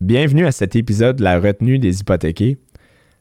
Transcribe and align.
Bienvenue 0.00 0.46
à 0.46 0.52
cet 0.52 0.76
épisode 0.76 1.16
de 1.16 1.24
La 1.24 1.38
retenue 1.38 1.78
des 1.78 2.00
hypothéqués, 2.00 2.56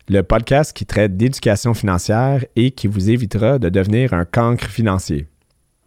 le 0.08 0.22
podcast 0.24 0.72
qui 0.72 0.86
traite 0.86 1.18
d'éducation 1.18 1.74
financière 1.74 2.46
et 2.56 2.72
qui 2.72 2.88
vous 2.88 3.10
évitera 3.10 3.60
de 3.60 3.68
devenir 3.68 4.14
un 4.14 4.24
cancre 4.24 4.68
financier. 4.68 5.28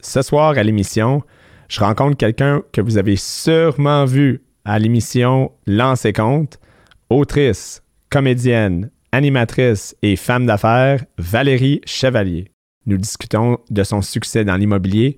Ce 0.01 0.21
soir 0.21 0.51
à 0.51 0.63
l'émission, 0.63 1.23
je 1.69 1.81
rencontre 1.81 2.19
quelqu'un 2.19 2.61
que 2.73 2.83
vous 2.83 2.99
avez 2.99 3.17
sûrement 3.17 4.05
vu 4.05 4.43
à 4.67 4.79
l'émission 4.79 5.53
Lancez 5.67 6.13
compte, 6.13 6.61
autrice, 7.09 7.83
comédienne, 8.11 8.91
animatrice 9.13 9.97
et 10.03 10.17
femme 10.17 10.45
d'affaires, 10.45 11.03
Valérie 11.17 11.81
Chevalier. 11.87 12.51
Nous 12.85 12.99
discutons 12.99 13.57
de 13.71 13.83
son 13.83 14.03
succès 14.03 14.45
dans 14.45 14.57
l'immobilier, 14.57 15.17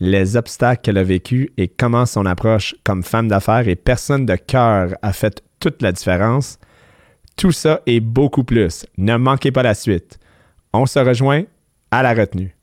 les 0.00 0.36
obstacles 0.36 0.82
qu'elle 0.82 0.98
a 0.98 1.04
vécus 1.04 1.50
et 1.56 1.68
comment 1.68 2.06
son 2.06 2.26
approche 2.26 2.74
comme 2.84 3.02
femme 3.02 3.28
d'affaires 3.28 3.68
et 3.68 3.76
personne 3.76 4.26
de 4.26 4.36
cœur 4.36 4.94
a 5.02 5.12
fait 5.12 5.42
toute 5.60 5.82
la 5.82 5.92
différence. 5.92 6.58
Tout 7.36 7.52
ça 7.52 7.80
et 7.86 8.00
beaucoup 8.00 8.44
plus. 8.44 8.86
Ne 8.98 9.16
manquez 9.16 9.52
pas 9.52 9.62
la 9.62 9.74
suite. 9.74 10.18
On 10.72 10.86
se 10.86 10.98
rejoint 10.98 11.44
à 11.90 12.02
la 12.02 12.14
retenue. 12.14 12.56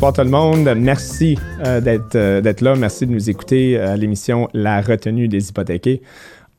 Bonsoir 0.00 0.12
tout 0.12 0.22
le 0.22 0.30
monde. 0.30 0.72
Merci 0.76 1.36
euh, 1.66 1.80
euh, 2.14 2.40
d'être 2.40 2.60
là. 2.60 2.76
Merci 2.76 3.04
de 3.04 3.10
nous 3.10 3.30
écouter 3.30 3.76
euh, 3.76 3.94
à 3.94 3.96
l'émission 3.96 4.48
La 4.54 4.80
retenue 4.80 5.26
des 5.26 5.48
hypothéqués. 5.48 6.02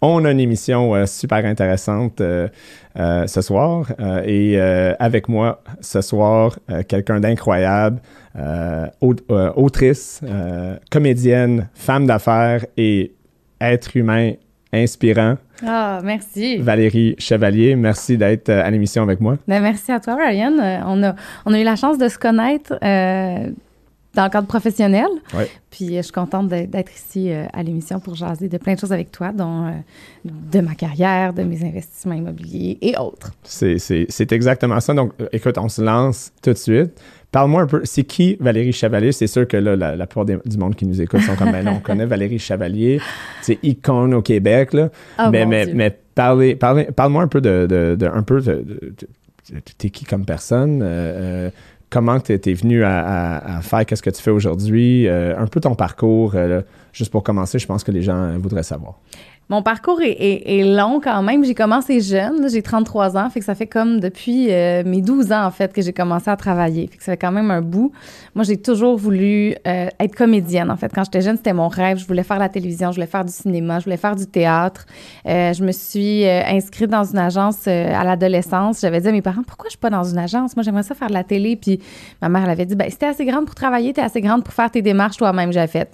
On 0.01 0.25
a 0.25 0.31
une 0.31 0.41
émission 0.41 1.05
super 1.05 1.45
intéressante 1.45 2.21
ce 2.95 3.41
soir 3.41 3.91
et 4.25 4.59
avec 4.59 5.27
moi 5.27 5.61
ce 5.81 5.99
soir, 5.99 6.57
quelqu'un 6.87 7.19
d'incroyable, 7.19 8.01
autrice, 9.01 10.21
comédienne, 10.89 11.69
femme 11.73 12.07
d'affaires 12.07 12.65
et 12.77 13.13
être 13.59 13.97
humain 13.97 14.33
inspirant. 14.73 15.37
Ah, 15.65 15.99
merci. 16.03 16.57
Valérie 16.57 17.15
Chevalier, 17.17 17.75
merci 17.75 18.17
d'être 18.17 18.49
euh, 18.49 18.63
à 18.63 18.69
l'émission 18.69 19.03
avec 19.03 19.19
moi. 19.19 19.37
Ben, 19.47 19.61
merci 19.61 19.91
à 19.91 19.99
toi, 19.99 20.15
Ryan. 20.15 20.57
Euh, 20.59 20.77
on, 20.85 21.03
a, 21.03 21.15
on 21.45 21.53
a 21.53 21.59
eu 21.59 21.63
la 21.63 21.75
chance 21.75 21.97
de 21.97 22.07
se 22.07 22.17
connaître 22.17 22.77
euh, 22.83 23.49
dans 24.15 24.23
le 24.23 24.29
cadre 24.29 24.47
professionnel. 24.47 25.07
Puis 25.69 25.95
je 25.95 26.01
suis 26.01 26.11
contente 26.11 26.47
d'être 26.47 26.91
ici 26.91 27.31
à 27.31 27.63
l'émission 27.63 27.99
pour 27.99 28.15
jaser 28.15 28.49
de 28.49 28.57
plein 28.57 28.73
de 28.73 28.79
choses 28.79 28.91
avec 28.91 29.11
toi, 29.11 29.31
dont 29.31 29.71
de 30.25 30.59
ma 30.61 30.75
carrière, 30.75 31.33
de 31.33 31.43
mes 31.43 31.63
investissements 31.63 32.15
immobiliers 32.15 32.77
et 32.81 32.97
autres. 32.97 33.31
C'est 33.43 34.31
exactement 34.31 34.79
ça. 34.79 34.93
Donc, 34.93 35.13
écoute, 35.31 35.57
on 35.57 35.69
se 35.69 35.81
lance 35.81 36.31
tout 36.41 36.53
de 36.53 36.57
suite. 36.57 36.99
Parle-moi 37.31 37.61
un 37.61 37.67
peu, 37.67 37.81
c'est 37.83 38.03
qui 38.03 38.37
Valérie 38.39 38.73
Chevalier? 38.73 39.11
C'est 39.11 39.27
sûr 39.27 39.47
que 39.47 39.55
là, 39.55 39.75
la, 39.75 40.07
plupart 40.07 40.25
du 40.25 40.57
monde 40.57 40.75
qui 40.75 40.87
nous 40.87 40.99
écoute 40.99 41.21
sont 41.21 41.35
comme, 41.35 41.51
ben 41.51 41.63
non, 41.63 41.73
on 41.73 41.79
connaît 41.79 42.07
Valérie 42.07 42.39
Chevalier, 42.39 42.99
c'est 43.43 43.59
icône 43.61 44.15
au 44.15 44.23
Québec, 44.23 44.73
là. 44.73 44.89
Oh, 45.19 45.29
mais, 45.31 45.45
mais, 45.45 45.67
mais, 45.67 45.95
parlez, 46.15 46.55
parlez, 46.55 46.85
parle-moi 46.85 47.21
un 47.21 47.27
peu 47.27 47.39
de, 47.39 47.67
de, 47.69 47.95
de 47.95 48.07
un 48.07 48.23
peu 48.23 48.41
de, 48.41 48.95
t'es 49.77 49.91
qui 49.91 50.05
comme 50.05 50.25
personne? 50.25 50.81
Euh, 50.81 50.87
euh 51.47 51.49
comment 51.89 52.19
tu 52.19 52.33
es, 52.33 52.53
venu 52.53 52.83
à, 52.83 53.59
faire, 53.61 53.85
qu'est-ce 53.85 54.03
que 54.03 54.09
tu 54.09 54.21
fais 54.21 54.31
aujourd'hui, 54.31 55.07
euh, 55.07 55.37
un 55.37 55.47
peu 55.47 55.59
ton 55.59 55.75
parcours, 55.75 56.33
euh, 56.35 56.61
juste 56.93 57.11
pour 57.11 57.23
commencer, 57.23 57.59
je 57.59 57.67
pense 57.67 57.83
que 57.83 57.91
les 57.91 58.01
gens 58.01 58.37
voudraient 58.37 58.63
savoir. 58.63 58.99
Mon 59.51 59.63
parcours 59.63 59.99
est, 60.03 60.63
long 60.63 61.01
quand 61.03 61.23
même. 61.23 61.43
J'ai 61.43 61.55
commencé 61.55 62.01
jeune, 62.01 62.47
j'ai 62.51 62.61
33 62.61 63.17
ans, 63.17 63.31
fait 63.31 63.41
ça 63.41 63.55
fait 63.55 63.65
comme 63.65 63.99
depuis 63.99 64.51
euh, 64.51 64.83
mes 64.85 65.01
12 65.01 65.31
ans 65.31 65.43
en 65.43 65.49
fait 65.49 65.73
que 65.73 65.81
j'ai 65.81 65.91
commencé 65.91 66.29
à 66.29 66.35
travailler. 66.35 66.85
Fait 66.85 66.99
ça 66.99 67.11
fait 67.13 67.17
quand 67.17 67.31
même 67.31 67.49
un 67.49 67.63
bout. 67.63 67.91
Moi, 68.35 68.43
j'ai 68.43 68.57
toujours 68.57 68.95
voulu 68.95 69.55
euh, 69.65 69.87
être 69.99 70.15
comédienne 70.15 70.69
en 70.69 70.77
fait. 70.77 70.91
Quand 70.93 71.03
j'étais 71.03 71.21
jeune, 71.21 71.35
c'était 71.37 71.53
mon 71.53 71.67
rêve. 71.67 71.97
Je 71.97 72.05
voulais 72.05 72.21
faire 72.21 72.37
la 72.37 72.47
télévision, 72.47 72.91
je 72.91 72.97
voulais 72.97 73.07
faire 73.07 73.25
du 73.25 73.33
cinéma, 73.33 73.79
je 73.79 73.85
voulais 73.85 73.97
faire 73.97 74.15
du 74.15 74.27
théâtre. 74.27 74.85
Euh, 75.25 75.51
je 75.51 75.63
me 75.63 75.71
suis 75.71 76.27
inscrite 76.27 76.91
dans 76.91 77.05
une 77.05 77.17
agence 77.17 77.67
à 77.67 78.03
l'adolescence. 78.03 78.81
J'avais 78.81 79.01
dit 79.01 79.07
à 79.07 79.11
mes 79.11 79.23
parents 79.23 79.41
pourquoi 79.41 79.65
je 79.65 79.71
suis 79.71 79.79
pas 79.79 79.89
dans 79.89 80.03
une 80.03 80.19
agence? 80.19 80.55
Moi, 80.55 80.61
j'aimerais 80.61 80.83
ça 80.83 80.93
faire 80.93 81.07
de 81.07 81.13
la 81.13 81.23
télé. 81.23 81.55
Puis 81.55 81.79
ma 82.21 82.29
mère 82.29 82.43
elle 82.43 82.51
avait 82.51 82.67
dit 82.67 82.75
ben 82.75 82.87
si 82.87 83.03
assez 83.03 83.25
grande 83.25 83.45
pour 83.45 83.55
travailler, 83.55 83.93
t'es 83.93 84.01
assez 84.01 84.21
grande 84.21 84.43
pour 84.43 84.53
faire 84.53 84.69
tes 84.69 84.83
démarches 84.83 85.17
toi-même. 85.17 85.51
J'avais 85.51 85.65
fait 85.65 85.89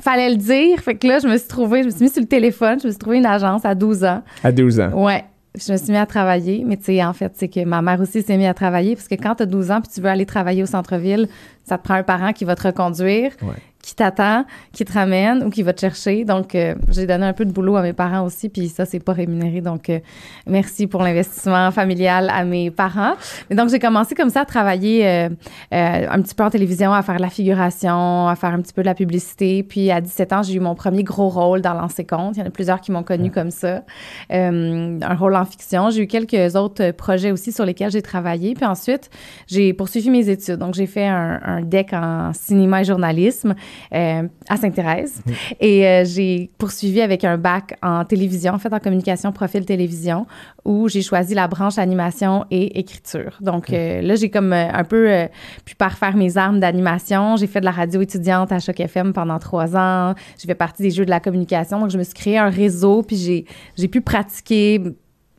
fallait 0.00 0.30
le 0.30 0.36
dire. 0.36 0.80
Fait 0.80 0.94
que 0.94 1.06
là, 1.06 1.18
je 1.18 1.28
me 1.28 1.36
suis 1.36 1.48
trouvée, 1.48 1.82
je 1.82 1.86
me 1.86 1.90
suis 1.90 2.04
mis 2.04 2.10
sur 2.10 2.20
le 2.20 2.28
téléphone, 2.28 2.78
je 2.80 2.86
me 2.86 2.92
suis 2.92 2.98
trouvée 2.98 3.18
une 3.18 3.26
agence 3.26 3.64
à 3.64 3.74
12 3.74 4.04
ans. 4.04 4.22
À 4.42 4.52
12 4.52 4.80
ans? 4.80 5.04
Ouais. 5.04 5.24
Je 5.54 5.72
me 5.72 5.76
suis 5.76 5.90
mis 5.90 5.98
à 5.98 6.06
travailler, 6.06 6.62
mais 6.64 6.76
tu 6.76 6.84
sais, 6.84 7.04
en 7.04 7.12
fait, 7.12 7.32
c'est 7.34 7.48
que 7.48 7.64
ma 7.64 7.82
mère 7.82 8.00
aussi 8.00 8.22
s'est 8.22 8.36
mise 8.36 8.46
à 8.46 8.54
travailler 8.54 8.94
parce 8.94 9.08
que 9.08 9.16
quand 9.16 9.36
tu 9.36 9.42
as 9.42 9.46
12 9.46 9.70
ans 9.70 9.80
puis 9.80 9.90
tu 9.92 10.00
veux 10.00 10.08
aller 10.08 10.26
travailler 10.26 10.62
au 10.62 10.66
centre-ville, 10.66 11.26
ça 11.64 11.78
te 11.78 11.84
prend 11.84 11.94
un 11.94 12.02
parent 12.02 12.32
qui 12.32 12.44
va 12.44 12.54
te 12.54 12.62
reconduire. 12.62 13.32
Ouais 13.42 13.56
qui 13.88 13.94
t'attend, 13.94 14.44
qui 14.72 14.84
te 14.84 14.92
ramène 14.92 15.42
ou 15.42 15.48
qui 15.48 15.62
va 15.62 15.72
te 15.72 15.80
chercher. 15.80 16.26
Donc, 16.26 16.54
euh, 16.54 16.74
j'ai 16.90 17.06
donné 17.06 17.24
un 17.24 17.32
peu 17.32 17.46
de 17.46 17.52
boulot 17.52 17.76
à 17.76 17.82
mes 17.82 17.94
parents 17.94 18.20
aussi, 18.20 18.50
puis 18.50 18.68
ça, 18.68 18.84
c'est 18.84 19.00
pas 19.00 19.14
rémunéré. 19.14 19.62
Donc, 19.62 19.88
euh, 19.88 20.00
merci 20.46 20.86
pour 20.86 21.02
l'investissement 21.02 21.70
familial 21.70 22.30
à 22.30 22.44
mes 22.44 22.70
parents. 22.70 23.14
Mais 23.48 23.56
donc, 23.56 23.70
j'ai 23.70 23.78
commencé 23.78 24.14
comme 24.14 24.28
ça 24.28 24.42
à 24.42 24.44
travailler 24.44 25.06
euh, 25.06 25.28
un 25.70 26.20
petit 26.20 26.34
peu 26.34 26.44
en 26.44 26.50
télévision, 26.50 26.92
à 26.92 27.00
faire 27.00 27.18
la 27.18 27.30
figuration, 27.30 28.28
à 28.28 28.36
faire 28.36 28.50
un 28.50 28.60
petit 28.60 28.74
peu 28.74 28.82
de 28.82 28.86
la 28.86 28.94
publicité. 28.94 29.62
Puis, 29.62 29.90
à 29.90 30.02
17 30.02 30.32
ans, 30.34 30.42
j'ai 30.42 30.54
eu 30.54 30.60
mon 30.60 30.74
premier 30.74 31.02
gros 31.02 31.30
rôle 31.30 31.62
dans 31.62 31.72
Lancer 31.72 32.04
Compte. 32.04 32.36
Il 32.36 32.40
y 32.40 32.42
en 32.42 32.46
a 32.46 32.50
plusieurs 32.50 32.82
qui 32.82 32.92
m'ont 32.92 33.02
connu 33.02 33.30
comme 33.30 33.50
ça. 33.50 33.84
un 34.28 35.14
rôle 35.18 35.34
en 35.34 35.46
fiction. 35.46 35.88
J'ai 35.88 36.02
eu 36.02 36.06
quelques 36.06 36.56
autres 36.56 36.90
projets 36.90 37.30
aussi 37.32 37.52
sur 37.52 37.64
lesquels 37.64 37.90
j'ai 37.90 38.02
travaillé. 38.02 38.52
Puis 38.52 38.66
ensuite, 38.66 39.08
j'ai 39.46 39.72
poursuivi 39.72 40.10
mes 40.10 40.28
études. 40.28 40.56
Donc, 40.56 40.74
j'ai 40.74 40.86
fait 40.86 41.06
un, 41.06 41.40
un 41.42 41.62
DEC 41.62 41.94
en 41.94 42.32
cinéma 42.34 42.82
et 42.82 42.84
journalisme. 42.84 43.54
Euh, 43.94 44.28
à 44.48 44.56
Sainte-Thérèse. 44.56 45.22
Et 45.60 45.86
euh, 45.86 46.04
j'ai 46.04 46.50
poursuivi 46.58 47.00
avec 47.00 47.24
un 47.24 47.38
bac 47.38 47.76
en 47.82 48.04
télévision, 48.04 48.52
en 48.52 48.58
fait, 48.58 48.72
en 48.72 48.78
communication 48.78 49.32
profil 49.32 49.64
télévision, 49.64 50.26
où 50.64 50.88
j'ai 50.88 51.02
choisi 51.02 51.34
la 51.34 51.48
branche 51.48 51.78
animation 51.78 52.44
et 52.50 52.78
écriture. 52.78 53.38
Donc 53.40 53.70
euh, 53.70 54.02
là, 54.02 54.14
j'ai 54.14 54.30
comme 54.30 54.52
un 54.52 54.84
peu 54.84 55.26
pu 55.64 55.74
parfaire 55.74 56.16
mes 56.16 56.36
armes 56.36 56.60
d'animation. 56.60 57.36
J'ai 57.36 57.46
fait 57.46 57.60
de 57.60 57.64
la 57.64 57.70
radio 57.70 58.00
étudiante 58.02 58.52
à 58.52 58.58
Choc 58.58 58.78
FM 58.78 59.12
pendant 59.12 59.38
trois 59.38 59.76
ans. 59.76 60.14
J'ai 60.38 60.46
fait 60.46 60.54
partie 60.54 60.82
des 60.82 60.90
jeux 60.90 61.04
de 61.04 61.10
la 61.10 61.20
communication. 61.20 61.80
Donc, 61.80 61.90
je 61.90 61.98
me 61.98 62.04
suis 62.04 62.14
créé 62.14 62.38
un 62.38 62.50
réseau, 62.50 63.02
puis 63.02 63.46
j'ai 63.76 63.88
pu 63.88 64.00
pratiquer 64.00 64.82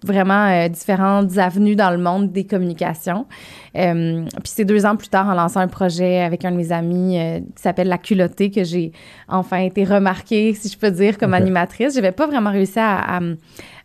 vraiment 0.03 0.47
euh, 0.47 0.67
différentes 0.69 1.37
avenues 1.37 1.75
dans 1.75 1.91
le 1.91 1.97
monde 1.97 2.31
des 2.31 2.45
communications. 2.45 3.25
Euh, 3.75 4.25
puis 4.25 4.51
c'est 4.53 4.65
deux 4.65 4.85
ans 4.85 4.95
plus 4.95 5.09
tard, 5.09 5.27
en 5.27 5.33
lançant 5.33 5.59
un 5.59 5.67
projet 5.67 6.21
avec 6.21 6.45
un 6.45 6.51
de 6.51 6.57
mes 6.57 6.71
amis 6.71 7.19
euh, 7.19 7.39
qui 7.39 7.61
s'appelle 7.61 7.87
La 7.87 7.97
Culottée, 7.97 8.49
que 8.51 8.63
j'ai 8.63 8.91
enfin 9.27 9.57
été 9.57 9.83
remarquée, 9.83 10.53
si 10.53 10.69
je 10.69 10.77
peux 10.77 10.91
dire, 10.91 11.17
comme 11.17 11.33
animatrice. 11.33 11.93
Je 11.93 11.99
n'avais 11.99 12.11
pas 12.11 12.27
vraiment 12.27 12.51
réussi 12.51 12.79
à, 12.79 13.19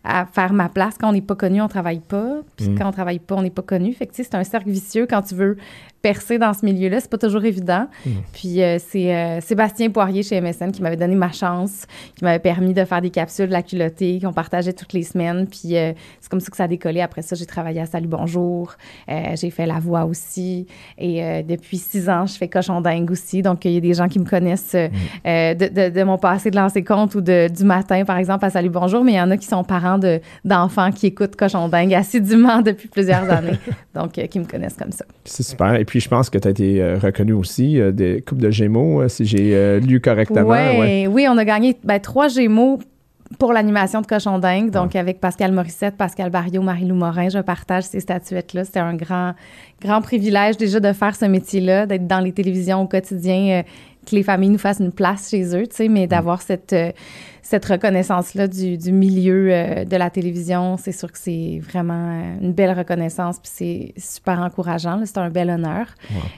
à, 0.03 0.25
faire 0.25 0.53
ma 0.53 0.69
place. 0.69 0.95
Quand 0.99 1.09
on 1.09 1.13
n'est 1.13 1.21
pas 1.21 1.35
connu, 1.35 1.61
on 1.61 1.67
travaille 1.67 1.99
pas. 1.99 2.41
Puis 2.55 2.69
mm. 2.69 2.77
quand 2.77 2.87
on 2.87 2.91
travaille 2.91 3.19
pas, 3.19 3.35
on 3.35 3.41
n'est 3.41 3.49
pas 3.49 3.61
connu. 3.61 3.93
Fait 3.93 4.07
que 4.07 4.13
c'est 4.15 4.35
un 4.35 4.43
cercle 4.43 4.69
vicieux 4.69 5.07
quand 5.09 5.21
tu 5.21 5.35
veux 5.35 5.57
percer 6.05 6.37
dans 6.37 6.53
ce 6.53 6.63
milieu-là, 6.63 6.99
c'est 6.99 7.09
pas 7.09 7.17
toujours 7.17 7.43
évident. 7.45 7.87
Mm. 8.05 8.09
Puis 8.31 8.61
euh, 8.61 8.77
c'est 8.77 9.15
euh, 9.15 9.41
Sébastien 9.41 9.89
Poirier 9.89 10.21
chez 10.21 10.39
MSN 10.39 10.71
qui 10.71 10.83
m'avait 10.83 10.97
donné 10.97 11.15
ma 11.15 11.31
chance, 11.31 11.87
qui 12.15 12.23
m'avait 12.23 12.37
permis 12.37 12.75
de 12.75 12.85
faire 12.85 13.01
des 13.01 13.09
capsules 13.09 13.47
de 13.47 13.51
la 13.51 13.63
culottée 13.63 14.19
qu'on 14.21 14.31
partageait 14.31 14.73
toutes 14.73 14.93
les 14.93 15.01
semaines. 15.01 15.47
Puis 15.47 15.75
euh, 15.75 15.93
c'est 16.21 16.29
comme 16.29 16.41
ça 16.41 16.51
que 16.51 16.57
ça 16.57 16.65
a 16.65 16.67
décollé. 16.67 17.01
Après 17.01 17.23
ça, 17.23 17.35
j'ai 17.35 17.47
travaillé 17.47 17.81
à 17.81 17.87
Salut 17.87 18.07
Bonjour. 18.07 18.75
j'ai 19.07 19.49
fait 19.49 19.65
la 19.65 19.79
voix 19.79 20.05
aussi. 20.05 20.67
Et 20.99 21.43
depuis 21.43 21.77
six 21.79 22.07
ans, 22.07 22.27
je 22.27 22.33
fais 22.33 22.49
cochon 22.49 22.81
dingue 22.81 23.09
aussi. 23.09 23.41
Donc 23.41 23.65
il 23.65 23.71
y 23.71 23.77
a 23.77 23.79
des 23.79 23.95
gens 23.95 24.07
qui 24.07 24.19
me 24.19 24.25
connaissent 24.25 24.75
mm. 24.75 25.55
de, 25.55 25.89
de, 25.89 26.03
mon 26.03 26.19
passé 26.19 26.51
de 26.51 26.55
lancer 26.55 26.83
compte 26.83 27.15
ou 27.15 27.21
de, 27.21 27.47
du 27.47 27.63
matin, 27.63 28.05
par 28.05 28.17
exemple, 28.17 28.45
à 28.45 28.51
Salut 28.51 28.69
Bonjour. 28.69 29.03
Mais 29.03 29.13
il 29.13 29.17
y 29.17 29.21
en 29.21 29.31
a 29.31 29.37
qui 29.37 29.47
sont 29.47 29.63
parents 29.63 29.99
d'enfants 30.43 30.91
qui 30.91 31.07
écoutent 31.07 31.35
cochon 31.35 31.67
dingue 31.67 31.95
assidûment 31.95 32.61
depuis 32.69 32.89
plusieurs 32.89 33.27
années. 33.31 33.57
Donc 33.95 34.11
qui 34.11 34.39
me 34.39 34.45
connaissent 34.45 34.77
comme 34.77 34.91
ça. 34.91 35.05
C'est 35.23 35.43
super. 35.43 35.73
Et 35.75 35.85
puis 35.85 35.94
puis 35.95 36.01
je 36.01 36.09
pense 36.09 36.29
que 36.29 36.37
tu 36.37 36.45
as 36.45 36.51
été 36.51 36.81
euh, 36.81 36.99
reconnu 37.01 37.31
aussi 37.31 37.79
euh, 37.79 37.93
des 37.93 38.21
Coupes 38.21 38.41
de 38.41 38.51
Gémeaux, 38.51 38.99
euh, 38.99 39.07
si 39.07 39.25
j'ai 39.25 39.79
lu 39.79 40.01
correctement. 40.01 40.41
Oui, 40.45 41.25
on 41.29 41.37
a 41.37 41.45
gagné 41.45 41.77
ben, 41.85 42.01
trois 42.01 42.27
Gémeaux 42.27 42.79
pour 43.39 43.53
l'animation 43.53 44.01
de 44.01 44.05
Cochon 44.05 44.37
Dingue, 44.37 44.71
donc 44.71 44.93
avec 44.97 45.21
Pascal 45.21 45.53
Morissette, 45.53 45.95
Pascal 45.95 46.31
Barriot, 46.31 46.61
Marie-Lou 46.61 46.95
Morin. 46.95 47.29
Je 47.29 47.39
partage 47.39 47.85
ces 47.85 48.01
statuettes-là. 48.01 48.65
C'était 48.65 48.81
un 48.81 48.93
grand, 48.93 49.35
grand 49.81 50.01
privilège 50.01 50.57
déjà 50.57 50.81
de 50.81 50.91
faire 50.91 51.15
ce 51.15 51.23
métier-là, 51.23 51.85
d'être 51.85 52.07
dans 52.07 52.19
les 52.19 52.33
télévisions 52.33 52.81
au 52.81 52.87
quotidien 52.87 53.63
que 54.05 54.15
les 54.15 54.23
familles 54.23 54.49
nous 54.49 54.57
fassent 54.57 54.79
une 54.79 54.91
place 54.91 55.29
chez 55.29 55.55
eux, 55.55 55.67
tu 55.67 55.75
sais, 55.75 55.87
mais 55.87 56.07
d'avoir 56.07 56.41
cette 56.41 56.73
euh, 56.73 56.91
cette 57.45 57.65
reconnaissance-là 57.65 58.47
du, 58.47 58.75
du, 58.75 58.91
milieu 58.91 59.49
euh, 59.51 59.85
de 59.85 59.95
la 59.95 60.09
télévision, 60.09 60.77
c'est 60.77 60.91
sûr 60.91 61.11
que 61.11 61.17
c'est 61.19 61.61
vraiment 61.61 61.93
euh, 61.93 62.41
une 62.41 62.53
belle 62.53 62.75
reconnaissance, 62.75 63.37
puis 63.37 63.51
c'est 63.53 63.93
super 63.97 64.39
encourageant. 64.39 64.99
C'est 65.05 65.19
un 65.19 65.29
bel 65.29 65.51
honneur. 65.51 65.85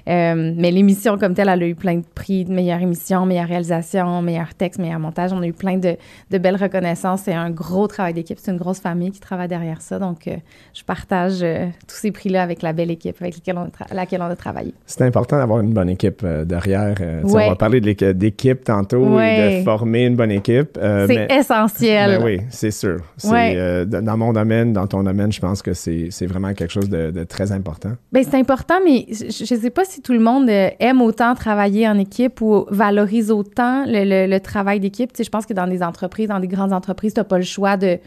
Euh, 0.09 0.54
mais 0.57 0.69
l'émission 0.69 1.18
comme 1.18 1.33
telle, 1.33 1.48
elle 1.48 1.63
a 1.63 1.68
eu 1.68 1.75
plein 1.75 1.95
de 1.95 2.06
prix 2.13 2.44
de 2.44 2.51
meilleure 2.51 2.81
émission, 2.81 3.25
meilleure 3.25 3.48
réalisation, 3.48 4.21
meilleur 4.21 4.54
texte, 4.54 4.81
meilleur 4.81 5.00
montage. 5.00 5.31
On 5.31 5.42
a 5.42 5.48
eu 5.48 5.54
plein 5.54 5.77
de, 5.77 5.95
de 6.30 6.38
belles 6.38 6.57
reconnaissances. 6.57 7.21
C'est 7.21 7.33
un 7.33 7.51
gros 7.51 7.88
travail 7.88 8.13
d'équipe. 8.13 8.38
C'est 8.42 8.51
une 8.51 8.57
grosse 8.57 8.81
famille 8.81 9.12
qui 9.12 9.21
travaille 9.21 9.48
derrière 9.48 9.81
ça. 9.81 10.00
Donc, 10.00 10.30
je 10.74 10.83
partage 10.83 11.39
tous 11.88 11.95
ces 11.95 12.12
prix-là 12.12 12.44
avec 12.44 12.62
la 12.62 12.74
belle 12.74 12.92
équipe 12.92 13.15
avec 13.21 13.36
laquelle 13.36 13.57
on 13.57 13.68
a, 13.68 13.94
laquelle 13.94 14.21
on 14.21 14.25
a 14.25 14.36
travaillé. 14.36 14.74
C'est 14.86 15.04
important 15.04 15.38
d'avoir 15.38 15.62
une 15.62 15.71
bonne 15.71 15.89
équipe 15.89 16.25
derrière. 16.25 16.95
On 17.24 17.27
va 17.27 17.56
parler 17.56 17.80
d'équipe 17.80 18.65
tantôt 18.65 19.18
et 19.21 19.59
de 19.59 19.63
former 19.63 20.06
une 20.06 20.18
bonne 20.18 20.31
équipe. 20.31 20.77
Euh, 20.97 21.07
c'est 21.07 21.31
essentiel. 21.31 22.19
Ben 22.19 22.25
oui, 22.25 22.41
c'est 22.49 22.71
sûr. 22.71 22.97
Euh, 23.25 23.85
dans 23.85 24.17
mon 24.17 24.33
domaine, 24.33 24.73
dans 24.73 24.88
ton 24.88 25.03
domaine, 25.03 25.31
je 25.31 25.39
pense 25.39 25.61
que 25.61 25.73
c'est 25.73 26.25
vraiment 26.25 26.53
quelque 26.53 26.71
chose 26.71 26.89
de, 26.89 27.23
très 27.23 27.51
important. 27.51 27.91
Ben, 28.11 28.23
c'est 28.23 28.38
important, 28.38 28.75
mais 28.83 29.05
je 29.09 29.53
ne 29.53 29.59
sais 29.59 29.69
pas 29.69 29.85
si 29.85 30.01
tout 30.01 30.13
le 30.13 30.19
monde 30.19 30.49
euh, 30.49 30.69
aime 30.79 31.01
autant 31.01 31.35
travailler 31.35 31.88
en 31.88 31.97
équipe 31.97 32.41
ou 32.41 32.65
valorise 32.69 33.31
autant 33.31 33.83
le, 33.85 34.38
travail 34.39 34.79
d'équipe. 34.79 35.11
je 35.17 35.29
pense 35.29 35.45
que 35.45 35.53
dans 35.53 35.67
des 35.67 35.83
entreprises, 35.83 36.27
dans 36.27 36.39
des 36.39 36.47
grandes 36.47 36.73
entreprises, 36.73 37.13
tu 37.13 37.19
n'as 37.19 37.23
pas 37.23 37.38
le 37.38 37.44
choix 37.44 37.77
de 37.77 37.99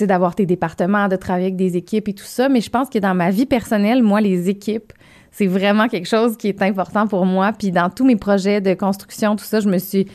d'avoir 0.00 0.34
tes 0.34 0.46
départements, 0.46 1.06
de 1.06 1.14
travailler 1.14 1.46
avec 1.46 1.56
des 1.56 1.76
équipes 1.76 2.08
et 2.08 2.12
tout 2.12 2.24
ça. 2.24 2.48
Mais 2.48 2.60
je 2.60 2.70
pense 2.70 2.90
que 2.90 2.98
dans 2.98 3.14
ma 3.14 3.30
vie 3.30 3.46
personnelle, 3.46 4.02
moi, 4.02 4.20
les 4.20 4.48
équipes, 4.48 4.92
c'est 5.34 5.46
vraiment 5.46 5.88
quelque 5.88 6.06
chose 6.06 6.36
qui 6.36 6.48
est 6.48 6.62
important 6.62 7.08
pour 7.08 7.26
moi. 7.26 7.52
Puis 7.52 7.72
dans 7.72 7.90
tous 7.90 8.04
mes 8.04 8.16
projets 8.16 8.60
de 8.60 8.74
construction, 8.74 9.34
tout 9.34 9.44
ça, 9.44 9.58
je 9.60 9.68
me 9.68 9.78
suis 9.78 10.06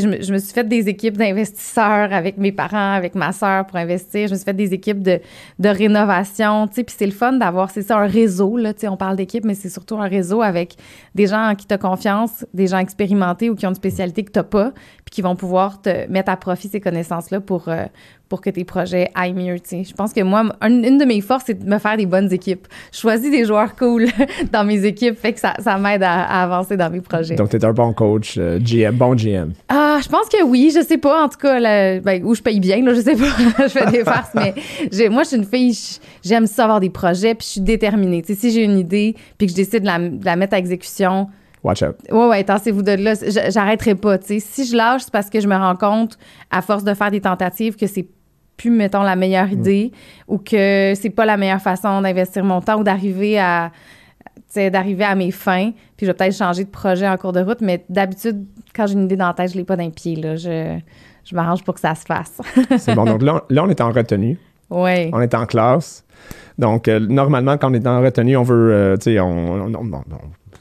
je 0.00 0.08
me, 0.08 0.22
je 0.22 0.32
me, 0.32 0.38
suis 0.38 0.52
fait 0.52 0.66
des 0.66 0.88
équipes 0.88 1.16
d'investisseurs 1.16 2.12
avec 2.12 2.38
mes 2.38 2.52
parents, 2.52 2.92
avec 2.92 3.14
ma 3.14 3.32
sœur 3.32 3.66
pour 3.66 3.76
investir. 3.76 4.28
Je 4.28 4.32
me 4.32 4.36
suis 4.36 4.44
fait 4.44 4.54
des 4.54 4.72
équipes 4.74 5.02
de, 5.02 5.20
de 5.58 5.68
rénovation, 5.68 6.66
tu 6.68 6.74
sais, 6.74 6.84
puis 6.84 6.94
c'est 6.98 7.06
le 7.06 7.12
fun 7.12 7.32
d'avoir, 7.34 7.70
c'est 7.70 7.82
ça, 7.82 7.98
un 7.98 8.06
réseau, 8.06 8.56
là, 8.56 8.72
tu 8.74 8.80
sais, 8.80 8.88
on 8.88 8.96
parle 8.96 9.16
d'équipe, 9.16 9.44
mais 9.44 9.54
c'est 9.54 9.68
surtout 9.68 9.96
un 9.96 10.08
réseau 10.08 10.42
avec 10.42 10.76
des 11.14 11.26
gens 11.26 11.50
en 11.50 11.54
qui 11.54 11.66
tu 11.66 11.74
as 11.74 11.78
confiance, 11.78 12.44
des 12.54 12.66
gens 12.66 12.78
expérimentés 12.78 13.50
ou 13.50 13.54
qui 13.54 13.66
ont 13.66 13.70
une 13.70 13.74
spécialité 13.74 14.24
que 14.24 14.32
tu 14.32 14.38
n'as 14.38 14.44
pas, 14.44 14.72
puis 15.04 15.12
qui 15.12 15.22
vont 15.22 15.36
pouvoir 15.36 15.80
te 15.80 16.08
mettre 16.10 16.30
à 16.30 16.36
profit 16.36 16.68
ces 16.68 16.80
connaissances-là 16.80 17.40
pour, 17.40 17.68
euh, 17.68 17.84
pour 18.28 18.40
que 18.40 18.50
tes 18.50 18.64
projets 18.64 19.10
aillent 19.14 19.34
mieux, 19.34 19.60
tu 19.60 19.68
sais. 19.68 19.84
Je 19.84 19.94
pense 19.94 20.12
que 20.12 20.20
moi, 20.22 20.44
une 20.62 20.98
de 20.98 21.04
mes 21.04 21.20
forces, 21.20 21.44
c'est 21.46 21.64
de 21.64 21.68
me 21.68 21.78
faire 21.78 21.96
des 21.96 22.06
bonnes 22.06 22.32
équipes. 22.32 22.66
Je 22.92 22.98
choisis 22.98 23.30
des 23.30 23.44
joueurs 23.44 23.76
cool 23.76 24.06
dans 24.52 24.64
mes 24.64 24.84
équipes, 24.84 25.16
fait 25.16 25.32
que 25.32 25.40
ça, 25.40 25.54
ça 25.58 25.78
m'aide 25.78 26.02
à, 26.02 26.42
avancer 26.42 26.76
dans 26.76 26.90
mes 26.90 27.00
projets. 27.00 27.36
Donc, 27.36 27.50
tu 27.50 27.56
es 27.56 27.64
un 27.64 27.72
bon 27.72 27.92
coach, 27.92 28.36
euh, 28.38 28.58
GM, 28.58 28.96
bon 28.96 29.14
GM. 29.14 29.52
Ah, 29.68 29.83
ah, 29.84 30.00
je 30.02 30.08
pense 30.08 30.28
que 30.28 30.42
oui. 30.42 30.72
Je 30.74 30.82
sais 30.82 30.98
pas. 30.98 31.24
En 31.24 31.28
tout 31.28 31.38
cas, 31.38 31.60
ben, 32.00 32.24
où 32.24 32.34
je 32.34 32.42
paye 32.42 32.60
bien, 32.60 32.82
là, 32.82 32.94
je 32.94 33.00
sais 33.00 33.16
pas. 33.16 33.24
je 33.64 33.68
fais 33.68 33.90
des 33.90 34.04
farces, 34.04 34.34
mais 34.34 34.54
moi, 35.10 35.22
je 35.24 35.28
suis 35.28 35.36
une 35.36 35.44
fille, 35.44 35.76
j'aime 36.24 36.46
ça 36.46 36.64
avoir 36.64 36.80
des 36.80 36.90
projets, 36.90 37.34
puis 37.34 37.46
je 37.46 37.52
suis 37.52 37.60
déterminée. 37.60 38.22
si 38.26 38.50
j'ai 38.50 38.62
une 38.62 38.78
idée, 38.78 39.14
puis 39.36 39.46
que 39.46 39.52
je 39.52 39.56
décide 39.56 39.82
de 39.82 40.24
la, 40.24 40.36
mettre 40.36 40.54
à 40.54 40.58
exécution, 40.58 41.28
Watch 41.62 41.82
out. 41.82 41.96
Ouais, 42.10 42.26
ouais, 42.26 42.44
tassez-vous 42.44 42.82
de 42.82 42.92
là. 42.92 43.14
J'arrêterai 43.48 43.94
pas. 43.94 44.18
Si 44.20 44.66
je 44.66 44.76
lâche, 44.76 45.04
c'est 45.04 45.10
parce 45.10 45.30
que 45.30 45.40
je 45.40 45.48
me 45.48 45.56
rends 45.56 45.76
compte, 45.76 46.18
à 46.50 46.60
force 46.60 46.84
de 46.84 46.92
faire 46.92 47.10
des 47.10 47.22
tentatives, 47.22 47.76
que 47.76 47.86
c'est 47.86 48.06
plus, 48.58 48.70
mettons, 48.70 49.02
la 49.02 49.16
meilleure 49.16 49.48
mm. 49.48 49.52
idée 49.52 49.92
ou 50.28 50.36
que 50.36 50.92
c'est 50.94 51.10
pas 51.10 51.24
la 51.24 51.38
meilleure 51.38 51.62
façon 51.62 52.02
d'investir 52.02 52.44
mon 52.44 52.60
temps 52.60 52.78
ou 52.78 52.84
d'arriver 52.84 53.38
à 53.38 53.72
d'arriver 54.56 55.04
à 55.04 55.14
mes 55.14 55.30
fins, 55.30 55.70
puis 55.96 56.06
je 56.06 56.06
vais 56.06 56.14
peut-être 56.14 56.36
changer 56.36 56.64
de 56.64 56.70
projet 56.70 57.08
en 57.08 57.16
cours 57.16 57.32
de 57.32 57.40
route, 57.40 57.60
mais 57.60 57.84
d'habitude, 57.88 58.44
quand 58.74 58.86
j'ai 58.86 58.94
une 58.94 59.04
idée 59.04 59.16
dans 59.16 59.28
la 59.28 59.34
tête, 59.34 59.52
je 59.52 59.56
l'ai 59.56 59.64
pas 59.64 59.76
d'un 59.76 59.90
pied, 59.90 60.16
là. 60.16 60.36
Je, 60.36 60.78
je 61.24 61.34
m'arrange 61.34 61.64
pour 61.64 61.74
que 61.74 61.80
ça 61.80 61.94
se 61.94 62.04
fasse. 62.04 62.40
c'est 62.78 62.94
bon. 62.94 63.04
Donc 63.04 63.22
là, 63.22 63.42
on 63.50 63.68
est 63.68 63.80
en 63.80 63.90
retenue. 63.90 64.38
Oui. 64.70 65.10
On 65.12 65.20
est 65.20 65.34
en 65.34 65.46
classe. 65.46 66.04
Donc, 66.58 66.88
euh, 66.88 67.00
normalement, 67.00 67.58
quand 67.58 67.70
on 67.70 67.74
est 67.74 67.86
en 67.86 68.00
retenue, 68.00 68.36
on 68.36 68.42
veut, 68.42 68.72
euh, 68.72 68.96
tu 68.96 69.12
sais, 69.12 69.20
on, 69.20 69.72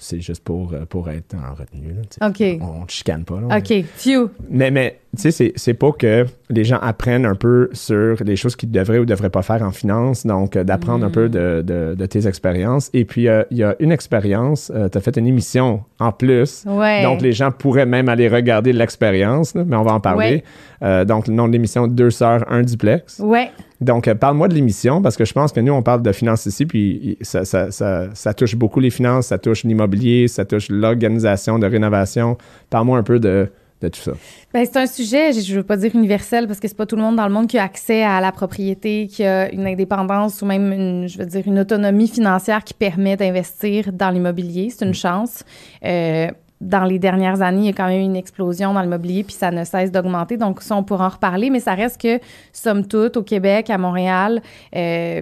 c'est 0.04 0.20
juste 0.20 0.44
pour, 0.44 0.74
euh, 0.74 0.86
pour 0.86 1.10
être 1.10 1.36
en 1.36 1.54
retenue. 1.54 1.96
OK. 2.22 2.60
On 2.62 2.84
ne 2.84 2.88
chicane 2.88 3.24
pas. 3.24 3.40
Là, 3.40 3.58
OK. 3.58 3.86
Phew. 3.96 4.30
Mais, 4.50 4.70
mais 4.70 5.00
tu 5.16 5.32
sais, 5.32 5.54
c'est 5.56 5.74
pas 5.74 5.92
que 5.92 6.26
les 6.50 6.64
gens 6.64 6.80
apprennent 6.82 7.26
un 7.26 7.36
peu 7.36 7.70
sur 7.72 8.18
les 8.24 8.36
choses 8.36 8.56
qu'ils 8.56 8.72
devraient 8.72 9.00
ou 9.00 9.06
devraient 9.06 9.30
pas 9.30 9.42
faire 9.42 9.62
en 9.62 9.72
finance. 9.72 10.26
Donc, 10.26 10.56
euh, 10.56 10.64
d'apprendre 10.64 11.06
un 11.06 11.10
peu 11.10 11.30
de, 11.30 11.64
de, 11.66 11.96
de, 11.98 12.06
tes 12.06 12.28
expériences. 12.28 12.90
Et 12.94 13.06
puis, 13.06 13.28
euh, 13.28 13.44
il 13.50 13.58
y 13.58 13.64
a 13.64 13.76
une 13.80 13.92
expérience. 13.92 14.72
tu 14.92 14.98
as 14.98 15.02
fait 15.02 15.18
une 15.18 15.28
émission 15.28 15.84
en 16.00 16.12
plus. 16.12 16.66
Ouais. 16.68 17.04
Donc, 17.04 17.22
les 17.22 17.32
gens 17.32 17.52
pourraient 17.52 17.86
même 17.86 18.10
aller 18.10 18.28
regarder 18.28 18.74
l'expérience, 18.74 19.56
mais 19.56 19.76
on 19.76 19.84
va 19.84 19.94
en 19.94 20.00
parler. 20.00 20.44
donc, 20.82 21.28
le 21.28 21.34
nom 21.34 21.48
de 21.48 21.54
l'émission, 21.54 21.88
Deux 21.88 22.12
sœurs, 22.12 22.46
un 22.50 22.62
duplex. 22.62 23.20
Ouais. 23.20 23.52
Donc, 23.84 24.08
euh, 24.08 24.16
parle-moi 24.16 24.48
de 24.48 24.54
l'émission, 24.54 25.02
parce 25.02 25.18
que 25.18 25.26
je 25.26 25.34
pense 25.34 25.52
que 25.52 25.60
nous, 25.60 25.74
on 25.74 25.84
parle 25.84 26.02
de 26.02 26.12
finances 26.12 26.46
ici, 26.46 26.66
puis 26.66 27.18
ça, 27.22 27.44
ça, 27.46 27.70
ça, 27.72 28.34
touche 28.34 28.56
beaucoup 28.56 28.80
les 28.80 28.90
finances, 28.90 29.28
ça 29.28 29.38
touche 29.38 29.64
l'immobilier, 29.64 30.28
ça 30.28 30.46
touche 30.46 30.70
l'organisation 30.70 31.60
de 31.60 31.68
rénovation. 31.68 32.38
Parle-moi 32.70 32.98
un 32.98 33.04
peu 33.04 33.20
de, 33.20 33.50
de 33.82 33.88
tout 33.90 34.00
ça. 34.00 34.14
Bien, 34.54 34.64
c'est 34.66 34.78
un 34.78 34.88
sujet, 34.88 35.34
je 35.34 35.52
ne 35.52 35.58
veux 35.58 35.64
pas 35.64 35.76
dire 35.76 35.92
universel, 35.94 36.48
parce 36.48 36.60
que 36.60 36.68
c'est 36.68 36.78
pas 36.78 36.86
tout 36.86 36.96
le 36.96 37.02
monde 37.02 37.18
dans 37.18 37.28
le 37.28 37.34
monde 37.34 37.48
qui 37.48 37.58
a 37.58 37.64
accès 37.64 38.04
à 38.04 38.22
la 38.22 38.32
propriété, 38.32 39.08
qui 39.08 39.26
a 39.26 39.52
une 39.52 39.68
indépendance 39.68 40.42
ou 40.42 40.46
même, 40.46 40.72
une, 40.72 41.08
je 41.08 41.18
veux 41.18 41.26
dire, 41.26 41.44
une 41.46 41.60
autonomie 41.60 42.08
financière 42.08 42.64
qui 42.64 42.74
permet 42.74 43.18
d'investir 43.18 43.92
dans 43.92 44.10
l'immobilier. 44.10 44.70
C'est 44.70 44.86
une 44.86 44.92
mm. 44.92 44.96
chance. 44.96 45.44
Euh, 45.84 46.28
dans 46.64 46.86
les 46.86 47.00
dernières 47.00 47.42
années, 47.42 47.62
il 47.62 47.66
y 47.66 47.70
a 47.70 47.74
quand 47.74 47.88
même 47.88 48.02
eu 48.02 48.06
une 48.06 48.16
explosion 48.16 48.74
dans 48.74 48.82
l'immobilier, 48.82 49.24
puis 49.24 49.36
ça 49.36 49.52
ne 49.52 49.64
cesse 49.64 49.92
d'augmenter. 49.92 50.38
Donc, 50.38 50.62
ça, 50.62 50.76
on 50.76 50.84
pourra 50.84 51.08
en 51.08 51.10
reparler, 51.10 51.50
mais 51.50 51.60
ça 51.60 51.74
reste 51.74 52.02
que, 52.02 52.20
somme 52.52 52.88
toute, 52.88 53.18
au 53.18 53.24
Québec, 53.24 53.70
à 53.70 53.78
Montréal, 53.78 54.42
euh, 54.76 55.22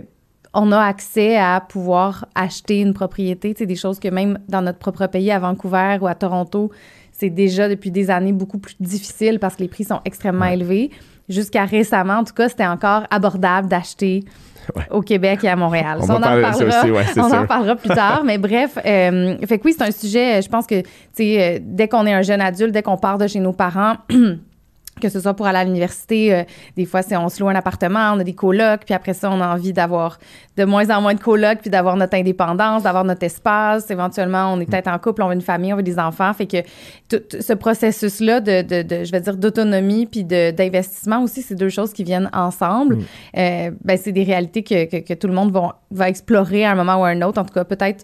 on 0.53 0.71
a 0.71 0.79
accès 0.79 1.38
à 1.38 1.61
pouvoir 1.67 2.25
acheter 2.35 2.81
une 2.81 2.93
propriété. 2.93 3.53
C'est 3.57 3.65
des 3.65 3.75
choses 3.75 3.99
que 3.99 4.09
même 4.09 4.38
dans 4.49 4.61
notre 4.61 4.79
propre 4.79 5.07
pays, 5.07 5.31
à 5.31 5.39
Vancouver 5.39 5.97
ou 6.01 6.07
à 6.07 6.15
Toronto, 6.15 6.71
c'est 7.11 7.29
déjà 7.29 7.69
depuis 7.69 7.91
des 7.91 8.09
années 8.09 8.33
beaucoup 8.33 8.59
plus 8.59 8.75
difficile 8.79 9.39
parce 9.39 9.55
que 9.55 9.63
les 9.63 9.69
prix 9.69 9.83
sont 9.83 10.01
extrêmement 10.05 10.45
élevés. 10.45 10.91
Jusqu'à 11.29 11.65
récemment, 11.65 12.15
en 12.15 12.23
tout 12.23 12.33
cas, 12.33 12.49
c'était 12.49 12.67
encore 12.67 13.03
abordable 13.09 13.69
d'acheter 13.69 14.23
au 14.91 15.01
Québec 15.01 15.43
et 15.43 15.49
à 15.49 15.55
Montréal. 15.55 15.99
On, 16.01 16.09
en, 16.09 16.19
parlera, 16.19 16.51
on 17.17 17.31
en 17.31 17.45
parlera 17.45 17.75
plus 17.75 17.89
tard. 17.89 18.23
Mais 18.25 18.37
bref, 18.37 18.77
euh, 18.85 19.35
fait 19.47 19.57
que 19.57 19.63
oui, 19.65 19.75
c'est 19.77 19.83
un 19.83 19.91
sujet, 19.91 20.41
je 20.41 20.49
pense 20.49 20.67
que, 20.67 20.75
euh, 20.75 21.59
dès 21.61 21.87
qu'on 21.87 22.05
est 22.05 22.13
un 22.13 22.21
jeune 22.21 22.41
adulte, 22.41 22.71
dès 22.71 22.81
qu'on 22.81 22.97
part 22.97 23.17
de 23.17 23.27
chez 23.27 23.39
nos 23.39 23.53
parents, 23.53 23.95
que 24.99 25.09
ce 25.09 25.19
soit 25.19 25.33
pour 25.33 25.47
aller 25.47 25.59
à 25.59 25.63
l'université, 25.63 26.33
euh, 26.33 26.44
des 26.75 26.85
fois, 26.85 27.01
c'est 27.01 27.16
on 27.18 27.30
se 27.30 27.42
loue 27.42 27.49
un 27.49 27.56
appartement, 27.56 28.13
on 28.13 28.19
a 28.19 28.23
des 28.23 28.33
colocs, 28.33 28.81
puis 28.85 28.94
après 28.94 29.13
ça, 29.13 29.30
on 29.31 29.42
a 29.42 29.47
envie 29.47 29.73
d'avoir 29.73 30.19
de 30.57 30.66
moins 30.66 30.89
en 30.89 31.01
moins 31.01 31.13
de 31.13 31.19
colocs, 31.19 31.59
puis 31.61 31.69
d'avoir 31.69 31.95
notre 31.95 32.16
indépendance, 32.16 32.83
d'avoir 32.83 33.04
notre 33.04 33.23
espace. 33.23 33.89
Éventuellement, 33.89 34.54
on 34.54 34.59
est 34.59 34.66
peut-être 34.66 34.89
en 34.89 34.99
couple, 34.99 35.23
on 35.23 35.27
veut 35.27 35.33
une 35.33 35.42
famille, 35.42 35.73
on 35.73 35.77
veut 35.77 35.83
des 35.83 35.97
enfants. 35.97 36.33
Fait 36.33 36.45
que 36.45 36.57
tout 37.09 37.21
ce 37.39 37.54
processus-là 37.54 38.42
de, 38.42 38.61
de, 38.61 38.81
de, 38.81 39.04
je 39.04 39.11
vais 39.11 39.21
dire, 39.21 39.37
d'autonomie 39.37 40.06
puis 40.06 40.23
d'investissement 40.23 41.23
aussi, 41.23 41.42
c'est 41.42 41.56
deux 41.56 41.69
choses 41.69 41.94
qui 41.94 42.04
viennent 42.04 42.30
ensemble. 42.33 42.97
Mm. 42.97 43.04
Euh, 43.37 43.71
ben, 43.83 43.97
c'est 43.97 44.11
des 44.11 44.23
réalités 44.23 44.63
que, 44.63 44.85
que, 44.85 44.97
que, 44.97 45.13
tout 45.13 45.27
le 45.27 45.33
monde 45.33 45.51
va, 45.51 45.80
va 45.89 46.09
explorer 46.09 46.66
à 46.66 46.71
un 46.71 46.75
moment 46.75 46.97
ou 46.97 47.04
à 47.06 47.09
un 47.09 47.21
autre. 47.21 47.39
En 47.39 47.45
tout 47.45 47.54
cas, 47.54 47.63
peut-être 47.63 48.04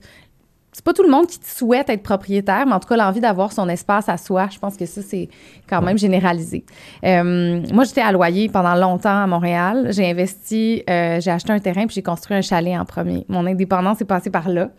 c'est 0.77 0.85
pas 0.85 0.93
tout 0.93 1.01
le 1.01 1.09
monde 1.09 1.25
qui 1.25 1.39
souhaite 1.43 1.89
être 1.89 2.03
propriétaire, 2.03 2.67
mais 2.67 2.73
en 2.73 2.79
tout 2.79 2.87
cas, 2.87 2.97
l'envie 2.97 3.19
d'avoir 3.19 3.51
son 3.51 3.67
espace 3.67 4.09
à 4.09 4.17
soi, 4.17 4.47
je 4.51 4.59
pense 4.59 4.77
que 4.77 4.85
ça, 4.85 5.01
c'est 5.01 5.27
quand 5.67 5.81
même 5.81 5.97
généralisé. 5.97 6.63
Euh, 7.03 7.63
moi, 7.73 7.83
j'étais 7.83 8.01
à 8.01 8.11
loyer 8.11 8.47
pendant 8.47 8.75
longtemps 8.75 9.23
à 9.23 9.25
Montréal. 9.25 9.87
J'ai 9.89 10.07
investi, 10.07 10.83
euh, 10.87 11.19
j'ai 11.19 11.31
acheté 11.31 11.51
un 11.51 11.57
terrain 11.57 11.87
puis 11.87 11.95
j'ai 11.95 12.03
construit 12.03 12.37
un 12.37 12.41
chalet 12.41 12.77
en 12.77 12.85
premier. 12.85 13.25
Mon 13.27 13.47
indépendance 13.47 14.01
est 14.01 14.05
passée 14.05 14.29
par 14.29 14.49
là 14.49 14.69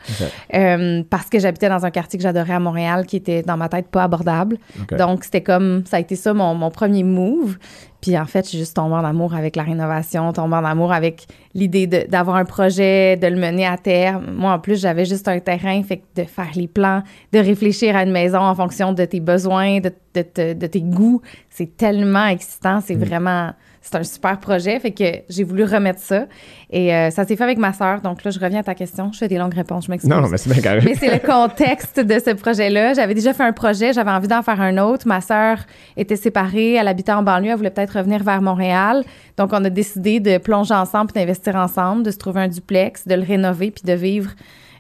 euh, 0.55 1.03
parce 1.11 1.29
que 1.29 1.41
j'habitais 1.41 1.69
dans 1.69 1.85
un 1.85 1.91
quartier 1.91 2.17
que 2.17 2.23
j'adorais 2.23 2.55
à 2.55 2.61
Montréal 2.61 3.05
qui 3.05 3.17
était 3.17 3.43
dans 3.43 3.57
ma 3.57 3.69
tête 3.69 3.89
pas 3.89 4.05
abordable. 4.05 4.59
Donc, 4.97 5.25
c'était 5.25 5.43
comme, 5.43 5.83
ça 5.85 5.97
a 5.97 6.01
été 6.01 6.15
ça 6.15 6.33
mon, 6.33 6.55
mon 6.55 6.71
premier 6.71 7.03
move. 7.03 7.59
Puis 8.01 8.17
en 8.17 8.27
fait, 8.27 8.45
je 8.45 8.51
suis 8.51 8.59
juste 8.59 8.77
tombée 8.77 8.95
en 8.95 9.05
amour 9.05 9.35
avec 9.35 9.57
la 9.57 9.65
rénovation, 9.65 10.33
tombée 10.33 10.55
en 10.55 10.65
amour 10.65 10.93
avec 10.93 11.27
l'idée 11.59 11.87
d'avoir 11.87 12.37
un 12.37 12.45
projet, 12.45 13.17
de 13.17 13.27
le 13.27 13.37
mener 13.37 13.67
à 13.67 13.77
terme. 13.77 14.31
Moi, 14.33 14.53
en 14.53 14.59
plus, 14.59 14.81
j'avais 14.81 15.05
juste 15.05 15.29
un 15.29 15.41
terrain, 15.41 15.83
fait 15.83 15.99
que 15.99 16.23
de 16.23 16.27
faire 16.27 16.51
les 16.55 16.69
plans, 16.69 17.03
de 17.33 17.39
réfléchir 17.39 17.97
à 17.97 18.05
une 18.05 18.13
maison 18.13 18.39
en 18.39 18.55
fonction 18.55 18.93
de 18.93 19.05
tes 19.05 19.21
besoins, 19.21 19.81
de, 19.81 19.93
de, 20.15 20.53
de 20.55 20.67
tes 20.67 20.81
goûts, 20.81 21.21
c'est 21.51 21.77
tellement 21.77 22.27
excitant, 22.27 22.81
c'est 22.81 22.97
mm. 22.97 23.05
vraiment 23.05 23.53
c'est 23.89 23.97
un 23.97 24.03
super 24.03 24.39
projet. 24.39 24.79
Fait 24.81 24.91
que 24.91 25.05
j'ai 25.29 25.45
voulu 25.45 25.65
remettre 25.65 26.01
ça. 26.01 26.27
Et 26.71 26.95
euh, 26.95 27.11
ça 27.11 27.25
s'est 27.25 27.37
fait 27.37 27.45
avec 27.45 27.59
ma 27.59 27.73
sœur. 27.73 28.01
Donc 28.01 28.23
là, 28.25 28.31
je 28.31 28.39
reviens 28.39 28.61
à 28.61 28.63
ta 28.63 28.75
question. 28.75 29.11
Je 29.13 29.19
fais 29.19 29.29
des 29.29 29.39
longues 29.39 29.55
réponses. 29.55 29.87
Je 29.87 29.91
m'excuse. 29.91 30.11
Non, 30.11 30.27
mais 30.29 30.37
c'est 30.37 30.53
bien 30.53 30.61
carré. 30.61 30.81
Mais 30.85 30.95
c'est 30.95 31.13
le 31.13 31.21
contexte 31.21 31.99
de 31.99 32.19
ce 32.19 32.31
projet-là. 32.35 32.95
J'avais 32.95 33.15
déjà 33.15 33.33
fait 33.33 33.45
un 33.45 33.53
projet. 33.53 33.93
J'avais 33.93 34.11
envie 34.11 34.29
d'en 34.29 34.43
faire 34.43 34.61
un 34.61 34.77
autre. 34.79 35.07
Ma 35.07 35.21
sœur 35.21 35.59
était 35.97 36.17
séparée. 36.17 36.75
Elle 36.75 36.89
habitait 36.89 37.13
en 37.13 37.23
banlieue. 37.23 37.51
Elle 37.51 37.57
voulait 37.57 37.71
peut-être 37.71 37.97
revenir 37.99 38.23
vers 38.23 38.43
Montréal. 38.43 39.05
Donc, 39.37 39.51
on 39.53 39.65
a 39.65 39.71
décidé 39.71 40.21
de 40.21 40.39
plonger 40.39 40.75
ensemble 40.75 41.13
puis 41.13 41.21
d'investir 41.21 41.48
ensemble, 41.57 42.03
de 42.03 42.11
se 42.11 42.19
trouver 42.19 42.43
un 42.43 42.49
duplex, 42.49 43.07
de 43.07 43.15
le 43.15 43.23
rénover 43.23 43.71
puis 43.71 43.83
de 43.85 43.93
vivre 43.93 44.31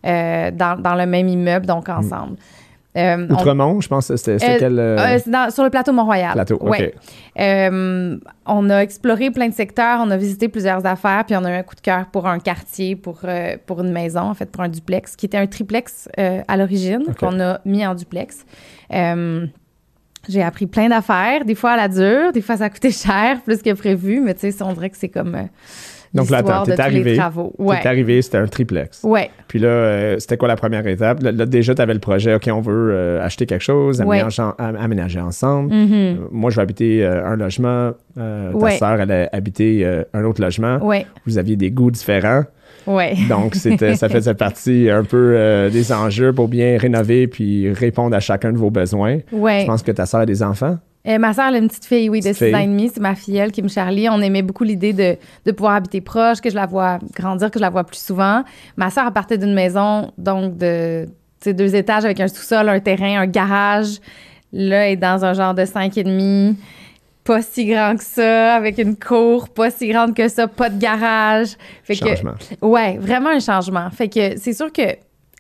euh, 0.07 0.51
dans, 0.51 0.81
dans, 0.81 0.95
le 0.95 1.07
même 1.07 1.29
immeuble, 1.29 1.67
donc 1.67 1.89
mm. 1.89 1.93
ensemble. 1.93 2.37
Euh, 2.97 3.27
on- 3.29 3.35
Outremont, 3.35 3.81
je 3.81 3.89
pense 3.89 4.15
c'était 4.17 4.43
Euh, 4.45 4.57
quel. 4.59 4.79
euh, 4.79 5.19
dans- 5.27 5.51
sur 5.51 5.63
le 5.63 5.71
plateau 5.71 5.93
Mont-Royal. 5.93 6.33
Plateau, 6.33 6.57
OK. 6.57 6.71
Ouais. 6.71 6.95
On 8.47 8.71
a 8.71 8.79
exploré 8.79 9.31
plein 9.31 9.49
de 9.49 9.55
secteurs, 9.55 10.01
on 10.03 10.11
a 10.11 10.17
visité 10.17 10.49
plusieurs 10.49 10.85
affaires, 10.87 11.25
puis 11.27 11.37
on 11.37 11.45
a 11.45 11.51
eu 11.51 11.57
un 11.59 11.63
coup 11.63 11.77
de 11.77 11.81
cœur 11.81 12.07
pour 12.07 12.27
un 12.27 12.39
quartier, 12.39 12.97
pour, 12.97 13.21
pour 13.67 13.81
une 13.83 13.93
maison, 13.93 14.23
en 14.23 14.35
fait, 14.35 14.51
pour 14.51 14.63
un 14.63 14.69
duplex, 14.69 15.15
qui 15.17 15.27
était 15.27 15.37
un 15.37 15.47
triplex 15.47 16.09
à 16.17 16.57
l'origine, 16.57 17.05
qu'on 17.21 17.39
a 17.41 17.61
mis 17.65 17.87
en 17.87 17.95
duplex. 17.95 18.45
J'ai 20.29 20.43
appris 20.43 20.67
plein 20.67 20.89
d'affaires, 20.89 21.45
des 21.45 21.55
fois 21.55 21.71
à 21.73 21.77
la 21.77 21.89
dure, 21.89 22.33
des 22.33 22.43
fois 22.43 22.57
ça 22.57 22.65
a 22.65 22.71
coûté 22.71 22.91
cher, 22.91 23.41
plus 23.43 23.63
que 23.63 23.73
prévu, 23.73 24.21
mais 24.21 24.35
tu 24.35 24.51
sais, 24.51 24.63
on 24.63 24.73
dirait 24.73 24.91
que 24.91 24.97
c'est 24.97 25.09
comme 25.09 25.35
euh, 25.35 25.45
Donc 26.15 26.31
là, 26.31 26.39
attends, 26.39 26.63
t'es 26.65 26.81
arrivé. 26.81 27.17
travaux. 27.17 27.55
T'es 27.83 27.89
arrivé, 27.89 28.23
c'était 28.23 28.39
un 28.39 28.47
triplex. 28.47 29.01
Ouais. 29.05 29.31
Puis 29.47 29.59
là, 29.59 29.69
euh, 29.69 30.17
c'était 30.19 30.37
quoi 30.37 30.49
la 30.49 30.57
première 30.57 30.87
étape? 30.87 31.23
Là, 31.23 31.33
là, 31.33 31.47
déjà, 31.47 31.75
tu 31.75 31.83
avais 31.83 31.95
le 31.95 32.01
projet, 32.01 32.35
OK, 32.35 32.49
on 32.53 32.61
veut 32.61 32.91
euh, 32.93 33.25
acheter 33.25 33.47
quelque 33.47 33.63
chose, 33.65 34.01
Ouais. 34.01 34.17
aménager, 34.19 34.43
en- 34.43 34.55
am- 34.59 34.77
aménager 34.77 35.21
ensemble. 35.21 35.73
Mhm. 35.75 35.89
Euh, 35.93 36.15
moi, 36.31 36.51
je 36.51 36.57
vais 36.57 36.63
habiter 36.63 37.05
euh, 37.05 37.25
un 37.27 37.37
logement. 37.37 37.93
ta 38.17 38.71
sœur, 38.79 39.01
elle 39.01 39.13
a 39.13 39.29
habité 39.33 39.87
un 40.15 40.25
autre 40.25 40.41
logement. 40.43 40.79
Vous 41.27 41.39
aviez 41.39 41.57
des 41.57 41.71
goûts 41.71 41.91
différents. 41.91 42.43
Ouais. 42.87 43.15
Donc, 43.29 43.55
c'était, 43.55 43.95
ça 43.97 44.09
faisait 44.09 44.35
partie 44.49 44.89
un 44.91 45.05
peu 45.05 45.35
euh, 45.37 45.69
des 45.69 45.93
enjeux 45.93 46.33
pour 46.33 46.49
bien 46.49 46.79
rénover 46.79 47.27
puis 47.27 47.71
répondre 47.73 48.17
à 48.17 48.21
chacun 48.21 48.51
de 48.53 48.57
vos 48.57 48.71
besoins. 48.71 49.19
Ouais. 49.31 49.61
Je 49.61 49.67
pense 49.67 49.83
que 49.83 49.93
ta 49.93 50.07
sœur 50.07 50.21
a 50.21 50.27
des 50.27 50.43
enfants. 50.43 50.79
Euh, 51.07 51.19
ma 51.19 51.33
soeur, 51.33 51.47
elle 51.49 51.55
a 51.55 51.59
une 51.59 51.69
petite 51.69 51.85
fille, 51.85 52.11
oui, 52.11 52.21
de 52.21 52.29
Petite 52.29 52.49
6 52.49 52.55
ans 52.55 52.59
et 52.59 52.67
demi. 52.67 52.91
C'est 52.93 53.01
ma 53.01 53.15
filleule, 53.15 53.53
Kim 53.53 53.69
Charlie. 53.69 54.09
On 54.09 54.21
aimait 54.21 54.43
beaucoup 54.43 54.65
l'idée 54.65 54.93
de, 54.93 55.17
de 55.47 55.53
pouvoir 55.53 55.75
habiter 55.75 56.01
proche, 56.01 56.41
que 56.41 56.51
je 56.51 56.55
la 56.55 56.67
vois 56.67 56.99
grandir, 57.15 57.51
que 57.51 57.59
je 57.59 57.63
la 57.63 57.71
vois 57.71 57.85
plus 57.85 58.03
souvent. 58.05 58.43
Ma 58.77 58.91
soeur, 58.91 59.05
elle 59.07 59.13
partait 59.13 59.39
d'une 59.39 59.55
maison, 59.55 60.13
donc, 60.19 60.57
de 60.57 61.07
deux 61.47 61.75
étages 61.77 62.05
avec 62.05 62.21
un 62.21 62.29
sous-sol, 62.29 62.69
un 62.69 62.81
terrain, 62.81 63.21
un 63.21 63.27
garage. 63.27 64.01
Là, 64.53 64.87
elle 64.87 64.93
est 64.93 64.97
dans 64.97 65.25
un 65.25 65.35
genre 65.35 65.55
de 65.55 65.65
5 65.65 65.97
et 65.97 66.05
demi. 66.05 66.57
Pas 67.25 67.43
si 67.43 67.67
grand 67.67 67.97
que 67.97 68.05
ça, 68.05 68.55
avec 68.55 68.79
une 68.79 68.97
cour, 68.97 69.51
pas 69.51 69.71
si 69.71 69.87
grande 69.89 70.15
que 70.15 70.29
ça, 70.29 70.49
pas 70.49 70.71
de 70.71 70.79
garage. 70.79 71.57
Fait 71.85 71.95
que, 71.95 72.09
Changement. 72.09 72.35
Ouais, 72.63 72.97
vraiment 72.99 73.29
un 73.29 73.41
changement. 73.41 73.91
Fait 73.91 74.09
que 74.09 74.39
c'est 74.39 74.55
sûr 74.55 74.73
que 74.73 74.97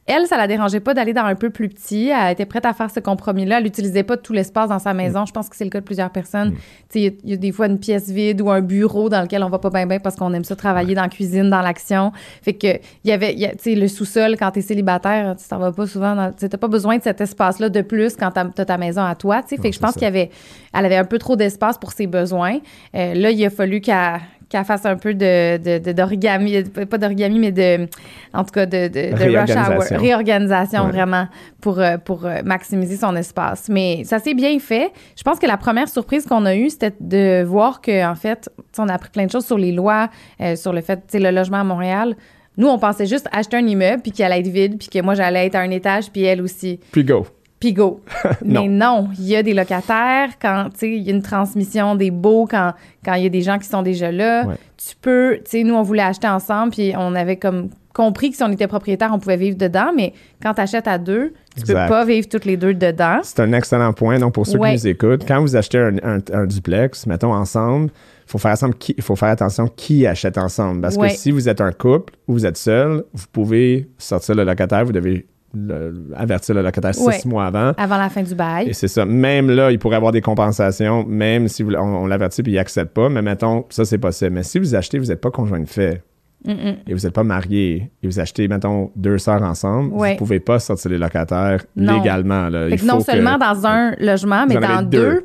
elle, 0.09 0.27
ça 0.27 0.37
la 0.37 0.47
dérangeait 0.49 0.81
pas 0.81 0.95
d'aller 0.95 1.13
dans 1.13 1.25
un 1.25 1.35
peu 1.37 1.51
plus 1.51 1.69
petit. 1.69 2.09
Elle 2.09 2.33
était 2.33 2.47
prête 2.47 2.65
à 2.67 2.73
faire 2.73 2.91
ce 2.91 2.99
compromis-là. 2.99 3.59
Elle 3.59 3.65
n'utilisait 3.65 4.03
pas 4.03 4.17
tout 4.17 4.33
l'espace 4.33 4.69
dans 4.71 4.79
sa 4.79 4.95
maison. 4.95 5.25
Je 5.27 5.33
pense 5.33 5.49
que 5.49 5.55
c'est 5.57 5.65
le 5.65 5.71
cas 5.71 5.81
de 5.81 5.85
plusieurs 5.85 6.11
personnes. 6.11 6.53
Tu 6.53 6.59
sais, 6.89 7.01
il 7.01 7.03
y 7.05 7.07
a- 7.09 7.11
il 7.25 7.31
y, 7.31 7.33
a 7.35 7.37
des 7.37 7.53
fois 7.53 7.67
une 7.67 7.79
pièce 7.79 8.09
vide 8.11 8.41
ou 8.41 8.51
un 8.51 8.61
bureau 8.63 9.09
dans 9.09 9.21
lequel 9.23 9.43
on 9.45 9.49
va 9.49 9.59
pas 9.59 9.71
bien 9.71 9.87
bien 9.87 9.99
parce 10.01 10.17
qu'on 10.17 10.33
aime 10.33 10.45
ça 10.45 10.57
travailler 10.57 10.95
dans 10.95 11.03
la 11.03 11.09
cuisine, 11.09 11.51
dans 11.51 11.61
l'action. 11.61 12.13
Fait 12.43 12.55
que 12.55 12.67
il 13.05 13.11
y 13.11 13.13
avait, 13.13 13.35
y 13.35 13.45
a- 13.47 13.55
tu 13.55 13.75
le 13.75 13.87
sous-sol 13.87 14.37
quand 14.39 14.51
t'es 14.51 14.63
célibataire, 14.63 15.37
tu 15.37 15.47
t'en 15.47 15.59
vas 15.59 15.73
pas 15.73 15.87
souvent. 15.87 16.33
Tu 16.39 16.49
pas 16.49 16.69
besoin 16.69 16.97
de 16.97 17.03
cet 17.03 17.21
espace-là 17.21 17.69
de 17.69 17.83
plus 17.83 18.17
quand 18.17 18.31
t'as 18.31 18.47
t'as 18.47 18.65
ta 18.65 18.79
maison 18.79 19.03
à 19.05 19.15
toi. 19.15 19.43
Tu 19.43 19.57
fait 19.57 19.69
que 19.71 19.75
je 19.75 19.81
pense 19.81 19.91
ça. 19.93 19.99
qu'il 20.01 20.05
y 20.05 20.07
avait, 20.07 20.31
elle 20.75 20.85
avait 20.87 20.97
un 20.97 21.05
peu 21.05 21.19
trop 21.19 21.37
d'espace 21.37 21.77
pour 21.79 21.93
ses 21.93 22.07
besoins. 22.07 22.59
Euh, 22.95 23.15
là, 23.15 23.31
il 23.31 23.45
a 23.45 23.51
fallu 23.51 23.81
qu'elle 23.81 24.21
qu'elle 24.49 24.65
fasse 24.65 24.87
un 24.87 24.97
peu 24.97 25.15
de, 25.15 25.93
d'origami, 25.93 26.63
pas 26.63 26.99
d'origami, 26.99 27.39
mais 27.39 27.53
de, 27.53 27.87
en 28.33 28.45
tout 28.45 28.53
cas, 28.53 28.67
de, 28.67 28.89
de, 28.89 29.11
de 29.17 29.39
rush 29.39 29.51
hour, 29.51 29.99
réorganisation 30.01 30.85
Ouais. 30.85 30.91
vraiment 30.93 31.29
pour, 31.61 31.81
euh, 31.81 31.99
pour 31.99 32.25
euh, 32.25 32.41
maximiser 32.45 32.97
son 32.97 33.15
espace. 33.17 33.69
Mais 33.69 34.05
ça 34.05 34.19
s'est 34.19 34.35
bien 34.35 34.59
fait. 34.59 34.91
Je 35.17 35.23
pense 35.23 35.39
que 35.39 35.47
la 35.47 35.57
première 35.57 35.89
surprise 35.89 36.25
qu'on 36.25 36.47
a 36.47 36.55
eue, 36.55 36.71
c'était 36.71 36.95
de 37.01 37.43
voir 37.45 37.81
que, 37.81 38.07
en 38.07 38.15
fait, 38.15 38.49
on 38.79 38.89
a 38.89 38.95
appris 38.95 39.11
plein 39.11 39.27
de 39.27 39.31
choses 39.31 39.45
sur 39.47 39.59
les 39.59 39.73
lois, 39.73 40.09
euh, 40.41 40.57
sur 40.57 40.73
le 40.73 40.81
fait, 40.81 40.97
tu 40.97 41.03
sais, 41.09 41.19
le 41.19 41.31
logement 41.31 41.59
à 41.61 41.65
Montréal. 41.65 42.17
Nous, 42.57 42.67
on 42.69 42.79
pensait 42.79 43.07
juste 43.07 43.29
acheter 43.33 43.57
un 43.57 43.67
immeuble, 43.67 44.03
puis 44.03 44.11
qu'il 44.13 44.25
allait 44.25 44.41
être 44.41 44.49
vide, 44.49 44.79
puis 44.79 44.89
que 44.89 45.01
moi, 45.01 45.15
j'allais 45.15 45.47
être 45.47 45.55
à 45.55 45.61
un 45.61 45.71
étage, 45.71 46.11
puis 46.11 46.25
elle 46.25 46.43
aussi 46.43 46.81
Puis 46.91 47.05
go. 47.05 47.27
Puis 47.61 47.73
go. 47.73 48.01
Non. 48.45 48.63
Mais 48.63 48.69
non, 48.69 49.09
il 49.19 49.27
y 49.27 49.37
a 49.37 49.43
des 49.43 49.55
locataires 49.55 50.31
quand, 50.41 50.69
il 50.83 50.99
y 51.03 51.11
a 51.11 51.15
une 51.15 51.23
transmission 51.23 51.95
des 51.97 52.11
baux 52.11 52.47
quand 52.51 52.73
quand 53.05 53.15
il 53.15 53.23
y 53.25 53.27
a 53.27 53.31
des 53.31 53.43
gens 53.43 53.59
qui 53.59 53.69
sont 53.69 53.83
déjà 53.83 54.11
là. 54.13 54.45
Ouais. 54.47 54.55
Tu 54.77 54.95
peux, 55.01 55.37
tu 55.45 55.51
sais, 55.51 55.65
nous, 55.65 55.75
on 55.75 55.83
voulait 55.83 56.03
acheter 56.03 56.29
ensemble, 56.29 56.71
puis 56.73 56.93
on 56.97 57.15
avait 57.15 57.37
comme 57.37 57.71
compris 57.95 58.31
que 58.31 58.37
si 58.37 58.43
on 58.45 58.53
était 58.53 58.69
propriétaire, 58.69 59.11
on 59.13 59.19
pouvait 59.19 59.37
vivre 59.37 59.57
dedans, 59.57 59.91
mais 59.97 60.13
quand 60.41 60.55
tu 60.55 60.61
achètes 60.61 60.87
à 60.87 60.99
deux, 60.99 61.33
tu 61.57 61.63
Exact. 61.63 61.87
peux 61.87 61.89
pas 61.93 62.05
vivre 62.05 62.29
toutes 62.29 62.45
les 62.45 62.57
deux 62.57 62.73
dedans. 62.75 63.19
C'est 63.25 63.41
un 63.41 63.53
excellent 63.53 63.93
point. 63.93 64.21
Donc, 64.21 64.35
pour 64.35 64.47
ceux 64.47 64.57
Ouais. 64.59 64.69
qui 64.71 64.75
nous 64.77 64.87
écoutent, 64.87 65.27
quand 65.27 65.41
vous 65.41 65.57
achetez 65.57 65.79
un, 65.79 65.97
un- 66.05 66.21
un 66.33 66.47
duplex, 66.47 67.07
mettons 67.07 67.33
ensemble, 67.35 67.91
il 68.27 68.31
faut 68.31 68.39
faire, 68.39 68.53
ensemble 68.53 68.75
qui- 68.77 68.95
faut 69.01 69.17
faire 69.17 69.31
attention 69.31 69.67
qui 69.67 70.07
achète 70.07 70.39
ensemble. 70.39 70.81
Parce 70.83 70.95
Ouais. 70.97 71.09
que 71.09 71.15
si 71.17 71.33
vous 71.33 71.49
êtes 71.49 71.61
un 71.61 71.73
couple 71.73 72.15
ou 72.29 72.35
vous 72.35 72.47
êtes 72.47 72.57
seul, 72.59 73.03
vous 73.13 73.27
pouvez 73.33 73.89
sortir 73.99 74.37
le 74.37 74.45
locataire, 74.45 74.85
vous 74.85 74.93
devez 74.93 75.27
le- 75.55 76.11
avertir 76.17 76.55
le 76.55 76.63
locataire 76.63 76.95
six 76.95 77.27
mois 77.27 77.47
avant. 77.47 77.73
Avant 77.77 77.97
la 77.97 78.09
fin 78.09 78.23
du 78.23 78.35
bail. 78.35 78.69
Et 78.69 78.73
c'est 78.75 78.89
ça. 78.89 79.05
Même 79.05 79.51
là, 79.51 79.71
il 79.71 79.79
pourrait 79.79 79.97
avoir 79.97 80.13
des 80.13 80.21
compensations, 80.21 81.05
même 81.07 81.49
si 81.49 81.63
vous- 81.63 81.75
on, 81.75 81.79
on 82.03 82.07
l'avertit 82.07 82.43
puis 82.43 82.53
il 82.53 82.57
n'accepte 82.57 82.93
pas. 82.95 83.09
Mais 83.09 83.23
mettons, 83.23 83.65
ça, 83.71 83.85
c'est 83.85 83.99
possible. 83.99 84.33
Mais 84.33 84.43
si 84.43 84.59
vous 84.59 84.75
achetez, 84.75 84.99
vous 84.99 85.07
n'êtes 85.07 85.21
pas 85.21 85.31
conjoint 85.31 85.61
de 85.61 85.69
fait 85.69 86.03
et 86.47 86.95
vous 86.95 87.01
n'êtes 87.01 87.13
pas 87.15 87.25
marié 87.25 87.91
et 88.03 88.07
vous 88.07 88.21
achetez, 88.21 88.47
mettons, 88.47 88.91
deux 88.95 89.19
sœurs 89.19 89.43
ensemble, 89.43 89.93
Ouais. 89.95 90.09
vous 90.11 90.15
ne 90.15 90.19
pouvez 90.19 90.41
pas 90.41 90.59
sortir 90.59 90.91
les 90.91 90.99
locataires 90.99 91.65
Non. 91.77 91.99
légalement. 91.99 92.49
Là. 92.49 92.69
Il 92.69 92.85
non 92.87 92.99
que- 92.99 93.05
seulement 93.05 93.39
dans 93.39 93.67
un 93.67 93.95
logement, 93.99 94.47
mais 94.47 94.55
dans 94.57 94.83
deux. 94.83 94.99
deux, 94.99 95.25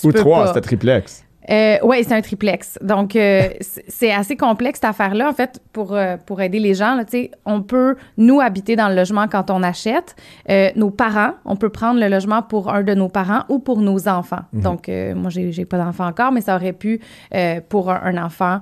tu 0.00 0.06
Ou 0.06 0.12
trois, 0.12 0.48
c'était 0.48 0.60
triplex. 0.62 1.23
Euh, 1.50 1.76
oui, 1.82 2.04
c'est 2.04 2.14
un 2.14 2.20
triplex. 2.20 2.78
Donc, 2.82 3.16
euh, 3.16 3.48
c'est 3.88 4.12
assez 4.12 4.36
complexe 4.36 4.80
cette 4.80 4.90
affaire-là. 4.90 5.28
En 5.28 5.32
fait, 5.32 5.60
pour, 5.72 5.94
euh, 5.94 6.16
pour 6.24 6.40
aider 6.40 6.58
les 6.58 6.74
gens, 6.74 6.94
là, 6.94 7.04
on 7.44 7.62
peut, 7.62 7.96
nous, 8.16 8.40
habiter 8.40 8.76
dans 8.76 8.88
le 8.88 8.94
logement 8.94 9.28
quand 9.28 9.50
on 9.50 9.62
achète. 9.62 10.16
Euh, 10.50 10.70
nos 10.76 10.90
parents, 10.90 11.32
on 11.44 11.56
peut 11.56 11.70
prendre 11.70 12.00
le 12.00 12.08
logement 12.08 12.42
pour 12.42 12.72
un 12.72 12.82
de 12.82 12.94
nos 12.94 13.08
parents 13.08 13.44
ou 13.48 13.58
pour 13.58 13.80
nos 13.80 14.08
enfants. 14.08 14.42
Donc, 14.52 14.88
euh, 14.88 15.14
moi, 15.14 15.30
j'ai 15.30 15.64
pas 15.64 15.78
d'enfant 15.78 16.06
encore, 16.06 16.32
mais 16.32 16.40
ça 16.40 16.56
aurait 16.56 16.72
pu 16.72 17.00
pour 17.68 17.90
un, 17.90 18.00
un 18.04 18.24
enfant 18.24 18.60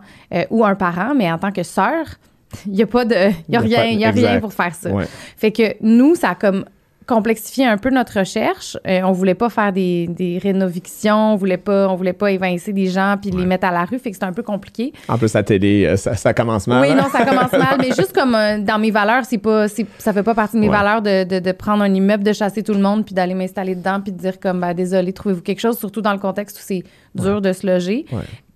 ou 0.51 0.65
un 0.65 0.75
parent. 0.75 1.15
Mais 1.15 1.31
en 1.31 1.39
tant 1.39 1.53
que 1.53 1.63
sœur, 1.63 2.07
il 2.67 2.73
n'y 2.73 2.83
a 2.83 2.87
pas 2.87 3.05
de. 3.05 3.31
Il 3.49 3.57
a 3.57 3.61
rien, 3.61 3.85
y 3.85 4.05
a 4.05 4.11
rien 4.11 4.41
pour 4.41 4.53
faire 4.53 4.75
ça. 4.75 4.91
Ouais. 4.91 5.05
Fait 5.37 5.53
que 5.53 5.75
nous, 5.81 6.15
ça 6.15 6.31
a 6.31 6.35
comme 6.35 6.65
complexifié 7.07 7.67
un 7.67 7.77
peu 7.79 7.91
notre 7.91 8.19
recherche. 8.21 8.77
Euh, 8.87 9.01
on 9.05 9.13
voulait 9.13 9.35
pas 9.35 9.49
faire 9.51 9.73
des, 9.73 10.07
des 10.09 10.39
rénovictions, 10.39 11.33
on 11.33 11.37
voulait 11.37 11.57
pas, 11.57 11.89
on 11.89 11.95
voulait 11.97 12.13
pas 12.13 12.31
évincer 12.31 12.73
des 12.73 12.87
gens 12.87 13.17
puis 13.21 13.31
les 13.31 13.47
mettre 13.47 13.67
à 13.67 13.71
la 13.71 13.85
rue. 13.85 13.99
Fait 13.99 14.11
que 14.11 14.17
c'était 14.17 14.27
un 14.27 14.33
peu 14.33 14.43
compliqué. 14.43 14.93
En 15.09 15.19
plus, 15.19 15.33
la 15.35 15.43
télé, 15.43 15.85
euh, 15.87 15.97
ça, 15.97 16.15
ça 16.15 16.33
commence 16.35 16.67
mal. 16.67 16.83
Oui, 16.83 16.89
hein? 16.91 16.97
non, 17.03 17.09
ça 17.11 17.25
commence 17.25 17.53
mal, 17.53 17.77
mais 17.79 17.87
juste 17.89 18.13
comme 18.13 18.35
euh, 18.35 18.59
dans 18.59 18.79
mes 18.79 18.91
valeurs, 18.91 19.25
c'est 19.25 19.39
pas, 19.39 19.67
ça 19.69 20.13
fait 20.13 20.23
pas 20.23 20.35
partie 20.35 20.57
de 20.57 20.61
mes 20.61 20.69
Ouais. 20.69 20.77
valeurs 20.77 21.03
de, 21.03 21.25
de, 21.25 21.39
de 21.39 21.53
prendre 21.53 21.83
un 21.83 21.93
immeuble, 21.93 22.25
de 22.25 22.33
chasser 22.33 22.63
tout 22.63 22.73
le 22.75 22.81
monde 22.81 23.05
puis 23.05 23.15
d'aller 23.15 23.35
m'installer 23.35 23.75
dedans 23.75 24.01
puis 24.01 24.13
de 24.13 24.19
dire 24.19 24.39
comme, 24.41 24.61
ben, 24.61 24.73
désolé, 24.75 25.13
trouvez-vous 25.13 25.43
quelque 25.43 25.61
chose, 25.61 25.79
surtout 25.79 26.01
dans 26.01 26.13
le 26.13 26.19
contexte 26.19 26.57
où 26.59 26.63
c'est 26.65 26.83
dur 27.15 27.41
de 27.43 27.53
se 27.53 27.67
loger. 27.67 28.07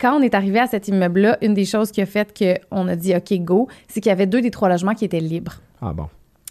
Quand 0.01 0.19
on 0.19 0.23
est 0.23 0.35
arrivé 0.35 0.59
à 0.59 0.67
cet 0.67 0.89
immeuble-là, 0.89 1.37
une 1.43 1.53
des 1.55 1.65
choses 1.67 1.91
qui 1.91 2.01
a 2.01 2.07
fait 2.07 2.33
qu'on 2.71 2.89
a 2.89 2.97
dit 2.97 3.15
OK, 3.15 3.33
go, 3.41 3.69
c'est 3.89 4.01
qu'il 4.01 4.09
y 4.11 4.13
avait 4.13 4.27
deux 4.27 4.41
des 4.41 4.51
trois 4.51 4.69
logements 4.69 4.95
qui 4.95 5.05
étaient 5.05 5.21
libres. 5.21 5.55
Ah 5.83 5.93
bon. 5.93 6.07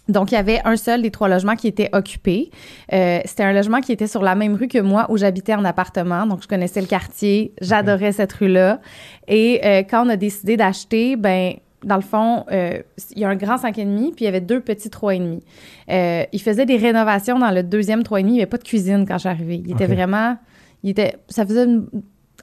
Donc, 0.08 0.30
il 0.30 0.34
y 0.34 0.38
avait 0.38 0.60
un 0.64 0.76
seul 0.76 1.02
des 1.02 1.10
trois 1.10 1.28
logements 1.28 1.56
qui 1.56 1.66
était 1.66 1.88
occupé. 1.92 2.50
Euh, 2.92 3.18
c'était 3.24 3.42
un 3.42 3.52
logement 3.52 3.80
qui 3.80 3.90
était 3.92 4.06
sur 4.06 4.22
la 4.22 4.34
même 4.36 4.54
rue 4.54 4.68
que 4.68 4.78
moi 4.78 5.06
où 5.08 5.16
j'habitais 5.16 5.54
en 5.54 5.64
appartement. 5.64 6.26
Donc, 6.26 6.42
je 6.42 6.48
connaissais 6.48 6.80
le 6.80 6.86
quartier. 6.86 7.52
J'adorais 7.60 8.12
cette 8.12 8.32
rue-là. 8.32 8.80
Et 9.26 9.60
euh, 9.64 9.82
quand 9.88 10.06
on 10.06 10.08
a 10.08 10.16
décidé 10.16 10.56
d'acheter, 10.56 11.16
ben 11.16 11.54
dans 11.84 11.96
le 11.96 12.02
fond, 12.02 12.44
euh, 12.50 12.80
il 13.14 13.20
y 13.20 13.24
a 13.24 13.28
un 13.28 13.36
grand 13.36 13.56
5,5 13.56 14.14
puis 14.14 14.14
il 14.20 14.24
y 14.24 14.26
avait 14.28 14.40
deux 14.40 14.60
petits 14.60 14.88
3,5. 14.88 15.40
Euh, 15.90 16.24
il 16.32 16.40
faisait 16.40 16.66
des 16.66 16.76
rénovations 16.78 17.38
dans 17.38 17.50
le 17.50 17.62
deuxième 17.62 18.02
3,5. 18.02 18.20
Il 18.20 18.26
n'y 18.26 18.38
avait 18.38 18.46
pas 18.46 18.58
de 18.58 18.64
cuisine 18.64 19.04
quand 19.06 19.24
arrivée. 19.26 19.62
Il 19.64 19.72
était 19.72 19.86
vraiment... 19.86 20.36
Il 20.82 20.90
était, 20.90 21.16
ça 21.28 21.44
faisait 21.44 21.64
une- 21.64 21.86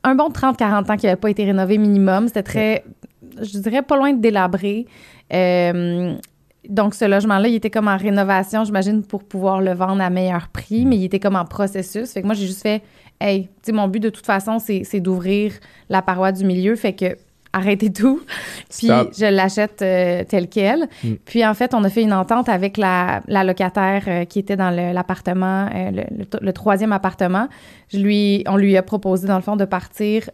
un 0.03 0.15
bon 0.15 0.29
30-40 0.29 0.91
ans 0.91 0.97
qu'il 0.97 1.07
n'avait 1.07 1.19
pas 1.19 1.29
été 1.29 1.45
rénové 1.45 1.77
minimum. 1.77 2.27
C'était 2.27 2.43
très, 2.43 2.83
je 3.41 3.57
dirais, 3.59 3.81
pas 3.81 3.95
loin 3.95 4.11
de 4.13 4.19
délabré. 4.21 4.85
Euh, 5.33 6.15
donc, 6.69 6.93
ce 6.95 7.05
logement-là, 7.05 7.47
il 7.47 7.55
était 7.55 7.69
comme 7.69 7.87
en 7.87 7.97
rénovation, 7.97 8.63
j'imagine, 8.63 9.03
pour 9.03 9.23
pouvoir 9.23 9.61
le 9.61 9.73
vendre 9.73 10.01
à 10.01 10.09
meilleur 10.09 10.47
prix, 10.49 10.85
mais 10.85 10.95
il 10.97 11.03
était 11.05 11.19
comme 11.19 11.35
en 11.35 11.45
processus. 11.45 12.11
Fait 12.11 12.21
que 12.21 12.25
moi, 12.25 12.35
j'ai 12.35 12.45
juste 12.47 12.61
fait, 12.61 12.81
hey, 13.19 13.43
tu 13.43 13.49
sais, 13.63 13.71
mon 13.73 13.87
but 13.87 13.99
de 13.99 14.09
toute 14.09 14.25
façon, 14.25 14.59
c'est 14.59 14.99
d'ouvrir 14.99 15.53
la 15.89 16.01
paroi 16.01 16.31
du 16.31 16.45
milieu. 16.45 16.75
Fait 16.75 16.93
que 16.93 17.17
arrêtez 17.55 17.91
tout. 17.93 18.21
Puis 18.75 18.87
Stop. 18.87 19.11
je 19.15 19.25
l'achète 19.25 19.81
euh, 19.83 20.23
tel 20.27 20.47
quel. 20.47 20.87
Mm. 21.03 21.13
Puis 21.25 21.45
en 21.45 21.53
fait, 21.53 21.73
on 21.75 21.83
a 21.83 21.89
fait 21.89 22.01
une 22.01 22.13
entente 22.13 22.49
avec 22.49 22.77
la, 22.77 23.21
la 23.27 23.43
locataire 23.43 24.03
euh, 24.07 24.25
qui 24.25 24.39
était 24.39 24.55
dans 24.55 24.71
le- 24.71 24.91
l'appartement, 24.91 25.67
euh, 25.71 25.91
le, 25.91 26.03
le- 26.17 26.25
le 26.41 26.53
troisième 26.53 26.91
appartement. 26.93 27.47
Je 27.89 27.99
lui, 27.99 28.43
on 28.47 28.55
lui 28.57 28.75
a 28.75 28.81
proposé, 28.81 29.27
dans 29.27 29.35
le 29.35 29.43
fond, 29.43 29.55
de 29.55 29.65
partir 29.65 30.29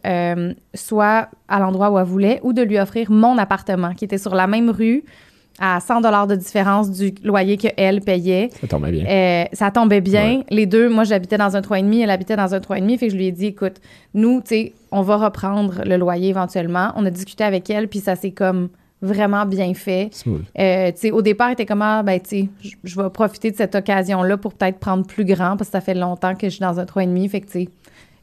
soit 0.73 1.29
à 1.47 1.59
l'endroit 1.59 1.91
où 1.91 1.99
elle 1.99 2.05
voulait 2.05 2.39
ou 2.43 2.53
de 2.53 2.61
lui 2.61 2.79
offrir 2.79 3.11
mon 3.11 3.37
appartement 3.37 3.93
qui 3.93 4.05
était 4.05 4.17
sur 4.17 4.35
la 4.35 4.47
même 4.47 4.69
rue 4.69 5.03
à 5.59 5.79
100 5.79 6.01
dollars 6.01 6.25
de 6.27 6.35
différence 6.35 6.89
du 6.89 7.13
loyer 7.23 7.57
qu'elle 7.57 8.01
payait. 8.01 8.49
Ça 8.61 8.67
tombait 8.67 8.91
bien. 8.91 9.05
Euh, 9.05 9.43
ça 9.53 9.71
tombait 9.71 10.01
bien. 10.01 10.37
Ouais. 10.39 10.45
Les 10.49 10.65
deux, 10.65 10.89
moi, 10.89 11.03
j'habitais 11.03 11.37
dans 11.37 11.55
un 11.55 11.61
3,5, 11.61 12.01
elle 12.03 12.09
habitait 12.09 12.35
dans 12.35 12.53
un 12.55 12.59
3,5. 12.59 12.97
Fait 12.97 13.07
que 13.07 13.11
je 13.11 13.17
lui 13.17 13.27
ai 13.27 13.31
dit, 13.31 13.47
écoute, 13.47 13.75
nous, 14.13 14.41
tu 14.41 14.47
sais, 14.47 14.73
on 14.91 15.01
va 15.01 15.17
reprendre 15.17 15.81
le 15.85 15.97
loyer 15.97 16.29
éventuellement. 16.29 16.91
On 16.95 17.05
a 17.05 17.09
discuté 17.09 17.43
avec 17.43 17.69
elle, 17.69 17.87
puis 17.87 17.99
ça 17.99 18.15
s'est 18.15 18.31
comme 18.31 18.69
vraiment 19.01 19.45
bien 19.45 19.73
fait. 19.73 20.09
Smooth. 20.13 20.41
Euh, 20.59 20.91
tu 20.91 20.97
sais, 20.97 21.11
au 21.11 21.21
départ, 21.21 21.49
il 21.49 21.53
était 21.53 21.65
comme, 21.65 21.81
ah, 21.81 22.03
ben, 22.03 22.19
tu 22.19 22.29
sais, 22.29 22.49
je- 22.61 22.71
je 22.83 23.01
vais 23.01 23.09
profiter 23.09 23.49
de 23.51 23.55
cette 23.55 23.73
occasion-là 23.75 24.35
pour 24.37 24.53
peut-être 24.53 24.77
prendre 24.79 25.05
plus 25.05 25.23
grand 25.25 25.55
parce 25.57 25.69
que 25.69 25.73
ça 25.73 25.81
fait 25.81 25.93
longtemps 25.93 26.35
que 26.35 26.47
je 26.47 26.55
suis 26.55 26.61
dans 26.61 26.79
un 26.79 26.85
3,5. 26.85 27.29
Fait 27.29 27.39
que, 27.41 27.45
tu 27.45 27.51
sais, 27.51 27.69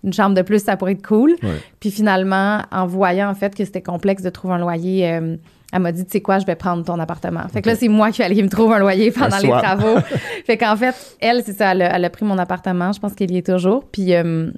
une 0.04 0.12
chambre 0.12 0.34
de 0.36 0.42
plus, 0.42 0.62
ça 0.62 0.76
pourrait 0.76 0.92
être 0.92 1.06
cool. 1.06 1.30
Ouais. 1.42 1.48
Puis 1.80 1.90
finalement, 1.90 2.60
en 2.70 2.86
voyant, 2.86 3.28
en 3.30 3.34
fait, 3.34 3.54
que 3.54 3.64
c'était 3.64 3.80
complexe 3.82 4.22
de 4.22 4.28
trouver 4.30 4.54
un 4.54 4.58
loyer, 4.58 5.08
euh, 5.10 5.36
elle 5.76 5.82
m'a 5.82 5.92
dit, 5.92 6.04
tu 6.04 6.10
sais 6.12 6.20
quoi, 6.20 6.38
je 6.38 6.46
vais 6.46 6.56
prendre 6.56 6.84
ton 6.84 6.98
appartement. 6.98 7.46
Fait 7.52 7.62
que 7.62 7.68
là, 7.68 7.76
c'est 7.76 7.88
moi 7.88 8.10
qui 8.10 8.22
allais 8.22 8.42
me 8.42 8.48
trouver 8.48 8.76
un 8.76 8.78
loyer 8.80 9.10
pendant 9.10 9.36
Un 9.36 9.40
les 9.40 9.48
travaux. 9.48 9.96
fait 10.46 10.56
qu'en 10.56 10.76
fait, 10.76 10.94
elle, 11.20 11.42
c'est 11.44 11.52
ça, 11.52 11.72
elle 11.72 11.82
a, 11.82 11.96
elle 11.96 12.04
a 12.04 12.10
pris 12.10 12.24
mon 12.24 12.38
appartement. 12.38 12.92
Je 12.92 12.98
pense 13.00 13.14
qu'elle 13.14 13.30
y 13.30 13.38
est 13.38 13.46
toujours. 13.46 13.84
Puis, 13.84 14.14
euh, 14.14 14.50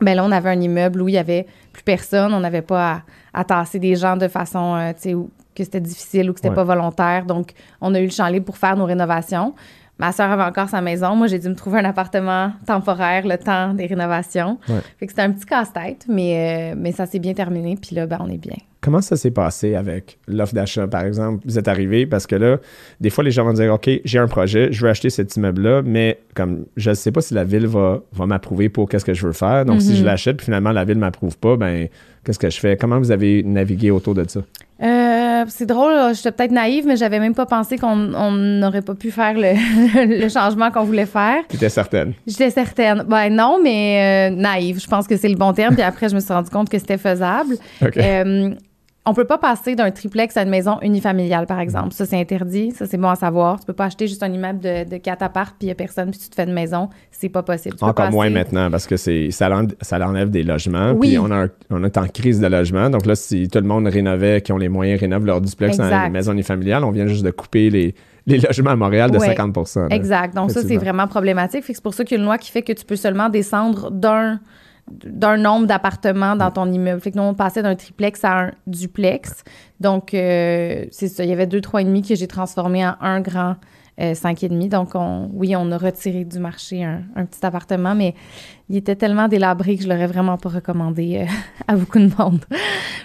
ben 0.00 0.14
là, 0.14 0.24
on 0.24 0.32
avait 0.32 0.50
un 0.50 0.60
immeuble 0.60 1.02
où 1.02 1.08
il 1.08 1.14
y 1.14 1.18
avait 1.18 1.46
plus 1.72 1.82
personne. 1.84 2.34
On 2.34 2.40
n'avait 2.40 2.62
pas 2.62 2.92
à, 2.92 3.02
à 3.40 3.44
tasser 3.44 3.78
des 3.78 3.94
gens 3.96 4.16
de 4.16 4.28
façon, 4.28 4.74
euh, 4.76 4.92
tu 4.94 5.10
sais, 5.10 5.16
que 5.54 5.62
c'était 5.62 5.80
difficile 5.80 6.30
ou 6.30 6.32
que 6.32 6.40
c'était 6.40 6.48
Ouais. 6.48 6.54
pas 6.56 6.64
volontaire. 6.64 7.26
Donc, 7.26 7.52
on 7.80 7.94
a 7.94 8.00
eu 8.00 8.04
le 8.06 8.10
champ 8.10 8.26
libre 8.26 8.46
pour 8.46 8.58
faire 8.58 8.76
nos 8.76 8.86
rénovations. 8.86 9.54
Ma 9.96 10.10
soeur 10.10 10.28
avait 10.32 10.42
encore 10.42 10.68
sa 10.68 10.80
maison. 10.80 11.14
Moi, 11.14 11.28
j'ai 11.28 11.38
dû 11.38 11.48
me 11.48 11.54
trouver 11.54 11.78
un 11.78 11.84
appartement 11.84 12.50
temporaire 12.66 13.24
le 13.24 13.38
temps 13.38 13.72
des 13.74 13.86
rénovations. 13.86 14.58
Ouais. 14.68 14.80
Fait 14.98 15.06
que 15.06 15.12
c'était 15.12 15.22
un 15.22 15.30
petit 15.30 15.46
casse-tête, 15.46 16.06
mais, 16.08 16.72
euh, 16.72 16.74
mais 16.76 16.90
ça 16.90 17.06
s'est 17.06 17.20
bien 17.20 17.32
terminé. 17.34 17.76
Puis 17.80 17.94
là, 17.94 18.04
ben, 18.08 18.18
on 18.20 18.28
est 18.28 18.36
bien. 18.38 18.56
Comment 18.84 19.00
ça 19.00 19.16
s'est 19.16 19.30
passé 19.30 19.74
avec 19.76 20.18
l'offre 20.28 20.52
d'achat, 20.54 20.86
par 20.86 21.04
exemple? 21.04 21.40
Vous 21.46 21.58
êtes 21.58 21.68
arrivé 21.68 22.04
parce 22.04 22.26
que 22.26 22.36
là, 22.36 22.58
des 23.00 23.08
fois, 23.08 23.24
les 23.24 23.30
gens 23.30 23.42
vont 23.44 23.54
dire 23.54 23.72
OK, 23.72 23.88
j'ai 24.04 24.18
un 24.18 24.28
projet, 24.28 24.68
je 24.72 24.82
veux 24.82 24.90
acheter 24.90 25.08
cet 25.08 25.34
immeuble-là, 25.36 25.80
mais 25.82 26.18
comme 26.34 26.66
je 26.76 26.90
ne 26.90 26.94
sais 26.94 27.10
pas 27.10 27.22
si 27.22 27.32
la 27.32 27.44
ville 27.44 27.66
va, 27.66 28.02
va 28.12 28.26
m'approuver 28.26 28.68
pour 28.68 28.86
qu'est-ce 28.88 29.06
que 29.06 29.14
je 29.14 29.26
veux 29.26 29.32
faire. 29.32 29.64
Donc, 29.64 29.80
si 29.80 29.92
Mhm. 29.92 29.96
je 29.96 30.04
l'achète, 30.04 30.36
puis 30.36 30.44
finalement, 30.44 30.70
la 30.72 30.84
ville 30.84 30.96
ne 30.96 31.00
m'approuve 31.00 31.38
pas, 31.38 31.56
ben 31.56 31.88
qu'est-ce 32.26 32.38
que 32.38 32.50
je 32.50 32.60
fais? 32.60 32.76
Comment 32.76 32.98
vous 32.98 33.10
avez 33.10 33.42
navigué 33.42 33.90
autour 33.90 34.14
de 34.14 34.24
ça? 34.28 34.40
Euh, 34.82 35.44
c'est 35.48 35.66
drôle, 35.66 35.92
j'étais 36.14 36.32
peut-être 36.32 36.50
naïve, 36.50 36.84
mais 36.86 36.96
j'avais 36.96 37.20
même 37.20 37.34
pas 37.34 37.46
pensé 37.46 37.78
qu'on 37.78 38.12
on 38.14 38.32
n'aurait 38.32 38.82
pas 38.82 38.94
pu 38.94 39.10
faire 39.12 39.34
le, 39.34 39.54
le 40.24 40.28
changement 40.28 40.70
qu'on 40.72 40.84
voulait 40.84 41.06
faire. 41.06 41.42
Tu 41.48 41.56
étais 41.56 41.68
certaine? 41.68 42.12
J'étais 42.26 42.50
certaine. 42.50 43.04
Ben 43.08 43.30
non, 43.30 43.60
mais 43.62 44.30
euh, 44.30 44.34
naïve, 44.34 44.80
je 44.80 44.86
pense 44.88 45.06
que 45.06 45.16
c'est 45.16 45.28
le 45.28 45.36
bon 45.36 45.52
terme. 45.52 45.74
Puis 45.74 45.82
après, 45.84 46.08
je 46.08 46.14
me 46.16 46.20
suis 46.20 46.32
rendu 46.32 46.50
compte 46.50 46.68
que 46.68 46.78
c'était 46.78 46.98
faisable. 46.98 47.54
Euh, 47.96 48.50
on 49.06 49.12
peut 49.12 49.26
pas 49.26 49.36
passer 49.38 49.74
d'un 49.74 49.90
triplex 49.90 50.36
à 50.36 50.42
une 50.42 50.48
maison 50.48 50.78
unifamiliale, 50.80 51.46
par 51.46 51.60
exemple. 51.60 51.92
Ça, 51.92 52.06
c'est 52.06 52.18
interdit. 52.18 52.70
Ça, 52.70 52.86
c'est 52.86 52.96
bon 52.96 53.08
à 53.10 53.16
savoir. 53.16 53.60
Tu 53.60 53.66
peux 53.66 53.72
pas 53.74 53.84
acheter 53.84 54.06
juste 54.08 54.22
un 54.22 54.32
immeuble 54.32 54.60
de, 54.60 54.88
de 54.88 54.96
quatre 54.96 55.22
apparts, 55.22 55.52
puis 55.58 55.66
il 55.66 55.68
y 55.68 55.70
a 55.70 55.74
personne, 55.74 56.10
puis 56.10 56.18
tu 56.18 56.30
te 56.30 56.34
fais 56.34 56.44
une 56.44 56.54
maison. 56.54 56.88
C'est 57.10 57.28
pas 57.28 57.42
possible. 57.42 57.76
Tu 57.76 57.84
Encore 57.84 58.10
moins 58.10 58.30
maintenant 58.30 58.70
parce 58.70 58.86
que 58.86 58.96
c'est 58.96 59.30
ça, 59.30 59.50
ça 59.82 59.98
l'enlève 59.98 60.30
des 60.30 60.42
logements. 60.42 60.92
Oui. 60.92 61.08
Puis 61.10 61.18
on, 61.18 61.30
a 61.30 61.44
un- 61.44 61.50
on 61.70 61.84
est 61.84 61.98
en 61.98 62.06
crise 62.06 62.40
de 62.40 62.46
logement. 62.46 62.88
Donc 62.88 63.04
là, 63.04 63.14
si 63.14 63.48
tout 63.48 63.58
le 63.58 63.66
monde 63.66 63.86
rénovait, 63.86 64.40
qui 64.40 64.52
ont 64.52 64.58
les 64.58 64.70
moyens, 64.70 64.98
rénove 65.00 65.26
leur 65.26 65.40
duplex 65.42 65.76
dans 65.76 66.02
les 66.04 66.10
maisons 66.10 66.32
unifamiliales, 66.32 66.82
on 66.84 66.90
vient 66.90 67.06
juste 67.06 67.24
de 67.24 67.30
couper 67.30 67.68
les, 67.68 67.94
les 68.26 68.38
logements 68.38 68.70
à 68.70 68.76
Montréal 68.76 69.10
de 69.10 69.18
Ouais. 69.18 69.26
50 69.36 69.76
là. 69.76 69.86
Exact. 69.90 70.34
Donc, 70.34 70.50
ça, 70.50 70.62
c'est 70.62 70.78
vraiment 70.78 71.06
problématique. 71.08 71.64
C'est 71.66 71.82
pour 71.82 71.92
ça 71.92 72.04
qu'il 72.04 72.16
y 72.16 72.18
a 72.18 72.22
une 72.22 72.26
loi 72.26 72.38
qui 72.38 72.50
fait 72.50 72.62
que 72.62 72.72
tu 72.72 72.84
peux 72.86 72.96
seulement 72.96 73.28
descendre 73.28 73.90
d'un 73.90 74.40
d'un 74.90 75.36
nombre 75.36 75.66
d'appartements 75.66 76.36
dans 76.36 76.50
ton 76.50 76.70
immeuble. 76.70 77.00
Fait 77.00 77.10
que 77.10 77.16
nous, 77.16 77.24
on 77.24 77.34
passait 77.34 77.62
d'un 77.62 77.74
triplex 77.74 78.24
à 78.24 78.38
un 78.38 78.50
duplex. 78.66 79.44
Donc, 79.80 80.14
euh, 80.14 80.84
c'est 80.90 81.08
ça. 81.08 81.24
Il 81.24 81.30
y 81.30 81.32
avait 81.32 81.46
deux, 81.46 81.60
trois 81.60 81.82
et 81.82 81.84
demi 81.84 82.02
que 82.02 82.14
j'ai 82.14 82.26
transformé 82.26 82.86
en 82.86 82.94
un 83.00 83.20
grand 83.20 83.56
euh, 84.00 84.14
cinq 84.14 84.42
et 84.42 84.48
demi. 84.48 84.68
Donc, 84.68 84.90
on, 84.94 85.30
oui, 85.32 85.54
on 85.56 85.70
a 85.72 85.78
retiré 85.78 86.24
du 86.24 86.38
marché 86.38 86.84
un, 86.84 87.02
un 87.16 87.24
petit 87.24 87.44
appartement, 87.44 87.94
mais 87.94 88.14
il 88.70 88.76
était 88.76 88.96
tellement 88.96 89.28
délabré 89.28 89.76
que 89.76 89.82
je 89.82 89.88
l'aurais 89.88 90.06
vraiment 90.06 90.36
pas 90.38 90.48
recommandé 90.48 91.18
euh, 91.20 91.24
à 91.68 91.76
beaucoup 91.76 91.98
de 91.98 92.10
monde. 92.18 92.40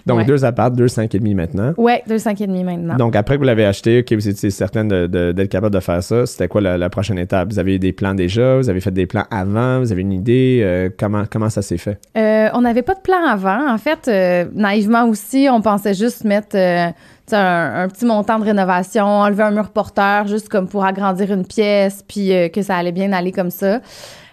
Donc 0.06 0.20
Ouais. 0.20 0.26
deux 0.26 0.46
apparts, 0.46 0.72
deux 0.72 0.88
cinq 0.88 1.14
et 1.16 1.20
demi 1.20 1.36
maintenant. 1.36 1.74
Ouais, 1.78 2.02
deux 2.08 2.18
cinq 2.18 2.40
et 2.42 2.48
demi 2.48 2.64
maintenant. 2.64 2.96
Donc, 2.96 3.16
après 3.16 3.36
que 3.36 3.40
vous 3.40 3.46
l'avez 3.46 3.66
acheté, 3.66 4.00
OK, 4.00 4.14
vous 4.14 4.28
étiez 4.30 4.50
certaine 4.50 4.88
d'être 5.08 5.50
capable 5.50 5.76
de 5.76 5.80
faire 5.82 6.02
ça. 6.02 6.26
C'était 6.26 6.48
quoi 6.48 6.62
la, 6.62 6.78
la 6.78 6.90
prochaine 6.90 7.20
étape? 7.20 7.52
Vous 7.52 7.60
avez 7.60 7.78
des 7.80 7.92
plans 7.92 8.14
déjà? 8.16 8.58
Vous 8.58 8.70
avez 8.70 8.80
fait 8.80 8.92
des 8.92 9.06
plans 9.06 9.26
avant? 9.30 9.80
Vous 9.80 9.92
avez 9.92 10.02
une 10.02 10.14
idée? 10.14 10.62
Euh, 10.64 10.90
comment, 10.98 11.24
comment 11.30 11.50
ça 11.50 11.62
s'est 11.62 11.78
fait? 11.78 12.00
Euh, 12.18 12.48
on 12.54 12.62
n'avait 12.62 12.82
pas 12.82 12.96
de 12.96 13.02
plan 13.02 13.24
avant. 13.28 13.70
En 13.72 13.78
fait, 13.78 14.10
naïvement 14.56 15.06
aussi, 15.06 15.48
on 15.52 15.62
pensait 15.62 15.94
juste 15.94 16.24
mettre 16.24 16.56
un, 16.56 16.94
un 17.84 17.88
petit 17.90 18.06
montant 18.06 18.40
de 18.40 18.46
rénovation, 18.46 19.06
enlever 19.06 19.44
un 19.44 19.52
mur 19.52 19.70
porteur, 19.70 20.26
juste 20.28 20.50
comme 20.50 20.68
pour 20.68 20.86
agrandir 20.86 21.32
une 21.32 21.46
pièce, 21.46 22.04
puis 22.08 22.34
euh, 22.34 22.48
que 22.50 22.62
ça 22.62 22.76
allait 22.78 22.92
bien 22.92 23.12
aller 23.12 23.32
comme 23.32 23.52
ça. 23.52 23.82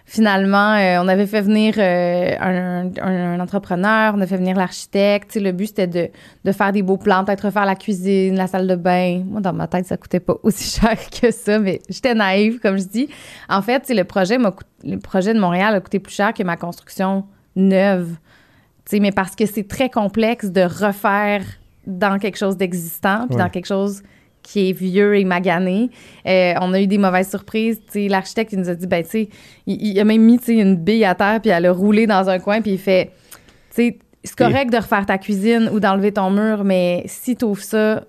Finalement, 0.08 0.74
euh, 0.76 1.02
on 1.02 1.08
avait 1.08 1.26
fait 1.26 1.40
venir 1.40 1.74
euh, 1.78 2.30
un, 2.38 2.86
un- 3.02 3.34
un 3.34 3.40
entrepreneur, 3.40 4.14
on 4.16 4.20
a 4.20 4.26
fait 4.26 4.36
venir 4.36 4.56
l'architecte. 4.56 5.34
Le 5.34 5.50
but, 5.50 5.66
c'était 5.66 5.88
de, 5.88 6.08
de 6.44 6.52
faire 6.52 6.70
des 6.70 6.82
beaux 6.82 6.96
plans, 6.96 7.24
peut-être 7.24 7.46
refaire 7.46 7.64
la 7.66 7.74
cuisine, 7.74 8.36
la 8.36 8.46
salle 8.46 8.68
de 8.68 8.76
bain. 8.76 9.24
Moi, 9.26 9.40
dans 9.40 9.52
ma 9.52 9.66
tête, 9.66 9.84
ça 9.86 9.96
coûtait 9.96 10.20
pas 10.20 10.36
aussi 10.44 10.78
cher 10.80 10.96
que 11.10 11.32
ça, 11.32 11.58
mais 11.58 11.80
j'étais 11.88 12.14
naïve, 12.14 12.60
comme 12.60 12.78
je 12.78 12.84
dis. 12.84 13.08
En 13.48 13.62
fait, 13.62 13.90
le 13.90 14.04
projet, 14.04 14.38
le 14.84 14.98
projet 15.00 15.34
de 15.34 15.40
Montréal 15.40 15.74
a 15.74 15.80
coûté 15.80 15.98
plus 15.98 16.14
cher 16.14 16.32
que 16.32 16.44
ma 16.44 16.56
construction 16.56 17.24
neuve. 17.56 18.10
Tu 18.84 18.90
sais, 18.96 19.00
mais 19.00 19.10
parce 19.10 19.34
que 19.34 19.44
c'est 19.44 19.66
très 19.66 19.90
complexe 19.90 20.46
de 20.52 20.60
refaire 20.62 21.42
dans 21.84 22.20
quelque 22.20 22.38
chose 22.38 22.56
d'existant, 22.56 23.26
puis 23.26 23.36
Ouais. 23.36 23.42
dans 23.42 23.48
quelque 23.50 23.66
chose 23.66 24.02
qui 24.46 24.70
est 24.70 24.72
vieux 24.72 25.16
et 25.16 25.24
magané. 25.24 25.90
Euh, 26.26 26.54
on 26.60 26.72
a 26.72 26.80
eu 26.80 26.86
des 26.86 26.98
mauvaises 26.98 27.28
surprises. 27.28 27.80
L'architecte, 27.94 28.52
il 28.52 28.60
nous 28.60 28.68
a 28.68 28.74
dit, 28.74 28.86
ben, 28.86 29.02
tu 29.02 29.10
sais, 29.10 29.28
il, 29.66 29.84
il 29.88 30.00
a 30.00 30.04
même 30.04 30.22
mis, 30.22 30.38
une 30.46 30.76
bille 30.76 31.04
à 31.04 31.16
terre, 31.16 31.40
puis 31.40 31.50
elle 31.50 31.66
a 31.66 31.72
roulé 31.72 32.06
dans 32.06 32.30
un 32.30 32.38
coin, 32.38 32.60
puis 32.60 32.72
il 32.72 32.78
fait, 32.78 33.10
tu 33.70 33.82
sais, 33.82 33.98
c'est 34.22 34.36
correct 34.36 34.72
de 34.72 34.76
refaire 34.76 35.04
ta 35.04 35.18
cuisine 35.18 35.68
ou 35.72 35.80
d'enlever 35.80 36.12
ton 36.12 36.30
mur, 36.30 36.64
mais 36.64 37.02
si 37.06 37.36
tu 37.36 37.44
ouvres 37.44 37.62
ça, 37.62 38.04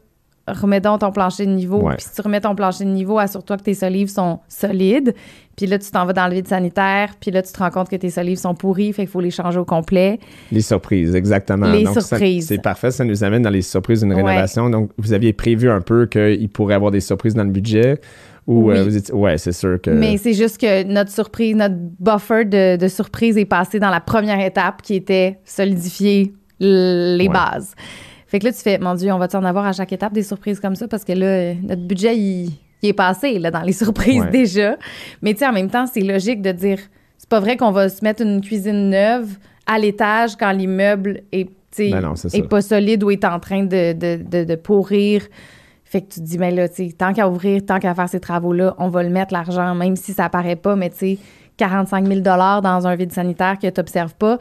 remets 0.47 0.79
donc 0.81 1.01
ton 1.01 1.12
plancher 1.12 1.45
de 1.45 1.51
niveau. 1.51 1.81
Ouais. 1.81 1.95
Puis 1.95 2.05
si 2.10 2.15
tu 2.15 2.21
remets 2.21 2.41
ton 2.41 2.55
plancher 2.55 2.83
de 2.86 2.89
niveau, 2.89 3.19
assure-toi 3.19 3.57
que 3.57 3.63
tes 3.63 3.73
solives 3.73 4.10
sont 4.10 4.39
solides. 4.47 5.13
Puis 5.55 5.65
là, 5.65 5.79
tu 5.79 5.89
t'en 5.89 6.05
vas 6.05 6.13
dans 6.13 6.27
le 6.27 6.33
vide 6.36 6.47
sanitaire. 6.47 7.13
Puis 7.19 7.31
là, 7.31 7.41
tu 7.41 7.51
te 7.51 7.57
rends 7.57 7.71
compte 7.71 7.89
que 7.89 7.95
tes 7.95 8.10
solives 8.12 8.38
sont 8.38 8.53
pourries. 8.53 8.93
Fait 8.93 9.03
qu'il 9.03 9.10
faut 9.12 9.21
les 9.21 9.31
changer 9.31 9.57
au 9.60 9.65
complet. 9.65 10.19
Les 10.51 10.62
surprises, 10.62 11.15
exactement. 11.15 11.71
Les 11.71 11.83
Donc, 11.83 11.99
surprises. 12.01 12.47
C'est 12.47 12.62
parfait. 12.62 12.91
Ça 12.91 13.03
nous 13.03 13.23
amène 13.23 13.41
dans 13.41 13.49
les 13.49 13.63
surprises 13.63 14.01
d'une 14.01 14.13
Ouais. 14.13 14.21
rénovation. 14.23 14.69
Donc, 14.69 14.91
vous 14.97 15.13
aviez 15.13 15.33
prévu 15.33 15.69
un 15.69 15.81
peu 15.81 16.05
qu'il 16.05 16.47
pourrait 16.49 16.73
y 16.73 16.75
avoir 16.75 16.91
des 16.91 17.01
surprises 17.01 17.33
dans 17.33 17.43
le 17.43 17.49
budget? 17.51 17.99
Ou 18.45 18.69
Oui. 18.69 18.77
euh, 18.77 18.83
vous 18.86 18.95
étiez- 18.95 19.13
ouais, 19.13 19.38
c'est 19.38 19.51
sûr 19.51 19.81
que. 19.81 19.89
Mais 19.89 20.15
c'est 20.17 20.33
juste 20.33 20.57
que 20.62 20.83
notre 20.83 21.12
surprise, 21.12 21.53
notre 21.55 21.75
buffer 21.99 22.45
de, 22.45 22.77
de 22.77 22.88
surprise 22.88 23.38
est 23.38 23.43
passé 23.45 23.77
dans 23.79 23.89
la 23.89 23.99
première 23.99 24.39
étape 24.39 24.81
qui 24.81 24.95
était 24.95 25.39
solidifier 25.43 26.33
les 26.60 27.27
Ouais. 27.27 27.33
bases. 27.33 27.73
Fait 28.27 28.39
que 28.39 28.45
là, 28.45 28.51
tu 28.51 28.59
fais, 28.59 28.77
mon 28.77 28.93
Dieu, 28.93 29.11
on 29.11 29.17
va-tu 29.17 29.35
en 29.37 29.43
avoir 29.43 29.65
à 29.65 29.71
chaque 29.73 29.91
étape 29.93 30.13
des 30.13 30.23
surprises 30.23 30.59
comme 30.59 30.75
ça? 30.75 30.87
Parce 30.87 31.03
que 31.05 31.13
là, 31.13 31.53
notre 31.63 31.81
budget, 31.83 32.17
il, 32.17 32.51
il 32.83 32.89
est 32.89 32.93
passé 32.93 33.39
là, 33.39 33.51
dans 33.51 33.61
les 33.61 33.71
surprises 33.73 34.21
Ouais. 34.23 34.29
déjà. 34.29 34.75
Mais 35.21 35.33
tu 35.33 35.39
sais, 35.39 35.47
en 35.47 35.53
même 35.53 35.69
temps, 35.69 35.85
c'est 35.87 36.01
logique 36.01 36.41
de 36.41 36.51
dire, 36.51 36.79
c'est 37.17 37.29
pas 37.29 37.39
vrai 37.39 37.55
qu'on 37.57 37.71
va 37.71 37.89
se 37.89 38.03
mettre 38.03 38.21
une 38.21 38.41
cuisine 38.41 38.89
neuve 38.89 39.37
à 39.65 39.79
l'étage 39.79 40.35
quand 40.35 40.51
l'immeuble 40.51 41.21
est, 41.31 41.45
tu 41.47 41.51
sais, 41.71 41.89
Ben 41.91 42.01
non, 42.01 42.13
est 42.15 42.47
pas 42.49 42.61
solide 42.61 43.03
ou 43.03 43.11
est 43.11 43.23
en 43.25 43.39
train 43.39 43.63
de, 43.63 43.93
de, 43.93 44.21
de, 44.23 44.43
de 44.43 44.55
pourrir. 44.55 45.23
Fait 45.85 46.01
que 46.01 46.07
tu 46.13 46.19
te 46.19 46.25
dis, 46.25 46.37
mais 46.37 46.51
là, 46.51 46.67
tu 46.67 46.87
sais, 46.89 46.91
tant 46.97 47.13
qu'à 47.13 47.29
ouvrir, 47.29 47.61
tant 47.65 47.79
qu'à 47.79 47.95
faire 47.95 48.09
ces 48.09 48.19
travaux-là, 48.19 48.75
on 48.77 48.89
va 48.89 49.03
le 49.03 49.09
mettre 49.09 49.33
l'argent, 49.33 49.73
même 49.73 49.95
si 49.95 50.11
ça 50.11 50.27
paraît 50.27 50.57
pas, 50.57 50.75
mais 50.75 50.89
tu 50.89 50.97
sais, 50.97 51.17
45 51.55 52.05
000 52.05 52.19
dans 52.21 52.87
un 52.87 52.95
vide 52.95 53.11
sanitaire 53.13 53.57
que 53.57 53.67
tu 53.67 53.79
n'observes 53.79 54.13
pas, 54.15 54.37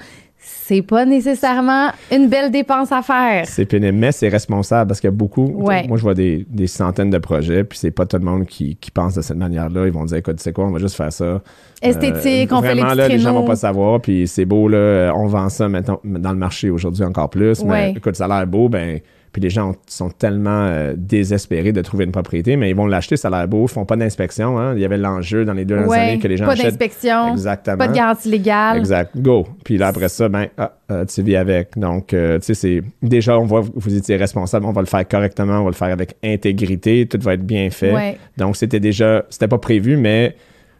c'est 0.49 0.83
pas 0.83 1.05
nécessairement 1.05 1.91
une 2.13 2.29
belle 2.29 2.51
dépense 2.51 2.93
à 2.93 3.03
faire. 3.03 3.45
C'est 3.47 3.65
pénible, 3.67 3.99
mais 3.99 4.13
c'est 4.13 4.29
responsable 4.29 4.89
parce 4.89 5.01
qu'il 5.01 5.09
y 5.09 5.13
a 5.13 5.17
beaucoup. 5.17 5.45
Ouais. 5.47 5.87
Moi, 5.89 5.97
je 5.97 6.03
vois 6.03 6.15
des, 6.15 6.47
des 6.49 6.67
centaines 6.69 7.11
de 7.11 7.19
projets, 7.19 7.65
puis 7.65 7.79
c'est 7.79 7.91
pas 7.91 8.07
tout 8.07 8.17
le 8.17 8.25
monde 8.25 8.47
qui, 8.47 8.77
qui 8.77 8.91
pense 8.91 9.15
de 9.15 9.23
cette 9.23 9.37
manière-là. 9.37 9.87
Ils 9.87 9.93
vont 9.93 10.05
dire, 10.05 10.19
écoute, 10.19 10.37
tu 10.37 10.43
sais 10.43 10.53
quoi, 10.53 10.67
on 10.67 10.71
va 10.71 10.79
juste 10.79 10.95
faire 10.97 11.13
ça. 11.13 11.41
Esthétique, 11.83 12.53
Euh, 12.53 12.57
on 12.57 12.63
fait 12.63 12.75
les 12.75 12.81
vraiment, 12.81 12.95
là, 12.95 13.09
les 13.09 13.19
gens 13.19 13.33
vont 13.33 13.45
pas 13.45 13.57
savoir, 13.57 14.01
puis 14.01 14.27
c'est 14.29 14.45
beau, 14.45 14.69
là, 14.69 14.79
euh, 14.79 15.13
on 15.15 15.27
vend 15.27 15.49
ça 15.49 15.69
maintenant 15.69 16.01
dans 16.05 16.33
le 16.33 16.39
marché 16.39 16.71
aujourd'hui 16.71 17.05
encore 17.05 17.29
plus. 17.31 17.63
Mais 17.65 17.71
Ouais. 17.71 17.95
écoute, 17.97 18.17
ça 18.17 18.27
a 18.27 18.29
l'air 18.29 18.47
beau, 18.47 18.69
ben. 18.69 19.01
Puis 19.33 19.43
les 19.43 19.51
gens 19.51 19.71
ont- 19.71 19.77
sont 19.87 20.11
tellement 20.11 20.67
euh, 20.67 20.95
désespérés 20.97 21.73
de 21.73 21.81
trouver 21.83 22.05
une 22.05 22.12
propriété, 22.12 22.57
mais 22.57 22.71
ils 22.71 22.77
vont 22.77 22.87
l'acheter, 22.87 23.17
ça 23.17 23.29
a 23.29 23.31
l'air 23.31 23.49
beau, 23.49 23.65
ils 23.67 23.69
font 23.71 23.85
pas 23.85 23.97
d'inspection. 23.97 24.59
Hein. 24.59 24.75
Il 24.75 24.81
y 24.81 24.85
avait 24.85 24.97
l'enjeu 24.99 25.45
dans 25.45 25.53
les 25.53 25.65
deux 25.65 25.75
dernières 25.75 25.91
Ouais, 25.91 25.99
années 25.99 26.19
que 26.19 26.29
les 26.29 26.37
gens 26.37 26.47
pas 26.47 26.53
achètent. 26.53 26.67
d'inspection, 26.67 27.33
Exactement. 27.33 27.77
pas 27.77 27.89
de 27.89 27.95
garantie 27.95 28.31
légale. 28.31 28.79
Exact. 28.79 29.11
Go. 29.17 29.47
Puis 29.65 29.77
là, 29.79 29.89
après 29.89 30.09
ça, 30.09 30.29
ben, 30.29 30.47
ah, 30.57 30.73
euh, 30.91 31.05
tu 31.05 31.23
vis 31.23 31.37
avec. 31.37 31.77
Donc, 31.79 32.15
euh, 32.15 32.39
tu 32.39 32.47
sais, 32.47 32.55
c'est. 32.55 32.83
Déjà, 33.03 33.39
on 33.39 33.45
voit 33.45 33.62
que 33.62 33.69
vous 33.75 33.95
étiez 33.95 34.17
responsable. 34.17 34.65
On 34.67 34.73
va 34.73 34.81
le 34.81 34.87
faire 34.87 35.07
correctement. 35.07 35.61
On 35.61 35.65
va 35.65 35.71
le 35.71 35.75
faire 35.75 35.93
avec 35.93 36.17
intégrité. 36.25 37.07
Tout 37.07 37.19
va 37.21 37.35
être 37.35 37.45
bien 37.45 37.69
fait. 37.71 37.93
Ouais. 37.93 38.19
Donc, 38.37 38.57
c'était 38.57 38.81
déjà. 38.81 39.25
C'était 39.31 39.49
pas 39.49 39.59
prévu, 39.59 39.97
mais 39.97 40.35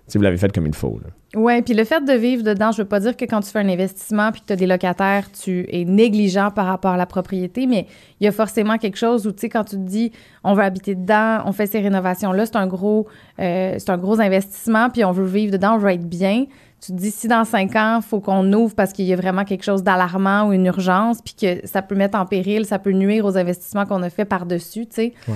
sais, 0.09 0.19
vous 0.19 0.23
l'avez 0.23 0.37
fait 0.37 0.53
comme 0.53 0.67
il 0.67 0.75
faut. 0.75 1.01
Oui, 1.35 1.63
puis 1.63 1.75
le 1.75 1.85
fait 1.85 2.05
de 2.05 2.13
vivre 2.13 2.43
dedans, 2.43 2.71
je 2.73 2.79
veux 2.79 2.89
pas 2.89 3.01
dire 3.01 3.17
que 3.17 3.25
quand 3.25 3.41
tu 3.41 3.51
fais 3.51 3.59
un 3.59 3.69
investissement 3.69 4.31
puis 4.31 4.41
que 4.41 4.47
tu 4.47 4.53
as 4.53 4.57
des 4.57 4.67
locataires, 4.67 5.31
tu 5.33 5.67
es 5.71 5.85
négligent 5.85 6.51
par 6.55 6.67
rapport 6.67 6.93
à 6.93 6.97
la 6.97 7.07
propriété, 7.07 7.67
mais 7.67 7.87
il 8.21 8.25
y 8.25 8.29
a 8.29 8.33
forcément 8.33 8.79
quelque 8.79 8.97
chose 8.97 9.27
où, 9.27 9.33
tu 9.33 9.41
sais, 9.41 9.49
quand 9.49 9.65
tu 9.65 9.77
te 9.77 9.83
dis, 9.83 10.13
on 10.45 10.55
veut 10.55 10.63
habiter 10.63 10.95
dedans, 10.95 11.41
on 11.45 11.53
fait 11.53 11.67
ces 11.67 11.81
rénovations-là, 11.81 12.47
c'est 12.47 12.57
un 12.57 12.67
gros, 12.67 13.07
euh, 13.41 13.75
c'est 13.79 13.91
un 13.91 13.99
gros 13.99 14.21
investissement, 14.21 14.91
puis 14.91 15.05
on 15.05 15.13
veut 15.13 15.27
vivre 15.27 15.53
dedans, 15.53 15.75
on 15.75 15.79
veut 15.79 15.91
être 15.91 16.09
bien. 16.09 16.47
tu 16.81 16.93
te 16.93 16.97
dis 16.97 17.11
si 17.11 17.27
dans 17.27 17.45
cinq 17.45 17.75
ans, 17.75 18.01
il 18.03 18.07
faut 18.07 18.21
qu'on 18.21 18.53
ouvre 18.53 18.75
parce 18.75 18.93
qu'il 18.93 19.07
y 19.07 19.13
a 19.13 19.17
vraiment 19.17 19.45
quelque 19.45 19.65
chose 19.65 19.83
d'alarmant 19.83 20.49
ou 20.49 20.53
une 20.53 20.67
urgence, 20.67 21.21
puis 21.21 21.35
que 21.35 21.67
ça 21.67 21.83
peut 21.83 21.97
mettre 21.97 22.17
en 22.17 22.27
péril, 22.27 22.65
ça 22.65 22.79
peut 22.79 22.93
nuire 22.93 23.25
aux 23.25 23.37
investissements 23.37 23.87
qu'on 23.87 24.03
a 24.03 24.11
fait 24.11 24.25
par-dessus, 24.25 24.87
tu 24.87 24.95
sais. 24.95 25.15
Ouais. 25.27 25.35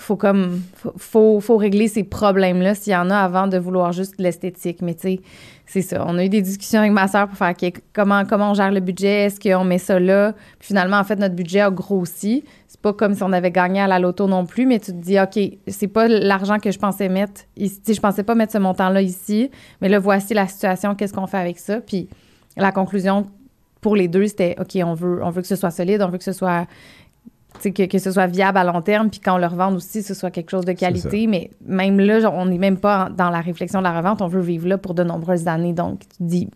Faut 0.00 0.16
comme 0.16 0.62
faut, 0.96 1.40
faut 1.40 1.56
régler 1.56 1.86
ces 1.86 2.04
problèmes-là 2.04 2.74
s'il 2.74 2.92
y 2.94 2.96
en 2.96 3.10
a 3.10 3.16
avant 3.16 3.46
de 3.46 3.58
vouloir 3.58 3.92
juste 3.92 4.14
l'esthétique. 4.18 4.80
Mais 4.82 4.94
tu 4.94 5.00
sais, 5.00 5.20
c'est 5.66 5.82
ça. 5.82 6.04
On 6.06 6.18
a 6.18 6.24
eu 6.24 6.28
des 6.28 6.42
discussions 6.42 6.80
avec 6.80 6.92
ma 6.92 7.06
soeur 7.06 7.28
pour 7.28 7.36
faire 7.36 7.54
comment, 7.92 8.24
comment 8.24 8.50
on 8.50 8.54
gère 8.54 8.72
le 8.72 8.80
budget, 8.80 9.26
est-ce 9.26 9.38
qu'on 9.38 9.64
met 9.64 9.78
ça 9.78 10.00
là? 10.00 10.32
Puis 10.58 10.68
finalement, 10.68 10.96
en 10.96 11.04
fait, 11.04 11.16
notre 11.16 11.34
budget 11.36 11.60
a 11.60 11.70
grossi. 11.70 12.44
C'est 12.66 12.80
pas 12.80 12.92
comme 12.92 13.14
si 13.14 13.22
on 13.22 13.32
avait 13.32 13.50
gagné 13.50 13.80
à 13.80 13.86
la 13.86 13.98
loto 13.98 14.26
non 14.26 14.46
plus, 14.46 14.66
mais 14.66 14.80
tu 14.80 14.92
te 14.92 14.96
dis, 14.96 15.20
OK, 15.20 15.38
c'est 15.68 15.88
pas 15.88 16.08
l'argent 16.08 16.58
que 16.58 16.70
je 16.70 16.78
pensais 16.78 17.08
mettre 17.08 17.42
ici. 17.56 17.80
Je 17.86 18.00
pensais 18.00 18.24
pas 18.24 18.34
mettre 18.34 18.52
ce 18.52 18.58
montant-là 18.58 19.02
ici, 19.02 19.50
mais 19.80 19.88
là, 19.88 19.98
voici 19.98 20.34
la 20.34 20.48
situation, 20.48 20.94
qu'est-ce 20.94 21.12
qu'on 21.12 21.26
fait 21.26 21.38
avec 21.38 21.58
ça? 21.58 21.80
Puis 21.80 22.08
la 22.56 22.72
conclusion 22.72 23.26
pour 23.80 23.96
les 23.96 24.08
deux, 24.08 24.26
c'était, 24.26 24.56
OK, 24.58 24.78
on 24.84 24.94
veut, 24.94 25.22
on 25.22 25.30
veut 25.30 25.40
que 25.40 25.48
ce 25.48 25.56
soit 25.56 25.70
solide, 25.70 26.02
on 26.02 26.08
veut 26.08 26.18
que 26.18 26.24
ce 26.24 26.32
soit 26.32 26.66
que, 27.62 27.86
que 27.86 27.98
ce 27.98 28.10
soit 28.10 28.26
viable 28.26 28.58
à 28.58 28.64
long 28.64 28.80
terme, 28.82 29.10
puis 29.10 29.20
quand 29.20 29.34
on 29.34 29.38
le 29.38 29.46
revende 29.46 29.76
aussi, 29.76 30.02
ce 30.02 30.14
soit 30.14 30.30
quelque 30.30 30.50
chose 30.50 30.64
de 30.64 30.72
qualité. 30.72 31.26
Mais 31.26 31.50
même 31.66 32.00
là, 32.00 32.30
on 32.32 32.46
n'est 32.46 32.58
même 32.58 32.78
pas 32.78 33.10
dans 33.16 33.30
la 33.30 33.40
réflexion 33.40 33.80
de 33.80 33.84
la 33.84 33.96
revente. 33.96 34.22
On 34.22 34.28
veut 34.28 34.40
vivre 34.40 34.68
là 34.68 34.78
pour 34.78 34.94
de 34.94 35.02
nombreuses 35.02 35.48
années. 35.48 35.72
Donc, 35.72 36.00
tu 36.00 36.24
dis, 36.24 36.48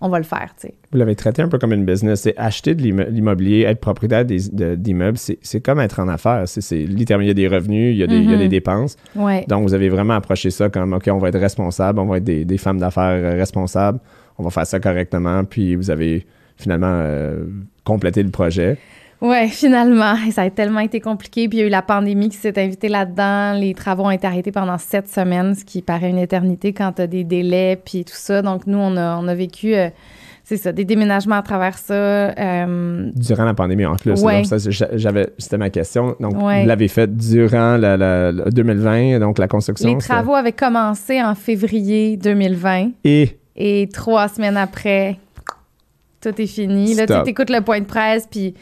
on 0.00 0.08
va 0.08 0.18
le 0.18 0.24
faire. 0.24 0.54
Vous 0.92 0.98
l'avez 0.98 1.14
traité 1.14 1.42
un 1.42 1.48
peu 1.48 1.58
comme 1.58 1.72
une 1.72 1.84
business. 1.84 2.22
C'est 2.22 2.36
acheter 2.36 2.74
de 2.74 2.82
l'immobilier, 2.82 3.62
être 3.62 3.80
propriétaire 3.80 4.24
d'immeubles, 4.24 5.18
c'est 5.18 5.60
comme 5.60 5.80
être 5.80 6.00
en 6.00 6.08
affaires. 6.08 6.44
C'est 6.46 6.76
littéralement, 6.76 7.24
il 7.24 7.28
y 7.28 7.30
a 7.30 7.34
des 7.34 7.48
revenus, 7.48 7.94
il 7.94 7.98
y 7.98 8.02
a 8.02 8.06
des, 8.06 8.16
il 8.16 8.30
y 8.30 8.34
a 8.34 8.36
des 8.36 8.46
mm-hmm. 8.46 8.48
dépenses. 8.48 8.96
Ouais. 9.14 9.44
Donc, 9.48 9.62
vous 9.62 9.74
avez 9.74 9.88
vraiment 9.88 10.14
approché 10.14 10.50
ça 10.50 10.68
comme, 10.68 10.92
OK, 10.92 11.08
on 11.10 11.18
va 11.18 11.28
être 11.28 11.38
responsable, 11.38 11.98
on 11.98 12.06
va 12.06 12.18
être 12.18 12.24
des, 12.24 12.44
des 12.44 12.58
femmes 12.58 12.78
d'affaires 12.78 13.36
responsables, 13.36 13.98
on 14.38 14.42
va 14.42 14.50
faire 14.50 14.66
ça 14.66 14.80
correctement. 14.80 15.44
Puis, 15.44 15.76
vous 15.76 15.90
avez 15.90 16.26
finalement 16.56 16.92
euh, 16.92 17.44
complété 17.84 18.22
le 18.22 18.30
projet. 18.30 18.78
Oui, 19.20 19.48
finalement. 19.50 20.14
ça 20.30 20.42
a 20.42 20.50
tellement 20.50 20.80
été 20.80 21.00
compliqué. 21.00 21.48
Puis 21.48 21.58
il 21.58 21.60
y 21.60 21.64
a 21.64 21.66
eu 21.66 21.70
la 21.70 21.82
pandémie 21.82 22.28
qui 22.28 22.36
s'est 22.36 22.58
invitée 22.62 22.88
là-dedans. 22.88 23.58
Les 23.58 23.74
travaux 23.74 24.04
ont 24.04 24.10
été 24.10 24.26
arrêtés 24.26 24.52
pendant 24.52 24.78
sept 24.78 25.08
semaines, 25.08 25.54
ce 25.54 25.64
qui 25.64 25.82
paraît 25.82 26.10
une 26.10 26.18
éternité 26.18 26.72
quand 26.72 26.92
tu 26.92 27.02
as 27.02 27.06
des 27.06 27.24
délais 27.24 27.80
puis 27.82 28.04
tout 28.04 28.14
ça. 28.14 28.42
Donc 28.42 28.66
nous, 28.66 28.78
on 28.78 28.96
a, 28.96 29.16
on 29.16 29.28
a 29.28 29.34
vécu. 29.34 29.74
Euh, 29.74 29.88
c'est 30.48 30.58
ça, 30.58 30.70
des 30.70 30.84
déménagements 30.84 31.34
à 31.34 31.42
travers 31.42 31.76
ça. 31.76 31.92
Euh, 31.92 33.10
durant 33.16 33.44
la 33.44 33.54
pandémie, 33.54 33.84
en 33.84 33.96
plus. 33.96 34.22
Ouais. 34.22 34.44
j'avais, 34.70 35.26
c'était 35.38 35.58
ma 35.58 35.70
question. 35.70 36.14
Donc, 36.20 36.34
vous 36.34 36.48
l'avez 36.48 36.86
fait 36.86 37.12
durant 37.16 37.76
la, 37.76 38.30
2020, 38.32 39.18
donc 39.18 39.38
la 39.38 39.48
construction. 39.48 39.94
Les 39.94 39.98
travaux 39.98 40.34
avaient 40.34 40.52
commencé 40.52 41.20
en 41.20 41.34
février 41.34 42.16
2020. 42.16 42.90
Et? 43.02 43.40
Et 43.56 43.88
trois 43.92 44.28
semaines 44.28 44.56
après, 44.56 45.18
tout 46.20 46.40
est 46.40 46.46
fini. 46.46 46.94
Là, 46.94 47.06
tu 47.06 47.30
écoutes 47.30 47.50
le 47.50 47.62
point 47.62 47.80
de 47.80 47.86
presse, 47.86 48.28
puis 48.30 48.54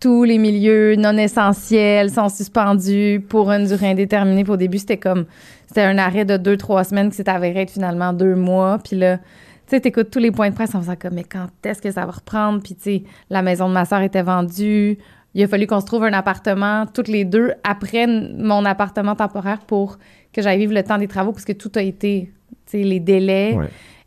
tous 0.00 0.24
les 0.24 0.38
milieux 0.38 0.96
non 0.96 1.16
essentiels 1.16 2.10
sont 2.10 2.28
suspendus 2.28 3.24
pour 3.28 3.50
une 3.50 3.66
durée 3.66 3.90
indéterminée. 3.90 4.44
au 4.48 4.56
début, 4.56 4.78
c'était 4.78 4.98
comme, 4.98 5.24
c'était 5.66 5.82
un 5.82 5.98
arrêt 5.98 6.24
de 6.24 6.36
deux, 6.36 6.56
trois 6.56 6.84
semaines 6.84 7.10
qui 7.10 7.16
s'est 7.16 7.28
avéré 7.28 7.62
être 7.62 7.70
finalement 7.70 8.12
deux 8.12 8.34
mois. 8.34 8.78
Puis 8.84 8.96
là, 8.96 9.18
tu 9.18 9.22
sais, 9.68 9.80
t'écoutes 9.80 10.10
tous 10.10 10.18
les 10.18 10.30
points 10.30 10.50
de 10.50 10.54
presse 10.54 10.74
en 10.74 10.80
faisant 10.80 10.96
comme, 10.96 11.14
mais 11.14 11.24
quand 11.24 11.48
est-ce 11.64 11.80
que 11.80 11.90
ça 11.90 12.04
va 12.04 12.12
reprendre? 12.12 12.62
Puis, 12.62 12.74
tu 12.74 12.82
sais, 12.82 13.02
la 13.30 13.40
maison 13.40 13.68
de 13.68 13.72
ma 13.72 13.86
soeur 13.86 14.02
était 14.02 14.22
vendue. 14.22 14.98
Il 15.34 15.42
a 15.42 15.48
fallu 15.48 15.66
qu'on 15.66 15.80
se 15.80 15.86
trouve 15.86 16.04
un 16.04 16.12
appartement 16.12 16.86
toutes 16.86 17.08
les 17.08 17.24
deux 17.24 17.52
après 17.64 18.06
mon 18.06 18.64
appartement 18.66 19.16
temporaire 19.16 19.60
pour 19.60 19.98
que 20.32 20.42
j'aille 20.42 20.58
vivre 20.58 20.74
le 20.74 20.82
temps 20.82 20.98
des 20.98 21.08
travaux 21.08 21.32
parce 21.32 21.44
que 21.44 21.52
tout 21.52 21.72
a 21.76 21.82
été, 21.82 22.30
tu 22.66 22.78
sais, 22.78 22.84
les 22.84 23.00
délais. 23.00 23.56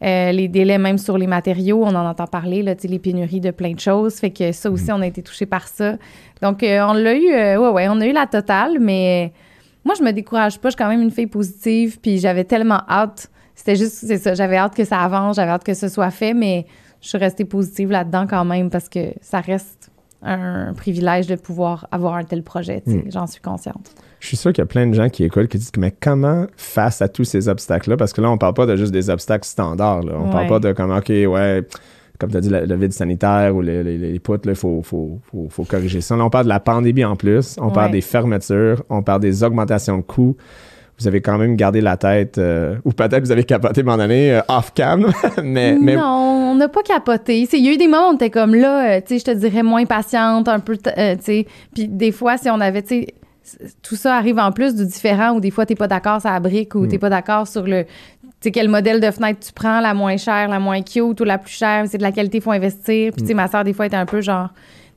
Euh, 0.04 0.32
les 0.32 0.48
délais 0.48 0.78
même 0.78 1.00
sur 1.00 1.18
les 1.18 1.26
matériaux, 1.26 1.84
on 1.84 1.96
en 1.96 2.06
entend 2.08 2.28
parler, 2.28 2.62
là, 2.62 2.76
les 2.84 3.00
pénuries 3.00 3.42
de 3.42 3.50
plein 3.50 3.72
de 3.72 3.80
choses. 3.80 4.16
Fait 4.16 4.30
que 4.30 4.52
ça 4.52 4.70
aussi, 4.70 4.92
mm. 4.92 4.96
on 4.96 5.02
a 5.02 5.08
été 5.08 5.24
touché 5.24 5.46
par 5.46 5.68
ça. 5.68 5.98
Donc, 6.42 6.62
euh, 6.62 6.86
on 6.88 6.94
l'a 6.94 7.16
eu, 7.16 7.32
euh, 7.32 7.58
ouais, 7.58 7.70
ouais, 7.70 7.88
on 7.90 8.00
a 8.00 8.06
eu 8.06 8.14
la 8.14 8.28
totale, 8.28 8.78
mais 8.80 9.34
moi, 9.84 9.96
je 9.98 10.04
me 10.04 10.12
décourage 10.12 10.60
pas. 10.60 10.70
Je 10.70 10.74
suis 10.74 10.78
quand 10.78 10.90
même 10.90 11.02
une 11.02 11.12
fille 11.12 11.28
positive, 11.28 12.00
puis 12.00 12.20
j'avais 12.20 12.44
tellement 12.44 12.82
hâte. 12.88 13.32
C'était 13.56 13.76
juste, 13.76 14.06
c'est 14.06 14.20
ça, 14.20 14.36
j'avais 14.36 14.58
hâte 14.58 14.76
que 14.76 14.86
ça 14.86 15.00
avance, 15.00 15.38
j'avais 15.38 15.50
hâte 15.50 15.64
que 15.64 15.74
ce 15.74 15.88
soit 15.88 16.12
fait, 16.12 16.36
mais 16.36 16.68
je 17.02 17.10
suis 17.10 17.18
restée 17.18 17.46
positive 17.46 17.90
là-dedans 17.90 18.28
quand 18.28 18.46
même 18.46 18.70
parce 18.70 18.90
que 18.90 19.14
ça 19.22 19.40
reste 19.40 19.87
un 20.24 20.74
privilège 20.74 21.28
de 21.28 21.36
pouvoir 21.36 21.88
avoir 21.92 22.16
un 22.16 22.24
tel 22.24 22.44
projet. 22.44 22.82
Mm. 22.86 23.12
J'en 23.12 23.28
suis 23.28 23.42
consciente. 23.42 23.92
Je 24.20 24.28
suis 24.28 24.38
sûr 24.38 24.52
qu'il 24.52 24.62
y 24.62 24.64
a 24.64 24.68
plein 24.68 24.88
de 24.88 24.94
gens 24.94 25.10
qui 25.10 25.24
écoutent 25.24 25.48
qui 25.48 25.58
disent 25.58 25.72
mais 25.78 25.94
comment 26.00 26.48
face 26.58 27.02
à 27.02 27.08
tous 27.08 27.24
ces 27.24 27.50
obstacles-là? 27.50 27.98
Parce 27.98 28.14
que 28.14 28.22
là 28.22 28.30
on 28.30 28.38
parle 28.38 28.56
pas 28.56 28.66
de 28.66 28.76
juste 28.76 28.92
des 28.92 29.10
obstacles 29.10 29.48
standards 29.48 30.04
là. 30.04 30.14
on 30.18 30.30
parle 30.30 30.48
pas 30.48 30.60
de 30.60 30.72
comme 30.74 30.92
ok 30.92 31.10
ouais 31.10 31.64
comme 32.20 32.32
tu 32.32 32.38
as 32.38 32.42
dit 32.42 32.50
le, 32.50 32.76
vide 32.76 32.94
sanitaire 32.94 33.56
ou 33.56 33.62
les, 33.62 33.84
les, 33.84 34.20
poutres 34.20 34.50
il 34.50 34.56
faut, 34.56 34.82
faut, 34.82 35.20
faut, 35.50 35.64
corriger 35.66 36.02
ça 36.02 36.16
là, 36.16 36.26
on 36.26 36.32
parle 36.32 36.46
de 36.46 36.50
la 36.50 36.60
pandémie 36.60 37.06
en 37.06 37.16
plus 37.16 37.58
on 37.62 37.70
parle 37.70 37.92
des 37.92 38.02
fermetures 38.02 38.84
on 38.90 39.04
parle 39.04 39.22
des 39.22 39.44
augmentations 39.44 39.98
de 39.98 40.02
coûts 40.02 40.36
vous 41.00 41.08
avez 41.08 41.22
quand 41.22 41.38
même 41.38 41.56
gardé 41.56 41.80
la 41.80 41.96
tête, 41.96 42.38
euh, 42.38 42.76
ou 42.84 42.92
peut-être 42.92 43.24
vous 43.24 43.32
avez 43.32 43.44
capoté 43.44 43.84
mon 43.84 44.00
année 44.00 44.34
euh, 44.34 44.42
off-cam, 44.48 45.12
mais, 45.44 45.76
Non, 45.76 46.52
on 46.52 46.56
n'a 46.56 46.68
pas 46.68 46.82
capoté. 46.82 47.48
Il 47.54 47.66
y 47.66 47.70
a 47.70 47.74
eu 47.74 47.78
des 47.78 47.88
moments 47.88 48.10
où 48.10 48.14
on 48.14 48.16
était 48.16 48.32
comme 48.32 48.56
là, 48.56 48.96
euh, 48.96 49.02
tu 49.02 49.14
sais, 49.14 49.20
je 49.20 49.26
te 49.26 49.38
dirais 49.38 49.64
moins 49.64 49.86
patiente, 49.86 50.48
un 50.48 50.60
peu, 50.60 50.76
tu 50.76 50.90
sais. 51.22 51.46
Puis 51.74 51.88
des 51.88 52.12
fois, 52.12 52.38
si 52.38 52.50
on 52.50 52.60
avait, 52.60 52.82
tu 52.82 52.88
sais, 52.88 53.14
tout 53.82 53.96
ça 53.96 54.16
arrive 54.16 54.40
en 54.40 54.52
plus 54.52 54.76
du 54.76 54.86
différent 54.86 55.36
où 55.36 55.40
des 55.40 55.52
fois, 55.52 55.66
tu 55.66 55.74
n'es 55.74 55.78
pas 55.78 55.88
d'accord 55.88 56.20
sur 56.20 56.30
la 56.30 56.40
brique 56.40 56.76
ou 56.76 56.86
tu 56.86 56.92
n'es 56.92 56.98
mm. 56.98 57.00
pas 57.00 57.10
d'accord 57.10 57.48
sur 57.48 57.64
le. 57.64 57.84
Tu 57.84 58.50
sais, 58.50 58.52
quel 58.52 58.68
modèle 58.68 59.00
de 59.00 59.10
fenêtre 59.10 59.40
tu 59.40 59.54
prends, 59.54 59.80
la 59.80 59.94
moins 59.94 60.18
chère, 60.18 60.48
la 60.48 60.60
moins 60.60 60.82
cute 60.82 61.20
ou 61.20 61.24
la 61.24 61.38
plus 61.38 61.54
chère, 61.54 61.86
c'est 61.88 61.98
de 61.98 62.04
la 62.04 62.12
qualité, 62.12 62.38
il 62.38 62.44
faut 62.44 62.52
investir. 62.52 63.12
Puis, 63.14 63.22
tu 63.22 63.28
sais, 63.28 63.34
mm. 63.34 63.38
ma 63.38 63.48
soeur, 63.48 63.64
des 63.64 63.74
fois, 63.74 63.86
était 63.86 63.96
un 63.96 64.06
peu 64.06 64.22
genre. 64.22 64.50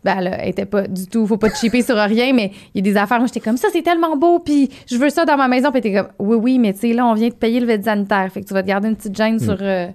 Ben, 0.02 0.16
elle 0.18 0.48
était 0.48 0.64
pas 0.64 0.86
du 0.86 1.06
tout, 1.06 1.26
faut 1.26 1.36
pas 1.36 1.50
te 1.50 1.56
chipper 1.56 1.82
sur 1.82 1.96
rien, 1.96 2.32
mais 2.32 2.52
il 2.74 2.84
y 2.84 2.88
a 2.88 2.92
des 2.92 2.98
affaires, 2.98 3.18
moi, 3.18 3.26
j'étais 3.26 3.40
comme 3.40 3.58
ça, 3.58 3.68
c'est 3.70 3.82
tellement 3.82 4.16
beau, 4.16 4.38
puis 4.38 4.70
je 4.90 4.96
veux 4.96 5.10
ça 5.10 5.26
dans 5.26 5.36
ma 5.36 5.46
maison, 5.46 5.70
puis 5.70 5.82
t'es 5.82 5.92
comme, 5.92 6.08
oui, 6.18 6.36
oui, 6.40 6.58
mais 6.58 6.72
tu 6.72 6.80
sais, 6.80 6.92
là, 6.94 7.04
on 7.06 7.12
vient 7.12 7.28
de 7.28 7.34
payer 7.34 7.60
le 7.60 7.66
vide 7.66 7.84
sanitaire, 7.84 8.30
fait 8.32 8.40
que 8.40 8.46
tu 8.46 8.54
vas 8.54 8.62
te 8.62 8.68
garder 8.68 8.88
une 8.88 8.96
petite 8.96 9.14
gêne 9.14 9.34
mm. 9.34 9.40
sur 9.40 9.58
euh, 9.60 9.88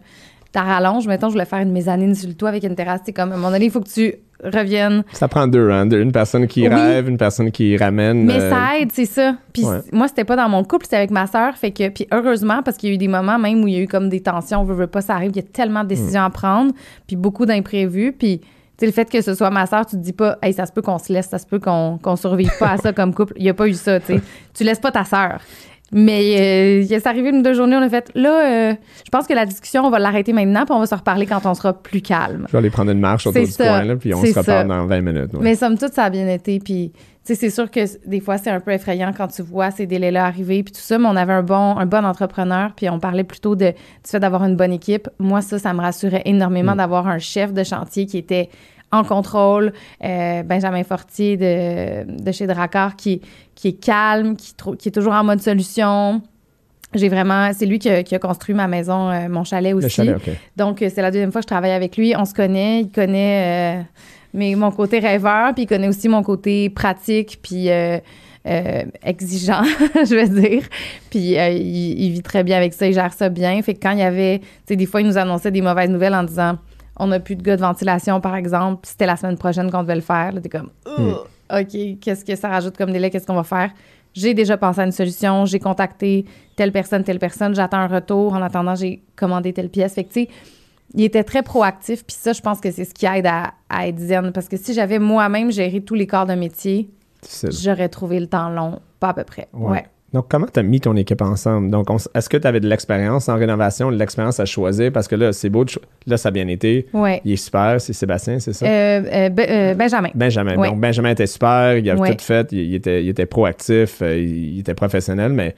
ta 0.51 0.61
rallonge. 0.61 1.07
Mettons, 1.07 1.29
je 1.29 1.33
voulais 1.33 1.45
faire 1.45 1.59
une 1.59 1.71
mezzanine 1.71 2.13
sur 2.13 2.29
le 2.29 2.35
toit 2.35 2.49
avec 2.49 2.63
une 2.63 2.75
terrasse, 2.75 3.01
c'est 3.03 3.13
comme, 3.13 3.31
à 3.31 3.33
un 3.33 3.37
moment 3.37 3.51
donné, 3.51 3.65
il 3.65 3.71
faut 3.71 3.81
que 3.81 3.89
tu 3.89 4.13
reviennent. 4.43 5.03
Ça 5.13 5.27
prend 5.27 5.47
deux, 5.47 5.69
hein? 5.71 5.89
Une 5.89 6.11
personne 6.11 6.47
qui 6.47 6.67
rêve, 6.67 7.09
une 7.09 7.17
personne 7.17 7.51
qui 7.51 7.77
ramène. 7.77 8.25
Mais 8.25 8.39
ça 8.39 8.73
euh, 8.73 8.81
aide, 8.81 8.91
c'est 8.91 9.05
ça. 9.05 9.35
Puis 9.53 9.63
moi, 9.91 10.07
c'était 10.07 10.23
pas 10.23 10.35
dans 10.35 10.49
mon 10.49 10.63
couple, 10.63 10.85
c'était 10.85 10.97
avec 10.97 11.11
ma 11.11 11.27
sœur. 11.27 11.55
Fait 11.55 11.71
que, 11.71 11.89
puis 11.89 12.07
heureusement, 12.11 12.61
parce 12.63 12.77
qu'il 12.77 12.89
y 12.89 12.91
a 12.91 12.95
eu 12.95 12.97
des 12.97 13.07
moments 13.07 13.39
même 13.39 13.63
où 13.63 13.67
il 13.67 13.73
y 13.73 13.77
a 13.77 13.81
eu 13.81 13.87
comme 13.87 14.09
des 14.09 14.21
tensions, 14.21 14.61
on 14.61 14.63
veut, 14.63 14.75
veut 14.75 14.87
pas, 14.87 15.01
ça 15.01 15.15
arrive, 15.15 15.31
il 15.31 15.37
y 15.37 15.39
a 15.39 15.43
tellement 15.43 15.83
de 15.83 15.89
décisions 15.89 16.21
mm. 16.21 16.25
à 16.25 16.29
prendre, 16.29 16.73
puis 17.07 17.15
beaucoup 17.15 17.45
d'imprévus. 17.45 18.13
Puis, 18.13 18.41
tu 18.77 18.81
sais, 18.81 18.85
le 18.87 18.91
fait 18.91 19.09
que 19.09 19.21
ce 19.21 19.33
soit 19.33 19.49
ma 19.49 19.65
sœur, 19.65 19.85
tu 19.85 19.95
te 19.95 20.01
dis 20.01 20.11
pas, 20.11 20.37
hey, 20.41 20.51
ça 20.51 20.65
se 20.65 20.71
peut 20.73 20.81
qu'on 20.81 20.97
se 20.97 21.13
laisse, 21.13 21.29
ça 21.29 21.39
se 21.39 21.45
peut 21.45 21.59
qu'on 21.59 22.15
survive 22.17 22.51
pas 22.59 22.71
à 22.71 22.77
ça 22.77 22.91
comme 22.91 23.13
couple. 23.13 23.33
Il 23.37 23.43
y 23.43 23.49
a 23.49 23.53
pas 23.53 23.67
eu 23.67 23.73
ça, 23.73 23.99
tu 24.01 24.19
tu 24.53 24.63
laisses 24.63 24.79
pas 24.79 24.91
ta 24.91 25.05
sœur. 25.05 25.39
Mais 25.91 26.81
euh, 26.81 26.85
c'est 26.87 27.07
arrivé 27.07 27.29
une 27.29 27.43
deux 27.43 27.53
journées, 27.53 27.75
on 27.75 27.81
a 27.81 27.89
fait 27.89 28.11
là, 28.15 28.71
euh, 28.71 28.75
je 29.05 29.09
pense 29.11 29.27
que 29.27 29.33
la 29.33 29.45
discussion, 29.45 29.85
on 29.85 29.91
va 29.91 29.99
l'arrêter 29.99 30.33
maintenant, 30.33 30.65
puis 30.65 30.73
on 30.73 30.79
va 30.79 30.87
se 30.87 30.95
reparler 30.95 31.27
quand 31.27 31.45
on 31.45 31.53
sera 31.53 31.73
plus 31.73 32.01
calme. 32.01 32.45
Je 32.47 32.51
vais 32.53 32.57
aller 32.57 32.69
prendre 32.71 32.91
une 32.91 32.99
marche 32.99 33.27
autour 33.27 33.45
du 33.45 33.53
coin, 33.53 33.83
là, 33.83 33.95
puis 33.95 34.13
on 34.13 34.23
se 34.23 34.37
reparle 34.37 34.67
dans 34.67 34.85
20 34.85 35.01
minutes. 35.01 35.31
Mais 35.39 35.55
somme 35.55 35.77
toute, 35.77 35.93
ça 35.93 36.05
a 36.05 36.09
bien 36.09 36.27
été. 36.27 36.59
Puis, 36.59 36.91
c'est 37.23 37.49
sûr 37.49 37.69
que 37.71 37.79
des 38.07 38.19
fois, 38.19 38.37
c'est 38.37 38.51
un 38.51 38.59
peu 38.59 38.71
effrayant 38.71 39.11
quand 39.15 39.27
tu 39.27 39.41
vois 39.41 39.71
ces 39.71 39.85
délais-là 39.85 40.25
arriver, 40.25 40.63
puis 40.63 40.73
tout 40.73 40.81
ça, 40.81 40.97
mais 40.97 41.07
on 41.07 41.15
avait 41.15 41.33
un 41.33 41.43
bon, 41.43 41.77
un 41.77 41.85
bon 41.85 42.05
entrepreneur, 42.05 42.71
puis 42.75 42.89
on 42.89 42.99
parlait 42.99 43.23
plutôt 43.23 43.55
de, 43.55 43.69
du 43.69 43.75
fait 44.09 44.19
d'avoir 44.19 44.43
une 44.43 44.55
bonne 44.55 44.73
équipe. 44.73 45.07
Moi, 45.19 45.41
ça, 45.41 45.59
ça 45.59 45.73
me 45.73 45.81
rassurait 45.81 46.23
énormément 46.25 46.73
mm. 46.73 46.77
d'avoir 46.77 47.07
un 47.07 47.19
chef 47.19 47.53
de 47.53 47.63
chantier 47.63 48.05
qui 48.05 48.17
était 48.17 48.49
en 48.95 49.03
contrôle. 49.03 49.73
Euh, 50.03 50.43
Benjamin 50.43 50.83
Fortier 50.83 51.37
de, 51.37 52.23
de 52.23 52.31
chez 52.31 52.47
Dracar 52.47 52.95
qui, 52.95 53.21
qui 53.53 53.69
est 53.69 53.83
calme, 53.83 54.35
qui, 54.35 54.53
qui 54.77 54.89
est 54.89 54.91
toujours 54.91 55.13
en 55.13 55.23
mode 55.23 55.41
solution. 55.41 56.21
J'ai 56.93 57.09
vraiment, 57.09 57.51
c'est 57.53 57.65
lui 57.65 57.79
qui 57.79 57.89
a, 57.89 58.19
construit 58.19 58.55
ma 58.55 58.67
maison, 58.67 59.09
euh, 59.09 59.27
mon 59.27 59.43
chalet 59.43 59.73
aussi. 59.73 60.09
Donc 60.55 60.81
euh, 60.81 60.89
c'est 60.93 61.01
la 61.01 61.11
deuxième 61.11 61.31
fois 61.31 61.41
que 61.41 61.45
je 61.45 61.53
travaille 61.53 61.71
avec 61.71 61.97
lui. 61.97 62.13
On 62.17 62.25
se 62.25 62.33
connaît, 62.33 62.81
il 62.81 62.91
connaît 62.91 63.85
mais 64.33 64.53
mon 64.55 64.71
côté 64.71 64.99
rêveur, 64.99 65.53
puis 65.53 65.63
il 65.63 65.67
connaît 65.67 65.87
aussi 65.87 66.09
mon 66.09 66.21
côté 66.21 66.69
pratique, 66.69 67.39
puis 67.41 67.69
exigeant, 69.01 69.63
je 69.95 70.15
veux 70.15 70.41
dire. 70.41 70.63
Puis 71.09 71.35
il, 71.37 72.11
vit 72.11 72.21
très 72.21 72.43
bien 72.43 72.57
avec 72.57 72.73
ça, 72.73 72.85
il 72.85 72.93
gère 72.93 73.13
ça 73.13 73.29
bien. 73.29 73.61
Fait 73.61 73.73
que 73.73 73.79
quand 73.79 73.91
il 73.91 73.99
y 73.99 74.03
avait, 74.03 74.39
tu 74.39 74.45
sais, 74.67 74.75
des 74.75 74.85
fois, 74.85 74.99
il 74.99 75.07
nous 75.07 75.17
annonçait 75.17 75.51
des 75.51 75.61
mauvaises 75.61 75.89
nouvelles 75.89 76.15
en 76.15 76.23
disant 76.23 76.57
on 76.97 77.07
n'a 77.07 77.19
plus 77.19 77.35
de 77.35 77.43
gars 77.43 77.55
de 77.55 77.61
ventilation, 77.61 78.21
par 78.21 78.35
exemple, 78.35 78.81
c'était 78.83 79.05
la 79.05 79.17
semaine 79.17 79.37
prochaine 79.37 79.69
qu'on 79.69 79.83
devait 79.83 79.95
le 79.95 80.01
faire. 80.01 80.31
Là, 80.31 80.41
t'es 80.41 80.49
comme, 80.49 80.69
hmm. 80.85 81.13
OK, 81.51 81.99
qu'est-ce 82.01 82.25
que 82.25 82.35
ça 82.35 82.49
rajoute 82.49 82.77
comme 82.77 82.91
délai? 82.91 83.09
Qu'est-ce 83.09 83.27
qu'on 83.27 83.35
va 83.35 83.43
faire? 83.43 83.71
J'ai 84.13 84.33
déjà 84.33 84.57
pensé 84.57 84.79
à 84.79 84.85
une 84.85 84.93
solution, 84.93 85.45
j'ai 85.45 85.59
contacté 85.59 86.25
telle 86.55 86.71
personne, 86.71 87.03
telle 87.03 87.19
personne, 87.19 87.53
j'attends 87.53 87.79
un 87.79 87.87
retour. 87.87 88.33
En 88.33 88.41
attendant, 88.41 88.75
j'ai 88.75 89.03
commandé 89.15 89.51
telle 89.51 89.69
pièce. 89.69 89.93
Fait 89.93 90.05
que, 90.05 90.13
tu 90.13 90.21
sais, 90.21 90.29
il 90.93 91.03
était 91.03 91.23
très 91.23 91.43
proactif. 91.43 92.05
Puis 92.05 92.15
ça, 92.17 92.31
je 92.31 92.41
pense 92.41 92.61
que 92.61 92.71
c'est 92.71 92.85
ce 92.85 92.93
qui 92.93 93.05
aide 93.05 93.27
à, 93.27 93.53
être 93.85 93.99
zen. 93.99 94.31
Parce 94.31 94.47
que 94.47 94.55
si 94.55 94.73
j'avais 94.73 94.99
moi-même 94.99 95.51
géré 95.51 95.81
tous 95.81 95.95
les 95.95 96.07
corps 96.07 96.25
de 96.25 96.33
métier, 96.33 96.89
j'aurais 97.43 97.89
trouvé 97.89 98.19
le 98.21 98.27
temps 98.27 98.49
long, 98.49 98.79
pas 99.01 99.09
à 99.09 99.13
peu 99.13 99.25
près. 99.25 99.49
Ouais. 99.53 99.85
Donc, 100.15 100.27
comment 100.29 100.47
tu 100.51 100.57
as 100.61 100.63
mis 100.63 100.79
ton 100.79 100.95
équipe 100.95 101.21
ensemble? 101.21 101.69
Donc, 101.69 101.89
est-ce 102.13 102.29
que 102.29 102.37
tu 102.37 102.47
avais 102.47 102.61
de 102.61 102.69
l'expérience 102.69 103.27
en 103.27 103.35
rénovation, 103.35 103.91
de 103.91 103.97
l'expérience 103.97 104.39
à 104.39 104.45
choisir? 104.45 104.89
Parce 104.93 105.09
que 105.09 105.15
là, 105.15 105.33
c'est 105.33 105.49
beau. 105.49 105.65
Là, 106.07 106.15
ça 106.15 106.29
a 106.29 106.31
bien 106.31 106.47
été. 106.47 106.87
Ouais. 106.93 107.21
Il 107.25 107.33
est 107.33 107.35
super. 107.35 107.81
C'est 107.81 107.91
Sébastien, 107.91 108.39
c'est 108.39 108.53
ça? 108.53 108.65
Euh, 108.65 109.01
euh, 109.11 109.29
euh, 109.37 109.73
Benjamin. 109.73 110.09
Benjamin. 110.15 110.55
Donc, 110.55 110.79
Benjamin 110.79 111.09
était 111.09 111.27
super. 111.27 111.77
Il 111.77 111.89
a 111.89 111.97
tout 111.97 112.15
fait. 112.19 112.49
Il, 112.53 112.75
était, 112.75 113.03
il 113.03 113.09
était 113.09 113.25
proactif. 113.25 114.01
il 114.01 114.61
était 114.61 114.73
professionnel. 114.73 115.33
Mais 115.33 115.53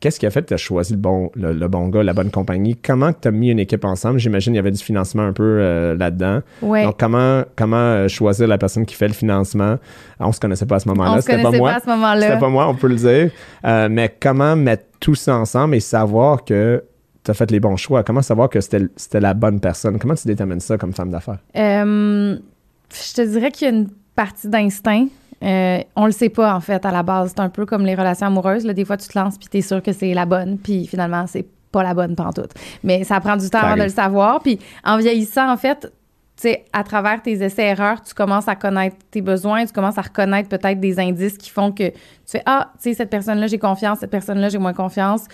Qu'est-ce 0.00 0.20
qui 0.20 0.26
a 0.26 0.30
fait 0.30 0.42
que 0.42 0.48
tu 0.48 0.54
as 0.54 0.58
choisi 0.58 0.92
le 0.92 0.98
bon, 0.98 1.30
le, 1.34 1.68
bon 1.68 1.88
gars, 1.88 2.02
la 2.02 2.12
bonne 2.12 2.30
compagnie? 2.30 2.76
Comment 2.76 3.12
tu 3.12 3.28
as 3.28 3.30
mis 3.30 3.50
une 3.50 3.58
équipe 3.58 3.84
ensemble? 3.84 4.18
J'imagine 4.18 4.52
qu'il 4.52 4.56
y 4.56 4.58
avait 4.58 4.70
du 4.70 4.82
financement 4.82 5.22
un 5.22 5.32
peu 5.32 5.42
euh, 5.42 5.96
là-dedans. 5.96 6.40
Donc, 6.60 6.98
comment, 6.98 7.42
comment 7.56 7.76
euh, 7.76 8.08
choisir 8.08 8.46
la 8.46 8.58
personne 8.58 8.84
qui 8.84 8.94
fait 8.94 9.08
le 9.08 9.14
financement? 9.14 9.78
On 10.20 10.32
se 10.32 10.40
connaissait 10.40 10.66
pas 10.66 10.76
à 10.76 10.80
ce 10.80 10.88
moment-là. 10.88 11.20
C'était 11.22 11.42
pas 11.42 11.50
moi. 11.50 11.70
Pas 11.70 11.76
à 11.76 11.80
ce 11.80 11.86
moment-là. 11.86 12.26
C'était 12.26 12.38
pas 12.38 12.48
moi, 12.48 12.68
on 12.68 12.74
peut 12.74 12.88
le 12.88 12.96
dire. 12.96 13.30
Euh, 13.64 13.88
mais 13.90 14.14
comment 14.20 14.54
mettre 14.54 14.84
tout 15.00 15.14
ça 15.14 15.36
ensemble 15.36 15.74
et 15.74 15.80
savoir 15.80 16.44
que 16.44 16.84
tu 17.24 17.30
as 17.30 17.34
fait 17.34 17.50
les 17.50 17.60
bons 17.60 17.76
choix? 17.76 18.02
Comment 18.02 18.22
savoir 18.22 18.50
que 18.50 18.60
c'était 18.60 19.20
la 19.20 19.32
bonne 19.32 19.60
personne? 19.60 19.98
Comment 19.98 20.14
tu 20.14 20.26
détermines 20.28 20.60
ça 20.60 20.76
comme 20.76 20.92
femme 20.92 21.10
d'affaires? 21.10 21.38
je 21.54 23.14
te 23.14 23.22
dirais 23.22 23.50
qu'il 23.50 23.66
y 23.66 23.70
a 23.70 23.74
une 23.74 23.88
partie 24.14 24.48
d'instinct. 24.48 25.06
Euh, 25.42 25.80
on 25.94 26.06
le 26.06 26.12
sait 26.12 26.28
pas, 26.28 26.54
en 26.54 26.60
fait, 26.60 26.84
à 26.84 26.90
la 26.90 27.02
base. 27.02 27.32
C'est 27.34 27.40
un 27.40 27.48
peu 27.48 27.66
comme 27.66 27.84
les 27.84 27.94
relations 27.94 28.26
amoureuses. 28.26 28.64
Là. 28.64 28.72
Des 28.72 28.84
fois, 28.84 28.96
tu 28.96 29.08
te 29.08 29.18
lances 29.18 29.38
puis 29.38 29.48
tu 29.50 29.58
es 29.58 29.62
sûr 29.62 29.82
que 29.82 29.92
c'est 29.92 30.14
la 30.14 30.26
bonne, 30.26 30.58
puis 30.58 30.86
finalement, 30.86 31.26
c'est 31.26 31.46
pas 31.72 31.82
la 31.82 31.94
bonne 31.94 32.14
pantoute. 32.16 32.52
Mais 32.82 33.04
ça 33.04 33.20
prend 33.20 33.36
du 33.36 33.48
temps 33.50 33.58
avant 33.58 33.76
de 33.76 33.82
le 33.82 33.88
savoir. 33.88 34.40
Puis 34.40 34.58
en 34.84 34.96
vieillissant, 34.98 35.50
en 35.50 35.56
fait, 35.56 35.92
tu 36.36 36.42
sais, 36.42 36.64
à 36.72 36.84
travers 36.84 37.22
tes 37.22 37.32
essais-erreurs, 37.32 38.02
tu 38.02 38.12
commences 38.12 38.46
à 38.46 38.56
connaître 38.56 38.96
tes 39.10 39.22
besoins, 39.22 39.64
tu 39.64 39.72
commences 39.72 39.96
à 39.96 40.02
reconnaître 40.02 40.50
peut-être 40.50 40.78
des 40.80 41.00
indices 41.00 41.38
qui 41.38 41.48
font 41.48 41.72
que 41.72 41.88
tu 41.88 41.96
fais 42.26 42.42
Ah, 42.44 42.72
tu 42.74 42.90
sais, 42.90 42.94
cette 42.94 43.08
personne-là, 43.08 43.46
j'ai 43.46 43.58
confiance, 43.58 44.00
cette 44.00 44.10
personne-là, 44.10 44.50
j'ai 44.50 44.58
moins 44.58 44.74
confiance 44.74 45.24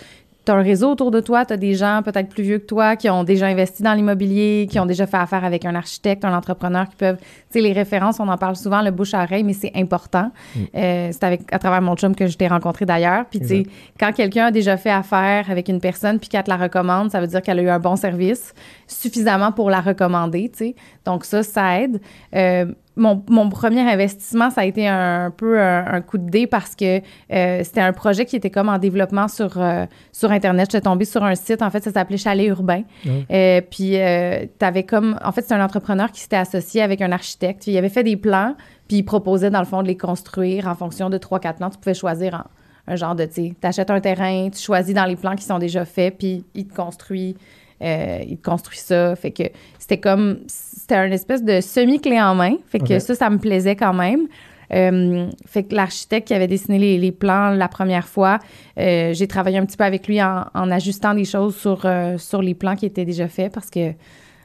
tu 0.45 0.51
as 0.51 0.55
un 0.55 0.61
réseau 0.61 0.91
autour 0.91 1.11
de 1.11 1.19
toi, 1.19 1.45
tu 1.45 1.53
as 1.53 1.57
des 1.57 1.73
gens 1.73 2.01
peut-être 2.03 2.29
plus 2.29 2.43
vieux 2.43 2.59
que 2.59 2.65
toi 2.65 2.95
qui 2.95 3.09
ont 3.09 3.23
déjà 3.23 3.47
investi 3.47 3.81
dans 3.81 3.93
l'immobilier, 3.93 4.67
qui 4.69 4.79
ont 4.79 4.85
déjà 4.85 5.07
fait 5.07 5.17
affaire 5.17 5.45
avec 5.45 5.65
un 5.65 5.75
architecte, 5.75 6.25
un 6.25 6.35
entrepreneur 6.35 6.87
qui 6.89 6.95
peuvent. 6.95 7.17
Tu 7.17 7.25
sais, 7.49 7.61
les 7.61 7.71
références, 7.71 8.19
on 8.19 8.27
en 8.27 8.37
parle 8.37 8.55
souvent, 8.55 8.81
le 8.81 8.91
bouche 8.91 9.13
à 9.13 9.23
oreille, 9.23 9.43
mais 9.43 9.53
c'est 9.53 9.71
important. 9.75 10.31
Mm. 10.55 10.59
Euh, 10.75 11.09
c'est 11.11 11.23
avec, 11.23 11.41
à 11.53 11.59
travers 11.59 11.81
mon 11.81 11.95
chum 11.95 12.15
que 12.15 12.27
je 12.27 12.37
t'ai 12.37 12.47
rencontré 12.47 12.85
d'ailleurs. 12.85 13.25
Puis, 13.29 13.39
tu 13.39 13.47
sais, 13.47 13.63
quand 13.99 14.11
quelqu'un 14.11 14.47
a 14.47 14.51
déjà 14.51 14.75
fait 14.75 14.91
affaire 14.91 15.49
avec 15.49 15.69
une 15.69 15.79
personne 15.79 16.19
puis 16.19 16.29
qu'elle 16.29 16.43
te 16.43 16.49
la 16.49 16.57
recommande, 16.57 17.11
ça 17.11 17.21
veut 17.21 17.27
dire 17.27 17.41
qu'elle 17.41 17.59
a 17.59 17.63
eu 17.63 17.69
un 17.69 17.79
bon 17.79 17.95
service, 17.95 18.53
suffisamment 18.87 19.51
pour 19.51 19.69
la 19.69 19.79
recommander, 19.79 20.49
tu 20.49 20.57
sais. 20.57 20.75
Donc, 21.05 21.25
ça, 21.25 21.43
ça 21.43 21.79
aide. 21.79 22.01
Euh, 22.35 22.65
mon, 22.95 23.23
mon, 23.29 23.49
premier 23.49 23.81
investissement, 23.81 24.49
ça 24.49 24.61
a 24.61 24.65
été 24.65 24.87
un, 24.87 25.31
peu 25.35 25.59
un, 25.59 26.01
coup 26.01 26.17
de 26.17 26.29
dé 26.29 26.45
parce 26.45 26.75
que 26.75 26.99
euh, 26.99 27.61
c'était 27.63 27.81
un 27.81 27.93
projet 27.93 28.25
qui 28.25 28.35
était 28.35 28.51
comme 28.51 28.69
en 28.69 28.77
développement 28.77 29.27
sur, 29.27 29.59
euh, 29.59 29.85
sur 30.11 30.31
Internet. 30.31 30.69
J'étais 30.71 30.83
tombée 30.83 31.05
sur 31.05 31.23
un 31.23 31.35
site, 31.35 31.61
en 31.61 31.69
fait, 31.71 31.83
ça 31.83 31.91
s'appelait 31.91 32.17
Chalet 32.17 32.47
Urbain. 32.47 32.83
Euh, 33.31 33.61
puis, 33.61 33.93
tu 33.93 34.65
avais 34.65 34.83
comme. 34.83 35.17
En 35.23 35.31
fait, 35.31 35.41
c'est 35.41 35.53
un 35.53 35.63
entrepreneur 35.63 36.11
qui 36.11 36.21
s'était 36.21 36.35
associé 36.35 36.81
avec 36.81 37.01
un 37.01 37.11
architecte. 37.11 37.65
il 37.67 37.77
avait 37.77 37.89
fait 37.89 38.03
des 38.03 38.17
plans, 38.17 38.55
puis 38.87 38.97
il 38.97 39.03
proposait, 39.03 39.49
dans 39.49 39.59
le 39.59 39.65
fond, 39.65 39.81
de 39.81 39.87
les 39.87 39.97
construire 39.97 40.67
en 40.67 40.75
fonction 40.75 41.09
de 41.09 41.17
3-4 41.17 41.55
plans. 41.55 41.69
Tu 41.71 41.77
pouvais 41.77 41.95
choisir 41.95 42.45
un 42.87 42.95
genre 42.95 43.15
de. 43.15 43.25
Tu 43.25 43.55
achètes 43.63 43.89
un 43.89 44.01
terrain, 44.01 44.49
tu 44.51 44.59
choisis 44.59 44.93
dans 44.93 45.05
les 45.05 45.15
plans 45.15 45.35
qui 45.35 45.45
sont 45.45 45.59
déjà 45.59 45.85
faits, 45.85 46.17
puis 46.19 46.45
il 46.53 46.67
te 46.67 46.75
construit. 46.75 47.35
il 47.81 48.37
te 48.37 48.47
construit 48.47 48.77
ça. 48.77 49.15
Fait 49.15 49.31
que 49.31 49.43
c'était 49.79 49.99
comme 49.99 50.41
c'était 50.83 50.95
un 50.95 51.11
espèce 51.11 51.41
de 51.41 51.61
semi-clé 51.61 52.19
en 52.19 52.35
main. 52.35 52.57
Fait 52.67 52.79
que 52.79 52.99
ça, 52.99 53.15
ça 53.15 53.29
me 53.29 53.37
plaisait 53.37 53.77
quand 53.77 53.93
même. 53.93 54.27
Euh, 54.73 55.29
fait 55.45 55.63
que 55.63 55.75
l'architecte 55.75 56.27
qui 56.27 56.33
avait 56.33 56.47
dessiné 56.47 56.97
les, 56.97 57.11
plans 57.13 57.51
la 57.51 57.69
première 57.69 58.05
fois, 58.05 58.39
euh, 58.77 59.13
j'ai 59.13 59.27
travaillé 59.27 59.57
un 59.59 59.65
petit 59.65 59.77
peu 59.77 59.85
avec 59.85 60.09
lui 60.09 60.21
en, 60.21 60.45
ajustant 60.53 61.13
des 61.13 61.23
choses 61.23 61.55
sur, 61.55 61.85
euh, 61.85 62.17
sur 62.17 62.41
les 62.41 62.53
plans 62.53 62.75
qui 62.75 62.85
étaient 62.85 63.05
déjà 63.05 63.29
faits 63.29 63.53
parce 63.53 63.69
que 63.69 63.93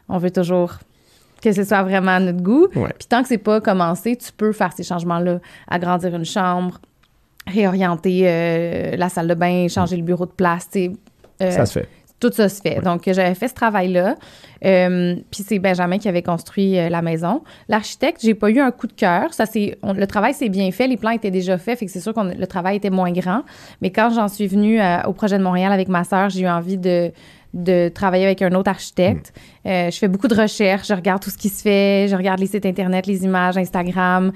on 0.09 0.18
veut 0.18 0.31
toujours 0.31 0.74
que 1.42 1.51
ce 1.51 1.64
soit 1.64 1.83
vraiment 1.83 2.12
à 2.12 2.20
notre 2.20 2.40
goût. 2.40 2.68
Puis 2.68 3.09
tant 3.09 3.22
que 3.22 3.29
c'est 3.29 3.38
pas 3.38 3.61
commencé, 3.61 4.14
tu 4.14 4.31
peux 4.31 4.53
faire 4.53 4.72
ces 4.72 4.85
changements-là, 4.85 5.40
agrandir 5.66 6.14
une 6.14 6.24
chambre, 6.24 6.79
réorienter 7.48 8.96
la 8.96 9.09
salle 9.09 9.27
de 9.27 9.35
bain, 9.35 9.66
changer 9.66 9.96
le 9.96 10.05
bureau 10.05 10.27
de 10.27 10.31
place. 10.31 10.68
ça 11.40 11.66
se 11.66 11.81
fait 11.81 11.88
tout 12.20 12.31
ça 12.33 12.48
se 12.48 12.61
fait. 12.61 12.81
Donc, 12.81 13.02
j'avais 13.07 13.35
fait 13.35 13.48
ce 13.48 13.54
travail-là. 13.54 14.16
Euh, 14.64 15.16
puis 15.31 15.44
c'est 15.46 15.59
Benjamin 15.59 15.98
qui 15.98 16.09
avait 16.09 16.22
construit 16.22 16.78
euh, 16.78 16.88
la 16.88 17.02
maison. 17.02 17.42
L'architecte, 17.68 18.20
j'ai 18.22 18.35
pas 18.35 18.50
eu 18.50 18.59
un 18.59 18.70
coup 18.70 18.87
de 18.87 18.92
cœur. 18.92 19.33
Ça, 19.33 19.46
c'est, 19.46 19.78
le 19.83 20.07
travail 20.07 20.35
s'est 20.35 20.48
bien 20.48 20.70
fait. 20.72 20.87
Les 20.88 20.96
plans 20.96 21.11
étaient 21.11 21.31
déjà 21.31 21.59
faits. 21.59 21.78
Fait 21.78 21.87
que 21.87 21.92
c'est 21.92 22.00
sûr 22.00 22.12
que 22.12 22.20
le 22.20 22.46
travail 22.46 22.76
était 22.76 22.90
moins 22.90 23.12
grand. 23.12 23.42
Mais 23.83 23.90
quand 23.90 24.11
j'en 24.11 24.28
suis 24.28 24.48
venue 24.48 24.81
euh, 24.81 25.02
au 25.04 25.12
projet 25.12 25.38
de 25.38 25.44
Montréal 25.44 25.72
avec 25.72 25.88
ma 25.88 26.02
sœur, 26.02 26.28
j'ai 26.28 26.40
eu 26.40 26.48
envie 26.48 26.76
de, 26.76 27.12
de 27.54 27.88
travailler 27.88 28.24
avec 28.24 28.42
un 28.42 28.52
autre 28.52 28.70
architecte. 28.70 29.33
Mm. 29.64 29.90
je 29.90 29.96
fais 29.96 30.09
beaucoup 30.09 30.28
de 30.28 30.35
recherches, 30.35 30.88
je 30.88 30.94
regarde 30.94 31.22
tout 31.22 31.31
ce 31.31 31.38
qui 31.38 31.48
se 31.48 31.62
fait, 31.62 32.09
je 32.09 32.16
regarde 32.16 32.40
les 32.40 32.46
sites 32.46 32.66
Internet, 32.66 33.07
les 33.07 33.24
images, 33.24 33.57
Instagram, 33.57 34.33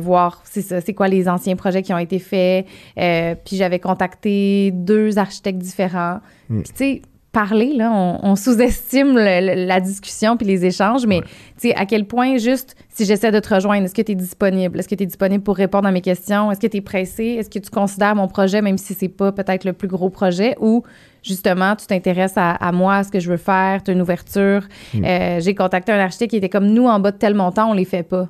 voir 0.00 0.42
c'est 0.44 0.62
ça, 0.62 0.80
c'est 0.80 0.94
quoi 0.94 1.08
les 1.08 1.28
anciens 1.28 1.56
projets 1.56 1.82
qui 1.82 1.92
ont 1.92 1.98
été 1.98 2.18
faits. 2.18 2.66
puis 2.96 3.56
j'avais 3.56 3.78
contacté 3.78 4.70
deux 4.72 5.18
architectes 5.18 5.58
différents. 5.58 6.20
Mm. 6.48 6.62
Puis 6.62 6.72
tu 6.72 6.76
sais, 6.76 7.02
parler, 7.34 7.74
là, 7.74 7.90
on, 7.92 8.36
sous-estime 8.36 9.18
la 9.18 9.80
discussion 9.80 10.36
puis 10.36 10.46
les 10.46 10.64
échanges, 10.64 11.04
mais 11.04 11.20
tu 11.20 11.68
sais, 11.68 11.74
à 11.74 11.84
quel 11.84 12.06
point 12.06 12.38
juste 12.38 12.76
si 12.88 13.04
j'essaie 13.04 13.32
de 13.32 13.40
te 13.40 13.52
rejoindre, 13.52 13.84
est-ce 13.84 13.94
que 13.94 14.02
tu 14.02 14.12
es 14.12 14.14
disponible? 14.14 14.78
Est-ce 14.78 14.88
que 14.88 14.94
tu 14.94 15.02
es 15.02 15.06
disponible 15.06 15.42
pour 15.42 15.56
répondre 15.56 15.88
à 15.88 15.90
mes 15.90 16.00
questions? 16.00 16.52
Est-ce 16.52 16.60
que 16.60 16.68
tu 16.68 16.76
es 16.76 16.80
pressé? 16.80 17.24
Est-ce 17.24 17.50
que 17.50 17.58
tu 17.58 17.70
considères 17.70 18.14
mon 18.14 18.28
projet, 18.28 18.62
même 18.62 18.78
si 18.78 18.94
c'est 18.94 19.08
pas 19.08 19.32
peut-être 19.32 19.64
le 19.64 19.72
plus 19.72 19.88
gros 19.88 20.10
projet, 20.10 20.54
ou 20.60 20.84
justement, 21.20 21.74
tu 21.74 21.86
t'intéresses 21.86 22.34
à, 22.36 22.70
moi, 22.72 22.96
à 22.96 23.02
ce 23.02 23.10
que 23.10 23.18
je 23.18 23.28
veux 23.28 23.36
faire, 23.36 23.82
tu 23.82 23.90
as 23.90 23.94
une 23.94 24.00
ouverture? 24.00 24.62
Hmm. 24.94 25.04
Euh, 25.04 25.40
j'ai 25.40 25.56
contacté 25.56 25.90
un 25.90 25.98
architecte 25.98 26.30
qui 26.30 26.36
était 26.36 26.48
comme 26.48 26.68
nous 26.68 26.86
en 26.86 27.00
bas 27.00 27.10
de 27.10 27.18
tel 27.18 27.34
montant, 27.34 27.70
on 27.70 27.74
les 27.74 27.84
fait 27.84 28.04
pas. 28.04 28.28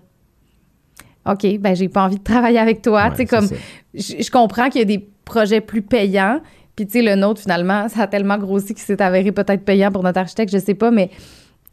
OK, 1.27 1.59
ben 1.59 1.77
j'ai 1.77 1.90
pas 1.90 2.05
envie 2.05 2.19
de 2.19 2.25
travailler 2.25 2.59
avec 2.59 2.81
toi. 2.81 3.11
tu 3.11 3.17
sais, 3.17 3.27
comme, 3.27 3.49
je 3.95 4.31
comprends 4.31 4.71
qu'il 4.71 4.81
y 4.81 4.83
a 4.83 4.87
des 4.87 5.07
projets 5.27 5.61
plus 5.61 5.83
payants, 5.83 6.40
puis, 6.76 6.87
tu 6.87 6.92
sais, 6.92 7.02
le 7.02 7.14
nôtre, 7.14 7.40
finalement, 7.40 7.88
ça 7.88 8.02
a 8.02 8.06
tellement 8.06 8.38
grossi 8.38 8.74
qu'il 8.74 8.78
s'est 8.78 9.00
avéré 9.00 9.32
peut-être 9.32 9.64
payant 9.64 9.92
pour 9.92 10.02
notre 10.02 10.18
architecte, 10.18 10.52
je 10.52 10.58
sais 10.58 10.74
pas, 10.74 10.90
mais, 10.90 11.08
tu 11.08 11.16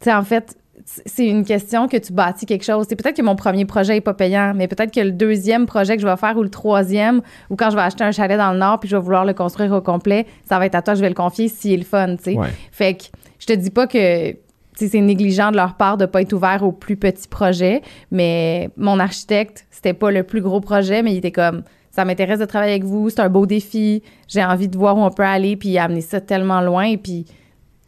sais, 0.04 0.12
en 0.12 0.22
fait, 0.22 0.56
c'est 0.84 1.26
une 1.26 1.44
question 1.44 1.88
que 1.88 1.96
tu 1.96 2.12
bâtis 2.12 2.46
quelque 2.46 2.64
chose. 2.64 2.86
C'est 2.88 2.96
peut-être 2.96 3.16
que 3.16 3.22
mon 3.22 3.36
premier 3.36 3.64
projet 3.64 3.96
est 3.96 4.00
pas 4.00 4.14
payant, 4.14 4.52
mais 4.54 4.68
peut-être 4.68 4.92
que 4.92 5.00
le 5.00 5.12
deuxième 5.12 5.66
projet 5.66 5.96
que 5.96 6.02
je 6.02 6.06
vais 6.06 6.16
faire 6.16 6.36
ou 6.36 6.42
le 6.42 6.50
troisième, 6.50 7.20
ou 7.50 7.56
quand 7.56 7.70
je 7.70 7.76
vais 7.76 7.82
acheter 7.82 8.04
un 8.04 8.12
chalet 8.12 8.36
dans 8.36 8.52
le 8.52 8.58
Nord 8.58 8.80
puis 8.80 8.88
je 8.88 8.96
vais 8.96 9.02
vouloir 9.02 9.24
le 9.24 9.34
construire 9.34 9.72
au 9.72 9.80
complet, 9.80 10.26
ça 10.44 10.58
va 10.58 10.66
être 10.66 10.74
à 10.74 10.82
toi, 10.82 10.94
je 10.94 11.00
vais 11.00 11.08
le 11.08 11.14
confier 11.14 11.48
s'il 11.48 11.72
est 11.72 11.76
le 11.76 11.84
fun, 11.84 12.16
tu 12.16 12.24
sais. 12.24 12.36
Fait 12.72 12.94
que 12.94 13.04
je 13.38 13.46
te 13.46 13.52
dis 13.52 13.70
pas 13.70 13.86
que 13.86 14.36
c'est 14.74 15.00
négligent 15.00 15.50
de 15.50 15.56
leur 15.56 15.74
part 15.74 15.96
de 15.96 16.06
pas 16.06 16.22
être 16.22 16.32
ouvert 16.32 16.62
aux 16.64 16.72
plus 16.72 16.96
petits 16.96 17.28
projets, 17.28 17.82
mais 18.10 18.70
mon 18.76 18.98
architecte, 18.98 19.66
c'était 19.70 19.94
pas 19.94 20.10
le 20.10 20.24
plus 20.24 20.40
gros 20.40 20.60
projet, 20.60 21.02
mais 21.02 21.12
il 21.12 21.18
était 21.18 21.32
comme 21.32 21.62
ça 21.92 22.04
m'intéresse 22.04 22.40
de 22.40 22.46
travailler 22.46 22.72
avec 22.72 22.84
vous, 22.84 23.10
c'est 23.10 23.20
un 23.20 23.28
beau 23.28 23.46
défi, 23.46 24.02
j'ai 24.26 24.42
envie 24.42 24.66
de 24.66 24.76
voir 24.76 24.96
où 24.96 25.02
on 25.02 25.10
peut 25.10 25.22
aller, 25.22 25.56
puis 25.56 25.76
amener 25.78 26.00
ça 26.00 26.20
tellement 26.20 26.62
loin. 26.62 26.84
Et 26.84 26.96
puis, 26.96 27.24
tu 27.26 27.34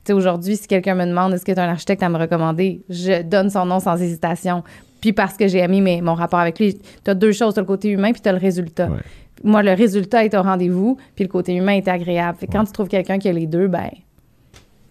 sais, 0.05 0.13
aujourd'hui, 0.13 0.57
si 0.57 0.69
quelqu'un 0.69 0.95
me 0.95 1.07
demande 1.07 1.33
est-ce 1.33 1.45
que 1.45 1.53
tu 1.53 1.59
es 1.59 1.61
un 1.61 1.71
architecte 1.71 2.03
à 2.03 2.11
me 2.11 2.19
recommander, 2.19 2.83
je 2.91 3.23
donne 3.23 3.49
son 3.49 3.65
nom 3.65 3.81
sans 3.81 4.01
hésitation. 4.01 4.63
Puis 5.01 5.15
parce 5.15 5.37
que 5.37 5.49
j'ai 5.49 5.59
aimé 5.59 6.01
mon 6.03 6.15
rapport 6.15 6.39
avec 6.39 6.59
lui, 6.59 6.79
tu 7.05 7.11
as 7.11 7.15
deux 7.15 7.33
choses, 7.33 7.55
tu 7.55 7.61
as 7.61 7.63
le 7.63 7.67
côté 7.67 7.89
humain, 7.89 8.13
puis 8.13 8.21
tu 8.21 8.29
as 8.29 8.33
le 8.33 8.39
résultat. 8.39 8.91
Moi, 9.43 9.63
le 9.63 9.73
résultat 9.73 10.25
est 10.25 10.35
au 10.35 10.43
rendez-vous, 10.43 10.99
puis 11.15 11.25
le 11.25 11.31
côté 11.31 11.55
humain 11.55 11.73
est 11.73 11.89
agréable. 11.89 12.39
Fait 12.39 12.47
quand 12.47 12.65
tu 12.65 12.73
trouves 12.73 12.89
quelqu'un 12.89 13.19
qui 13.19 13.29
a 13.29 13.33
les 13.33 13.47
deux, 13.47 13.69
ben 13.69 13.89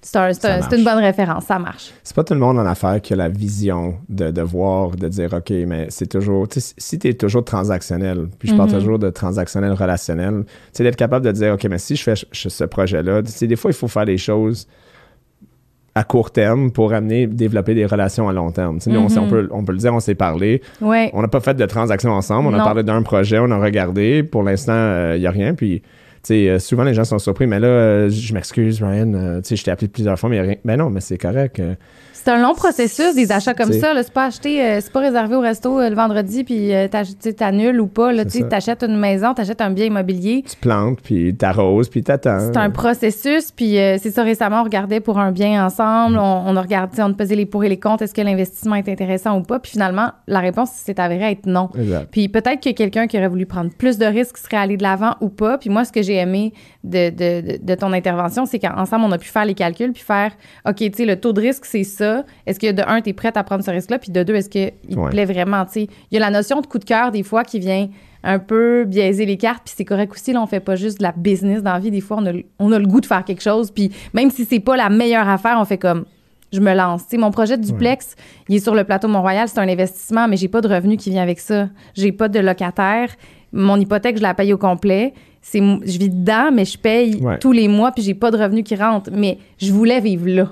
c'est 0.04 0.78
une 0.78 0.84
bonne 0.84 1.00
référence, 1.00 1.46
ça 1.46 1.58
marche. 1.60 1.94
C'est 2.04 2.16
pas 2.16 2.24
tout 2.24 2.34
le 2.34 2.40
monde 2.40 2.60
en 2.60 2.66
affaires 2.66 3.02
qui 3.02 3.14
a 3.14 3.16
la 3.16 3.30
vision 3.30 3.96
de, 4.10 4.32
de 4.32 4.42
voir, 4.42 4.92
de 4.92 5.08
dire, 5.08 5.34
OK, 5.34 5.50
mais 5.50 5.88
c'est 5.90 6.08
toujours, 6.08 6.48
si 6.52 7.00
tu 7.00 7.08
es 7.08 7.14
toujours 7.14 7.46
transactionnel, 7.46 8.28
puis 8.38 8.50
je 8.50 8.56
parle 8.56 8.70
mm-hmm. 8.70 8.80
toujours 8.80 9.00
de 9.00 9.10
transactionnel 9.10 9.74
relationnel, 9.74 10.44
c'est 10.74 10.84
d'être 10.84 10.98
capable 10.98 11.26
de 11.26 11.32
dire, 11.32 11.54
OK, 11.54 11.64
mais 11.66 11.78
si 11.78 11.96
je 11.96 12.04
fais 12.04 12.14
ce 12.34 12.64
projet-là, 12.66 13.22
des 13.22 13.56
fois, 13.56 13.72
il 13.72 13.76
faut 13.76 13.88
faire 13.88 14.06
des 14.06 14.18
choses 14.18 14.68
à 15.96 16.04
court 16.04 16.32
terme 16.32 16.72
pour 16.72 16.92
amener, 16.94 17.28
développer 17.28 17.76
des 17.76 17.86
relations 17.86 18.28
à 18.28 18.34
long 18.34 18.52
terme. 18.52 18.80
on, 18.86 18.90
mm-hmm. 18.90 19.30
peut, 19.30 19.48
on, 19.52 19.64
peut, 19.64 19.74
le 19.74 19.78
dire, 19.78 19.94
on 19.94 20.00
s'est 20.00 20.16
parlé. 20.16 20.62
On 20.82 21.22
n'a 21.22 21.28
pas 21.28 21.40
fait 21.40 21.54
de 21.54 21.66
transaction 21.66 22.12
ensemble, 22.12 22.50
on 22.50 22.54
a 22.54 22.64
parlé 22.64 22.84
d'un 22.84 23.04
projet, 23.04 23.40
on 23.40 23.52
a 23.52 23.60
regardé. 23.60 24.24
Pour 24.24 24.44
l'instant, 24.44 24.74
il 24.74 24.76
euh, 24.76 25.20
n'y 25.20 25.28
a 25.28 25.32
rien. 25.32 25.54
Puis 25.54 25.84
euh, 26.32 26.60
souvent 26.60 26.84
les 26.84 26.94
gens 26.94 27.04
sont 27.04 27.20
surpris, 27.20 27.48
mais 27.48 27.60
là, 27.60 27.68
euh, 27.68 28.10
je 28.10 28.34
m'excuse, 28.34 28.82
Ryan, 28.82 29.14
euh, 29.14 29.42
je 29.44 29.62
t'ai 29.62 29.72
appelé 29.72 29.88
plusieurs 29.88 30.18
fois, 30.18 30.30
mais 30.30 30.42
rien. 30.42 30.56
Ben 30.64 30.78
non, 30.78 30.90
mais 30.90 31.02
c'est 31.02 31.18
correct. 31.18 31.62
C'est 32.24 32.32
un 32.32 32.42
long 32.42 32.54
processus, 32.54 33.16
des 33.16 33.34
achats 33.34 33.54
comme 33.54 33.74
ça. 33.74 33.92
C'est 34.02 34.14
pas 34.14 34.28
acheté, 34.28 34.64
euh, 34.64 34.80
c'est 34.80 34.94
pas 34.94 35.02
réservé 35.02 35.36
au 35.36 35.42
resto 35.42 35.78
euh, 35.78 35.90
le 35.90 35.96
vendredi, 35.96 36.46
puis 36.46 36.74
euh, 36.74 36.88
t'annules 36.88 37.82
ou 37.82 37.88
pas. 37.88 38.14
Tu 38.24 38.46
achètes 38.50 38.84
une 38.84 38.98
maison, 38.98 39.34
t'achètes 39.34 39.60
un 39.60 39.72
bien 39.72 39.88
immobilier. 39.88 40.46
Tu 40.50 40.56
plantes, 40.56 41.02
puis 41.02 41.36
t'arroses, 41.36 41.90
puis 41.90 42.02
t'attends. 42.02 42.40
C'est 42.40 42.56
un 42.56 42.70
processus, 42.70 43.52
puis 43.52 43.74
c'est 43.74 44.12
ça, 44.12 44.24
récemment, 44.24 44.62
on 44.62 44.64
regardait 44.64 45.02
pour 45.02 45.20
un 45.20 45.34
bien 45.34 45.66
ensemble. 45.66 46.16
Mm. 46.16 46.20
On, 46.20 46.56
a 46.56 46.62
regardé, 46.62 47.02
on 47.02 47.10
a 47.10 47.14
pesé 47.14 47.36
les 47.36 47.46
pour 47.46 47.66
et 47.66 47.70
les 47.70 47.80
contre. 47.80 48.04
Est-ce 48.04 48.14
que 48.14 48.22
l'investissement 48.22 48.76
est 48.76 48.88
intéressant 48.88 49.38
ou 49.38 49.42
pas? 49.42 49.60
Puis 49.60 49.74
finalement, 49.74 50.12
la 50.28 50.40
réponse 50.40 50.72
s'est 50.72 51.02
avérée 51.02 51.32
être 51.32 51.46
non. 51.46 51.70
Puis 52.12 52.30
peut-être 52.30 52.64
que 52.64 52.70
quelqu'un 52.70 53.08
qui 53.08 53.18
aurait 53.18 53.28
voulu 53.28 53.46
prendre 53.46 53.72
plus 53.78 53.98
de 53.98 54.06
risques 54.06 54.38
serait 54.38 54.58
allé 54.58 54.78
de 54.78 54.84
l'avant 54.84 55.16
ou 55.20 55.28
pas. 55.28 55.58
Puis 55.58 55.70
moi, 55.70 55.84
ce 55.84 55.92
que 55.92 56.02
j'ai 56.02 56.16
aimé 56.16 56.54
de, 56.84 57.10
de, 57.10 57.58
de, 57.64 57.76
ton 57.76 57.94
intervention, 57.94 58.46
c'est 58.46 58.60
qu'ensemble, 58.60 59.06
on 59.06 59.12
a 59.12 59.18
pu 59.18 59.30
faire 59.30 59.46
les 59.46 59.54
calculs, 59.54 59.94
puis 59.94 60.04
faire, 60.04 60.34
OK, 60.68 60.76
tu 60.76 60.92
sais, 60.94 61.06
le 61.06 61.20
taux 61.20 61.32
de 61.32 61.40
risque, 61.40 61.66
c'est 61.66 61.84
ça. 61.84 62.26
Est-ce 62.46 62.60
que 62.60 62.72
de 62.72 62.84
un, 62.86 63.02
tu 63.02 63.10
es 63.10 63.14
prête 63.14 63.38
à 63.38 63.44
prendre 63.44 63.64
ce 63.64 63.72
risque-là? 63.72 64.00
Puis 64.00 64.12
de 64.12 64.24
deux, 64.24 64.36
est-ce 64.36 64.50
qu'il 64.50 64.72
te 64.72 65.10
plaît 65.10 65.26
vraiment? 65.26 65.66
Tu 65.66 65.72
sais, 65.72 65.88
il 66.12 66.16
y 66.16 66.18
a 66.18 66.20
la 66.20 66.30
notion 66.30 66.60
de 66.60 66.68
coup 66.68 66.80
de 66.80 66.86
cœur, 66.86 67.12
des 67.12 67.24
fois, 67.24 67.44
qui 67.44 67.60
vient 67.60 67.88
un 68.24 68.40
peu 68.40 68.86
biaiser 68.86 69.26
les 69.26 69.38
cartes, 69.38 69.64
puis 69.66 69.74
c'est 69.76 69.86
correct 69.86 70.12
aussi. 70.14 70.34
Là, 70.34 70.42
on 70.42 70.48
fait 70.48 70.60
pas 70.60 70.76
juste 70.76 70.98
de 70.98 71.04
la 71.04 71.12
business 71.12 71.62
dans 71.62 71.74
la 71.74 71.80
vie. 71.80 71.92
Des 71.92 72.02
fois, 72.02 72.18
on 72.20 72.26
a, 72.26 72.32
on 72.60 72.72
a 72.72 72.80
le 72.80 72.86
goût 72.86 73.02
de 73.02 73.06
faire 73.06 73.24
quelque 73.24 73.42
chose, 73.42 73.72
puis 73.72 73.92
même 74.14 74.30
si 74.30 74.46
c'est 74.46 74.60
pas 74.60 74.76
la 74.76 74.90
meilleure 74.90 75.28
affaire, 75.28 75.58
on 75.60 75.66
fait 75.66 75.78
comme 75.78 76.06
je 76.54 76.60
me 76.60 76.74
lance. 76.74 77.04
sais, 77.10 77.18
mon 77.18 77.32
projet 77.32 77.58
de 77.58 77.64
duplex, 77.64 78.16
il 78.48 78.56
est 78.56 78.60
sur 78.60 78.76
le 78.76 78.84
plateau 78.84 79.08
Mont-Royal, 79.08 79.48
c'est 79.48 79.60
un 79.60 79.68
investissement, 79.68 80.28
mais 80.28 80.38
j'ai 80.38 80.48
pas 80.48 80.62
de 80.62 80.68
revenu 80.68 80.98
qui 80.98 81.10
vient 81.10 81.24
avec 81.24 81.40
ça. 81.40 81.70
J'ai 81.96 82.12
pas 82.12 82.30
de 82.30 82.40
locataire. 82.40 83.10
Mon 83.52 83.80
hypothèque, 83.80 84.18
je 84.18 84.22
la 84.22 84.36
paye 84.36 84.54
au 84.54 84.58
complet. 84.58 85.14
C'est, 85.46 85.60
je 85.60 86.00
vis 86.00 86.10
dedans, 86.10 86.52
mais 86.54 86.64
je 86.64 86.78
paye 86.78 87.22
tous 87.42 87.52
les 87.52 87.68
mois, 87.68 87.92
puis 87.92 88.02
j'ai 88.02 88.14
pas 88.14 88.32
de 88.32 88.38
revenu 88.38 88.64
qui 88.64 88.76
rentre. 88.76 89.12
Mais 89.14 89.38
je 89.60 89.72
voulais 89.74 90.00
vivre 90.00 90.28
là. 90.28 90.50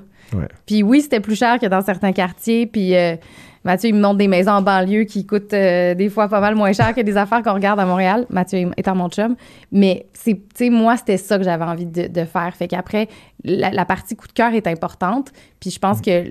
Puis 0.65 0.83
oui, 0.83 1.01
c'était 1.01 1.21
plus 1.21 1.35
cher 1.35 1.59
que 1.59 1.65
dans 1.65 1.81
certains 1.81 2.11
quartiers. 2.11 2.65
Puis 2.65 2.95
euh, 2.95 3.15
Mathieu, 3.63 3.89
il 3.89 3.95
me 3.95 4.01
montre 4.01 4.17
des 4.17 4.27
maisons 4.27 4.51
en 4.51 4.61
banlieue 4.61 5.03
qui 5.03 5.25
coûtent 5.25 5.53
euh, 5.53 5.93
des 5.93 6.09
fois 6.09 6.27
pas 6.27 6.39
mal 6.39 6.55
moins 6.55 6.73
cher 6.73 6.95
que 6.95 7.01
des 7.01 7.15
affaires 7.15 7.43
qu'on 7.43 7.53
regarde 7.53 7.79
à 7.79 7.85
Montréal. 7.85 8.25
Mathieu 8.29 8.71
étant 8.75 8.95
mon 8.95 9.09
chum. 9.09 9.35
Mais 9.71 10.07
c'est, 10.13 10.33
tu 10.33 10.41
sais, 10.55 10.69
moi, 10.69 10.97
c'était 10.97 11.17
ça 11.17 11.37
que 11.37 11.43
j'avais 11.43 11.63
envie 11.63 11.85
de, 11.85 12.25
faire. 12.25 12.55
Fait 12.55 12.67
qu'après, 12.67 13.07
la, 13.43 13.85
partie 13.85 14.15
coup 14.15 14.27
de 14.27 14.33
cœur 14.33 14.53
est 14.53 14.65
importante. 14.65 15.31
Puis 15.59 15.69
je 15.69 15.79
pense 15.79 16.01
que 16.01 16.23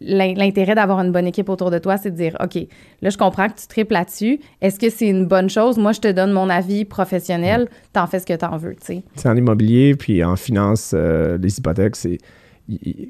l'intérêt 0.00 0.74
d'avoir 0.74 1.00
une 1.00 1.12
bonne 1.12 1.26
équipe 1.26 1.50
autour 1.50 1.70
de 1.70 1.78
toi, 1.78 1.98
c'est 1.98 2.10
de 2.10 2.16
dire, 2.16 2.36
OK, 2.42 2.56
là, 3.02 3.10
je 3.10 3.18
comprends 3.18 3.48
que 3.48 3.60
tu 3.60 3.66
triples 3.66 3.92
là-dessus. 3.92 4.40
Est-ce 4.62 4.78
que 4.78 4.88
c'est 4.88 5.08
une 5.08 5.26
bonne 5.26 5.50
chose? 5.50 5.78
Moi, 5.78 5.92
je 5.92 6.00
te 6.00 6.10
donne 6.10 6.32
mon 6.32 6.48
avis 6.48 6.86
professionnel. 6.86 7.68
T'en 7.92 8.06
fais 8.06 8.18
ce 8.18 8.26
que 8.26 8.34
t'en 8.34 8.56
veux, 8.56 8.74
tu 8.76 8.86
sais. 8.86 9.02
C'est 9.14 9.28
en 9.28 9.36
immobilier, 9.36 9.94
puis 9.94 10.24
en 10.24 10.36
finance, 10.36 10.92
euh, 10.94 11.36
les 11.38 11.58
hypothèques, 11.58 11.96
c'est 11.96 12.18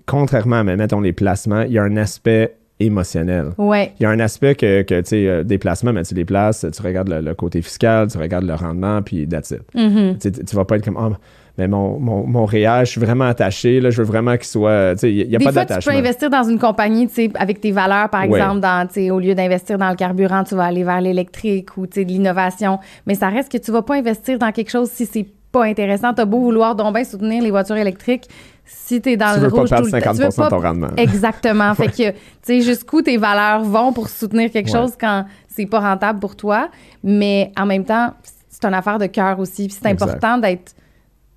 contrairement 0.07 0.57
à, 0.57 0.65
mettons, 0.65 1.01
les 1.01 1.13
placements, 1.13 1.63
il 1.63 1.73
y 1.73 1.79
a 1.79 1.83
un 1.83 1.97
aspect 1.97 2.58
émotionnel. 2.81 3.51
Ouais. 3.59 3.93
Il 3.99 4.05
y 4.05 4.07
a 4.07 4.11
un 4.11 4.21
aspect 4.21 4.55
que, 4.55 4.83
que 4.83 5.01
tu 5.01 5.09
sais, 5.09 5.29
euh, 5.29 5.43
des 5.43 5.59
placements, 5.59 5.93
mais 5.93 6.03
tu 6.03 6.15
les 6.15 6.25
places, 6.25 6.65
tu 6.73 6.83
regardes 6.83 7.09
le, 7.09 7.35
côté 7.35 7.63
fiscal, 7.63 8.11
tu 8.11 8.19
regardes 8.19 8.45
le 8.45 8.55
rendement, 8.55 9.03
puis 9.03 9.27
that's 9.27 9.51
it. 9.51 9.63
Mm-hmm. 9.75 10.45
Tu 10.47 10.57
vas 10.57 10.65
pas 10.65 10.77
être 10.77 10.85
comme, 10.85 10.99
oh, 10.99 11.15
mais 11.59 11.67
mon, 11.67 11.99
mon, 11.99 12.25
mon 12.25 12.45
réel, 12.45 12.87
je 12.87 12.93
suis 12.93 13.01
vraiment 13.01 13.25
attaché, 13.25 13.81
là, 13.81 13.91
je 13.91 13.99
veux 14.01 14.07
vraiment 14.07 14.37
qu'il 14.37 14.47
soit, 14.47 14.93
tu 14.95 15.01
sais, 15.01 15.13
il 15.13 15.29
n'y 15.29 15.35
a, 15.35 15.41
pas 15.41 15.51
d'attachement. 15.51 15.93
tu 15.93 15.99
peux 15.99 16.07
investir 16.07 16.31
dans 16.31 16.45
une 16.45 16.59
compagnie, 16.59 17.09
tu 17.09 17.15
sais, 17.15 17.31
avec 17.35 17.61
tes 17.61 17.73
valeurs, 17.73 18.09
par 18.11 18.23
exemple, 18.23 18.61
dans, 18.61 18.87
tu 18.87 19.11
au 19.11 19.19
lieu 19.19 19.35
d'investir 19.35 19.77
dans 19.77 19.91
le 19.91 19.97
carburant, 19.97 20.45
tu 20.45 20.55
vas 20.55 20.67
aller 20.67 20.85
vers 20.85 21.01
l'électrique 21.01 21.77
ou, 21.77 21.89
tu 21.89 21.95
sais, 21.95 22.05
de 22.05 22.11
l'innovation, 22.11 22.79
mais 23.07 23.17
ça 23.17 23.29
reste 23.29 23.51
que 23.51 23.59
tu 23.59 23.73
vas 23.73 23.83
pas 23.83 23.97
investir 23.97 24.39
dans 24.39 24.53
quelque 24.53 24.71
chose 24.71 24.89
si 24.89 25.05
c'est 25.05 25.27
pas 25.51 25.65
intéressant. 25.65 26.15
T'as 26.15 26.27
beau 26.27 26.39
vouloir 26.39 26.77
donc 26.77 26.95
bien 26.95 27.05
soutenir 27.05 27.43
les 27.43 27.51
voitures 27.51 27.77
électriques, 27.77 28.29
si 28.71 29.01
tu 29.01 29.13
es 29.13 29.17
dans 29.17 29.35
tu 29.35 29.41
le 29.41 29.49
veux 29.49 29.55
rouge 29.55 29.71
pas 29.71 29.77
perdre 29.77 29.89
50 29.89 30.17
de 30.19 30.49
ton 30.51 30.61
rendement. 30.61 30.91
Exactement. 30.97 31.75
Fait 31.77 31.89
que, 31.89 32.11
tu 32.11 32.17
sais, 32.43 32.61
jusqu'où 32.61 33.01
tes 33.01 33.17
valeurs 33.17 33.63
vont 33.63 33.93
pour 33.93 34.09
soutenir 34.09 34.51
quelque 34.51 34.71
chose 34.71 34.93
quand 35.01 35.25
c'est 35.49 35.67
pas 35.67 35.81
rentable 35.81 36.21
pour 36.21 36.37
toi. 36.37 36.69
Mais 37.03 37.51
en 37.59 37.67
même 37.67 37.85
temps, 37.85 38.13
c'est 38.49 38.65
une 38.65 38.75
affaire 38.75 38.99
de 38.99 39.07
cœur 39.07 39.39
aussi. 39.41 39.69
Puis 39.69 39.77
c'est 39.81 39.89
important 39.89 40.39
d'être. 40.39 40.75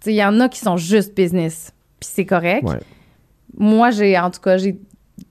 Tu 0.01 0.05
sais, 0.05 0.13
il 0.13 0.17
y 0.17 0.25
en 0.25 0.39
a 0.41 0.49
qui 0.49 0.59
sont 0.59 0.77
juste 0.77 1.15
business. 1.15 1.71
Puis 1.99 2.09
c'est 2.11 2.25
correct. 2.25 2.67
Moi, 3.57 3.91
j'ai, 3.91 4.17
en 4.17 4.29
tout 4.29 4.41
cas, 4.41 4.57
j'ai 4.57 4.77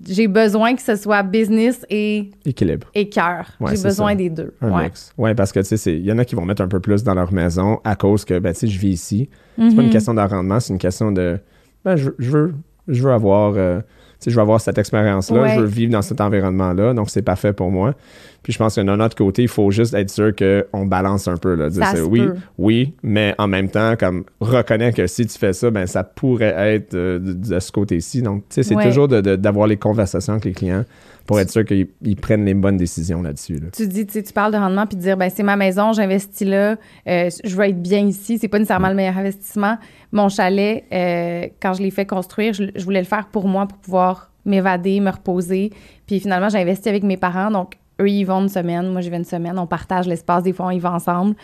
j'ai 0.06 0.28
besoin 0.28 0.74
que 0.76 0.82
ce 0.82 0.96
soit 0.96 1.22
business 1.22 1.84
et 1.90 2.30
équilibre 2.44 2.86
et 2.94 3.08
cœur. 3.08 3.50
j'ai 3.60 3.82
besoin 3.82 4.14
des 4.14 4.30
deux. 4.30 4.54
Un 4.60 4.70
ouais. 4.70 4.90
Ouais, 5.18 5.34
parce 5.34 5.52
que 5.52 5.60
tu 5.60 5.76
sais, 5.76 5.94
il 5.94 6.04
y 6.04 6.12
en 6.12 6.18
a 6.18 6.24
qui 6.24 6.34
vont 6.34 6.44
mettre 6.44 6.62
un 6.62 6.68
peu 6.68 6.80
plus 6.80 7.02
dans 7.02 7.14
leur 7.14 7.32
maison 7.32 7.80
à 7.84 7.96
cause 7.96 8.24
que 8.24 8.38
ben 8.38 8.52
tu 8.52 8.60
sais, 8.60 8.66
je 8.68 8.78
vis 8.78 8.90
ici. 8.90 9.28
C'est 9.56 9.74
pas 9.74 9.82
une 9.82 9.88
mhm. 9.88 9.90
question 9.90 10.14
de 10.14 10.20
rendement, 10.20 10.60
c'est 10.60 10.72
une 10.72 10.78
question 10.78 11.12
de 11.12 11.38
ben 11.84 11.96
je, 11.96 12.10
veux 12.18 12.54
je 12.88 13.02
veux 13.02 13.12
avoir 13.12 13.54
euh, 13.56 13.80
je 14.26 14.34
veux 14.34 14.42
avoir 14.42 14.60
cette 14.60 14.78
expérience-là, 14.78 15.54
je 15.54 15.60
veux 15.60 15.66
vivre 15.66 15.92
dans 15.92 16.02
cet 16.02 16.20
environnement-là, 16.20 16.92
donc 16.94 17.10
c'est 17.10 17.22
parfait 17.22 17.52
pour 17.52 17.70
moi. 17.70 17.94
Puis 18.42 18.52
je 18.52 18.58
pense 18.58 18.76
que 18.76 18.80
d'un 18.80 19.00
autre 19.00 19.16
côté, 19.16 19.42
il 19.42 19.48
faut 19.48 19.70
juste 19.70 19.94
être 19.94 20.10
sûr 20.10 20.32
qu'on 20.34 20.86
balance 20.86 21.28
un 21.28 21.36
peu. 21.36 21.54
Là, 21.54 21.68
oui, 22.08 22.22
oui, 22.58 22.94
mais 23.02 23.34
en 23.38 23.48
même 23.48 23.68
temps, 23.68 23.94
comme 23.98 24.24
reconnais 24.40 24.92
que 24.92 25.06
si 25.06 25.26
tu 25.26 25.38
fais 25.38 25.52
ça, 25.52 25.70
ben 25.70 25.86
ça 25.86 26.04
pourrait 26.04 26.54
être 26.74 26.94
euh, 26.94 27.18
de, 27.18 27.60
ce 27.60 27.70
côté-ci. 27.70 28.22
Donc, 28.22 28.44
tu 28.48 28.54
sais, 28.54 28.62
c'est 28.62 28.76
toujours 28.76 29.08
d'avoir 29.08 29.66
les 29.66 29.76
conversations 29.76 30.34
avec 30.34 30.44
les 30.46 30.52
clients 30.52 30.84
pour 31.26 31.38
être 31.38 31.50
sûr 31.50 31.64
qu'ils 31.64 32.16
prennent 32.20 32.44
les 32.44 32.54
bonnes 32.54 32.76
décisions 32.76 33.22
là-dessus. 33.22 33.60
Tu 33.72 33.86
dis, 33.86 34.06
tu 34.06 34.22
parles 34.32 34.52
de 34.52 34.56
rendement 34.56 34.86
puis 34.86 34.96
de 34.96 35.02
dire, 35.02 35.16
ben 35.16 35.30
c'est 35.30 35.42
ma 35.42 35.54
maison, 35.54 35.92
j'investis 35.92 36.48
là, 36.48 36.76
euh, 37.06 37.30
je 37.44 37.56
veux 37.56 37.66
être 37.66 37.80
bien 37.80 38.04
ici. 38.06 38.38
C'est 38.38 38.48
pas 38.48 38.58
nécessairement 38.58 38.88
le 38.88 38.94
meilleur 38.94 39.18
investissement. 39.18 39.76
Mon 40.12 40.28
chalet, 40.28 40.84
euh, 40.92 41.46
quand 41.62 41.74
je 41.74 41.82
l'ai 41.82 41.90
fait 41.90 42.06
construire, 42.06 42.52
je, 42.52 42.64
je, 42.74 42.84
voulais 42.84 43.00
le 43.00 43.06
faire 43.06 43.28
pour 43.28 43.46
moi, 43.46 43.66
pour 43.66 43.78
pouvoir 43.78 44.30
m'évader, 44.44 44.98
me 45.00 45.10
reposer. 45.10 45.70
Puis 46.06 46.20
finalement, 46.20 46.48
j'ai 46.48 46.58
investi 46.58 46.88
avec 46.88 47.04
mes 47.04 47.16
parents. 47.16 47.50
Donc, 47.50 47.74
eux, 48.00 48.08
ils 48.08 48.24
vont 48.24 48.40
une 48.42 48.48
semaine, 48.48 48.90
moi, 48.90 49.00
j'y 49.00 49.10
vais 49.10 49.18
une 49.18 49.24
semaine. 49.24 49.58
On 49.58 49.66
partage 49.66 50.06
l'espace. 50.06 50.42
Des 50.42 50.52
fois, 50.52 50.66
on 50.66 50.70
y 50.70 50.78
va 50.78 50.92
ensemble. 50.92 51.34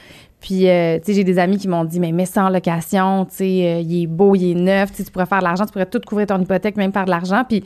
Puis, 0.41 0.69
euh, 0.69 0.99
tu 0.99 1.07
sais, 1.07 1.15
j'ai 1.15 1.25
des 1.25 1.39
amis 1.39 1.59
qui 1.59 1.69
m'ont 1.69 1.85
dit, 1.85 2.01
mais 2.01 2.13
mets 2.13 2.27
ça 2.27 2.45
en 2.45 2.49
location, 2.51 3.25
tu 3.25 3.37
sais, 3.37 3.83
il 3.83 4.03
est 4.03 4.07
beau, 4.07 4.35
il 4.35 4.53
est 4.53 4.55
neuf, 4.55 4.93
tu 4.93 5.03
pourrais 5.05 5.27
faire 5.27 5.39
de 5.39 5.45
l'argent, 5.45 5.65
tu 5.65 5.73
pourrais 5.73 5.87
tout 5.87 6.01
couvrir 6.07 6.27
ton 6.27 6.41
hypothèque, 6.41 6.77
même 6.77 6.93
par 6.93 7.05
de 7.05 7.11
l'argent. 7.11 7.43
Puis, 7.49 7.65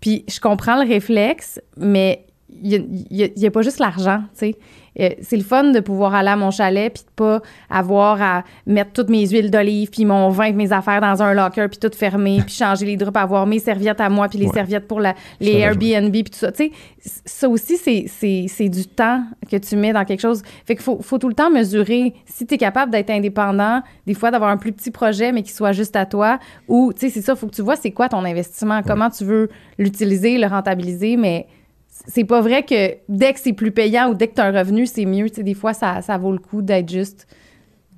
puis 0.00 0.24
je 0.28 0.40
comprends 0.40 0.82
le 0.82 0.88
réflexe, 0.88 1.60
mais 1.76 2.26
il 2.62 3.08
n'y 3.10 3.46
a, 3.46 3.50
pas 3.50 3.62
juste 3.62 3.78
l'argent, 3.78 4.20
tu 4.32 4.50
sais. 4.50 4.56
Euh, 5.00 5.10
c'est 5.22 5.36
le 5.36 5.42
fun 5.42 5.72
de 5.72 5.80
pouvoir 5.80 6.14
aller 6.14 6.28
à 6.28 6.36
mon 6.36 6.50
chalet 6.50 6.92
puis 6.92 7.02
de 7.02 7.10
pas 7.16 7.40
avoir 7.68 8.22
à 8.22 8.44
mettre 8.66 8.92
toutes 8.92 9.08
mes 9.08 9.26
huiles 9.26 9.50
d'olive 9.50 9.90
puis 9.90 10.04
mon 10.04 10.28
vin 10.28 10.52
mes 10.52 10.72
affaires 10.72 11.00
dans 11.00 11.20
un 11.20 11.34
locker 11.34 11.66
puis 11.68 11.78
tout 11.78 11.90
fermé 11.96 12.40
puis 12.46 12.54
changer 12.54 12.86
les 12.86 12.96
draps 12.96 13.16
avoir 13.16 13.46
mes 13.46 13.58
serviettes 13.58 14.00
à 14.00 14.08
moi 14.08 14.28
puis 14.28 14.38
les 14.38 14.48
serviettes 14.48 14.86
pour 14.86 15.00
la, 15.00 15.14
les 15.40 15.58
Airbnb 15.58 16.12
puis 16.12 16.24
tout 16.24 16.38
ça. 16.38 16.52
Tu 16.52 16.70
sais, 17.00 17.22
ça 17.24 17.48
aussi, 17.48 17.76
c'est 17.76 18.68
du 18.68 18.86
temps 18.86 19.24
que 19.50 19.56
tu 19.56 19.76
mets 19.76 19.92
dans 19.92 20.04
quelque 20.04 20.20
chose. 20.20 20.42
Fait 20.64 20.74
qu'il 20.74 20.84
faut, 20.84 21.00
faut 21.02 21.18
tout 21.18 21.28
le 21.28 21.34
temps 21.34 21.50
mesurer 21.50 22.14
si 22.26 22.46
tu 22.46 22.54
es 22.54 22.58
capable 22.58 22.92
d'être 22.92 23.10
indépendant, 23.10 23.82
des 24.06 24.14
fois 24.14 24.30
d'avoir 24.30 24.50
un 24.50 24.56
plus 24.56 24.72
petit 24.72 24.90
projet 24.90 25.32
mais 25.32 25.42
qui 25.42 25.52
soit 25.52 25.72
juste 25.72 25.96
à 25.96 26.06
toi 26.06 26.38
ou, 26.68 26.92
tu 26.92 27.00
sais, 27.00 27.10
c'est 27.10 27.22
ça, 27.22 27.32
il 27.32 27.38
faut 27.38 27.46
que 27.46 27.54
tu 27.54 27.62
vois 27.62 27.76
c'est 27.76 27.90
quoi 27.90 28.08
ton 28.08 28.24
investissement, 28.24 28.82
comment 28.82 29.10
tu 29.10 29.24
veux 29.24 29.48
l'utiliser, 29.78 30.38
le 30.38 30.46
rentabiliser, 30.46 31.16
mais 31.16 31.46
c'est 32.06 32.24
pas 32.24 32.40
vrai 32.40 32.62
que 32.62 32.96
dès 33.08 33.32
que 33.32 33.40
c'est 33.40 33.52
plus 33.52 33.70
payant 33.70 34.10
ou 34.10 34.14
dès 34.14 34.28
que 34.28 34.34
tu 34.34 34.40
as 34.40 34.46
un 34.46 34.58
revenu, 34.58 34.86
c'est 34.86 35.06
mieux. 35.06 35.28
Tu 35.28 35.36
sais, 35.36 35.42
des 35.42 35.54
fois, 35.54 35.72
ça, 35.72 36.02
ça 36.02 36.18
vaut 36.18 36.32
le 36.32 36.38
coup 36.38 36.62
d'être 36.62 36.90
juste 36.90 37.26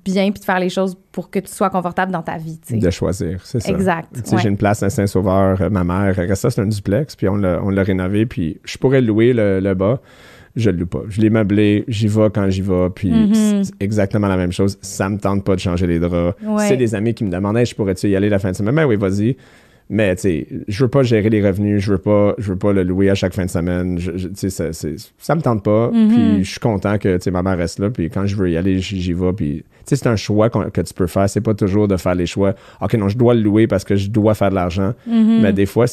bien 0.05 0.31
puis 0.31 0.39
de 0.39 0.45
faire 0.45 0.59
les 0.59 0.69
choses 0.69 0.95
pour 1.11 1.29
que 1.29 1.39
tu 1.39 1.51
sois 1.51 1.69
confortable 1.69 2.11
dans 2.11 2.21
ta 2.21 2.37
vie. 2.37 2.59
Tu 2.65 2.75
sais. 2.75 2.79
De 2.79 2.89
choisir, 2.89 3.41
c'est 3.43 3.59
ça. 3.59 3.69
Exact. 3.69 4.09
Tu 4.13 4.29
sais, 4.29 4.37
J'ai 4.37 4.49
une 4.49 4.57
place 4.57 4.81
à 4.83 4.89
Saint-Sauveur, 4.89 5.61
euh, 5.61 5.69
ma 5.69 5.83
mère, 5.83 6.15
ça, 6.37 6.49
c'est 6.49 6.61
un 6.61 6.67
duplex, 6.67 7.15
puis 7.15 7.27
on 7.27 7.35
l'a 7.35 7.83
rénové, 7.83 8.25
puis 8.25 8.59
je 8.63 8.77
pourrais 8.77 9.01
louer 9.01 9.33
le, 9.33 9.73
bas. 9.73 9.99
Je 10.55 10.71
le 10.71 10.77
loue 10.77 10.87
pas. 10.87 11.01
Je 11.09 11.21
l'ai 11.21 11.29
meublé, 11.29 11.83
j'y 11.87 12.07
vais 12.07 12.29
quand 12.33 12.49
j'y 12.49 12.61
vais, 12.61 12.89
puis 12.95 13.11
mm-hmm. 13.11 13.63
c'est 13.65 13.73
exactement 13.79 14.27
la 14.27 14.37
même 14.37 14.51
chose. 14.51 14.77
Ça 14.81 15.07
me 15.07 15.17
tente 15.19 15.43
pas 15.43 15.55
de 15.55 15.59
changer 15.59 15.85
les 15.85 15.99
draps. 15.99 16.35
C'est 16.59 16.77
des 16.77 16.95
amis 16.95 17.13
qui 17.13 17.25
me 17.25 17.29
demandaient, 17.29 17.65
je 17.65 17.75
pourrais-tu 17.75 18.07
y 18.09 18.15
aller 18.15 18.29
la 18.29 18.39
fin 18.39 18.51
de 18.51 18.55
semaine? 18.55 18.75
Ben 18.75 18.85
oui, 18.85 18.95
vas-y. 18.95 19.35
Mais 19.89 20.15
tu 20.15 20.21
sais, 20.21 20.47
je 20.67 20.83
veux 20.83 20.89
pas 20.89 21.03
gérer 21.03 21.29
les 21.29 21.45
revenus, 21.45 21.81
je 21.81 21.91
veux 21.91 21.97
pas, 21.97 22.35
je 22.37 22.51
veux 22.51 22.57
pas 22.57 22.73
le 22.73 22.83
louer 22.83 23.09
à 23.09 23.15
chaque 23.15 23.33
fin 23.33 23.45
de 23.45 23.49
semaine. 23.49 23.97
Je, 23.97 24.27
sais, 24.33 24.49
ça, 24.49 24.71
ça 25.17 25.35
me 25.35 25.41
tente 25.41 25.63
pas. 25.63 25.89
Mm-hmm. 25.91 26.07
Puis 26.09 26.43
je 26.43 26.51
suis 26.51 26.59
content 26.59 26.97
que 26.97 27.15
tu 27.15 27.23
sais, 27.23 27.31
ma 27.31 27.41
mère 27.41 27.57
reste 27.57 27.79
là. 27.79 27.89
Puis 27.89 28.09
quand 28.09 28.25
je 28.25 28.35
veux 28.35 28.49
y 28.49 28.57
aller, 28.57 28.79
j'y 28.79 29.13
vais. 29.13 29.33
Puis 29.33 29.63
tu 29.63 29.65
sais, 29.85 29.95
c'est 29.95 30.07
un 30.07 30.17
choix 30.17 30.49
que 30.49 30.81
tu 30.81 30.93
peux 30.93 31.07
faire. 31.07 31.29
C'est 31.29 31.41
pas 31.41 31.53
toujours 31.53 31.87
de 31.87 31.95
faire 31.95 32.15
les 32.15 32.25
choix. 32.25 32.53
Ok, 32.81 32.95
non, 32.95 33.07
je 33.07 33.17
dois 33.17 33.33
le 33.33 33.41
louer 33.41 33.67
parce 33.67 33.85
que 33.85 33.95
je 33.95 34.09
dois 34.09 34.33
faire 34.33 34.49
de 34.49 34.55
l'argent. 34.55 34.93
Mm-hmm. 35.09 35.41
Mais 35.41 35.53
des 35.53 35.65
fois, 35.65 35.85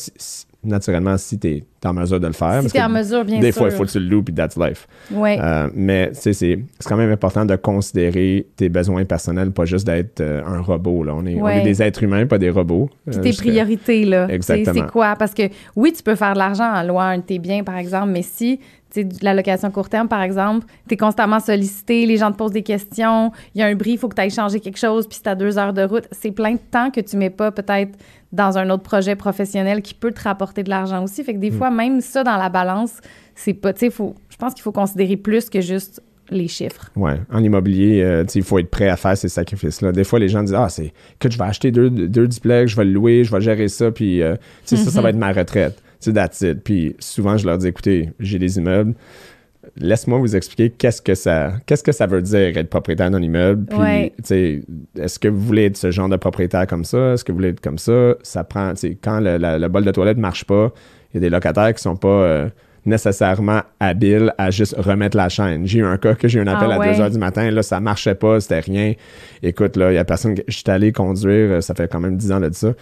naturellement, 0.64 1.16
si 1.16 1.38
tu 1.38 1.48
es 1.48 1.64
en 1.84 1.92
mesure 1.92 2.18
de 2.20 2.26
le 2.26 2.32
faire. 2.32 2.54
Si 2.54 2.60
parce 2.62 2.72
t'es 2.72 2.78
que 2.78 2.84
en 2.84 2.88
mesure, 2.88 3.24
bien 3.24 3.40
Des 3.40 3.52
sûr. 3.52 3.60
fois, 3.62 3.68
il 3.70 3.74
faut 3.76 3.84
que 3.84 3.90
tu 3.90 4.00
le 4.00 4.06
loues, 4.08 4.22
puis 4.22 4.34
that's 4.34 4.56
life. 4.56 4.86
Ouais. 5.12 5.38
Euh, 5.40 5.68
mais 5.74 6.10
tu 6.12 6.20
sais, 6.20 6.32
c'est 6.32 6.58
quand 6.86 6.96
même 6.96 7.10
important 7.10 7.44
de 7.44 7.56
considérer 7.56 8.46
tes 8.56 8.68
besoins 8.68 9.04
personnels, 9.04 9.50
pas 9.50 9.64
juste 9.66 9.86
d'être 9.86 10.20
euh, 10.20 10.42
un 10.46 10.60
robot. 10.60 11.04
Là. 11.04 11.14
On, 11.14 11.26
est, 11.26 11.34
on 11.40 11.44
Ouais. 11.44 11.60
est 11.60 11.64
des 11.64 11.82
êtres 11.82 12.02
humains, 12.02 12.26
pas 12.26 12.38
des 12.38 12.50
robots. 12.50 12.88
Puis 13.06 13.18
Euh, 13.18 13.22
tes 13.22 13.32
je 13.32 13.36
serais- 13.36 13.50
priorités, 13.50 14.04
là. 14.04 14.26
Exactement. 14.30 14.74
C'est 14.86 14.90
quoi? 14.90 15.14
Parce 15.16 15.34
que 15.34 15.42
oui, 15.76 15.92
tu 15.92 16.02
peux 16.02 16.14
faire 16.14 16.32
de 16.34 16.38
l'argent 16.38 16.72
en 16.72 16.82
louant 16.82 17.00
un 17.02 17.18
de 17.18 17.22
tes 17.22 17.38
biens, 17.38 17.62
par 17.64 17.76
exemple, 17.76 18.08
mais 18.12 18.22
si 18.22 18.58
tu 18.58 18.64
la 19.22 19.34
location 19.34 19.70
court 19.70 19.88
terme, 19.88 20.08
par 20.08 20.22
exemple, 20.22 20.66
tu 20.88 20.94
es 20.94 20.96
constamment 20.96 21.40
sollicité, 21.40 22.06
les 22.06 22.16
gens 22.16 22.30
te 22.32 22.36
posent 22.36 22.52
des 22.52 22.62
questions, 22.62 23.32
il 23.54 23.60
y 23.60 23.62
a 23.62 23.66
un 23.66 23.74
bris, 23.74 23.92
il 23.92 23.98
faut 23.98 24.08
que 24.08 24.14
tu 24.14 24.20
ailles 24.22 24.30
changer 24.30 24.60
quelque 24.60 24.78
chose, 24.78 25.06
puis 25.06 25.18
c'est 25.22 25.28
à 25.30 25.34
deux 25.34 25.58
heures 25.58 25.72
de 25.72 25.82
route. 25.82 26.06
C'est 26.12 26.30
plein 26.30 26.52
de 26.52 26.60
temps 26.70 26.90
que 26.90 27.00
tu 27.00 27.16
mets 27.16 27.30
pas 27.30 27.50
peut-être 27.50 27.98
dans 28.32 28.58
un 28.58 28.68
autre 28.70 28.82
projet 28.82 29.16
professionnel 29.16 29.80
qui 29.82 29.94
peut 29.94 30.10
te 30.12 30.22
rapporter 30.22 30.62
de 30.62 30.70
l'argent 30.70 31.02
aussi. 31.04 31.22
Fait 31.24 31.34
que 31.34 31.38
des 31.38 31.50
Mm. 31.50 31.58
fois, 31.58 31.70
même 31.70 32.00
ça 32.00 32.24
dans 32.24 32.36
la 32.36 32.48
balance, 32.48 32.92
c'est 33.34 33.54
pas, 33.54 33.72
tu 33.72 33.90
sais, 33.90 33.94
je 34.28 34.36
pense 34.36 34.54
qu'il 34.54 34.62
faut 34.62 34.72
considérer 34.72 35.16
plus 35.16 35.48
que 35.50 35.60
juste 35.60 36.02
les 36.30 36.48
chiffres. 36.48 36.90
Ouais, 36.96 37.20
en 37.30 37.44
immobilier, 37.44 38.02
euh, 38.02 38.24
il 38.34 38.42
faut 38.42 38.58
être 38.58 38.70
prêt 38.70 38.88
à 38.88 38.96
faire 38.96 39.16
ces 39.16 39.28
sacrifices-là. 39.28 39.92
Des 39.92 40.04
fois, 40.04 40.18
les 40.18 40.28
gens 40.28 40.42
disent 40.42 40.54
Ah, 40.54 40.68
c'est 40.70 40.92
que 41.18 41.30
je 41.30 41.36
vais 41.36 41.44
acheter 41.44 41.70
deux, 41.70 41.90
deux 41.90 42.26
duplex, 42.26 42.72
je 42.72 42.76
vais 42.76 42.84
le 42.86 42.92
louer, 42.92 43.24
je 43.24 43.30
vais 43.30 43.42
gérer 43.42 43.68
ça, 43.68 43.90
puis 43.90 44.22
euh, 44.22 44.34
ça, 44.64 44.76
ça 44.76 44.82
Mm-hmm. 44.84 45.02
va 45.02 45.10
être 45.10 45.16
ma 45.16 45.32
retraite. 45.32 45.80
That's 46.12 46.40
it. 46.42 46.62
Puis 46.64 46.96
souvent, 46.98 47.36
je 47.36 47.46
leur 47.46 47.58
dis 47.58 47.68
Écoutez, 47.68 48.10
j'ai 48.20 48.38
des 48.38 48.58
immeubles. 48.58 48.94
Laisse-moi 49.76 50.18
vous 50.18 50.36
expliquer 50.36 50.68
qu'est-ce 50.70 51.00
que 51.00 51.14
ça 51.14 51.54
qu'est-ce 51.64 51.82
que 51.82 51.90
ça 51.92 52.06
veut 52.06 52.20
dire 52.20 52.56
être 52.58 52.68
propriétaire 52.68 53.10
d'un 53.10 53.22
immeuble. 53.22 53.64
Puis, 53.66 53.78
Ouais. 53.78 54.12
est-ce 54.30 55.18
que 55.18 55.28
vous 55.28 55.40
voulez 55.40 55.64
être 55.66 55.76
ce 55.78 55.90
genre 55.90 56.08
de 56.08 56.16
propriétaire 56.16 56.66
comme 56.66 56.84
ça? 56.84 57.14
Est-ce 57.14 57.24
que 57.24 57.32
vous 57.32 57.38
voulez 57.38 57.48
être 57.48 57.60
comme 57.62 57.78
ça? 57.78 58.14
Ça 58.22 58.44
prend, 58.44 58.70
tu 58.74 58.80
sais, 58.80 58.98
quand 59.00 59.20
le, 59.20 59.38
la- 59.38 59.58
le 59.58 59.68
bol 59.68 59.82
de 59.84 59.90
toilette 59.90 60.18
marche 60.18 60.44
pas, 60.44 60.70
il 61.12 61.14
y 61.14 61.18
a 61.18 61.20
des 61.20 61.30
locataires 61.30 61.72
qui 61.72 61.82
sont 61.82 61.96
pas 61.96 62.08
euh, 62.08 62.48
nécessairement 62.84 63.62
habiles 63.80 64.34
à 64.36 64.50
juste 64.50 64.74
remettre 64.76 65.16
la 65.16 65.30
chaîne. 65.30 65.66
J'ai 65.66 65.78
eu 65.78 65.84
un 65.86 65.96
cas 65.96 66.14
que 66.14 66.28
j'ai 66.28 66.38
eu 66.38 66.42
un 66.42 66.46
appel 66.46 66.68
Ah 66.70 66.74
à 66.74 66.78
ouais. 66.80 66.92
2 66.94 67.00
heures 67.00 67.10
du 67.10 67.18
matin, 67.18 67.50
là, 67.50 67.62
ça 67.62 67.80
marchait 67.80 68.14
pas, 68.14 68.40
c'était 68.40 68.60
rien. 68.60 68.92
Écoute, 69.42 69.76
là, 69.76 69.90
il 69.92 69.94
y 69.94 69.98
a 69.98 70.04
personne. 70.04 70.34
Je 70.46 70.52
suis 70.54 70.64
allé 70.68 70.92
conduire, 70.92 71.52
euh, 71.52 71.60
ça 71.62 71.74
fait 71.74 71.90
quand 71.90 72.00
même 72.00 72.18
10 72.18 72.32
ans 72.32 72.40
de 72.40 72.50
ça. 72.52 72.74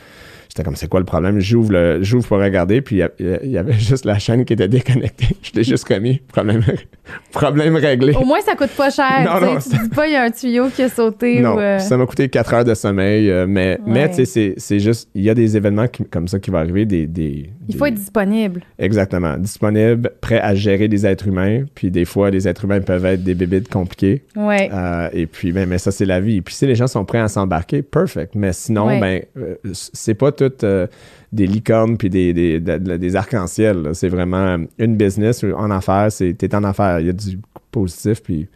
J'étais 0.54 0.64
comme, 0.64 0.76
c'est 0.76 0.86
quoi 0.88 1.00
le 1.00 1.06
problème? 1.06 1.40
J'ouvre, 1.40 1.72
le, 1.72 2.02
j'ouvre 2.02 2.28
pour 2.28 2.36
regarder, 2.38 2.82
puis 2.82 3.00
il 3.18 3.50
y 3.50 3.56
avait 3.56 3.72
juste 3.78 4.04
la 4.04 4.18
chaîne 4.18 4.44
qui 4.44 4.52
était 4.52 4.68
déconnectée. 4.68 5.28
Je 5.42 5.52
l'ai 5.54 5.64
juste 5.64 5.88
remis. 5.88 6.20
Problème, 6.28 6.60
problème 7.32 7.76
réglé. 7.76 8.12
Au 8.14 8.24
moins, 8.26 8.40
ça 8.42 8.54
coûte 8.54 8.70
pas 8.76 8.90
cher. 8.90 9.24
Non, 9.24 9.40
non, 9.54 9.58
tu 9.58 9.70
dis 9.70 9.88
pas, 9.88 10.06
il 10.06 10.12
y 10.12 10.16
a 10.16 10.24
un 10.24 10.30
tuyau 10.30 10.66
qui 10.68 10.82
a 10.82 10.90
sauté 10.90 11.40
Non, 11.40 11.54
ou. 11.56 11.58
euh, 11.58 11.78
ça 11.78 11.96
m'a 11.96 12.04
coûté 12.04 12.28
4 12.28 12.52
heures 12.54 12.64
de 12.66 12.74
sommeil, 12.74 13.30
euh, 13.30 13.46
mais, 13.48 13.78
mais 13.86 14.10
tu 14.10 14.16
sais, 14.16 14.24
c'est, 14.26 14.54
c'est 14.58 14.78
juste, 14.78 15.08
il 15.14 15.22
y 15.22 15.30
a 15.30 15.34
des 15.34 15.56
événements 15.56 15.88
qui- 15.88 16.04
comme 16.04 16.28
ça 16.28 16.38
qui 16.38 16.50
vont 16.50 16.58
arriver, 16.58 16.84
des... 16.84 17.06
des 17.06 17.48
Il 17.68 17.76
faut 17.76 17.84
des- 17.86 17.92
être 17.92 17.94
disponible. 17.98 18.60
Exactement. 18.78 19.38
Disponible, 19.38 20.10
prêt 20.20 20.38
à 20.40 20.54
gérer 20.54 20.86
des 20.88 21.06
êtres 21.06 21.28
humains, 21.28 21.64
puis 21.74 21.90
des 21.90 22.04
fois, 22.04 22.28
les 22.30 22.46
êtres 22.46 22.66
humains 22.66 22.80
peuvent 22.82 23.06
être 23.06 23.24
des 23.24 23.34
bébites 23.34 23.70
compliqués. 23.70 24.24
Ouais. 24.36 24.68
Euh, 24.70 25.08
et 25.14 25.24
puis, 25.26 25.52
ben, 25.52 25.66
mais 25.66 25.78
ça, 25.78 25.90
c'est 25.90 26.04
la 26.04 26.20
vie. 26.20 26.42
Puis 26.42 26.54
si 26.54 26.66
les 26.66 26.74
gens 26.74 26.86
sont 26.88 27.06
prêts 27.06 27.20
à 27.20 27.28
s'embarquer, 27.28 27.80
perfect. 27.80 28.34
Mais 28.34 28.52
sinon, 28.52 28.86
Ouais. 28.88 29.00
ben, 29.00 29.22
euh, 29.38 29.54
c'est 29.72 30.14
pas 30.14 30.30
tout 30.32 30.41
euh, 30.64 30.86
des 31.32 31.46
licornes 31.46 31.96
puis 31.96 32.10
des, 32.10 32.32
des, 32.32 32.60
de- 32.60 32.78
de- 32.78 32.96
des 32.96 33.16
arcs-en-ciel. 33.16 33.90
C'est 33.94 34.08
vraiment 34.08 34.58
une 34.78 34.96
business 34.96 35.44
en 35.44 35.70
affaires. 35.70 36.08
T'es 36.38 36.54
en 36.54 36.64
affaires. 36.64 37.00
Il 37.00 37.06
y 37.06 37.10
a 37.10 37.12
du 37.12 37.38
positif, 37.70 38.22
puis 38.22 38.48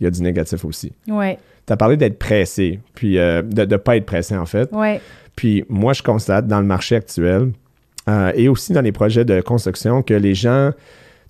il 0.00 0.04
y 0.04 0.06
a 0.06 0.10
du 0.10 0.22
négatif 0.22 0.64
aussi. 0.64 0.92
Ouais. 1.08 1.38
Tu 1.66 1.72
as 1.72 1.76
parlé 1.76 1.96
d'être 1.96 2.18
pressé, 2.18 2.80
puis 2.94 3.18
euh, 3.18 3.42
de 3.42 3.64
ne 3.64 3.76
pas 3.76 3.96
être 3.96 4.06
pressé, 4.06 4.36
en 4.36 4.46
fait. 4.46 4.68
Ouais. 4.72 5.00
Puis 5.36 5.64
moi, 5.68 5.92
je 5.92 6.02
constate 6.02 6.46
dans 6.46 6.60
le 6.60 6.66
marché 6.66 6.96
actuel 6.96 7.52
euh, 8.08 8.32
et 8.34 8.48
aussi 8.48 8.72
dans 8.72 8.80
les 8.80 8.92
projets 8.92 9.24
de 9.24 9.40
construction 9.40 10.02
que 10.02 10.14
les 10.14 10.34
gens, 10.34 10.72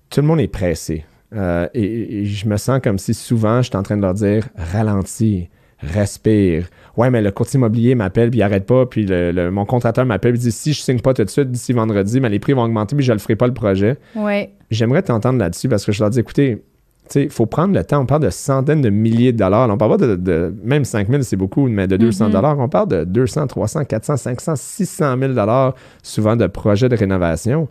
tout 0.09 0.21
le 0.21 0.27
monde 0.27 0.39
est 0.39 0.47
pressé. 0.47 1.05
Euh, 1.35 1.67
et, 1.73 2.21
et 2.21 2.25
je 2.25 2.47
me 2.47 2.57
sens 2.57 2.79
comme 2.83 2.97
si 2.97 3.13
souvent, 3.13 3.61
je 3.61 3.67
suis 3.69 3.77
en 3.77 3.83
train 3.83 3.97
de 3.97 4.01
leur 4.01 4.13
dire 4.13 4.47
ralentis, 4.55 5.49
respire. 5.79 6.67
Ouais, 6.95 7.09
mais 7.09 7.21
le 7.21 7.31
courtier 7.31 7.57
immobilier 7.57 7.95
m'appelle 7.95 8.29
puis 8.29 8.39
il 8.39 8.43
arrête 8.43 8.65
pas. 8.65 8.85
Puis 8.85 9.05
le, 9.05 9.31
le- 9.31 9.49
mon 9.51 9.65
contracteur 9.65 10.05
m'appelle 10.05 10.37
dit 10.37 10.51
si 10.51 10.73
je 10.73 10.81
signe 10.81 10.99
pas 10.99 11.13
tout 11.13 11.23
de 11.23 11.29
suite 11.29 11.49
d'ici 11.49 11.73
vendredi, 11.73 12.19
mais 12.19 12.29
les 12.29 12.39
prix 12.39 12.53
vont 12.53 12.63
augmenter 12.63 12.95
puis 12.95 13.03
je 13.05 13.13
le 13.13 13.19
ferai 13.19 13.35
pas 13.35 13.47
le 13.47 13.53
projet. 13.53 13.97
Ouais. 14.15 14.51
J'aimerais 14.69 15.01
t'entendre 15.01 15.39
là-dessus 15.39 15.67
parce 15.69 15.85
que 15.85 15.91
je 15.91 15.99
leur 16.01 16.09
dis 16.11 16.19
écoutez, 16.19 16.57
tu 16.57 17.09
sais, 17.09 17.23
il 17.23 17.29
faut 17.29 17.45
prendre 17.47 17.73
le 17.73 17.83
temps. 17.83 17.99
On 18.01 18.05
parle 18.05 18.21
de 18.21 18.29
centaines 18.29 18.81
de 18.81 18.89
milliers 18.89 19.31
de 19.33 19.37
dollars. 19.37 19.69
On 19.69 19.77
parle 19.77 19.97
pas 19.97 20.05
de, 20.07 20.15
de- 20.15 20.53
même 20.63 20.85
5 20.85 21.09
000, 21.09 21.21
c'est 21.23 21.35
beaucoup, 21.35 21.67
mais 21.67 21.87
de 21.87 21.97
200 21.97 22.29
dollars. 22.29 22.59
On 22.59 22.69
parle 22.69 22.87
de 22.89 23.03
200, 23.03 23.47
300, 23.47 23.85
400, 23.85 24.15
500, 24.17 24.53
600 24.55 25.17
000 25.19 25.33
dollars, 25.33 25.73
souvent 26.03 26.35
de 26.35 26.47
projets 26.47 26.87
de 26.89 26.95
rénovation. 26.95 27.67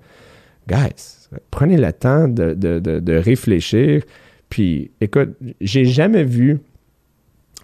Guys, 0.69 1.29
prenez 1.51 1.77
le 1.77 1.93
temps 1.93 2.29
de, 2.29 2.55
de- 2.55 2.79
de- 2.79 3.01
de 3.01 3.15
réfléchir. 3.15 4.03
Puis, 4.49 4.91
écoute, 5.01 5.31
j'ai 5.61 5.85
jamais 5.87 6.25
vu, 6.25 6.59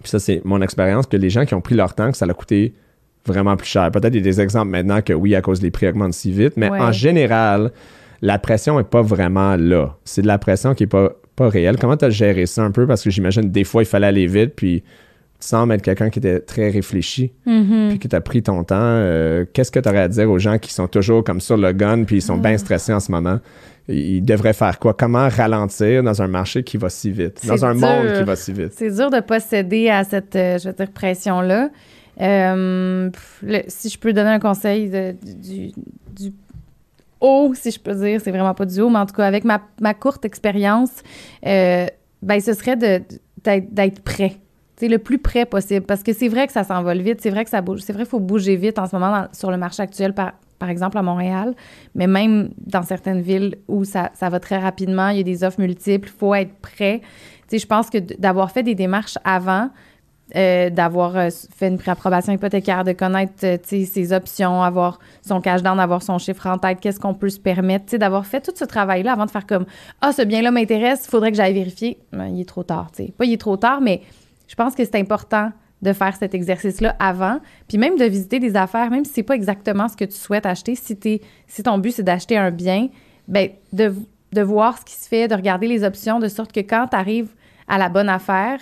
puis 0.03 0.11
ça, 0.11 0.19
c'est 0.19 0.43
mon 0.45 0.61
expérience, 0.63 1.07
que 1.07 1.17
les 1.17 1.31
gens 1.31 1.45
qui 1.45 1.55
ont 1.55 1.61
pris 1.61 1.75
leur 1.75 1.95
temps, 1.95 2.11
que 2.11 2.17
ça 2.17 2.27
leur 2.27 2.37
a 2.37 2.39
coûté 2.39 2.75
vraiment 3.27 3.57
plus 3.57 3.67
cher. 3.69 3.91
Peut-être 3.91 4.15
il 4.15 4.19
y 4.19 4.21
a 4.21 4.23
des 4.23 4.41
exemples 4.41 4.71
maintenant 4.71 5.03
que 5.03 5.13
oui, 5.13 5.35
à 5.35 5.41
cause 5.43 5.61
des 5.61 5.71
prix 5.71 5.89
augmentent 5.89 6.15
si 6.15 6.31
vite, 6.31 6.55
mais 6.57 6.71
Ouais. 6.71 6.81
en 6.81 6.93
général, 6.93 7.73
la 8.23 8.39
pression 8.39 8.79
n'est 8.79 8.85
pas 8.85 9.03
vraiment 9.03 9.57
là. 9.57 9.97
C'est 10.05 10.23
de 10.23 10.27
la 10.27 10.39
pression 10.39 10.75
qui 10.75 10.85
n'est 10.85 10.89
pas, 10.89 11.13
pas 11.37 11.49
réelle. 11.49 11.77
Comment 11.79 11.97
tu 11.97 12.05
as 12.07 12.11
géré 12.11 12.47
ça 12.47 12.63
un 12.63 12.71
peu? 12.71 12.87
Parce 12.87 13.03
que 13.03 13.11
j'imagine 13.11 13.51
des 13.51 13.65
fois, 13.65 13.83
il 13.83 13.87
fallait 13.87 14.07
aller 14.07 14.27
vite, 14.27 14.55
puis 14.57 14.83
tu 15.41 15.47
sembles 15.47 15.73
être 15.75 15.83
quelqu'un 15.83 16.11
qui 16.11 16.19
était 16.19 16.41
très 16.41 16.69
réfléchi, 16.71 17.33
Mhm. 17.47 17.91
puis 17.91 17.99
que 18.01 18.09
tu 18.09 18.17
as 18.17 18.21
pris 18.21 18.43
ton 18.43 18.65
temps. 18.65 18.77
Euh, 18.79 19.45
Qu'est-ce 19.53 19.71
que 19.71 19.79
tu 19.79 19.89
aurais 19.89 20.01
à 20.01 20.09
dire 20.09 20.29
aux 20.31 20.39
gens 20.39 20.59
qui 20.59 20.73
sont 20.73 20.89
toujours 20.89 21.23
comme 21.23 21.41
sur 21.41 21.57
le 21.57 21.73
gun, 21.73 22.05
puis 22.05 22.17
ils 22.17 22.23
sont 22.23 22.39
Ah. 22.39 22.49
bien 22.49 22.59
stressés 22.59 22.93
en 22.93 23.01
ce 23.01 23.13
moment? 23.13 23.39
Ils 23.89 24.21
devraient 24.23 24.53
faire 24.53 24.79
quoi? 24.79 24.93
Comment 24.95 25.29
ralentir 25.29 26.03
dans 26.03 26.21
un 26.21 26.29
marché 26.29 26.63
qui 26.63 26.77
va 26.77 26.91
si 26.91 27.11
vite? 27.11 27.47
Dans 27.47 27.65
un 27.65 27.73
monde 27.75 28.13
qui 28.13 28.23
va 28.23 28.37
si 28.37 28.53
vite? 28.53 28.73
C'est 28.77 28.91
dur 28.91 29.11
de 29.11 29.21
pas 29.21 29.41
céder 29.41 29.89
à 29.89 30.05
cette, 30.05 30.37
euh, 30.37 30.59
je 30.59 30.69
veux 30.69 30.75
dire, 30.75 30.91
pression-là. 30.93 31.71
Euh, 32.21 33.11
si 33.69 33.89
je 33.89 33.99
peux 33.99 34.13
donner 34.13 34.31
un 34.31 34.39
conseil 34.41 34.91
de- 34.91 35.13
du, 35.23 35.69
du 36.15 36.33
haut, 37.21 37.53
si 37.55 37.71
je 37.71 37.81
peux 37.81 37.95
dire, 37.95 38.21
c'est 38.23 38.31
vraiment 38.31 38.55
pas 38.55 38.67
du 38.67 38.81
haut, 38.81 38.91
mais 38.91 38.99
en 38.99 39.07
tout 39.07 39.15
cas, 39.15 39.27
avec 39.27 39.45
ma, 39.45 39.63
ma 39.81 39.95
courte 39.95 40.25
expérience, 40.25 40.91
euh, 41.47 41.87
ben, 42.21 42.41
ce 42.41 42.53
serait 42.55 42.77
de- 42.77 43.03
d'être 43.45 43.73
d'être 43.73 44.01
prêt. 44.03 44.37
Le 44.81 44.99
plus 44.99 45.19
près 45.19 45.45
possible. 45.45 45.85
Parce 45.87 46.03
que 46.03 46.13
c'est 46.13 46.29
vrai 46.29 46.47
que 46.47 46.53
ça 46.53 46.65
s'envole 46.65 46.99
vite, 46.99 47.21
c'est 47.21 47.31
vrai 47.31 47.45
que 47.45 47.51
ça 47.51 47.63
bouge. 47.63 47.81
C'est 47.81 47.93
vrai 47.93 48.05
qu'il 48.05 48.11
faut 48.11 48.21
bouger 48.21 48.57
vite 48.57 48.79
en 48.79 48.87
ce 48.87 48.95
moment 48.95 49.27
sur 49.33 49.51
le 49.51 49.57
marché 49.57 49.83
actuel, 49.83 50.13
par, 50.13 50.33
par 50.59 50.71
exemple 50.71 50.99
à 50.99 51.03
Montréal, 51.03 51.55
mais 51.95 52.07
même 52.07 52.51
dans 52.59 52.83
certaines 52.83 53.21
villes 53.21 53.57
où 53.69 53.85
ça, 53.85 54.11
ça 54.15 54.29
va 54.29 54.41
très 54.41 54.59
rapidement, 54.59 55.09
il 55.09 55.19
y 55.19 55.21
a 55.21 55.25
des 55.25 55.45
offres 55.45 55.61
multiples, 55.61 56.09
il 56.13 56.19
faut 56.19 56.35
être 56.35 56.55
prêt. 56.61 57.01
Je 57.51 57.67
pense 57.67 57.91
que 57.91 57.99
d'avoir 57.99 58.51
fait 58.51 58.63
des 58.63 58.75
démarches 58.75 59.19
avant, 59.25 59.71
euh, 60.37 60.69
d'avoir 60.69 61.17
euh, 61.17 61.31
fait 61.57 61.69
une 61.69 61.79
préapprobation 61.79 62.35
hypothécaire, 62.35 62.85
de 62.85 62.93
connaître 62.93 63.33
euh, 63.45 63.57
ses 63.63 64.13
options, 64.13 64.63
avoir 64.63 64.99
son 65.27 65.41
cash 65.41 65.63
down, 65.63 65.81
avoir 65.81 66.03
son 66.03 66.19
chiffre 66.19 66.47
en 66.47 66.59
tête, 66.59 66.81
qu'est-ce 66.81 67.01
qu'on 67.01 67.15
peut 67.15 67.31
se 67.31 67.41
permettre, 67.41 67.97
d'avoir 67.97 68.27
fait 68.27 68.43
tout 68.43 68.53
ce 68.55 68.67
travail-là 68.67 69.13
avant 69.13 69.25
de 69.25 69.31
faire 69.31 69.47
comme 69.47 69.65
Ah, 70.03 70.13
ce 70.13 70.21
bien-là 70.21 70.51
m'intéresse, 70.51 71.05
il 71.07 71.11
faudrait 71.11 71.31
que 71.31 71.37
j'aille 71.39 71.55
vérifier. 71.55 71.99
Ben, 72.13 72.27
il 72.27 72.43
est 72.43 72.49
trop 72.49 72.63
tard, 72.63 72.89
sais. 72.93 73.15
Pas 73.17 73.25
il 73.25 73.33
est 73.33 73.41
trop 73.41 73.57
tard, 73.57 73.81
mais 73.81 74.03
je 74.49 74.55
pense 74.57 74.75
que 74.75 74.85
c'est 74.85 74.97
important 74.97 75.53
de 75.81 75.93
faire 75.93 76.17
cet 76.17 76.35
exercice-là 76.35 76.97
avant, 76.99 77.39
puis 77.69 77.79
même 77.79 77.97
de 77.97 78.05
visiter 78.05 78.41
des 78.41 78.57
affaires, 78.57 78.91
même 78.91 79.05
si 79.05 79.13
c'est 79.13 79.23
pas 79.23 79.37
exactement 79.37 79.87
ce 79.87 79.97
que 79.97 80.05
tu 80.05 80.17
souhaites 80.17 80.45
acheter, 80.47 80.75
si, 80.75 80.99
si 81.47 81.63
ton 81.63 81.79
but 81.79 81.93
c'est 81.93 82.03
d'acheter 82.03 82.37
un 82.37 82.51
bien, 82.51 82.89
ben 83.29 83.51
de, 83.73 83.95
de 84.33 84.43
voir 84.43 84.77
ce 84.79 84.85
qui 84.85 84.95
se 84.95 85.07
fait, 85.07 85.29
de 85.29 85.35
regarder 85.37 85.69
les 85.69 85.85
options, 85.85 86.19
de 86.19 86.27
sorte 86.27 86.51
que 86.51 86.61
quand 86.61 86.89
tu 86.91 86.97
arrives 86.97 87.29
à 87.69 87.79
la 87.79 87.89
bonne 87.91 88.09
affaire, 88.09 88.59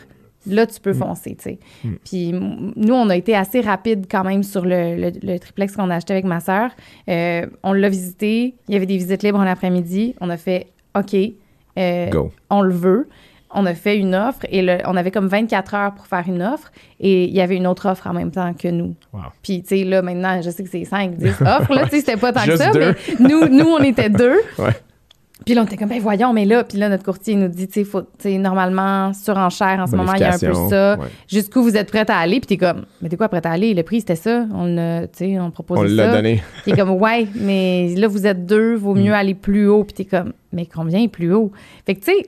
là, 0.46 0.66
tu 0.66 0.78
peux 0.78 0.92
foncer, 0.92 1.36
tu 1.36 1.42
sais. 1.44 1.58
Puis 2.04 2.32
nous, 2.32 2.94
on 2.94 3.08
a 3.08 3.16
été 3.16 3.34
assez 3.34 3.60
rapide 3.62 4.06
quand 4.10 4.22
même 4.24 4.42
sur 4.42 4.64
le, 4.66 4.96
le- 4.96 5.12
le 5.22 5.38
triplex 5.38 5.74
qu'on 5.74 5.88
a 5.90 5.96
acheté 5.96 6.12
avec 6.12 6.24
ma 6.26 6.40
sœur. 6.40 6.70
Euh, 7.08 7.46
on 7.62 7.72
l'a 7.72 7.88
visité, 7.88 8.54
il 8.68 8.74
y 8.74 8.76
avait 8.76 8.86
des 8.86 8.96
visites 8.98 9.22
libres 9.22 9.38
en 9.38 9.46
après-midi. 9.46 10.14
On 10.20 10.28
a 10.28 10.36
fait 10.36 10.66
OK, 10.96 11.14
euh, 11.78 12.10
Go. 12.10 12.30
on 12.50 12.60
le 12.62 12.74
veut. 12.74 13.08
On 13.54 13.64
a 13.64 13.74
fait 13.74 13.96
une 13.96 14.14
offre 14.14 14.40
et 14.50 14.60
le- 14.62 14.78
on 14.86 14.96
avait 14.96 15.10
comme 15.10 15.28
24 15.28 15.74
heures 15.74 15.94
pour 15.94 16.06
faire 16.06 16.24
une 16.26 16.42
offre 16.42 16.70
et 17.00 17.24
il 17.24 17.34
y 17.34 17.40
avait 17.40 17.56
une 17.56 17.66
autre 17.66 17.88
offre 17.88 18.06
en 18.08 18.12
même 18.12 18.30
temps 18.32 18.52
que 18.54 18.68
nous. 18.68 18.94
Wow. 19.12 19.20
Puis, 19.42 19.62
tu 19.62 19.68
sais, 19.78 19.84
là, 19.84 20.02
maintenant, 20.02 20.42
je 20.42 20.50
sais 20.50 20.64
que 20.64 20.68
c'est 20.70 20.84
5, 20.84 21.16
10 21.16 21.28
offres, 21.42 21.72
là, 21.74 21.84
tu 21.84 21.90
sais, 21.90 22.00
c'était 22.00 22.16
pas 22.16 22.32
tant 22.32 22.44
que 22.44 22.56
ça, 22.56 22.70
deux. 22.72 22.80
mais 23.20 23.28
nous, 23.28 23.48
nous, 23.48 23.66
on 23.66 23.82
était 23.82 24.10
deux. 24.10 24.36
Ouais. 24.58 24.70
Puis 25.44 25.54
là, 25.54 25.60
on 25.62 25.64
était 25.64 25.76
comme, 25.76 25.90
ben 25.90 26.00
voyons, 26.00 26.32
mais 26.32 26.44
là, 26.44 26.64
puis 26.64 26.76
là, 26.76 26.88
notre 26.88 27.04
courtier 27.04 27.36
nous 27.36 27.46
dit, 27.46 27.68
tu 27.68 27.86
sais, 28.18 28.38
normalement, 28.38 29.12
surenchère, 29.12 29.78
en 29.78 29.86
ce 29.86 29.94
moment, 29.94 30.14
il 30.14 30.20
y 30.22 30.24
a 30.24 30.34
un 30.34 30.38
peu 30.38 30.54
ça. 30.68 30.96
ouais. 30.98 31.06
Jusqu'où 31.28 31.62
vous 31.62 31.76
êtes 31.76 31.88
prête 31.88 32.10
à 32.10 32.16
aller? 32.16 32.40
Puis 32.40 32.46
t'es 32.48 32.56
comme, 32.56 32.84
mais 33.00 33.08
t'es 33.08 33.16
quoi 33.16 33.28
prête 33.28 33.46
à 33.46 33.52
aller? 33.52 33.72
Le 33.74 33.82
prix, 33.84 34.00
c'était 34.00 34.16
ça. 34.16 34.44
On 34.52 34.76
a, 34.76 35.02
tu 35.06 35.18
sais, 35.18 35.38
on 35.38 35.50
proposait 35.52 35.82
On 35.82 35.88
ça. 35.88 35.94
l'a 35.94 36.16
donné. 36.16 36.42
Puis 36.64 36.72
t'es 36.72 36.78
comme, 36.80 36.90
ouais, 36.90 37.28
mais 37.36 37.94
là, 37.96 38.08
vous 38.08 38.26
êtes 38.26 38.44
deux, 38.44 38.74
vaut 38.74 38.94
mieux 38.94 39.12
aller 39.14 39.34
plus 39.34 39.68
haut. 39.68 39.84
Puis 39.84 39.94
t'es 39.94 40.04
comme, 40.06 40.32
mais 40.52 40.66
combien 40.66 41.00
est 41.02 41.08
plus 41.08 41.32
haut? 41.32 41.52
Fait 41.84 41.94
que, 41.94 42.00
tu 42.00 42.12
sais, 42.12 42.26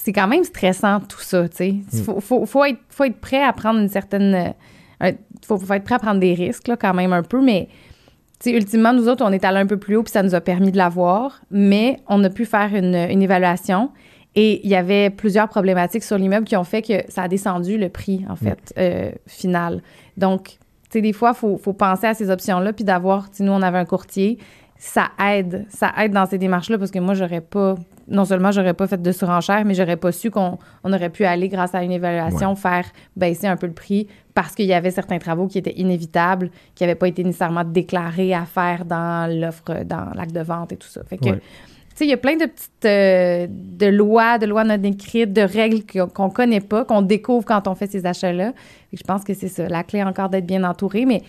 c'est 0.00 0.12
quand 0.12 0.28
même 0.28 0.44
stressant, 0.44 1.00
tout 1.00 1.20
ça, 1.20 1.48
tu 1.48 1.56
sais. 1.56 1.74
Il 1.92 2.02
faut, 2.02 2.20
faut, 2.20 2.46
faut, 2.46 2.64
être, 2.64 2.78
faut 2.88 3.04
être 3.04 3.20
prêt 3.20 3.42
à 3.42 3.52
prendre 3.52 3.80
une 3.80 3.88
certaine... 3.88 4.54
euh, 5.02 5.12
faut, 5.44 5.58
faut 5.58 5.74
être 5.74 5.84
prêt 5.84 5.96
à 5.96 5.98
prendre 5.98 6.20
des 6.20 6.34
risques, 6.34 6.68
là, 6.68 6.76
quand 6.76 6.94
même, 6.94 7.12
un 7.12 7.22
peu, 7.22 7.42
mais 7.42 7.68
sais, 8.40 8.52
ultimement, 8.52 8.92
nous 8.92 9.08
autres, 9.08 9.24
on 9.24 9.32
est 9.32 9.44
allé 9.44 9.58
un 9.58 9.66
peu 9.66 9.76
plus 9.76 9.96
haut, 9.96 10.02
puis 10.02 10.12
ça 10.12 10.22
nous 10.22 10.34
a 10.34 10.40
permis 10.40 10.70
de 10.70 10.76
l'avoir, 10.76 11.40
mais 11.50 11.98
on 12.06 12.22
a 12.22 12.30
pu 12.30 12.44
faire 12.44 12.74
une, 12.74 12.94
une 12.94 13.22
évaluation. 13.22 13.90
Et 14.36 14.64
il 14.64 14.70
y 14.70 14.76
avait 14.76 15.10
plusieurs 15.10 15.48
problématiques 15.48 16.04
sur 16.04 16.16
l'immeuble 16.16 16.46
qui 16.46 16.56
ont 16.56 16.64
fait 16.64 16.82
que 16.82 17.10
ça 17.10 17.22
a 17.22 17.28
descendu 17.28 17.76
le 17.76 17.88
prix, 17.88 18.24
en 18.28 18.36
fait, 18.36 18.72
euh, 18.78 19.10
final. 19.26 19.82
Donc, 20.16 20.44
tu 20.44 20.58
sais, 20.90 21.00
des 21.00 21.12
fois, 21.12 21.32
il 21.34 21.38
faut, 21.38 21.58
faut 21.58 21.72
penser 21.72 22.06
à 22.06 22.14
ces 22.14 22.30
options-là, 22.30 22.72
puis 22.72 22.84
d'avoir, 22.84 23.30
tu 23.30 23.42
nous, 23.42 23.52
on 23.52 23.62
avait 23.62 23.78
un 23.78 23.84
courtier, 23.84 24.38
ça 24.78 25.08
aide, 25.20 25.66
ça 25.70 25.92
aide 25.98 26.12
dans 26.12 26.26
ces 26.26 26.38
démarches-là, 26.38 26.78
parce 26.78 26.92
que 26.92 27.00
moi, 27.00 27.14
j'aurais 27.14 27.40
pas, 27.40 27.74
non 28.08 28.24
seulement 28.24 28.50
j'aurais 28.50 28.74
pas 28.74 28.86
fait 28.86 29.00
de 29.00 29.12
surenchère, 29.12 29.64
mais 29.64 29.74
j'aurais 29.74 29.96
pas 29.96 30.12
su 30.12 30.30
qu'on 30.30 30.58
on 30.84 30.92
aurait 30.92 31.10
pu 31.10 31.24
aller, 31.24 31.48
grâce 31.48 31.74
à 31.74 31.82
une 31.82 31.92
évaluation, 31.92 32.50
Ouais. 32.50 32.56
faire 32.56 32.84
baisser 33.16 33.46
un 33.46 33.56
peu 33.56 33.66
le 33.66 33.72
prix, 33.74 34.08
parce 34.34 34.54
qu'il 34.54 34.66
y 34.66 34.72
avait 34.74 34.90
certains 34.90 35.18
travaux 35.18 35.46
qui 35.46 35.58
étaient 35.58 35.78
inévitables, 35.78 36.50
qui 36.74 36.82
n'avaient 36.84 36.94
pas 36.94 37.08
été 37.08 37.22
nécessairement 37.24 37.64
déclarés 37.64 38.32
à 38.34 38.44
faire 38.44 38.84
dans 38.84 39.28
l'offre, 39.30 39.84
dans 39.84 40.10
l'acte 40.14 40.34
de 40.34 40.40
vente 40.42 40.72
et 40.72 40.76
tout 40.76 40.88
ça. 40.88 41.02
Fait 41.04 41.18
que, 41.18 41.26
Ouais. 41.30 41.36
tu 41.38 41.96
sais, 41.96 42.04
il 42.06 42.10
y 42.10 42.14
a 42.14 42.16
plein 42.16 42.36
de 42.36 42.46
petites 42.46 42.84
euh, 42.84 43.46
de 43.50 43.86
lois, 43.86 44.38
de 44.38 44.46
lois 44.46 44.64
non 44.64 44.80
écrites, 44.82 45.32
de 45.32 45.42
règles 45.42 45.82
qu'on 45.84 46.06
qu'on 46.08 46.30
connaît 46.30 46.60
pas, 46.60 46.84
qu'on 46.84 47.02
découvre 47.02 47.44
quand 47.44 47.66
on 47.68 47.74
fait 47.74 47.90
ces 47.90 48.06
achats-là. 48.06 48.52
Je 48.92 49.02
pense 49.02 49.24
que 49.24 49.34
c'est 49.34 49.48
ça. 49.48 49.68
La 49.68 49.82
clé 49.82 50.02
encore 50.02 50.28
d'être 50.28 50.46
bien 50.46 50.64
entouré. 50.64 51.04
Mais 51.04 51.22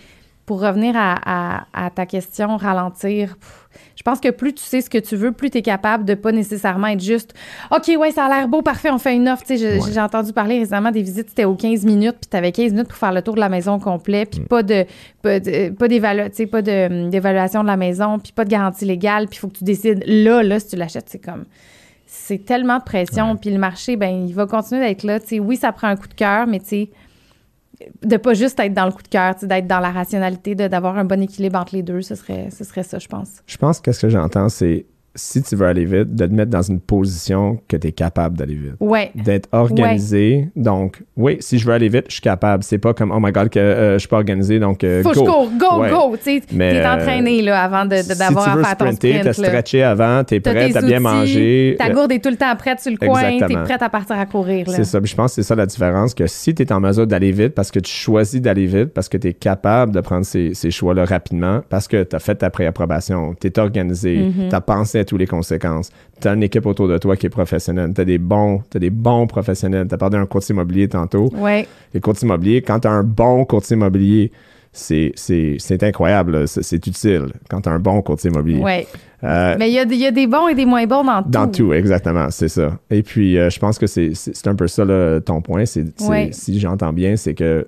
pour 0.46 0.62
revenir 0.62 0.96
à, 0.98 1.16
à- 1.60 1.66
à 1.74 1.90
ta 1.92 2.06
question, 2.06 2.58
ralentir, 2.58 3.36
pff, 3.38 3.70
je 4.00 4.04
pense 4.04 4.22
que 4.22 4.30
plus 4.30 4.54
tu 4.54 4.64
sais 4.64 4.80
ce 4.80 4.90
que 4.90 4.98
tu 4.98 5.18
veux, 5.18 5.34
plus 5.34 5.50
tu 5.50 5.58
es 5.58 5.62
capable 5.62 6.06
de 6.06 6.14
pas 6.14 6.32
nécessairement 6.32 6.88
être 6.88 7.04
juste 7.04 7.34
OK, 7.70 7.92
ouais, 8.00 8.12
ça 8.12 8.28
a 8.28 8.30
l'air 8.30 8.48
beau, 8.48 8.62
parfait, 8.62 8.90
on 8.92 8.98
fait 8.98 9.14
une 9.14 9.28
offre. 9.28 9.44
Ouais. 9.50 9.58
J'ai 9.94 10.00
entendu 10.00 10.32
parler 10.32 10.58
récemment 10.60 10.90
des 10.92 11.02
visites, 11.02 11.28
c'était 11.28 11.44
aux 11.44 11.56
15 11.56 11.84
minutes, 11.84 12.16
puis 12.22 12.30
tu 12.32 12.38
avais 12.38 12.54
15 12.54 12.72
minutes 12.72 12.88
pour 12.88 12.98
faire 12.98 13.12
le 13.12 13.22
tour 13.22 13.36
de 13.36 13.42
la 13.42 13.50
maison 13.50 13.74
au 13.74 13.80
complet, 13.80 14.26
puis 14.26 14.40
pas 14.40 14.64
de 14.64 14.86
pas 15.22 15.42
de- 15.42 15.70
pas 15.72 15.90
d'évalu- 15.90 16.30
tu 16.30 16.36
sais, 16.38 16.46
pas 16.46 16.62
de, 16.62 16.88
hum, 17.06 17.10
d'évaluation 17.10 17.62
de 17.62 17.68
la 17.68 17.76
maison, 17.76 18.20
puis 18.20 18.32
pas 18.32 18.46
de 18.46 18.50
garantie 18.50 18.86
légale, 18.86 19.28
puis 19.28 19.36
il 19.36 19.40
faut 19.40 19.50
que 19.50 19.58
tu 19.58 19.66
décides 19.66 20.02
là, 20.08 20.44
là, 20.44 20.62
si 20.62 20.68
tu 20.70 20.76
l'achètes, 20.78 21.10
c'est 21.10 21.20
comme 21.20 21.44
c'est 22.06 22.44
tellement 22.46 22.78
de 22.78 22.84
pression, 22.84 23.36
puis 23.36 23.50
le 23.52 23.60
marché, 23.60 23.98
ben 23.98 24.26
il 24.28 24.34
va 24.34 24.46
continuer 24.48 24.82
d'être 24.88 25.04
là. 25.04 25.20
Tu 25.20 25.28
sais, 25.28 25.40
oui, 25.40 25.58
ça 25.58 25.72
prend 25.74 25.88
un 25.90 25.96
coup 25.98 26.08
de 26.08 26.14
cœur, 26.14 26.48
mais 26.48 26.60
tu 26.60 26.66
sais, 26.68 26.90
de 28.04 28.18
pas 28.18 28.34
juste 28.34 28.60
être 28.60 28.74
dans 28.74 28.86
le 28.86 28.92
coup 28.92 29.04
de 29.04 29.08
cœur, 29.08 29.36
d'être 29.42 29.68
dans 29.68 29.80
la 29.80 29.92
rationalité, 29.92 30.56
d'avoir 30.56 30.98
un 30.98 31.06
bon 31.06 31.22
équilibre 31.22 31.60
entre 31.60 31.76
les 31.76 31.84
deux, 31.84 32.02
ce 32.02 32.16
serait, 32.16 32.50
ce 32.50 32.64
serait 32.64 32.84
ça, 32.84 33.00
je 33.00 33.08
pense. 33.08 33.42
Je 33.46 33.58
pense 33.58 33.80
que 33.80 33.92
ce 33.92 34.02
que 34.02 34.10
j'entends, 34.10 34.50
c'est 34.50 34.86
si 35.20 35.42
tu 35.42 35.56
veux 35.56 35.68
aller 35.68 35.86
vite, 35.86 36.16
de 36.16 36.26
te 36.26 36.32
mettre 36.34 36.52
dans 36.52 36.62
une 36.62 36.80
position 36.80 37.60
que 37.68 37.78
tu 37.78 37.88
es 37.88 37.92
capable 37.92 38.38
d'aller 38.38 38.56
vite. 38.56 38.74
Ouais. 38.80 39.12
D'être 39.16 39.48
organisé. 39.52 40.50
Donc, 40.56 41.02
oui, 41.18 41.38
si 41.40 41.58
je 41.60 41.66
veux 41.66 41.74
aller 41.74 41.90
vite, 41.90 42.06
je 42.08 42.14
suis 42.14 42.22
capable. 42.22 42.64
C'est 42.64 42.78
pas 42.78 42.94
comme, 42.94 43.12
oh 43.12 43.20
my 43.22 43.32
God, 43.32 43.50
que 43.50 43.60
euh, 43.60 43.94
je 43.94 44.00
suis 44.00 44.08
pas 44.08 44.18
organisé, 44.18 44.60
donc 44.60 44.84
euh, 44.84 45.04
Faut 45.04 45.12
que 45.12 45.16
go. 45.20 45.26
je 45.26 45.30
cours, 45.32 45.52
go, 45.58 45.82
Ouais. 45.82 45.90
go, 45.90 46.16
tu 46.22 46.42
t'es 46.42 46.54
euh, 46.62 46.94
entraîné, 46.94 47.42
là, 47.42 47.64
avant 47.64 47.84
si 47.90 48.18
d'avoir 48.18 48.46
tu 48.46 48.52
veux 48.58 48.62
à 48.62 48.66
faire 48.66 48.78
ton 48.78 48.92
sprint, 48.92 49.24
là. 49.24 49.34
stretché 49.34 49.84
avant, 49.84 50.24
t'es 50.24 50.40
T'as 50.40 50.52
prêt, 50.54 50.68
tes 50.68 50.74
t'as 50.74 50.82
bien 50.82 50.98
outils, 50.98 51.04
mangé. 51.04 51.76
Ta 51.78 51.90
gourde 51.92 52.12
est 52.12 52.24
tout 52.24 52.30
le 52.30 52.36
temps 52.38 52.56
prête 52.58 52.80
sur 52.80 52.92
le 52.92 52.98
coin, 52.98 53.22
t'es 53.22 53.34
Exactement. 53.34 53.64
prête 53.64 53.82
à 53.82 53.90
partir 53.90 54.18
à 54.18 54.26
courir. 54.26 54.66
C'est 54.70 54.84
ça. 54.84 55.00
Puis 55.02 55.12
je 55.12 55.16
pense 55.16 55.32
que 55.32 55.36
c'est 55.42 55.48
ça 55.48 55.56
la 55.56 55.66
différence, 55.66 56.14
que 56.14 56.28
si 56.28 56.54
tu 56.56 56.64
es 56.64 56.72
en 56.72 56.80
mesure 56.80 57.08
d'aller 57.08 57.32
vite 57.32 57.54
parce 57.56 57.72
que 57.72 57.80
tu 57.80 57.92
choisis 57.92 58.42
d'aller 58.42 58.66
vite, 58.66 58.94
parce 58.94 59.10
que 59.10 59.18
tu 59.18 59.28
es 59.28 59.34
capable 59.34 59.94
de 59.94 60.02
prendre 60.02 60.26
ces, 60.26 60.54
ces 60.54 60.72
choix-là 60.72 61.06
rapidement, 61.06 61.62
parce 61.70 61.88
que 61.88 62.04
tu 62.04 62.16
as 62.16 62.20
fait 62.20 62.36
ta 62.36 62.50
préapprobation, 62.50 63.36
tu 63.40 63.48
es 63.48 63.60
organisé, 63.60 64.10
Mm-hmm. 64.20 64.50
tu 64.50 64.56
as 64.56 64.62
pensé 64.62 65.00
à 65.00 65.04
toutes 65.10 65.20
les 65.20 65.28
conséquences, 65.28 65.92
tu 66.22 66.28
as 66.28 66.34
une 66.34 66.44
équipe 66.44 66.66
autour 66.68 66.88
de 66.88 66.98
toi 67.00 67.18
qui 67.18 67.26
est 67.26 67.30
professionnelle, 67.30 67.92
tu 67.94 68.02
as 68.02 68.06
des 68.06 68.20
bons, 68.20 68.62
t'as 68.70 68.80
des 68.80 68.92
bons 68.92 69.26
professionnels. 69.28 69.88
Tu 69.88 69.96
as 69.96 69.98
parlé 69.98 70.18
d'un 70.18 70.26
courtier 70.28 70.54
immobilier 70.54 70.88
tantôt. 70.88 71.30
Ouais. 71.36 71.68
Les 71.94 72.00
courtiers 72.00 72.28
immobiliers, 72.28 72.62
quand 72.62 72.80
tu 72.82 72.88
as 72.88 72.92
un 72.92 73.04
bon 73.04 73.44
courtier 73.46 73.76
immobilier, 73.76 74.32
c'est, 74.72 75.12
incroyable, 75.82 76.48
c'est, 76.48 76.86
utile 76.88 77.26
quand 77.50 77.62
tu 77.62 77.70
as 77.70 77.72
un 77.72 77.80
bon 77.80 78.02
courtier 78.04 78.30
immobilier. 78.30 78.86
Euh, 79.24 79.56
Mais 79.58 79.70
il 79.70 79.74
y 79.74 79.80
a, 79.80 79.84
y 79.84 80.06
a 80.06 80.12
des 80.12 80.28
bons 80.28 80.48
et 80.48 80.56
des 80.56 80.66
moins 80.66 80.86
bons 80.86 81.04
dans 81.04 81.24
tout. 81.24 81.30
dans 81.30 81.48
tout, 81.48 81.74
exactement, 81.74 82.30
c'est 82.30 82.48
ça. 82.48 82.78
Et 82.92 83.02
puis, 83.04 83.38
euh, 83.38 83.50
je 83.50 83.60
pense 83.60 83.78
que 83.80 83.88
c'est 83.88 84.14
un 84.48 84.56
peu 84.56 84.68
ça, 84.68 84.86
là, 84.86 85.20
ton 85.20 85.42
point. 85.42 85.66
C'est 85.66 85.86
c'est- 85.98 86.08
Ouais. 86.08 86.30
Si 86.32 86.60
j'entends 86.60 86.94
bien, 86.94 87.16
c'est 87.18 87.34
que 87.34 87.68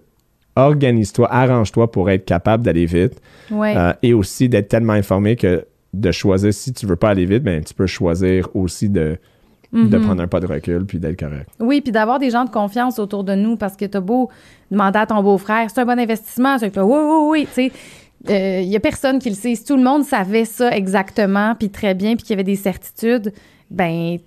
organise-toi, 0.56 1.28
arrange-toi 1.32 1.92
pour 1.92 2.10
être 2.10 2.26
capable 2.26 2.64
d'aller 2.64 2.86
vite 2.86 3.20
Ouais. 3.50 3.74
euh, 3.76 3.94
et 4.04 4.14
aussi 4.14 4.48
d'être 4.48 4.68
tellement 4.70 4.94
informé 4.94 5.36
que 5.36 5.66
de 5.94 6.12
choisir, 6.12 6.54
si 6.54 6.74
tu 6.74 6.86
veux 6.86 6.96
pas 6.96 7.10
aller 7.10 7.26
vite, 7.26 7.44
ben, 7.44 7.64
tu 7.64 7.74
peux 7.74 7.88
choisir 7.88 8.48
aussi 8.56 8.90
de, 8.90 9.18
de 9.74 9.98
Mhm. 9.98 10.02
prendre 10.04 10.22
un 10.24 10.28
pas 10.28 10.40
de 10.40 10.48
recul 10.48 10.86
puis 10.86 11.00
d'être 11.00 11.20
correct. 11.20 11.50
Oui, 11.60 11.82
puis 11.82 11.92
d'avoir 11.92 12.20
des 12.20 12.30
gens 12.30 12.46
de 12.46 12.50
confiance 12.50 13.00
autour 13.00 13.24
de 13.24 13.36
nous 13.36 13.56
parce 13.58 13.76
que 13.78 13.86
t'as 13.86 14.00
beau 14.02 14.30
demander 14.70 15.00
à 15.00 15.06
ton 15.06 15.22
beau-frère, 15.24 15.70
c'est 15.70 15.80
un 15.82 15.86
bon 15.86 16.00
investissement, 16.00 16.58
c'est 16.60 16.78
oui, 16.78 16.84
oui, 16.86 17.28
oui, 17.30 17.48
tu 17.54 17.70
sais. 17.70 17.72
Il 18.64 18.70
y 18.70 18.76
a 18.76 18.80
personne 18.80 19.18
qui 19.20 19.30
le 19.30 19.36
sait. 19.36 19.56
Si 19.56 19.66
tout 19.66 19.76
le 19.76 19.84
monde 19.84 20.04
savait 20.04 20.46
ça 20.46 20.76
exactement, 20.76 21.56
puis 21.56 21.70
très 21.70 21.96
bien, 21.96 22.16
puis 22.16 22.24
qu'il 22.24 22.32
y 22.32 22.34
avait 22.34 22.44
des 22.44 22.56
certitudes, 22.56 23.34
ben 23.72 24.18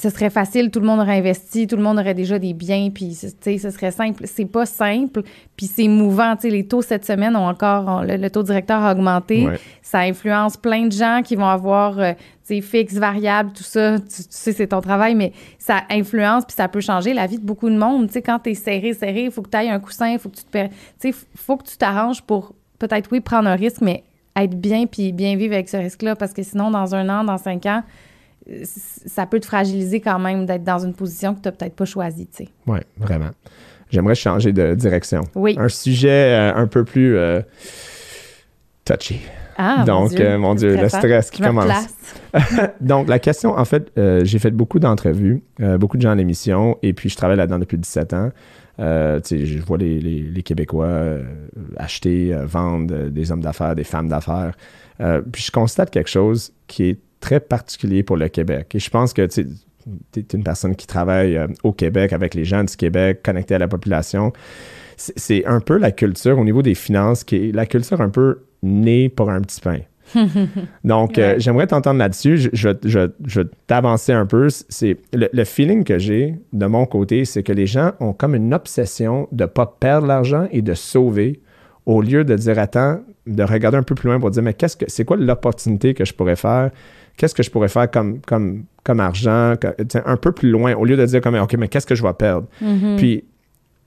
ce 0.00 0.10
serait 0.10 0.30
facile, 0.30 0.70
tout 0.70 0.78
le 0.78 0.86
monde 0.86 1.00
aurait 1.00 1.18
investi, 1.18 1.66
tout 1.66 1.74
le 1.74 1.82
monde 1.82 1.98
aurait 1.98 2.14
déjà 2.14 2.38
des 2.38 2.54
biens, 2.54 2.88
puis 2.94 3.18
tu 3.40 3.58
ce 3.58 3.70
serait 3.70 3.90
simple. 3.90 4.28
C'est 4.28 4.44
pas 4.44 4.64
simple, 4.64 5.22
puis 5.56 5.66
c'est 5.66 5.88
mouvant. 5.88 6.36
Tu 6.36 6.50
les 6.50 6.68
taux 6.68 6.82
cette 6.82 7.04
semaine 7.04 7.34
ont 7.34 7.48
encore, 7.48 8.04
le, 8.04 8.16
le 8.16 8.30
taux 8.30 8.44
directeur 8.44 8.80
a 8.80 8.92
augmenté. 8.92 9.48
Ouais. 9.48 9.58
Ça 9.82 9.98
influence 9.98 10.56
plein 10.56 10.86
de 10.86 10.92
gens 10.92 11.22
qui 11.24 11.34
vont 11.34 11.48
avoir, 11.48 11.98
euh, 11.98 12.12
tu 12.46 12.62
fixe, 12.62 12.94
variable, 12.94 13.50
tout 13.52 13.64
ça. 13.64 13.98
Tu, 13.98 14.06
tu 14.06 14.24
sais, 14.30 14.52
c'est 14.52 14.68
ton 14.68 14.80
travail, 14.80 15.16
mais 15.16 15.32
ça 15.58 15.82
influence 15.90 16.44
puis 16.44 16.54
ça 16.54 16.68
peut 16.68 16.80
changer 16.80 17.12
la 17.12 17.26
vie 17.26 17.38
de 17.38 17.44
beaucoup 17.44 17.68
de 17.68 17.76
monde. 17.76 18.06
Tu 18.06 18.12
sais, 18.12 18.22
quand 18.22 18.38
t'es 18.38 18.54
serré, 18.54 18.94
serré, 18.94 19.24
il 19.24 19.30
faut 19.32 19.42
que 19.42 19.50
tu 19.50 19.56
ailles 19.56 19.70
un 19.70 19.80
coussin, 19.80 20.10
il 20.10 20.20
faut 20.20 20.28
que 20.28 20.36
tu 20.36 20.44
te... 20.44 20.66
Tu 21.00 21.12
sais, 21.12 21.14
faut 21.34 21.56
que 21.56 21.66
tu 21.66 21.76
t'arranges 21.76 22.22
pour 22.22 22.54
peut-être, 22.78 23.08
oui, 23.10 23.18
prendre 23.18 23.48
un 23.48 23.56
risque, 23.56 23.80
mais 23.80 24.04
être 24.36 24.54
bien 24.54 24.86
puis 24.86 25.10
bien 25.10 25.34
vivre 25.34 25.54
avec 25.54 25.68
ce 25.68 25.76
risque-là 25.76 26.14
parce 26.14 26.34
que 26.34 26.44
sinon, 26.44 26.70
dans 26.70 26.94
un 26.94 27.08
an, 27.08 27.24
dans 27.24 27.38
cinq 27.38 27.66
ans, 27.66 27.82
ça 28.64 29.26
peut 29.26 29.40
te 29.40 29.46
fragiliser 29.46 30.00
quand 30.00 30.18
même 30.18 30.46
d'être 30.46 30.64
dans 30.64 30.78
une 30.78 30.94
position 30.94 31.34
que 31.34 31.40
tu 31.40 31.48
n'as 31.48 31.52
peut-être 31.52 31.74
pas 31.74 31.84
choisie, 31.84 32.26
tu 32.26 32.44
sais. 32.44 32.48
Oui, 32.66 32.78
vraiment. 32.96 33.30
J'aimerais 33.90 34.14
changer 34.14 34.52
de 34.52 34.74
direction. 34.74 35.22
Oui. 35.34 35.56
Un 35.58 35.68
sujet 35.68 36.08
euh, 36.10 36.54
un 36.54 36.66
peu 36.66 36.84
plus 36.84 37.16
euh, 37.16 37.40
touchy. 38.84 39.20
Ah, 39.56 39.82
Donc, 39.84 40.10
mon 40.12 40.16
Dieu, 40.16 40.26
euh, 40.26 40.38
mon 40.38 40.54
Dieu, 40.54 40.68
le 40.70 40.76
stressant. 40.88 40.98
stress 40.98 41.30
qui 41.30 41.42
commence. 41.42 41.86
Donc, 42.80 43.08
la 43.08 43.18
question, 43.18 43.56
en 43.58 43.64
fait, 43.64 43.90
euh, 43.98 44.20
j'ai 44.24 44.38
fait 44.38 44.52
beaucoup 44.52 44.78
d'entrevues, 44.78 45.42
euh, 45.60 45.78
beaucoup 45.78 45.96
de 45.96 46.02
gens 46.02 46.10
à 46.10 46.14
l'émission, 46.14 46.78
et 46.82 46.92
puis 46.92 47.08
je 47.08 47.16
travaille 47.16 47.36
là-dedans 47.36 47.58
depuis 47.58 47.76
17 47.78 48.12
ans. 48.14 48.30
Euh, 48.78 49.18
tu 49.20 49.40
sais, 49.40 49.46
je 49.46 49.58
vois 49.60 49.76
les, 49.78 49.98
les- 49.98 50.20
les 50.22 50.42
Québécois 50.44 50.84
euh, 50.86 51.24
acheter, 51.76 52.32
euh, 52.32 52.46
vendre 52.46 52.94
euh, 52.94 53.10
des 53.10 53.32
hommes 53.32 53.40
d'affaires, 53.40 53.74
des 53.74 53.82
femmes 53.82 54.08
d'affaires. 54.08 54.54
Euh, 55.00 55.20
puis 55.32 55.42
je 55.42 55.50
constate 55.50 55.90
quelque 55.90 56.08
chose 56.10 56.52
qui 56.68 56.90
est 56.90 56.98
très 57.20 57.40
particulier 57.40 58.02
pour 58.02 58.16
le 58.16 58.28
Québec. 58.28 58.74
Et 58.74 58.78
je 58.78 58.90
pense 58.90 59.12
que 59.12 59.26
tu 59.26 59.46
es 60.16 60.24
une 60.32 60.44
personne 60.44 60.76
qui 60.76 60.86
travaille 60.86 61.36
euh, 61.36 61.46
au 61.62 61.72
Québec 61.72 62.12
avec 62.12 62.34
les 62.34 62.44
gens 62.44 62.64
du 62.64 62.76
Québec, 62.76 63.20
connecté 63.22 63.54
à 63.54 63.58
la 63.58 63.68
population. 63.68 64.32
C'est 64.96 65.44
un 65.46 65.60
peu 65.60 65.78
la 65.78 65.92
culture 65.92 66.38
au 66.38 66.44
niveau 66.44 66.62
des 66.62 66.74
finances 66.74 67.22
qui 67.22 67.36
est 67.36 67.52
la 67.52 67.66
culture 67.66 68.00
un 68.00 68.08
peu 68.08 68.40
née 68.62 69.08
pour 69.08 69.30
un 69.30 69.40
petit 69.40 69.60
pain. 69.60 69.78
Donc, 70.84 71.18
euh, 71.18 71.36
j'aimerais 71.38 71.66
t'entendre 71.66 71.98
là-dessus. 71.98 72.50
Je, 72.52 72.70
je, 72.82 73.10
je, 73.24 73.40
t'avancer 73.66 74.12
un 74.12 74.26
peu. 74.26 74.48
C'est 74.50 74.96
le, 75.12 75.28
le 75.32 75.44
feeling 75.44 75.84
que 75.84 75.98
j'ai 75.98 76.34
de 76.52 76.66
mon 76.66 76.86
côté, 76.86 77.24
c'est 77.24 77.42
que 77.42 77.52
les 77.52 77.66
gens 77.66 77.92
ont 78.00 78.12
comme 78.12 78.34
une 78.34 78.54
obsession 78.54 79.28
de 79.30 79.44
ne 79.44 79.48
pas 79.48 79.76
perdre 79.78 80.06
l'argent 80.06 80.48
et 80.50 80.62
de 80.62 80.74
sauver 80.74 81.40
au 81.86 82.02
lieu 82.02 82.24
de 82.24 82.36
dire 82.36 82.58
attends, 82.58 83.00
de 83.26 83.42
regarder 83.42 83.78
un 83.78 83.82
peu 83.82 83.94
plus 83.94 84.08
loin 84.08 84.20
pour 84.20 84.30
dire 84.30 84.42
mais 84.42 84.54
qu'est-ce 84.54 84.76
que 84.76 84.84
c'est 84.88 85.04
quoi 85.04 85.16
l'opportunité 85.16 85.94
que 85.94 86.04
je 86.04 86.12
pourrais 86.12 86.36
faire? 86.36 86.70
Qu'est-ce 87.18 87.34
que 87.34 87.42
je 87.42 87.50
pourrais 87.50 87.68
faire 87.68 87.90
comme, 87.90 88.20
comme, 88.22 88.64
comme 88.84 89.00
argent? 89.00 89.54
que- 89.60 89.74
un 90.06 90.16
peu 90.16 90.32
plus 90.32 90.50
loin, 90.50 90.74
au 90.74 90.86
lieu 90.86 90.96
de 90.96 91.04
dire 91.04 91.20
comme 91.20 91.34
OK, 91.34 91.52
mais 91.58 91.68
qu'est-ce 91.68 91.86
que 91.86 91.94
je 91.94 92.02
vais 92.02 92.12
perdre? 92.14 92.46
Mhm. 92.62 92.96
Puis, 92.96 93.24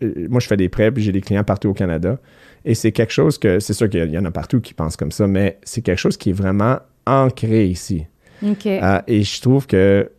euh, 0.04 0.28
moi, 0.30 0.40
je 0.40 0.48
fais 0.48 0.58
des 0.58 0.70
prêts, 0.70 0.92
puis 0.92 1.02
j'ai 1.02 1.12
des 1.12 1.22
clients 1.22 1.44
partout 1.44 1.70
au 1.70 1.74
Canada. 1.74 2.20
Et 2.66 2.76
c'est 2.76 2.92
quelque 2.92 3.14
chose 3.14 3.40
que, 3.40 3.60
c'est 3.60 3.74
sûr 3.74 3.90
qu'il 3.90 4.12
y 4.12 4.18
en 4.20 4.26
a 4.26 4.32
partout 4.32 4.62
qui 4.62 4.74
pensent 4.76 4.98
comme 4.98 5.12
ça, 5.12 5.26
mais 5.26 5.58
c'est 5.64 5.82
quelque 5.82 5.98
chose 5.98 6.18
qui 6.18 6.30
est 6.30 6.34
vraiment 6.34 6.78
ancré 7.08 7.66
ici. 7.66 8.06
OK. 8.46 8.66
Euh, 8.68 9.00
et 9.08 9.24
je 9.24 9.42
trouve 9.42 9.66
que, 9.66 10.10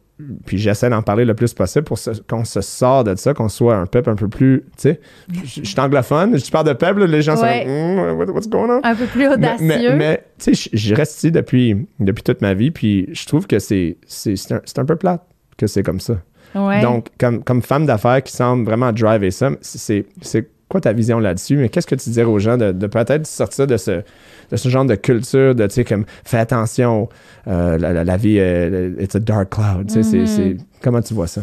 puis 0.46 0.58
j'essaie 0.58 0.88
d'en 0.90 1.02
parler 1.02 1.24
le 1.24 1.34
plus 1.34 1.52
possible 1.54 1.84
pour 1.84 1.98
qu'on 2.28 2.44
se 2.44 2.60
sort 2.60 3.04
de 3.04 3.14
ça, 3.16 3.34
qu'on 3.34 3.48
soit 3.48 3.76
un 3.76 3.86
peuple 3.86 4.10
un 4.10 4.14
peu 4.16 4.28
plus, 4.28 4.62
tu 4.76 4.90
sais, 4.90 5.00
je 5.44 5.62
suis 5.64 5.80
anglophone, 5.80 6.38
je 6.38 6.50
parle 6.50 6.66
de 6.68 6.72
peuple, 6.72 7.04
les 7.04 7.22
gens 7.22 7.40
Ouais. 7.40 7.64
sont 7.64 7.68
Hmm, 8.12 8.18
what- 8.18 8.32
what's 8.32 8.48
going 8.48 8.68
on? 8.68 8.80
Un 8.82 8.94
peu 8.94 9.06
plus 9.06 9.28
audacieux. 9.28 9.66
Mais, 9.66 9.96
mais, 9.96 10.24
tu 10.38 10.54
sais, 10.54 10.70
je- 10.72 10.76
je 10.76 10.94
reste 10.94 11.16
ici 11.18 11.32
depuis, 11.32 11.86
depuis 12.00 12.22
toute 12.22 12.40
ma 12.42 12.54
vie, 12.54 12.70
puis 12.70 13.08
je 13.12 13.26
trouve 13.26 13.46
que 13.46 13.58
c'est 13.58 13.96
c'est- 14.06 14.36
c'est 14.36 14.54
un, 14.54 14.60
c'est 14.64 14.78
un 14.78 14.84
peu 14.84 14.96
plate 14.96 15.22
que 15.56 15.66
c'est 15.66 15.82
comme 15.82 16.00
ça. 16.00 16.14
Ouais. 16.54 16.82
Donc, 16.82 17.06
comme, 17.18 17.42
comme 17.42 17.62
femme 17.62 17.86
d'affaires 17.86 18.22
qui 18.22 18.32
semble 18.32 18.64
vraiment 18.64 18.92
driver 18.92 19.30
ça, 19.32 19.50
c'est 19.62 20.04
c'est 20.20 20.48
quoi 20.72 20.80
ta 20.80 20.92
vision 20.92 21.18
là-dessus? 21.20 21.56
Mais 21.56 21.68
qu'est-ce 21.68 21.86
que 21.86 21.94
tu 21.94 22.10
dirais 22.10 22.26
aux 22.26 22.38
gens 22.40 22.56
de, 22.56 22.72
de 22.72 22.86
peut-être 22.88 23.26
sortir 23.26 23.66
de 23.68 23.76
ce, 23.76 24.02
de 24.50 24.56
ce 24.56 24.68
genre 24.68 24.84
de 24.84 24.94
culture 24.96 25.54
de, 25.54 25.66
tu 25.66 25.74
sais, 25.74 25.84
comme, 25.84 26.04
fais 26.24 26.38
attention, 26.38 27.08
euh, 27.46 27.78
la, 27.78 27.92
la- 27.92 28.04
la 28.04 28.16
vie, 28.16 28.38
euh, 28.40 28.94
it's 29.00 29.14
a 29.14 29.20
dark 29.20 29.50
cloud. 29.50 29.86
Tu 29.86 29.94
sais, 29.94 30.02
c'est- 30.02 30.18
Mhm. 30.18 30.26
c'est- 30.26 30.56
comment 30.82 31.00
tu 31.02 31.14
vois 31.14 31.26
ça? 31.28 31.42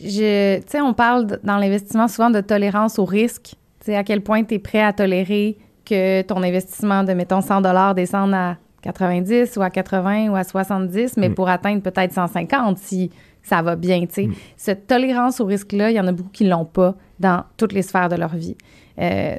Je, 0.00 0.56
tu 0.58 0.62
sais, 0.68 0.80
on 0.80 0.92
parle 0.94 1.38
dans 1.42 1.56
l'investissement 1.56 2.08
souvent 2.08 2.30
de 2.30 2.40
tolérance 2.40 2.98
au 2.98 3.04
risque. 3.04 3.54
Tu 3.80 3.86
sais, 3.86 3.96
à 3.96 4.04
quel 4.04 4.20
point 4.20 4.44
tu 4.44 4.54
es 4.54 4.58
prêt 4.58 4.82
à 4.82 4.92
tolérer 4.92 5.56
que 5.84 6.22
ton 6.22 6.42
investissement 6.42 7.04
de, 7.04 7.12
mettons, 7.12 7.40
100 7.40 7.94
descende 7.94 8.34
à 8.34 8.56
90 8.82 9.56
ou 9.56 9.62
à 9.62 9.70
80 9.70 10.28
ou 10.30 10.36
à 10.36 10.44
70, 10.44 11.16
mais 11.16 11.28
Mm. 11.30 11.34
pour 11.34 11.48
atteindre 11.48 11.82
peut-être 11.82 12.12
150 12.12 12.78
si 12.78 13.10
ça 13.46 13.62
va 13.62 13.76
bien, 13.76 14.00
tu 14.06 14.14
sais. 14.14 14.26
Mm. 14.26 14.34
Cette 14.56 14.86
tolérance 14.88 15.40
au 15.40 15.46
risque-là, 15.46 15.90
il 15.90 15.94
y 15.94 16.00
en 16.00 16.06
a 16.06 16.12
beaucoup 16.12 16.30
qui 16.30 16.44
l'ont 16.44 16.64
pas 16.64 16.96
dans 17.20 17.44
toutes 17.56 17.72
les 17.72 17.82
sphères 17.82 18.08
de 18.08 18.16
leur 18.16 18.34
vie. 18.34 18.56
Euh, 18.98 19.36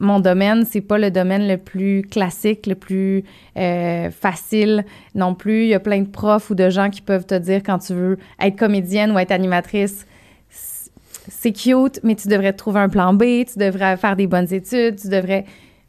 mon 0.00 0.18
domaine, 0.18 0.64
c'est 0.64 0.80
pas 0.80 0.98
le 0.98 1.10
domaine 1.10 1.46
le 1.46 1.58
plus 1.58 2.02
classique, 2.02 2.66
le 2.66 2.74
plus 2.74 3.22
euh, 3.56 4.10
facile 4.10 4.84
non 5.14 5.34
plus. 5.34 5.64
Il 5.64 5.68
y 5.68 5.74
a 5.74 5.80
plein 5.80 6.00
de 6.00 6.08
profs 6.08 6.50
ou 6.50 6.54
de 6.54 6.70
gens 6.70 6.88
qui 6.88 7.02
peuvent 7.02 7.26
te 7.26 7.34
dire 7.34 7.60
quand 7.64 7.78
tu 7.78 7.92
veux 7.92 8.18
être 8.40 8.56
comédienne 8.56 9.12
ou 9.12 9.18
être 9.18 9.30
animatrice, 9.30 10.06
c'est 11.28 11.52
cute, 11.52 12.00
mais 12.02 12.14
tu 12.14 12.28
devrais 12.28 12.54
trouver 12.54 12.80
un 12.80 12.88
plan 12.88 13.12
B, 13.12 13.44
tu 13.46 13.58
devrais 13.58 13.96
faire 13.98 14.16
des 14.16 14.26
bonnes 14.26 14.52
études, 14.52 14.96
tu 14.96 15.08
devrais... 15.08 15.44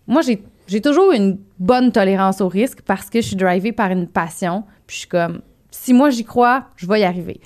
Moi, 0.07 0.21
j'ai, 0.21 0.43
j'ai 0.67 0.81
toujours 0.81 1.13
une 1.13 1.39
bonne 1.57 1.91
tolérance 1.91 2.41
au 2.41 2.49
risque 2.49 2.81
parce 2.81 3.09
que 3.09 3.21
je 3.21 3.27
suis 3.27 3.35
drivée 3.35 3.71
par 3.71 3.91
une 3.91 4.07
passion. 4.07 4.65
Puis 4.85 4.95
je 4.95 4.99
suis 4.99 5.09
comme, 5.09 5.41
si 5.75 5.93
moi 5.93 6.09
j'y 6.09 6.23
crois, 6.23 6.65
je 6.75 6.87
vais 6.87 7.01
y 7.01 7.03
arriver. 7.03 7.39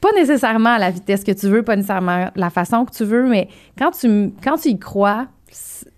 Pas 0.00 0.12
nécessairement 0.12 0.70
à 0.74 0.78
la 0.78 0.90
vitesse 0.90 1.22
que 1.24 1.32
tu 1.32 1.48
veux, 1.48 1.62
pas 1.62 1.76
nécessairement 1.76 2.30
la 2.34 2.50
façon 2.50 2.84
que 2.84 2.92
tu 2.92 3.04
veux, 3.04 3.28
mais 3.28 3.48
quand 3.78 3.92
tu, 3.92 4.32
quand 4.42 4.56
tu 4.56 4.70
y 4.70 4.78
crois, 4.78 5.28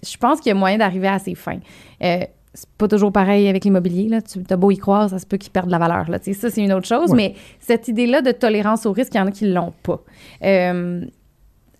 je 0.03 0.17
pense 0.19 0.41
qu'il 0.41 0.51
y 0.51 0.53
a 0.53 0.55
moyen 0.55 0.79
d'arriver 0.79 1.09
à 1.09 1.19
ses 1.19 1.35
fins. 1.35 1.61
Euh, 2.03 2.21
c'est 2.53 2.71
pas 2.79 2.87
toujours 2.87 3.13
pareil 3.13 3.49
avec 3.49 3.65
l'immobilier. 3.65 4.09
Là. 4.09 4.23
Tu 4.23 4.41
as 4.49 4.57
beau 4.57 4.71
y 4.71 4.77
croire, 4.77 5.11
ça 5.11 5.19
se 5.19 5.27
peut 5.27 5.39
qu'il 5.39 5.51
perde 5.51 5.67
de 5.67 5.73
la 5.73 5.79
valeur. 5.79 6.09
Là. 6.09 6.19
Ça, 6.23 6.51
c'est 6.51 6.63
une 6.63 6.73
autre 6.73 6.87
chose. 6.87 7.11
Ouais. 7.11 7.17
Mais 7.17 7.35
cette 7.59 7.89
idée-là 7.89 8.23
de 8.23 8.31
tolérance 8.31 8.87
au 8.87 8.93
risque, 8.93 9.15
il 9.15 9.19
y 9.19 9.21
en 9.21 9.27
a 9.27 9.33
qui 9.33 9.51
l'ont 9.51 9.73
pas. 9.83 10.01
Euh, 10.45 11.05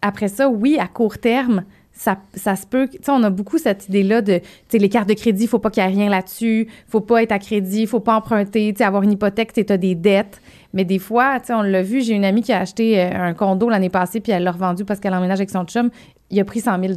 après 0.03 0.29
ça, 0.29 0.49
oui, 0.49 0.77
à 0.81 0.89
court 0.89 1.19
terme, 1.19 1.65
ça, 1.95 2.19
ça 2.35 2.57
se 2.57 2.67
peut. 2.67 2.89
Tu 2.89 2.99
sais, 3.03 3.11
on 3.13 3.23
a 3.23 3.31
beaucoup 3.31 3.57
cette 3.57 3.89
idée-là 3.89 4.21
de, 4.21 4.39
tu 4.39 4.45
sais, 4.69 4.79
les 4.79 4.89
cartes 4.89 5.09
de 5.09 5.15
crédit, 5.15 5.45
il 5.45 5.49
faut 5.49 5.61
pas 5.61 5.71
qu'il 5.71 5.83
y 5.83 5.87
ait 5.87 5.89
rien 5.89 6.11
là-dessus, 6.11 6.69
faut 6.89 7.01
pas 7.01 7.23
être 7.23 7.33
à 7.33 7.39
crédit, 7.39 7.87
faut 7.87 8.01
pas 8.01 8.17
emprunter, 8.17 8.73
tu 8.73 8.79
sais, 8.79 8.85
avoir 8.85 9.03
une 9.03 9.13
hypothèque, 9.13 9.53
tu 9.53 9.65
as 9.69 9.77
des 9.77 9.95
dettes. 9.95 10.41
Mais 10.73 10.85
des 10.85 10.99
fois, 10.99 11.39
tu 11.41 11.47
sais, 11.47 11.55
on 11.55 11.63
l'a 11.63 11.83
vu, 11.83 12.03
j'ai 12.03 12.15
une 12.15 12.25
amie 12.25 12.43
qui 12.43 12.53
a 12.53 12.61
acheté 12.61 13.01
euh, 13.01 13.11
un 13.15 13.33
condo 13.33 13.69
l'année 13.69 13.91
passée, 13.91 14.21
puis 14.21 14.33
elle 14.33 14.43
l'a 14.43 14.53
revendu 14.53 14.85
parce 14.85 14.99
qu'elle 14.99 15.15
emménage 15.15 15.39
avec 15.39 15.51
son 15.51 15.65
chum. 15.65 15.91
Il 16.31 16.41
a 16.41 16.45
pris 16.45 16.61
100 16.61 16.81
000 16.81 16.95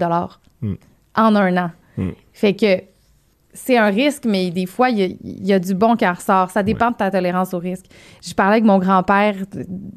Mm. 0.62 0.74
en 1.16 1.36
un 1.36 1.58
an. 1.58 1.72
Mm. 1.98 2.10
Fait 2.34 2.56
que 2.56 2.82
c'est 3.58 3.78
un 3.78 3.88
risque, 3.88 4.26
mais 4.26 4.52
des 4.52 4.68
fois, 4.68 4.90
il 4.90 5.00
y 5.00 5.04
a, 5.04 5.06
il 5.06 5.46
y 5.46 5.52
a 5.52 5.60
du 5.60 5.74
bon 5.74 5.96
qui 5.96 6.08
en 6.08 6.14
ressort. 6.14 6.52
Ça 6.52 6.62
dépend 6.62 6.92
de 6.92 6.96
ta 6.96 7.10
tolérance 7.10 7.54
au 7.54 7.60
risque. 7.60 7.86
Je 8.24 8.34
parlais 8.34 8.54
avec 8.54 8.66
mon 8.66 8.78
grand-père 8.78 9.36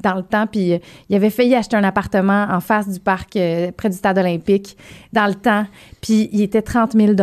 dans 0.03 0.15
le 0.15 0.23
temps, 0.23 0.47
puis 0.47 0.73
euh, 0.73 0.77
il 1.09 1.15
avait 1.15 1.29
failli 1.29 1.53
acheter 1.53 1.77
un 1.77 1.83
appartement 1.83 2.47
en 2.49 2.59
face 2.59 2.89
du 2.89 2.99
parc, 2.99 3.35
euh, 3.35 3.71
près 3.71 3.89
du 3.89 3.95
stade 3.95 4.17
olympique, 4.17 4.75
dans 5.13 5.27
le 5.27 5.35
temps, 5.35 5.65
puis 6.01 6.29
il 6.31 6.41
était 6.41 6.63
30 6.63 6.93
000 6.93 7.13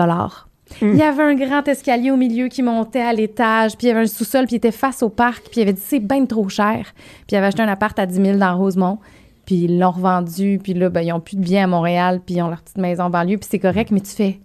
Il 0.80 0.96
y 0.96 1.02
avait 1.02 1.22
un 1.22 1.34
grand 1.34 1.66
escalier 1.66 2.10
au 2.12 2.16
milieu 2.16 2.48
qui 2.48 2.62
montait 2.62 3.00
à 3.00 3.12
l'étage, 3.12 3.76
puis 3.76 3.88
il 3.88 3.90
y 3.90 3.92
avait 3.92 4.02
un 4.02 4.06
sous-sol, 4.06 4.46
puis 4.46 4.54
il 4.54 4.58
était 4.58 4.70
face 4.70 5.02
au 5.02 5.08
parc, 5.08 5.44
puis 5.50 5.60
il 5.60 5.62
avait 5.62 5.72
dit 5.72 5.82
c'est 5.84 6.00
bien 6.00 6.24
trop 6.24 6.48
cher. 6.48 6.92
Puis 7.26 7.32
il 7.32 7.36
avait 7.36 7.48
acheté 7.48 7.62
un 7.62 7.68
appart 7.68 7.98
à 7.98 8.06
10 8.06 8.14
000 8.14 8.38
dans 8.38 8.56
Rosemont, 8.56 8.98
puis 9.44 9.56
ils 9.64 9.78
l'ont 9.78 9.90
revendu, 9.90 10.60
puis 10.62 10.74
là, 10.74 10.88
ben, 10.88 11.00
ils 11.00 11.12
ont 11.12 11.20
plus 11.20 11.36
de 11.36 11.42
biens 11.42 11.64
à 11.64 11.66
Montréal, 11.66 12.20
puis 12.24 12.36
ils 12.36 12.42
ont 12.42 12.48
leur 12.48 12.62
petite 12.62 12.78
maison 12.78 13.04
en 13.04 13.10
banlieue, 13.10 13.38
puis 13.38 13.48
c'est 13.50 13.58
correct, 13.58 13.90
mais 13.90 14.00
tu 14.00 14.12
fais 14.12 14.38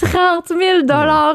30 0.00 0.48
000 0.48 0.60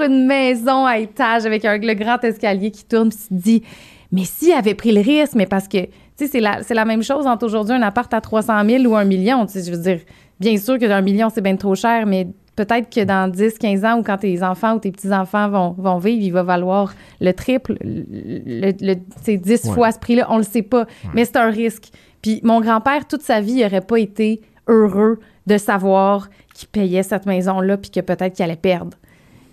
une 0.03 0.26
maison 0.26 0.86
à 0.86 0.97
étage 0.97 1.45
avec 1.45 1.66
un, 1.66 1.78
le 1.78 1.93
grand 1.93 2.24
escalier 2.24 2.72
qui 2.72 2.86
tourne, 2.86 3.09
puis 3.09 3.18
tu 3.18 3.28
te 3.28 3.34
dis, 3.41 3.63
mais 4.11 4.24
s'il 4.26 4.53
avait 4.53 4.76
pris 4.76 4.91
le 4.91 5.01
risque, 5.01 5.34
mais 5.36 5.45
parce 5.45 5.68
que, 5.68 5.78
tu 5.86 5.89
sais, 6.16 6.28
c'est 6.28 6.39
la, 6.39 6.63
c'est 6.63 6.74
la 6.74 6.86
même 6.86 7.03
chose 7.03 7.26
entre 7.28 7.45
aujourd'hui 7.45 7.76
un 7.76 7.82
appart 7.82 8.13
à 8.13 8.22
300 8.22 8.53
000 8.68 8.84
ou 8.86 8.95
un 8.95 9.05
million, 9.05 9.45
tu 9.45 9.53
sais, 9.53 9.63
je 9.63 9.72
veux 9.76 9.82
dire, 9.82 9.99
bien 10.39 10.57
sûr 10.57 10.78
que 10.80 10.86
d'un 10.86 11.01
million, 11.01 11.30
c'est 11.34 11.41
bien 11.41 11.55
trop 11.55 11.76
cher, 11.76 12.05
mais 12.05 12.28
peut-être 12.55 12.89
que 12.93 13.03
dans 13.03 13.30
10, 13.30 13.57
15 13.57 13.86
ans 13.86 13.99
ou 13.99 14.03
quand 14.03 14.18
tes 14.18 14.41
enfants 14.41 14.76
ou 14.76 14.80
tes 14.80 14.91
petits-enfants 14.91 15.49
vont, 15.49 15.76
vont 15.78 15.97
vivre, 15.97 16.24
il 16.24 16.32
va 16.32 16.43
valoir 16.43 16.93
le 17.20 17.34
triple, 17.34 17.78
le, 17.82 18.95
sais, 19.24 19.38
10 19.38 19.66
Ouais. 19.66 19.72
fois 19.74 19.91
ce 19.91 19.99
prix-là, 19.99 20.28
on 20.30 20.38
le 20.38 20.43
sait 20.43 20.61
pas, 20.61 20.86
mais 21.13 21.26
c'est 21.26 21.38
un 21.38 21.49
risque. 21.49 21.89
Puis 22.22 22.39
mon 22.43 22.61
grand-père, 22.61 23.07
toute 23.07 23.22
sa 23.22 23.41
vie, 23.41 23.53
il 23.55 23.63
n'aurait 23.63 23.82
pas 23.82 23.99
été 23.99 24.41
heureux 24.68 25.20
de 25.47 25.57
savoir 25.57 26.29
qu'il 26.53 26.67
payait 26.69 27.03
cette 27.03 27.25
maison-là 27.25 27.77
puis 27.77 27.91
que 27.91 27.99
peut-être 27.99 28.33
qu'il 28.35 28.43
allait 28.45 28.55
perdre. 28.55 28.97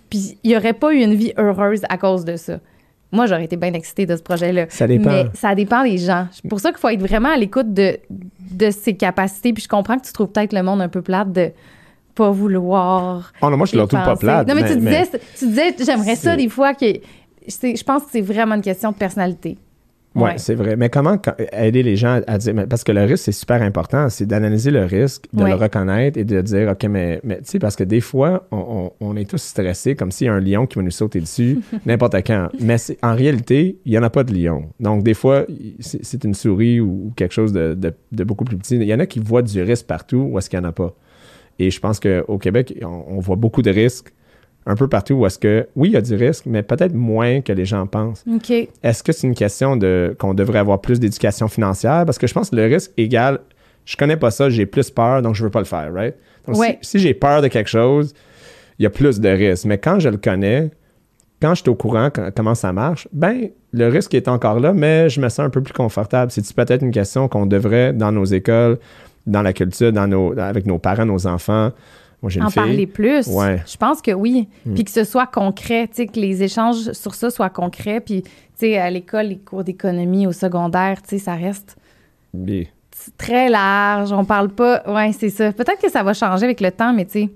Puis 0.09 0.37
il 0.43 0.51
n'y 0.51 0.57
aurait 0.57 0.73
pas 0.73 0.93
eu 0.93 1.01
une 1.01 1.15
vie 1.15 1.33
heureuse 1.37 1.81
à 1.89 1.97
cause 1.97 2.25
de 2.25 2.35
ça. 2.35 2.59
Moi, 3.11 3.27
j'aurais 3.27 3.45
été 3.45 3.57
bien 3.57 3.73
excitée 3.73 4.07
de 4.07 4.15
ce 4.15 4.23
projet-là. 4.23 4.65
Ça 4.69 4.87
dépend. 4.87 5.09
Mais 5.11 5.25
ça 5.35 5.53
dépend 5.53 5.83
des 5.83 5.99
gens. 5.99 6.27
C'est 6.31 6.47
pour 6.49 6.59
ça 6.59 6.71
qu'il 6.71 6.79
faut 6.79 6.89
être 6.89 6.99
vraiment 7.01 7.29
à 7.29 7.37
l'écoute 7.37 7.71
de, 7.71 7.99
de 8.09 8.71
ses 8.71 8.95
capacités. 8.95 9.53
Puis 9.53 9.63
je 9.63 9.67
comprends 9.67 9.99
que 9.99 10.05
tu 10.05 10.13
trouves 10.13 10.29
peut-être 10.29 10.53
le 10.53 10.63
monde 10.63 10.81
un 10.81 10.89
peu 10.89 11.03
plate 11.03 11.31
de 11.31 11.51
pas 12.15 12.31
vouloir. 12.31 13.31
Oh 13.41 13.49
non, 13.51 13.57
moi, 13.57 13.67
je 13.67 13.75
le 13.75 13.85
trouve 13.85 14.03
pas 14.03 14.15
plate. 14.15 14.47
Non, 14.47 14.55
mais, 14.55 14.67
tu, 14.67 14.79
mais- 14.79 15.03
disais, 15.05 15.19
tu 15.37 15.47
disais, 15.47 15.75
j'aimerais 15.85 16.15
ça 16.15 16.35
des 16.35 16.49
fois 16.49 16.73
que. 16.73 16.85
Je 17.47 17.83
pense 17.83 18.03
que 18.03 18.09
c'est 18.11 18.21
vraiment 18.21 18.55
une 18.55 18.61
question 18.61 18.91
de 18.91 18.95
personnalité. 18.95 19.57
Oui, 20.15 20.23
Ouais. 20.23 20.33
c'est 20.37 20.53
vrai. 20.53 20.75
Mais 20.75 20.89
comment 20.89 21.17
aider 21.53 21.81
les 21.81 21.95
gens 21.95 22.21
à 22.27 22.37
dire. 22.37 22.53
mais 22.53 22.67
Parce 22.67 22.83
que 22.83 22.91
le 22.91 23.01
risque, 23.03 23.23
c'est 23.25 23.31
super 23.31 23.61
important. 23.63 24.09
C'est 24.09 24.27
d'analyser 24.27 24.69
le 24.69 24.85
risque, 24.85 25.25
de 25.33 25.43
Ouais. 25.43 25.49
le 25.49 25.55
reconnaître 25.55 26.19
et 26.19 26.23
de 26.23 26.39
dire, 26.41 26.69
OK, 26.69 26.83
mais, 26.89 27.19
mais 27.23 27.37
tu 27.37 27.43
sais, 27.45 27.59
parce 27.59 27.75
que 27.75 27.83
des 27.83 27.99
fois, 28.01 28.47
on, 28.51 28.91
on- 29.01 29.07
on 29.09 29.15
est 29.17 29.27
tous 29.27 29.41
stressés 29.41 29.95
comme 29.95 30.11
s'il 30.11 30.27
y 30.27 30.29
a 30.29 30.33
un 30.33 30.39
lion 30.39 30.67
qui 30.67 30.75
va 30.77 30.83
nous 30.83 30.91
sauter 30.91 31.19
dessus 31.19 31.59
n'importe 31.87 32.15
quand. 32.27 32.49
Mais 32.59 32.75
en 33.01 33.15
réalité, 33.15 33.79
il 33.85 33.91
n'y 33.91 33.97
en 33.97 34.03
a 34.03 34.09
pas 34.11 34.23
de 34.23 34.33
lion. 34.33 34.65
Donc, 34.79 35.03
des 35.03 35.15
fois, 35.15 35.45
c'est 35.79 36.23
une 36.23 36.35
souris 36.35 36.79
ou 36.79 37.11
quelque 37.15 37.33
chose 37.33 37.51
de, 37.51 37.73
de- 37.73 37.93
de 38.11 38.23
beaucoup 38.23 38.45
plus 38.45 38.57
petit. 38.57 38.75
Il 38.75 38.83
y 38.83 38.93
en 38.93 38.99
a 38.99 39.07
qui 39.07 39.19
voient 39.19 39.41
du 39.41 39.61
risque 39.63 39.87
partout 39.87 40.29
ou 40.31 40.37
est-ce 40.37 40.47
qu'il 40.49 40.59
n'y 40.59 40.65
en 40.65 40.69
a 40.69 40.73
pas? 40.73 40.93
Et 41.59 41.71
je 41.71 41.79
pense 41.79 41.99
qu'au 41.99 42.37
Québec, 42.37 42.77
on, 42.83 43.03
on 43.07 43.19
voit 43.19 43.35
beaucoup 43.35 43.61
de 43.63 43.71
risques 43.71 44.13
un 44.65 44.75
peu 44.75 44.87
partout 44.87 45.13
où 45.15 45.25
est-ce 45.25 45.37
que, 45.39 45.67
oui, 45.75 45.89
il 45.89 45.93
y 45.93 45.97
a 45.97 46.01
du 46.01 46.15
risque, 46.15 46.45
mais 46.45 46.63
peut-être 46.63 46.93
moins 46.93 47.41
que 47.41 47.51
les 47.51 47.65
gens 47.65 47.85
pensent. 47.87 48.23
Est-ce 48.83 49.03
que 49.03 49.11
c'est 49.11 49.27
une 49.27 49.35
question 49.35 49.75
de 49.75 50.15
qu'on 50.19 50.33
devrait 50.33 50.59
avoir 50.59 50.79
plus 50.81 50.99
d'éducation 50.99 51.47
financière? 51.47 52.05
Parce 52.05 52.17
que 52.17 52.27
je 52.27 52.33
pense 52.33 52.49
que 52.49 52.55
le 52.55 52.65
risque 52.65 52.91
égal, 52.97 53.39
je 53.85 53.97
connais 53.97 54.15
pas 54.17 54.31
ça, 54.31 54.49
j'ai 54.49 54.65
plus 54.65 54.89
peur, 54.89 55.21
donc 55.21 55.35
je 55.35 55.43
veux 55.43 55.49
pas 55.49 55.59
le 55.59 55.65
faire, 55.65 55.93
right? 55.93 56.15
Donc, 56.47 56.57
Ouais. 56.57 56.77
si, 56.81 56.91
si 56.91 56.99
j'ai 56.99 57.13
peur 57.13 57.41
de 57.41 57.47
quelque 57.49 57.69
chose, 57.69 58.13
il 58.79 58.83
y 58.83 58.85
a 58.85 58.89
plus 58.89 59.19
de 59.19 59.29
risque. 59.29 59.65
Mais 59.65 59.77
quand 59.77 59.99
je 59.99 60.09
le 60.09 60.17
connais, 60.17 60.71
quand 61.41 61.53
je 61.55 61.61
suis 61.61 61.69
au 61.69 61.75
courant 61.75 62.09
quand- 62.09 62.29
comment 62.35 62.55
ça 62.55 62.71
marche, 62.71 63.07
ben 63.11 63.49
le 63.73 63.87
risque 63.89 64.13
est 64.13 64.27
encore 64.29 64.59
là, 64.61 64.71
mais 64.73 65.09
je 65.09 65.19
me 65.19 65.27
sens 65.27 65.39
un 65.45 65.49
peu 65.49 65.61
plus 65.61 65.73
confortable. 65.73 66.31
C'est 66.31 66.53
peut-être 66.53 66.83
une 66.83 66.91
question 66.91 67.27
qu'on 67.27 67.45
devrait, 67.45 67.91
dans 67.91 68.11
nos 68.13 68.23
écoles, 68.25 68.77
dans 69.27 69.41
la 69.41 69.51
culture, 69.51 69.91
dans 69.91 70.07
nos, 70.07 70.37
avec 70.39 70.65
nos 70.65 70.79
parents, 70.79 71.05
nos 71.05 71.27
enfants. 71.27 71.71
Moi, 72.23 72.29
j'ai 72.31 72.39
une 72.39 72.45
En 72.45 72.49
fille. 72.49 72.55
parler 72.63 72.87
plus. 72.87 73.27
Ouais. 73.27 73.61
Je 73.67 73.77
pense 73.77 74.01
que 74.01 74.11
oui. 74.11 74.47
Mm. 74.65 74.73
Puis 74.73 74.83
que 74.85 74.91
ce 74.91 75.03
soit 75.03 75.27
concret, 75.27 75.87
tu 75.89 75.95
sais, 75.97 76.07
que 76.07 76.19
les 76.19 76.41
échanges 76.41 76.93
sur 76.93 77.13
ça 77.13 77.29
soient 77.29 77.49
concrets. 77.49 77.99
Puis, 77.99 78.23
tu 78.23 78.29
sais, 78.55 78.77
à 78.79 78.89
l'école, 78.89 79.27
les 79.27 79.37
cours 79.37 79.63
d'économie 79.65 80.25
au 80.25 80.31
secondaire, 80.31 81.01
tu 81.01 81.09
sais, 81.09 81.17
ça 81.19 81.35
reste 81.35 81.75
Bien. 82.33 82.63
très 83.17 83.49
large. 83.49 84.11
On 84.13 84.23
parle 84.25 84.49
pas. 84.49 84.81
Ouais, 84.87 85.11
c'est 85.11 85.29
ça. 85.29 85.51
Peut-être 85.51 85.81
que 85.81 85.91
ça 85.91 86.01
va 86.01 86.13
changer 86.13 86.45
avec 86.45 86.61
le 86.61 86.71
temps, 86.71 86.93
mais 86.93 87.05
tu 87.05 87.11
sais, 87.11 87.29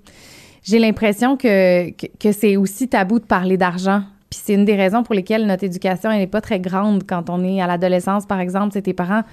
j'ai 0.64 0.80
l'impression 0.80 1.36
que, 1.38 1.92
que, 1.92 2.08
que 2.20 2.32
c'est 2.32 2.56
aussi 2.58 2.88
tabou 2.88 3.20
de 3.20 3.26
parler 3.26 3.58
d'argent. 3.58 4.02
Puis 4.30 4.40
c'est 4.44 4.54
une 4.54 4.66
des 4.66 4.76
raisons 4.76 5.04
pour 5.04 5.16
lesquelles 5.16 5.46
notre 5.48 5.64
éducation, 5.64 6.12
elle 6.12 6.20
n'est 6.20 6.28
pas 6.28 6.42
très 6.42 6.60
grande 6.60 7.04
quand 7.08 7.30
on 7.30 7.44
est 7.44 7.62
à 7.62 7.68
l'adolescence, 7.68 8.26
par 8.26 8.40
exemple. 8.40 8.72
C'est 8.74 8.82
tes 8.82 8.94
parents 8.94 9.24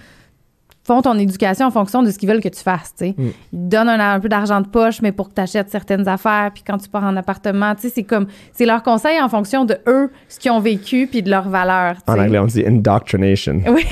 font 0.86 1.00
ton 1.02 1.18
éducation 1.18 1.66
en 1.66 1.70
fonction 1.70 2.02
de 2.02 2.10
ce 2.10 2.18
qu'ils 2.18 2.28
veulent 2.28 2.42
que 2.42 2.48
tu 2.48 2.62
fasses. 2.62 2.94
Mm. 3.00 3.04
Ils 3.18 3.32
te 3.32 3.34
donnent 3.52 3.88
un, 3.88 4.14
un 4.14 4.20
peu 4.20 4.28
d'argent 4.28 4.60
de 4.60 4.68
poche, 4.68 5.00
mais 5.02 5.12
pour 5.12 5.30
que 5.30 5.34
tu 5.34 5.40
achètes 5.40 5.70
certaines 5.70 6.06
affaires, 6.08 6.50
puis 6.52 6.62
quand 6.66 6.78
tu 6.78 6.88
pars 6.88 7.04
en 7.04 7.16
appartement, 7.16 7.74
c'est 7.78 8.02
comme, 8.02 8.26
c'est 8.52 8.66
leur 8.66 8.82
conseil 8.82 9.20
en 9.20 9.28
fonction 9.28 9.64
de 9.64 9.76
eux, 9.88 10.10
ce 10.28 10.38
qu'ils 10.38 10.50
ont 10.50 10.60
vécu, 10.60 11.06
puis 11.10 11.22
de 11.22 11.30
leurs 11.30 11.48
valeurs, 11.48 11.96
En 12.06 12.18
anglais, 12.18 12.38
on 12.38 12.46
dit 12.46 12.64
indoctrination. 12.66 13.60
Oui. 13.74 13.84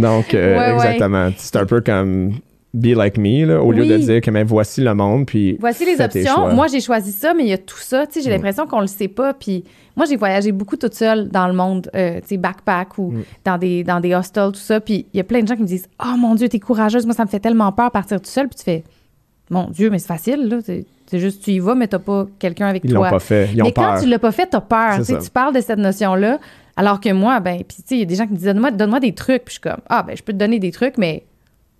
Donc, 0.00 0.32
euh, 0.34 0.56
Ouais, 0.56 0.66
ouais. 0.68 0.74
exactement. 0.74 1.30
C'est 1.36 1.56
un 1.56 1.66
peu 1.66 1.80
comme 1.80 2.34
be 2.76 2.94
like 2.96 3.16
me, 3.18 3.44
là, 3.46 3.62
au 3.62 3.72
lieu 3.72 3.86
de 3.86 3.96
dire 3.96 4.20
que 4.20 4.30
mais 4.30 4.44
voici 4.44 4.80
le 4.80 4.94
monde, 4.94 5.26
puis 5.26 5.56
Voici 5.60 5.84
les 5.84 6.00
options. 6.00 6.54
Moi, 6.54 6.66
j'ai 6.68 6.80
choisi 6.80 7.12
ça, 7.12 7.34
mais 7.34 7.44
il 7.44 7.48
y 7.48 7.52
a 7.52 7.58
tout 7.58 7.78
ça. 7.78 8.06
Tu 8.06 8.14
sais, 8.14 8.20
j'ai 8.22 8.28
Mm. 8.30 8.32
l'impression 8.34 8.66
qu'on 8.66 8.80
le 8.80 8.86
sait 8.86 9.08
pas. 9.08 9.34
Puis 9.34 9.64
moi, 9.96 10.06
j'ai 10.06 10.16
voyagé 10.16 10.52
beaucoup 10.52 10.76
toute 10.76 10.94
seule 10.94 11.28
dans 11.28 11.46
le 11.48 11.54
monde, 11.54 11.90
euh, 11.96 12.20
tu 12.20 12.28
sais, 12.28 12.36
backpack 12.36 12.98
ou 12.98 13.10
Mm. 13.12 13.22
dans 13.44 13.58
des 13.58 13.84
dans 13.84 14.00
des 14.00 14.14
hostels, 14.14 14.52
tout 14.52 14.60
ça. 14.60 14.80
Puis 14.80 15.06
il 15.12 15.16
y 15.16 15.20
a 15.20 15.24
plein 15.24 15.40
de 15.42 15.48
gens 15.48 15.56
qui 15.56 15.62
me 15.62 15.66
disent, 15.66 15.88
oh 16.04 16.16
mon 16.18 16.34
Dieu, 16.34 16.48
t'es 16.48 16.58
courageuse. 16.60 17.06
Moi, 17.06 17.14
ça 17.14 17.24
me 17.24 17.28
fait 17.30 17.40
tellement 17.40 17.72
peur 17.72 17.90
partir 17.90 18.18
toute 18.18 18.26
seule. 18.26 18.48
Puis 18.48 18.58
tu 18.58 18.64
fais, 18.64 18.84
mon 19.50 19.70
Dieu, 19.70 19.90
mais 19.90 19.98
c'est 19.98 20.08
facile 20.08 20.48
là. 20.48 20.58
C'est 20.64 20.84
c'est 21.08 21.20
juste 21.20 21.44
tu 21.44 21.52
y 21.52 21.58
vas, 21.60 21.76
mais 21.76 21.86
t'as 21.86 22.00
pas 22.00 22.26
quelqu'un 22.40 22.66
avec 22.66 22.82
ils 22.84 22.92
l'ont 22.92 23.00
toi. 23.02 23.10
pas 23.10 23.18
fait. 23.20 23.48
Ils 23.54 23.62
ont 23.62 23.66
mais 23.66 23.72
peur. 23.72 23.94
quand 23.94 24.00
tu 24.02 24.08
l'as 24.08 24.18
pas 24.18 24.32
fait, 24.32 24.46
t'as 24.46 24.60
peur. 24.60 24.98
Tu 25.06 25.30
parles 25.32 25.54
de 25.54 25.60
cette 25.60 25.78
notion-là, 25.78 26.40
alors 26.76 26.98
que 27.00 27.12
moi, 27.12 27.38
ben, 27.38 27.58
puis 27.58 27.76
tu 27.76 27.82
sais, 27.86 27.94
il 27.94 27.98
y 28.00 28.02
a 28.02 28.06
des 28.06 28.16
gens 28.16 28.26
qui 28.26 28.32
me 28.32 28.36
disent, 28.38 28.46
donne-moi 28.46 28.72
donne-moi 28.72 28.98
des 28.98 29.12
trucs. 29.12 29.44
Puis 29.44 29.54
je 29.54 29.60
suis 29.60 29.60
comme, 29.60 29.80
ah 29.88 30.02
ben, 30.02 30.16
je 30.16 30.22
peux 30.24 30.32
te 30.32 30.36
donner 30.38 30.58
des 30.58 30.72
trucs, 30.72 30.98
mais 30.98 31.22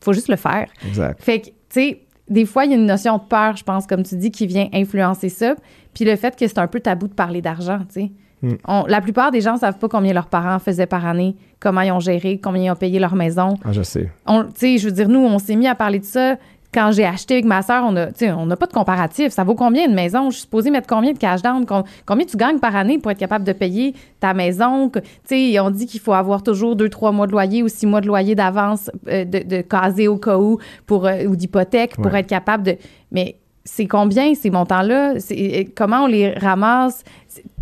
faut 0.00 0.12
juste 0.12 0.28
le 0.28 0.36
faire. 0.36 0.66
Exact. 0.86 1.22
Fait 1.22 1.40
que, 1.40 1.46
tu 1.46 1.52
sais, 1.70 2.00
des 2.28 2.44
fois, 2.44 2.64
il 2.64 2.72
y 2.72 2.74
a 2.74 2.76
une 2.76 2.86
notion 2.86 3.18
de 3.18 3.22
peur, 3.22 3.56
je 3.56 3.64
pense, 3.64 3.86
comme 3.86 4.02
tu 4.02 4.16
dis, 4.16 4.30
qui 4.30 4.46
vient 4.46 4.68
influencer 4.72 5.28
ça. 5.28 5.54
Puis 5.94 6.04
le 6.04 6.16
fait 6.16 6.36
que 6.36 6.46
c'est 6.46 6.58
un 6.58 6.66
peu 6.66 6.80
tabou 6.80 7.08
de 7.08 7.14
parler 7.14 7.40
d'argent, 7.40 7.78
tu 7.92 8.00
sais. 8.00 8.10
Mm. 8.42 8.54
La 8.88 9.00
plupart 9.00 9.30
des 9.30 9.40
gens 9.40 9.54
ne 9.54 9.58
savent 9.58 9.78
pas 9.78 9.88
combien 9.88 10.12
leurs 10.12 10.26
parents 10.28 10.58
faisaient 10.58 10.86
par 10.86 11.06
année, 11.06 11.36
comment 11.58 11.80
ils 11.80 11.90
ont 11.92 12.00
géré, 12.00 12.38
combien 12.42 12.64
ils 12.64 12.70
ont 12.70 12.76
payé 12.76 12.98
leur 12.98 13.14
maison. 13.14 13.54
Ah, 13.64 13.72
je 13.72 13.80
sais. 13.82 14.10
On- 14.26 14.44
Tu 14.44 14.50
sais, 14.56 14.78
je 14.78 14.86
veux 14.88 14.92
dire, 14.92 15.08
nous, 15.08 15.20
on 15.20 15.38
s'est 15.38 15.56
mis 15.56 15.66
à 15.66 15.74
parler 15.74 16.00
de 16.00 16.04
ça, 16.04 16.36
quand 16.72 16.90
j'ai 16.92 17.04
acheté 17.04 17.34
avec 17.34 17.44
ma 17.46 17.62
sœur, 17.62 17.84
on 17.86 17.96
a, 17.96 18.08
on 18.36 18.46
n'a 18.46 18.56
pas 18.56 18.66
de 18.66 18.72
comparatif. 18.72 19.32
Ça 19.32 19.44
vaut 19.44 19.54
combien 19.54 19.86
une 19.86 19.94
maison? 19.94 20.30
Je 20.30 20.34
suis 20.36 20.42
supposée 20.42 20.70
mettre 20.70 20.86
combien 20.86 21.12
de 21.12 21.18
cash 21.18 21.42
down? 21.42 21.64
Com- 21.66 21.84
Combien 22.04 22.26
tu 22.26 22.36
gagnes 22.36 22.58
par 22.58 22.76
année 22.76 22.98
pour 22.98 23.10
être 23.10 23.18
capable 23.18 23.44
de 23.44 23.52
payer 23.52 23.94
ta 24.20 24.34
maison? 24.34 24.88
Que- 24.90 24.98
Tu 25.00 25.06
sais, 25.52 25.60
on 25.60 25.70
dit 25.70 25.86
qu'il 25.86 26.00
faut 26.00 26.12
avoir 26.12 26.42
toujours 26.42 26.76
deux, 26.76 26.88
trois 26.88 27.12
mois 27.12 27.26
de 27.26 27.32
loyer 27.32 27.62
ou 27.62 27.68
six 27.68 27.86
mois 27.86 28.00
de 28.00 28.06
loyer 28.06 28.34
d'avance 28.34 28.90
euh, 29.08 29.24
de, 29.24 29.38
de 29.40 29.60
caser 29.62 30.08
au 30.08 30.16
cas 30.18 30.36
où 30.38 30.58
pour, 30.86 31.06
euh, 31.06 31.24
ou 31.24 31.36
d'hypothèque 31.36 31.96
pour 31.96 32.12
Ouais. 32.12 32.20
être 32.20 32.26
capable 32.26 32.62
de. 32.64 32.76
Mais 33.10 33.36
c'est 33.66 33.86
combien 33.86 34.34
ces 34.34 34.48
montants-là? 34.50 35.14
Euh, 35.30 35.64
Comment 35.74 36.04
on 36.04 36.06
les 36.06 36.30
ramasse? 36.32 37.02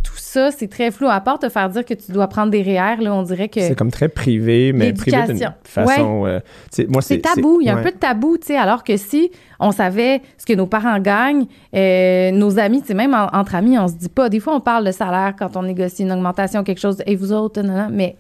Tout 0.05 0.13
ça, 0.19 0.51
c'est 0.51 0.69
très 0.69 0.91
flou. 0.91 1.09
À 1.09 1.19
part 1.21 1.39
te 1.39 1.49
faire 1.49 1.69
dire 1.71 1.83
que 1.85 1.95
tu 1.95 2.13
dois 2.13 2.29
prendre 2.29 2.51
des 2.51 2.63
REER, 2.63 2.97
là, 3.03 3.15
on 3.15 3.23
dirait 3.23 3.49
que. 3.49 3.61
C'est 3.61 3.75
comme 3.75 3.91
très 3.91 4.11
privé, 4.11 4.73
mais 4.75 4.93
privé 4.93 5.17
d'une 5.27 5.49
façon. 5.65 6.27
euh, 6.27 6.41
tu 6.71 6.83
sais, 6.83 6.87
moi, 6.89 7.01
C'est 7.01 7.19
tabou. 7.21 7.59
Il 7.63 7.67
y 7.67 7.71
a 7.71 7.73
un 7.73 7.77
ouais. 7.77 7.83
peu 7.85 7.91
de 7.91 7.97
tabou, 7.97 8.37
tu 8.37 8.49
sais. 8.49 8.57
Alors 8.57 8.85
que 8.85 8.99
si 8.99 9.31
on 9.59 9.73
savait 9.73 10.21
ce 10.37 10.45
que 10.45 10.53
nos 10.53 10.67
parents 10.67 10.99
gagnent, 11.01 11.47
euh, 11.75 12.31
nos 12.33 12.59
amis, 12.59 12.83
tu 12.83 12.89
sais, 12.89 12.95
même 12.95 13.15
en- 13.15 13.35
entre 13.35 13.55
amis, 13.55 13.79
on 13.79 13.89
se 13.89 13.95
dit 13.95 14.11
pas. 14.11 14.29
Des 14.29 14.41
fois, 14.41 14.55
on 14.55 14.61
parle 14.61 14.85
de 14.85 14.93
salaire 14.93 15.35
quand 15.39 15.57
on 15.57 15.63
négocie 15.63 16.03
une 16.03 16.13
augmentation, 16.13 16.63
quelque 16.65 16.81
chose. 16.81 16.99
Et 17.07 17.17
vous 17.17 17.33
autres, 17.33 17.63
nan, 17.63 17.75
nan, 17.75 17.91
mais. 17.93 18.17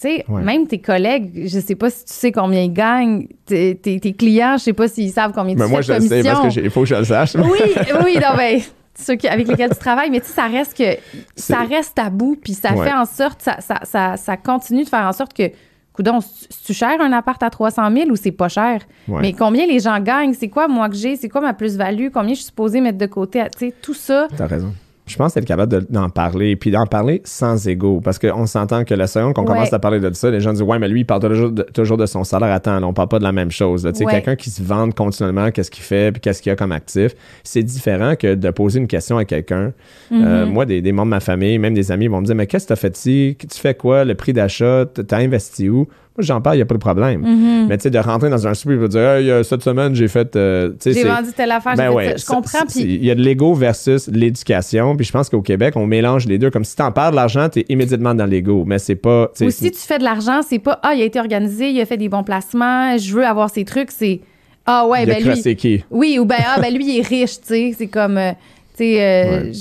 Tu 0.00 0.08
sais, 0.08 0.24
Ouais. 0.28 0.42
même 0.42 0.66
tes 0.66 0.78
collègues, 0.78 1.46
je 1.46 1.58
sais 1.58 1.74
pas 1.74 1.88
si 1.88 2.04
tu 2.04 2.12
sais 2.12 2.30
combien 2.32 2.60
ils 2.62 2.72
gagnent. 2.72 3.28
Tes, 3.46 3.74
tes- 3.76 3.98
tes 3.98 4.12
clients, 4.12 4.56
je 4.58 4.64
sais 4.64 4.72
pas 4.74 4.88
s'ils 4.88 5.10
savent 5.10 5.32
combien 5.34 5.54
tu 5.54 5.58
Mais 5.60 5.64
fais 5.64 5.70
moi, 5.70 5.80
de 5.80 5.84
je 5.86 5.92
le 5.94 6.00
sais 6.00 6.08
commission. 6.08 6.32
parce 6.32 6.44
que 6.44 6.50
j'ai- 6.50 6.64
il 6.64 6.70
faut 6.70 6.80
que 6.80 6.86
je 6.86 6.94
le 6.96 7.04
sache. 7.04 7.34
Oui, 7.36 7.58
oui, 8.04 8.14
non, 8.16 8.36
ben, 8.36 8.60
ceux 8.94 9.14
qui- 9.14 9.26
avec 9.28 9.48
lesquels 9.48 9.70
tu 9.70 9.76
travailles, 9.78 10.10
mais 10.10 10.20
tu 10.20 10.26
sais, 10.26 10.32
ça 10.34 10.46
reste 10.48 10.76
que 10.76 10.98
ça 11.34 11.60
reste 11.60 11.94
tabou, 11.94 12.36
puis 12.42 12.52
ça 12.52 12.74
Ouais. 12.74 12.86
fait 12.86 12.92
en 12.94 13.06
sorte, 13.06 13.40
ça, 13.40 13.56
ça, 13.60 13.80
ça, 13.84 14.16
ça 14.18 14.36
continue 14.36 14.84
de 14.84 14.88
faire 14.90 15.06
en 15.06 15.12
sorte 15.14 15.32
que, 15.32 15.50
coudon, 15.94 16.18
tu 16.66 16.74
cher 16.74 17.00
un 17.00 17.12
appart 17.12 17.42
à 17.42 17.48
300 17.48 17.90
000 17.90 18.10
ou 18.10 18.16
c'est 18.16 18.32
pas 18.32 18.48
cher? 18.48 18.82
Ouais. 19.08 19.20
Mais 19.22 19.32
combien 19.32 19.66
les 19.66 19.80
gens 19.80 19.98
gagnent? 20.00 20.34
C'est 20.34 20.48
quoi 20.50 20.68
moi 20.68 20.90
que 20.90 20.94
j'ai? 20.96 21.16
C'est 21.16 21.30
quoi 21.30 21.40
ma 21.40 21.54
plus-value? 21.54 22.08
Combien 22.12 22.30
je 22.34 22.40
suis 22.40 22.44
supposée 22.48 22.82
mettre 22.82 22.98
de 22.98 23.06
côté? 23.06 23.42
Tu 23.58 23.68
sais, 23.68 23.74
tout 23.80 23.94
ça. 23.94 24.28
T'as 24.36 24.46
raison. 24.46 24.74
Je 25.06 25.16
pense 25.16 25.36
être 25.36 25.44
capable 25.44 25.70
de- 25.70 25.86
d'en 25.88 26.08
parler, 26.10 26.56
puis 26.56 26.72
d'en 26.72 26.84
parler 26.86 27.22
sans 27.24 27.68
ego, 27.68 28.00
parce 28.02 28.18
qu'on 28.18 28.46
s'entend 28.46 28.82
que 28.84 28.92
la 28.92 29.06
seconde 29.06 29.34
qu'on 29.34 29.42
Ouais. 29.42 29.48
commence 29.48 29.72
à 29.72 29.78
parler 29.78 30.00
de 30.00 30.12
ça, 30.14 30.30
les 30.32 30.40
gens 30.40 30.52
disent 30.52 30.62
Ouais, 30.62 30.80
mais 30.80 30.88
lui, 30.88 31.00
il 31.02 31.04
parle 31.04 31.20
toujours 31.20 31.52
de, 31.52 31.62
toujours 31.62 31.96
de 31.96 32.06
son 32.06 32.24
salaire. 32.24 32.50
Attends, 32.52 32.80
là, 32.80 32.86
on 32.88 32.92
parle 32.92 33.08
pas 33.08 33.18
de 33.20 33.24
la 33.24 33.30
même 33.32 33.52
chose. 33.52 33.84
là. 33.84 33.92
Tu 33.92 33.98
sais, 33.98 34.04
Ouais. 34.04 34.12
quelqu'un 34.12 34.34
qui 34.34 34.50
se 34.50 34.62
vante 34.62 34.94
continuellement, 34.96 35.50
qu'est-ce 35.52 35.70
qu'il 35.70 35.84
fait, 35.84 36.10
puis 36.10 36.20
qu'est-ce 36.20 36.42
qu'il 36.42 36.50
a 36.50 36.56
comme 36.56 36.72
actif, 36.72 37.12
c'est 37.44 37.62
différent 37.62 38.14
que 38.16 38.34
de 38.34 38.50
poser 38.50 38.80
une 38.80 38.88
question 38.88 39.16
à 39.16 39.24
quelqu'un. 39.24 39.72
Euh, 40.12 40.44
moi, 40.46 40.66
des, 40.66 40.82
des 40.82 40.90
membres 40.92 41.06
de 41.06 41.10
ma 41.10 41.20
famille, 41.20 41.58
même 41.58 41.74
des 41.74 41.92
amis, 41.92 42.08
vont 42.08 42.20
me 42.20 42.26
dire 42.26 42.34
Mais 42.34 42.46
qu'est-ce 42.48 42.64
que 42.64 42.68
tu 42.68 42.72
as 42.72 42.76
fait 42.76 42.96
ici 42.98 43.36
Tu 43.38 43.58
fais 43.60 43.74
quoi? 43.74 44.04
Le 44.04 44.14
prix 44.16 44.32
d'achat 44.32 44.86
Tu 44.92 45.02
as 45.14 45.18
investi 45.18 45.68
où? 45.68 45.86
Moi, 46.16 46.24
j'en 46.24 46.40
parle, 46.40 46.56
il 46.56 46.58
n'y 46.58 46.62
a 46.62 46.66
pas 46.66 46.74
de 46.74 46.80
problème. 46.80 47.22
Mm-hmm. 47.22 47.66
Mais 47.68 47.76
tu 47.76 47.82
sais, 47.84 47.90
de 47.90 47.98
rentrer 47.98 48.30
dans 48.30 48.46
un 48.46 48.54
souper 48.54 48.74
et 48.74 48.78
de 48.78 48.86
dire 48.86 49.00
Hey, 49.00 49.30
euh, 49.30 49.42
cette 49.42 49.62
semaine, 49.62 49.94
j'ai 49.94 50.08
fait. 50.08 50.34
euh, 50.36 50.70
tu 50.70 50.74
sais, 50.80 50.92
J'ai 50.92 51.02
c'est- 51.02 51.08
vendu 51.08 51.28
telle 51.36 51.50
affaire, 51.52 51.74
ben 51.76 51.90
ouais. 51.90 52.14
Je 52.18 52.24
comprends, 52.24 52.60
Il 52.76 53.04
y 53.04 53.10
a 53.10 53.14
de 53.14 53.22
l'ego 53.22 53.54
versus 53.54 54.08
l'éducation. 54.08 54.96
Puis 54.96 55.06
je 55.06 55.12
pense 55.12 55.28
qu'au 55.28 55.42
Québec, 55.42 55.74
on 55.76 55.86
mélange 55.86 56.26
les 56.26 56.38
deux. 56.38 56.50
Comme 56.50 56.64
si 56.64 56.74
tu 56.76 56.82
en 56.82 56.92
parles 56.92 57.10
de 57.12 57.16
l'argent, 57.16 57.48
tu 57.48 57.60
es 57.60 57.66
immédiatement 57.68 58.14
dans 58.14 58.26
l'ego. 58.26 58.64
Mais 58.66 58.78
c'est 58.78 58.96
pas. 58.96 59.30
ou 59.40 59.50
si 59.50 59.70
tu 59.70 59.78
fais 59.78 59.98
de 59.98 60.04
l'argent, 60.04 60.40
c'est 60.46 60.58
pas 60.58 60.78
Ah, 60.82 60.94
il 60.94 61.02
a 61.02 61.04
été 61.04 61.18
organisé, 61.18 61.70
il 61.70 61.80
a 61.80 61.86
fait 61.86 61.96
des 61.96 62.08
bons 62.08 62.22
placements, 62.24 62.96
je 62.98 63.12
veux 63.14 63.26
avoir 63.26 63.50
ces 63.50 63.64
trucs, 63.64 63.90
c'est 63.90 64.20
Ah 64.64 64.86
ouais, 64.86 65.04
il 65.04 65.10
a 65.10 65.14
ben 65.20 65.32
lui. 65.44 65.56
qui? 65.56 65.84
Oui, 65.90 66.18
ou 66.18 66.24
ben, 66.24 66.36
ah, 66.44 66.60
ben 66.60 66.72
lui, 66.74 66.84
il 66.96 66.98
est 66.98 67.06
riche, 67.06 67.40
tu 67.40 67.46
sais. 67.46 67.74
C'est 67.76 67.86
comme, 67.86 68.16
euh, 68.18 68.32
tu 68.76 68.84
sais, 68.84 69.00
euh, 69.02 69.42
Ouais. 69.44 69.52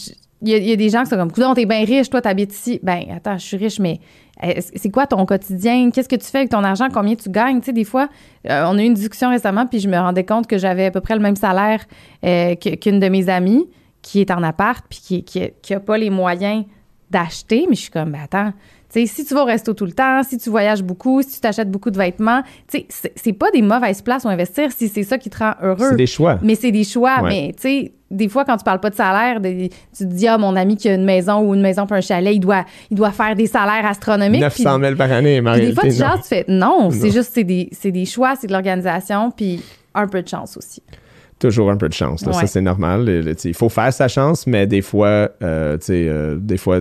il 0.41 0.49
y, 0.49 0.53
a- 0.53 0.57
il 0.57 0.67
y 0.69 0.71
a 0.73 0.75
des 0.75 0.89
gens 0.89 1.03
qui 1.03 1.09
sont 1.11 1.15
comme, 1.17 1.31
coudon, 1.31 1.53
t'es 1.53 1.65
bien 1.65 1.85
riche, 1.85 2.09
toi, 2.09 2.21
t'habites 2.21 2.53
ici. 2.53 2.79
Ben, 2.81 3.01
attends, 3.15 3.37
je 3.37 3.43
suis 3.45 3.57
riche, 3.57 3.79
mais 3.79 3.99
c'est 4.41 4.91
quoi 4.91 5.07
ton 5.07 5.25
quotidien? 5.25 5.89
Qu'est-ce 5.91 6.09
que 6.09 6.15
tu 6.15 6.25
fais 6.25 6.39
avec 6.39 6.49
ton 6.49 6.63
argent? 6.63 6.87
Combien 6.93 7.15
tu 7.15 7.29
gagnes? 7.29 7.59
Tu 7.59 7.67
sais, 7.67 7.73
des 7.73 7.83
fois, 7.85 8.09
euh, 8.49 8.65
on 8.67 8.77
a 8.77 8.81
eu 8.81 8.85
une 8.85 8.93
discussion 8.93 9.29
récemment, 9.29 9.65
puis 9.65 9.79
je 9.79 9.87
me 9.87 9.97
rendais 9.97 10.25
compte 10.25 10.47
que 10.47 10.57
j'avais 10.57 10.85
à 10.85 10.91
peu 10.91 11.01
près 11.01 11.15
le 11.15 11.21
même 11.21 11.35
salaire 11.35 11.81
euh, 12.25 12.55
qu'une 12.55 12.99
de 12.99 13.07
mes 13.09 13.29
amies 13.29 13.65
qui 14.01 14.21
est 14.21 14.31
en 14.31 14.43
appart, 14.43 14.85
puis 14.89 14.99
qui, 15.01 15.23
qui, 15.23 15.49
qui 15.61 15.73
a 15.73 15.79
pas 15.79 15.97
les 15.97 16.09
moyens 16.09 16.65
d'acheter. 17.09 17.65
Mais 17.69 17.75
je 17.75 17.81
suis 17.81 17.91
comme, 17.91 18.11
ben, 18.11 18.21
attends. 18.23 18.51
Tu 18.93 19.01
sais, 19.01 19.07
si 19.07 19.25
tu 19.25 19.33
vas 19.33 19.41
au 19.41 19.45
resto 19.45 19.73
tout 19.73 19.85
le 19.85 19.91
temps, 19.93 20.21
si 20.23 20.37
tu 20.37 20.49
voyages 20.49 20.83
beaucoup, 20.83 21.21
si 21.21 21.35
tu 21.35 21.39
t'achètes 21.41 21.71
beaucoup 21.71 21.89
de 21.91 21.97
vêtements, 21.97 22.41
tu 22.67 22.79
sais, 22.79 22.85
c'est- 22.89 23.11
c'est 23.15 23.33
pas 23.33 23.49
des 23.51 23.61
mauvaises 23.61 24.01
places 24.01 24.23
où 24.25 24.27
investir 24.29 24.71
si 24.71 24.87
c'est 24.89 25.03
ça 25.03 25.17
qui 25.17 25.29
te 25.29 25.39
rend 25.39 25.53
heureux. 25.61 25.89
C'est 25.89 25.95
des 25.97 26.07
choix. 26.07 26.37
Mais 26.43 26.55
c'est 26.55 26.71
des 26.71 26.83
choix. 26.83 27.21
Ouais. 27.23 27.29
Mais, 27.29 27.53
tu 27.53 27.61
sais, 27.61 27.91
des 28.11 28.29
fois, 28.29 28.45
quand 28.45 28.55
tu 28.57 28.63
parles 28.63 28.79
pas 28.79 28.89
de 28.89 28.95
salaire, 28.95 29.39
des- 29.41 29.69
tu 29.97 30.03
te 30.07 30.13
dis, 30.13 30.27
ah, 30.27 30.37
mon 30.37 30.55
ami 30.55 30.77
qui 30.77 30.87
a 30.89 30.93
une 30.93 31.05
maison 31.05 31.39
ou 31.41 31.55
une 31.55 31.61
maison 31.61 31.85
pour 31.87 31.97
un 31.97 32.01
chalet, 32.01 32.35
il 32.35 32.39
doit, 32.39 32.63
il 32.91 32.97
doit 32.97 33.11
faire 33.11 33.35
des 33.35 33.47
salaires 33.47 33.85
astronomiques. 33.85 34.41
900 34.41 34.79
000 34.79 34.95
par 34.95 35.11
année, 35.11 35.41
Marie. 35.41 35.67
des 35.67 35.73
fois, 35.73 35.83
tu 35.83 35.91
jases, 35.91 36.21
tu 36.21 36.27
fais, 36.27 36.45
non, 36.47 36.89
c'est 36.91 37.11
juste, 37.11 37.31
c'est 37.33 37.43
des, 37.43 37.69
c'est 37.71 37.91
des 37.91 38.05
choix, 38.05 38.35
c'est 38.39 38.47
de 38.47 38.51
l'organisation, 38.53 39.31
puis 39.31 39.61
un 39.93 40.07
peu 40.07 40.21
de 40.21 40.27
chance 40.27 40.55
aussi. 40.57 40.81
Toujours 41.39 41.69
un 41.69 41.75
peu 41.77 41.89
de 41.89 41.93
chance. 41.93 42.25
là. 42.25 42.31
Ça, 42.33 42.47
c'est 42.47 42.61
normal. 42.61 43.33
Il 43.43 43.53
faut 43.53 43.67
faire 43.69 43.91
sa 43.91 44.07
chance, 44.07 44.47
mais 44.47 44.65
des 44.67 44.81
fois, 44.81 45.29
euh, 45.43 45.77
tu 45.77 45.85
sais, 45.87 46.05
euh, 46.07 46.37
des 46.39 46.55
fois, 46.57 46.79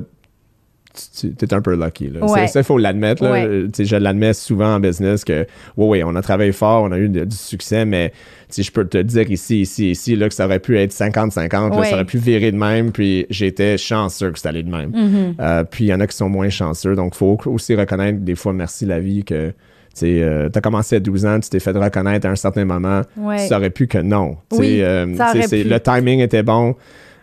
tu 1.20 1.34
es 1.40 1.55
un 1.55 1.61
peu 1.61 1.74
lucky. 1.74 2.09
Là. 2.11 2.24
Ouais. 2.24 2.47
Ça, 2.47 2.61
il 2.61 2.64
faut 2.64 2.78
l'admettre. 2.78 3.22
Ouais. 3.28 3.45
Euh, 3.47 3.68
Je 3.78 3.97
l'admets 3.97 4.32
souvent 4.32 4.74
en 4.76 4.80
business 4.80 5.24
que, 5.24 5.47
oui, 5.76 5.86
oui, 6.01 6.05
on 6.05 6.14
a 6.14 6.22
travaillé 6.22 6.53
fort, 6.53 6.84
on 6.84 6.92
a 6.92 6.99
eu 6.99 7.09
de- 7.09 7.24
du 7.24 7.36
succès, 7.36 7.84
mais 7.84 8.12
je 8.57 8.70
peux 8.70 8.86
te 8.86 8.99
dire 8.99 9.30
ici, 9.30 9.62
ici, 9.62 9.90
ici, 9.90 10.14
là, 10.16 10.28
que 10.28 10.34
ça 10.34 10.47
aurait 10.47 10.61
pu 10.61 10.78
être 10.78 10.92
50-50, 10.92 11.70
là, 11.74 11.80
Ouais. 11.80 11.86
ça 11.88 11.95
aurait 11.97 12.05
pu 12.05 12.18
virer 12.18 12.53
de 12.53 12.57
même, 12.57 12.92
puis 12.92 13.26
j'étais 13.30 13.76
chanceux 13.78 14.30
que 14.30 14.38
c'était 14.38 14.51
allé 14.51 14.62
de 14.62 14.70
même. 14.70 14.90
Mm-hmm. 14.90 15.34
Euh, 15.40 15.64
puis 15.64 15.84
il 15.84 15.88
y 15.88 15.95
en 15.95 16.01
a 16.01 16.07
qui 16.07 16.16
sont 16.16 16.28
moins 16.28 16.49
chanceux, 16.51 16.95
donc 16.95 17.12
il 17.14 17.18
faut 17.18 17.38
aussi 17.47 17.74
reconnaître 17.74 18.20
des 18.20 18.34
fois, 18.36 18.53
merci 18.53 18.86
la 18.86 19.01
vie, 19.01 19.24
que 19.24 19.53
tu 19.97 20.22
as 20.24 20.61
commencé 20.61 20.97
à 20.97 21.01
12 21.01 21.24
ans, 21.26 21.38
tu 21.40 21.49
t'es 21.51 21.61
fait 21.61 21.70
reconnaître 21.70 22.26
à 22.26 22.30
un 22.30 22.36
certain 22.36 22.64
moment, 22.64 23.03
ça 23.49 23.59
aurait 23.59 23.70
pu 23.70 23.86
que 23.86 23.99
non. 23.99 24.36
Oui, 24.53 24.82
euh, 24.82 25.16
ça 25.16 25.30
aurait 25.30 25.49
pu. 25.49 25.64
Le 25.68 25.78
timing 25.80 26.20
était 26.20 26.42
bon. 26.42 26.74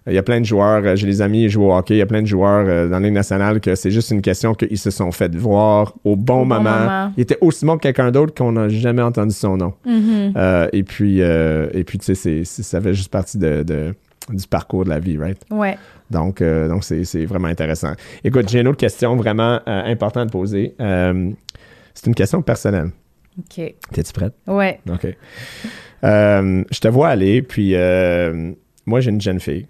Il 0.07 0.13
y 0.13 0.17
a 0.17 0.23
plein 0.23 0.39
de 0.41 0.45
joueurs, 0.45 0.81
euh, 0.83 0.95
j'ai 0.95 1.05
des 1.05 1.21
amis, 1.21 1.43
ils 1.43 1.49
jouent 1.49 1.65
au 1.65 1.73
hockey, 1.75 1.93
il 1.93 1.99
y 1.99 2.01
a 2.01 2.07
plein 2.07 2.23
de 2.23 2.27
joueurs 2.27 2.65
euh, 2.67 2.87
dans 2.89 2.97
la 2.97 3.05
Ligue 3.05 3.13
nationale 3.13 3.59
que 3.61 3.75
c'est 3.75 3.91
juste 3.91 4.09
une 4.09 4.23
question 4.23 4.55
qu'ils 4.55 4.79
se 4.79 4.89
sont 4.89 5.11
fait 5.11 5.35
voir 5.35 5.93
au 6.03 6.15
bon, 6.15 6.41
Au 6.41 6.45
bon 6.45 6.45
moment. 6.45 7.11
Il 7.17 7.21
était 7.21 7.37
aussi 7.39 7.65
bon 7.65 7.77
que 7.77 7.83
quelqu'un 7.83 8.09
d'autre 8.09 8.33
qu'on 8.33 8.53
n'a 8.53 8.67
jamais 8.67 9.03
entendu 9.03 9.33
son 9.35 9.57
nom. 9.57 9.73
Mm-hmm. 9.85 10.33
Euh, 10.35 10.67
et 10.73 10.81
puis, 10.81 11.21
euh, 11.21 11.67
et 11.73 11.83
puis 11.83 11.99
tu 11.99 12.15
sais, 12.15 12.43
ça 12.45 12.81
fait 12.81 12.95
juste 12.95 13.11
partie 13.11 13.37
de, 13.37 13.61
de- 13.61 13.93
du 14.29 14.47
parcours 14.47 14.85
de 14.85 14.89
la 14.89 14.97
vie, 14.97 15.17
right? 15.19 15.39
Ouais. 15.51 15.77
Donc, 16.09 16.41
euh, 16.41 16.67
donc 16.67 16.83
c'est, 16.83 17.25
vraiment 17.25 17.47
intéressant. 17.47 17.93
Écoute, 18.23 18.49
j'ai 18.49 18.61
une 18.61 18.67
autre 18.69 18.77
question 18.77 19.15
vraiment 19.15 19.59
importante 19.67 20.29
à 20.29 20.31
poser. 20.31 20.73
C'est 20.79 22.07
une 22.07 22.15
question 22.15 22.41
personnelle. 22.41 22.89
OK. 23.37 23.73
T'es-tu 23.93 24.13
prête? 24.13 24.33
Ouais. 24.47 24.79
OK. 24.89 25.15
Je 26.03 26.79
te 26.79 26.87
vois 26.87 27.09
aller, 27.09 27.43
puis 27.43 27.75
moi, 28.85 28.99
j'ai 28.99 29.11
une 29.11 29.21
jeune 29.21 29.39
fille, 29.39 29.67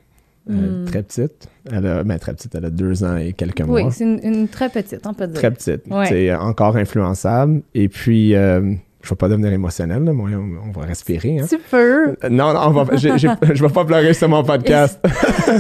euh, 0.50 0.82
Mm. 0.84 0.86
très 0.86 1.04
petite. 1.04 1.48
Elle 1.72 1.86
a, 1.86 2.04
ben, 2.04 2.18
très 2.20 2.34
petite, 2.34 2.54
elle 2.56 2.66
a 2.66 2.70
deux 2.70 3.04
ans 3.04 3.18
et 3.18 3.34
quelques 3.34 3.62
mois. 3.62 3.82
Oui, 3.84 3.92
c'est 3.92 4.04
une, 4.04 4.20
une 4.24 4.48
très 4.48 4.70
petite, 4.70 5.06
on 5.06 5.14
peut 5.14 5.28
dire. 5.28 5.36
Très 5.38 5.52
petite. 5.52 5.84
Ouais. 5.90 6.08
C'est 6.08 6.34
encore 6.34 6.76
influençable. 6.78 7.62
Et 7.76 7.88
puis, 7.90 8.34
euh, 8.36 8.74
je 9.04 9.10
vais 9.10 9.16
pas 9.16 9.30
devenir 9.30 9.52
émotionnel, 9.54 10.04
là, 10.04 10.14
moi, 10.14 10.30
on, 10.34 10.70
on 10.70 10.72
va 10.72 10.86
respirer. 10.88 11.40
Hein. 11.40 11.46
Tu 11.48 11.58
peux. 11.70 12.10
Euh, 12.24 12.30
Non, 12.30 12.54
non, 12.54 12.60
on 12.68 12.72
va, 12.84 12.96
je 12.98 13.62
vais 13.64 13.70
pas 13.74 13.86
pleurer 13.86 14.14
sur 14.16 14.30
mon 14.30 14.44
podcast. 14.44 15.00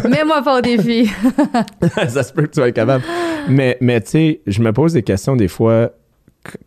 Mets-moi 0.10 0.42
pas 0.44 0.58
au 0.58 0.62
défi. 0.62 1.10
ça 2.08 2.24
se 2.24 2.34
peut 2.34 2.44
que 2.48 2.52
tu 2.52 2.60
être 2.62 2.74
capable. 2.76 3.04
Mais, 3.50 3.78
mais 3.82 4.02
tu 4.02 4.10
sais, 4.10 4.42
je 4.48 4.62
me 4.62 4.72
pose 4.74 4.94
des 4.94 5.04
questions 5.04 5.36
des 5.36 5.48
fois. 5.48 5.92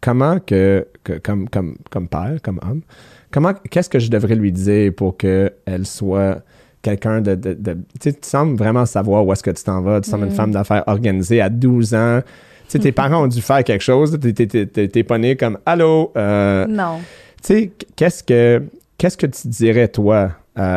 Comment 0.01 0.39
que, 0.39 0.87
que- 1.03 1.19
comme, 1.19 1.49
comme, 1.49 1.75
comme 1.91 2.07
père, 2.07 2.37
comme 2.45 2.61
homme, 2.63 2.83
comment, 3.33 3.53
qu'est-ce 3.71 3.89
que 3.91 3.99
je 3.99 4.09
devrais 4.09 4.37
lui 4.37 4.53
dire 4.53 4.93
pour 4.95 5.17
qu'elle 5.17 5.51
soit 5.85 6.43
quelqu'un 6.85 7.21
de, 7.21 7.35
de, 7.35 7.55
de- 7.55 7.77
tu 8.01 8.13
sembles 8.23 8.57
vraiment 8.57 8.87
savoir 8.87 9.27
où 9.27 9.33
est-ce 9.33 9.43
que 9.43 9.51
tu 9.51 9.65
t'en 9.65 9.81
vas. 9.81 10.01
Tu 10.01 10.09
sembles 10.11 10.27
une 10.27 10.31
femme 10.31 10.53
d'affaires 10.53 10.85
organisée 10.87 11.41
à 11.41 11.49
12 11.49 11.95
ans. 11.95 12.21
Tu 12.23 12.73
sais, 12.73 12.79
tes 12.79 12.93
parents 13.03 13.25
ont 13.25 13.27
dû 13.27 13.41
faire 13.41 13.65
quelque 13.65 13.83
chose. 13.83 14.17
T'es, 14.21 15.03
pas 15.03 15.19
né 15.19 15.35
comme 15.37 15.59
«Allô? 15.67 16.13
euh, 16.17 16.67
non. 16.69 16.99
tu 17.43 17.47
sais, 17.55 17.73
qu'est-ce 17.97 18.23
que 18.23 18.63
qu'est-ce 18.99 19.17
que 19.17 19.27
tu 19.27 19.49
dirais 19.49 19.89
toi 19.89 20.31
à, 20.55 20.77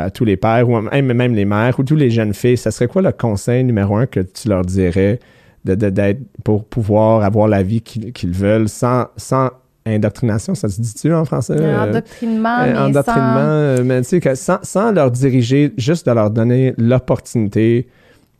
à- 0.00 0.04
à 0.06 0.10
tous 0.10 0.24
les 0.24 0.36
pères 0.36 0.68
ou 0.68 0.80
même, 0.80 1.12
même 1.12 1.34
les 1.36 1.44
mères 1.44 1.78
ou 1.78 1.84
tous 1.84 1.94
les 1.94 2.10
jeunes 2.10 2.34
filles, 2.34 2.56
ça 2.56 2.72
serait 2.72 2.88
quoi 2.88 3.00
le 3.02 3.12
conseil 3.12 3.62
numéro 3.62 3.94
un 3.96 4.06
que 4.06 4.20
tu 4.20 4.48
leur 4.48 4.62
dirais 4.64 5.20
de, 5.64 5.74
de- 5.76 5.88
d'être 5.90 6.20
pour 6.42 6.64
pouvoir 6.64 7.22
avoir 7.22 7.46
la 7.48 7.62
vie 7.62 7.80
qu'ils, 7.80 8.12
qu'ils 8.12 8.32
veulent 8.32 8.68
sans, 8.68 9.06
sans 9.16 9.50
indoctrination, 9.86 10.54
ça 10.54 10.68
se 10.68 10.80
dit-tu 10.80 11.12
en 11.12 11.24
français? 11.24 11.54
Euh, 11.58 11.88
endoctrinement, 11.88 12.58
euh, 12.60 12.72
mais 12.72 12.78
endoctrinement, 12.78 13.34
sans... 13.34 13.48
euh, 13.50 13.82
mais 13.84 14.00
tu 14.02 14.08
sais, 14.08 14.20
que 14.20 14.34
sans, 14.34 14.58
sans 14.62 14.92
leur 14.92 15.10
diriger, 15.10 15.72
juste 15.76 16.06
de 16.06 16.12
leur 16.12 16.30
donner 16.30 16.74
l'opportunité 16.78 17.86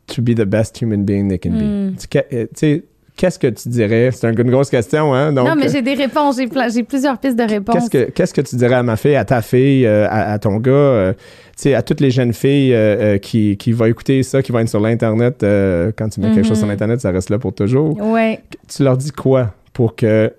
to 0.07 0.23
be 0.23 0.35
the 0.35 0.45
best 0.45 0.81
human 0.81 1.05
being 1.05 1.29
they 1.29 1.39
can 1.39 1.51
Hmm. 1.51 1.91
be. 1.91 1.97
Tu 1.97 2.01
sais, 2.01 2.09
que- 2.09 2.35
euh, 2.37 2.43
tu 2.45 2.49
sais, 2.55 2.85
qu'est-ce 3.17 3.39
que 3.39 3.47
tu 3.47 3.69
dirais? 3.69 4.11
C'est 4.13 4.29
une 4.29 4.51
grosse 4.51 4.71
question, 4.71 5.15
hein? 5.15 5.33
Donc, 5.33 5.47
non, 5.49 5.55
mais 5.57 5.67
euh, 5.67 5.71
j'ai 5.73 5.83
des 5.83 5.95
réponses. 5.95 6.37
J'ai, 6.73 6.83
plusieurs 6.83 7.19
pistes 7.19 7.37
de 7.39 7.43
réponses. 7.45 7.75
Qu'est-ce 7.75 7.91
que, 7.91 8.11
qu'est-ce 8.11 8.35
que 8.35 8.41
tu 8.41 8.57
dirais 8.57 8.75
à 8.75 8.83
ma 8.83 8.97
fille, 8.97 9.17
à 9.17 9.25
ta 9.25 9.41
fille, 9.43 9.87
euh, 9.87 10.07
à, 10.09 10.33
à 10.33 10.39
ton 10.39 10.57
gars, 10.57 10.71
euh, 10.73 11.13
tu 11.13 11.19
sais, 11.57 11.75
à 11.75 11.83
toutes 11.83 12.01
les 12.01 12.11
jeunes 12.11 12.33
filles 12.33 12.75
euh, 12.75 13.15
euh, 13.15 13.19
qui, 13.19 13.57
qui 13.57 13.73
vont 13.73 13.85
écouter 13.87 14.23
ça, 14.23 14.43
qui 14.43 14.51
vont 14.53 14.59
être 14.61 14.69
sur 14.69 14.81
l'Internet, 14.81 15.43
euh, 15.43 15.93
quand 15.97 16.09
tu 16.09 16.21
mets 16.21 16.29
quelque 16.29 16.39
Mhm. 16.41 16.45
chose 16.49 16.59
sur 16.59 16.67
l'Internet, 16.67 17.01
ça 17.01 17.11
reste 17.13 17.31
là 17.31 17.39
pour 17.39 17.55
toujours. 17.55 17.97
Ouais. 18.01 18.41
Tu 18.75 18.83
leur 18.83 18.97
dis 18.97 19.11
quoi? 19.13 19.55
Pour 19.75 19.95
qu'ils 19.95 20.31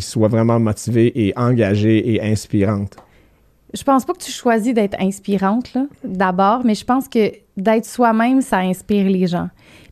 soient 0.00 0.28
vraiment 0.28 0.60
motivés 0.60 1.26
et 1.26 1.32
engagés 1.36 2.14
et 2.14 2.22
inspirantes? 2.22 2.96
je 3.74 3.82
pense 3.84 4.04
pas 4.04 4.12
que 4.12 4.18
tu 4.18 4.30
choisis 4.30 4.74
d'être 4.74 5.00
inspirante, 5.00 5.72
là, 5.74 5.86
d'abord, 6.04 6.64
mais 6.64 6.74
je 6.74 6.84
pense 6.84 7.08
que 7.08 7.32
d'être 7.56 7.86
soi-même, 7.86 8.42
ça 8.42 8.58
inspire 8.58 9.08
les 9.08 9.26
gens. 9.26 9.48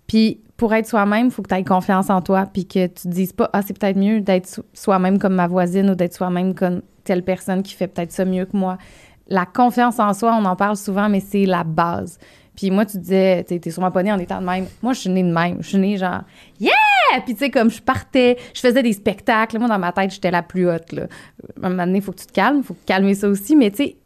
Puis 0.06 0.40
pour 0.56 0.74
être 0.74 0.86
soi-même, 0.86 1.26
il 1.26 1.30
faut 1.30 1.42
que 1.42 1.48
tu 1.48 1.54
aies 1.54 1.64
confiance 1.64 2.10
en 2.10 2.20
toi, 2.20 2.46
puis 2.52 2.66
que 2.66 2.86
tu 2.86 3.02
te 3.02 3.08
dises 3.08 3.32
pas, 3.32 3.48
ah, 3.52 3.62
c'est 3.62 3.78
peut-être 3.78 3.96
mieux 3.96 4.20
d'être 4.20 4.62
soi-même 4.74 5.18
comme 5.18 5.34
ma 5.34 5.46
voisine 5.46 5.88
ou 5.90 5.94
d'être 5.94 6.14
soi-même 6.14 6.54
comme 6.54 6.82
telle 7.04 7.22
personne 7.22 7.62
qui 7.62 7.74
fait 7.74 7.88
peut-être 7.88 8.12
ça 8.12 8.24
mieux 8.24 8.44
que 8.44 8.56
moi. 8.56 8.76
La 9.28 9.46
confiance 9.46 9.98
en 9.98 10.12
soi, 10.12 10.36
on 10.38 10.44
en 10.44 10.56
parle 10.56 10.76
souvent, 10.76 11.08
mais 11.08 11.20
c'est 11.20 11.46
la 11.46 11.64
base. 11.64 12.18
Puis 12.54 12.70
moi, 12.70 12.84
tu 12.84 12.98
disais, 12.98 13.44
t'es 13.44 13.70
sûrement 13.70 13.90
pas 13.90 14.02
née 14.02 14.12
en 14.12 14.18
étant 14.18 14.40
de 14.40 14.46
même. 14.46 14.66
Moi, 14.82 14.92
je 14.92 15.00
suis 15.00 15.10
née 15.10 15.22
de 15.22 15.32
même. 15.32 15.58
Je 15.60 15.68
suis 15.68 15.78
née 15.78 15.96
genre, 15.96 16.22
yeah! 16.60 16.72
Puis 17.24 17.34
tu 17.34 17.40
sais, 17.40 17.50
comme 17.50 17.70
je 17.70 17.82
partais, 17.82 18.36
je 18.54 18.60
faisais 18.60 18.82
des 18.82 18.92
spectacles. 18.92 19.58
Moi, 19.58 19.68
dans 19.68 19.78
ma 19.78 19.92
tête, 19.92 20.12
j'étais 20.12 20.30
la 20.30 20.42
plus 20.42 20.68
haute. 20.68 20.94
À 20.94 21.66
un 21.66 21.68
moment 21.70 21.86
donné, 21.86 21.98
il 21.98 22.04
faut 22.04 22.12
que 22.12 22.20
tu 22.20 22.26
te 22.26 22.32
calmes, 22.32 22.58
il 22.58 22.64
faut 22.64 22.76
calmer 22.86 23.14
ça 23.14 23.28
aussi. 23.28 23.56
Mais 23.56 23.70
tu 23.70 23.76
sais, 23.76 23.96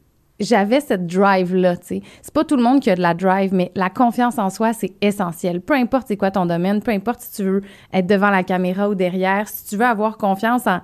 j'avais 0.41 0.81
cette 0.81 1.07
drive-là, 1.07 1.77
tu 1.77 1.87
sais. 1.87 2.03
C'est 2.23 2.35
pas 2.35 2.45
tout 2.45 2.57
le 2.57 2.63
monde 2.63 2.81
qui 2.81 2.91
a 2.91 2.97
de 2.97 3.03
la 3.03 3.15
drive, 3.15 3.55
mais 3.55 3.71
la 3.75 3.91
confiance 3.91 4.39
en 4.39 4.51
soi, 4.51 4.73
c'est 4.73 4.93
essentiel. 5.01 5.61
Peu 5.61 5.75
importe 5.75 6.09
c'est 6.09 6.17
quoi 6.17 6.31
ton 6.31 6.47
domaine, 6.47 6.83
peu 6.83 6.91
importe 6.91 7.21
si 7.21 7.33
tu 7.37 7.45
veux 7.45 7.63
être 7.93 8.07
devant 8.07 8.31
la 8.31 8.43
caméra 8.43 8.89
ou 8.89 8.95
derrière, 8.95 9.49
si 9.49 9.65
tu 9.67 9.77
veux 9.77 9.85
avoir 9.85 10.19
confiance 10.19 10.67
en 10.67 10.81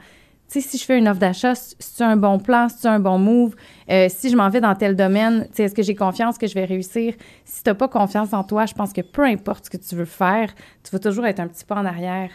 si 0.58 0.78
je 0.78 0.84
fais 0.84 0.98
une 0.98 1.06
offre 1.06 1.20
d'achat, 1.20 1.54
c'est 1.54 2.02
un 2.02 2.16
bon 2.16 2.40
plan, 2.40 2.66
c'est 2.68 2.88
un 2.88 2.98
bon 2.98 3.18
move. 3.18 3.54
Euh, 3.88 4.08
si 4.08 4.30
je 4.30 4.36
m'en 4.36 4.50
vais 4.50 4.60
dans 4.60 4.74
tel 4.74 4.96
domaine, 4.96 5.46
est-ce 5.56 5.74
que 5.74 5.82
j'ai 5.82 5.94
confiance 5.94 6.38
que 6.38 6.48
je 6.48 6.54
vais 6.54 6.64
réussir? 6.64 7.14
Si 7.44 7.62
tu 7.62 7.70
n'as 7.70 7.74
pas 7.74 7.86
confiance 7.86 8.32
en 8.32 8.42
toi, 8.42 8.66
je 8.66 8.74
pense 8.74 8.92
que 8.92 9.00
peu 9.00 9.22
importe 9.22 9.66
ce 9.66 9.70
que 9.70 9.76
tu 9.76 9.94
veux 9.94 10.04
faire, 10.04 10.52
tu 10.82 10.90
vas 10.90 10.98
toujours 10.98 11.26
être 11.26 11.38
un 11.38 11.46
petit 11.46 11.64
peu 11.64 11.74
en 11.74 11.84
arrière. 11.84 12.30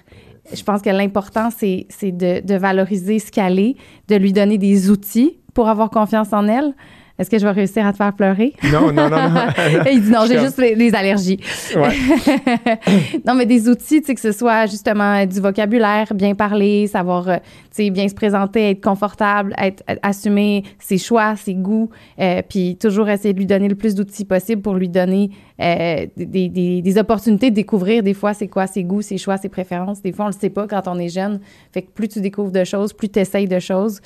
Je 0.53 0.63
pense 0.63 0.81
que 0.81 0.89
l'important, 0.89 1.49
c'est 1.51 1.87
de, 2.03 2.39
de 2.39 2.55
valoriser 2.55 3.19
ce 3.19 3.31
qu'elle 3.31 3.59
est, 3.59 3.75
de 4.07 4.15
lui 4.15 4.31
donner 4.31 4.57
des 4.57 4.89
outils 4.89 5.37
pour 5.53 5.67
avoir 5.67 5.89
confiance 5.89 6.31
en 6.31 6.47
elle. 6.47 6.73
Est-ce 7.17 7.29
que 7.29 7.39
je 7.39 7.45
vais 7.45 7.51
réussir 7.51 7.85
à 7.87 7.93
te 7.93 7.97
faire 7.97 8.13
pleurer? 8.13 8.53
Non, 8.73 8.91
non, 8.91 9.09
non. 9.09 9.29
non. 9.29 9.47
il 9.91 10.01
dit 10.01 10.11
non, 10.11 10.25
j'ai 10.27 10.37
juste 10.37 10.57
les, 10.57 10.93
allergies. 10.93 11.39
non, 13.25 13.35
mais 13.35 13.45
des 13.45 13.69
outils, 13.69 14.01
tu 14.01 14.07
sais, 14.07 14.15
que 14.15 14.19
ce 14.19 14.33
soit 14.33 14.65
justement 14.65 15.25
du 15.25 15.39
vocabulaire, 15.39 16.13
bien 16.13 16.35
parler, 16.35 16.87
savoir, 16.87 17.29
euh, 17.29 17.37
tu 17.73 17.83
sais, 17.83 17.89
bien 17.89 18.09
se 18.09 18.13
présenter, 18.13 18.71
être 18.71 18.83
confortable, 18.83 19.55
être, 19.57 19.81
assumer 20.01 20.63
ses 20.77 20.97
choix, 20.97 21.37
ses 21.37 21.53
goûts, 21.53 21.89
euh, 22.19 22.41
puis 22.47 22.75
toujours 22.75 23.07
essayer 23.07 23.33
de 23.33 23.39
lui 23.39 23.45
donner 23.45 23.69
le 23.69 23.75
plus 23.75 23.95
d'outils 23.95 24.25
possible 24.25 24.61
pour 24.61 24.75
lui 24.75 24.89
donner 24.89 25.29
euh, 25.61 26.07
des, 26.17 26.49
des, 26.49 26.81
des, 26.81 26.97
opportunités 26.97 27.49
de 27.49 27.55
découvrir 27.55 28.03
des 28.03 28.13
fois 28.13 28.33
c'est 28.33 28.49
quoi 28.49 28.67
ses 28.67 28.83
goûts, 28.83 29.01
ses 29.01 29.17
choix, 29.17 29.37
ses 29.37 29.47
préférences. 29.47 30.01
Des 30.01 30.11
fois, 30.11 30.25
on 30.25 30.29
le 30.29 30.33
sait 30.33 30.49
pas 30.49 30.67
quand 30.67 30.81
on 30.87 30.99
est 30.99 31.07
jeune. 31.07 31.39
Fait 31.71 31.81
que 31.81 31.91
plus 31.91 32.09
tu 32.09 32.19
découvres 32.19 32.51
de 32.51 32.65
choses, 32.65 32.91
plus 32.91 33.07
tu 33.07 33.19
essayes 33.19 33.47
de 33.47 33.59
choses. 33.59 34.01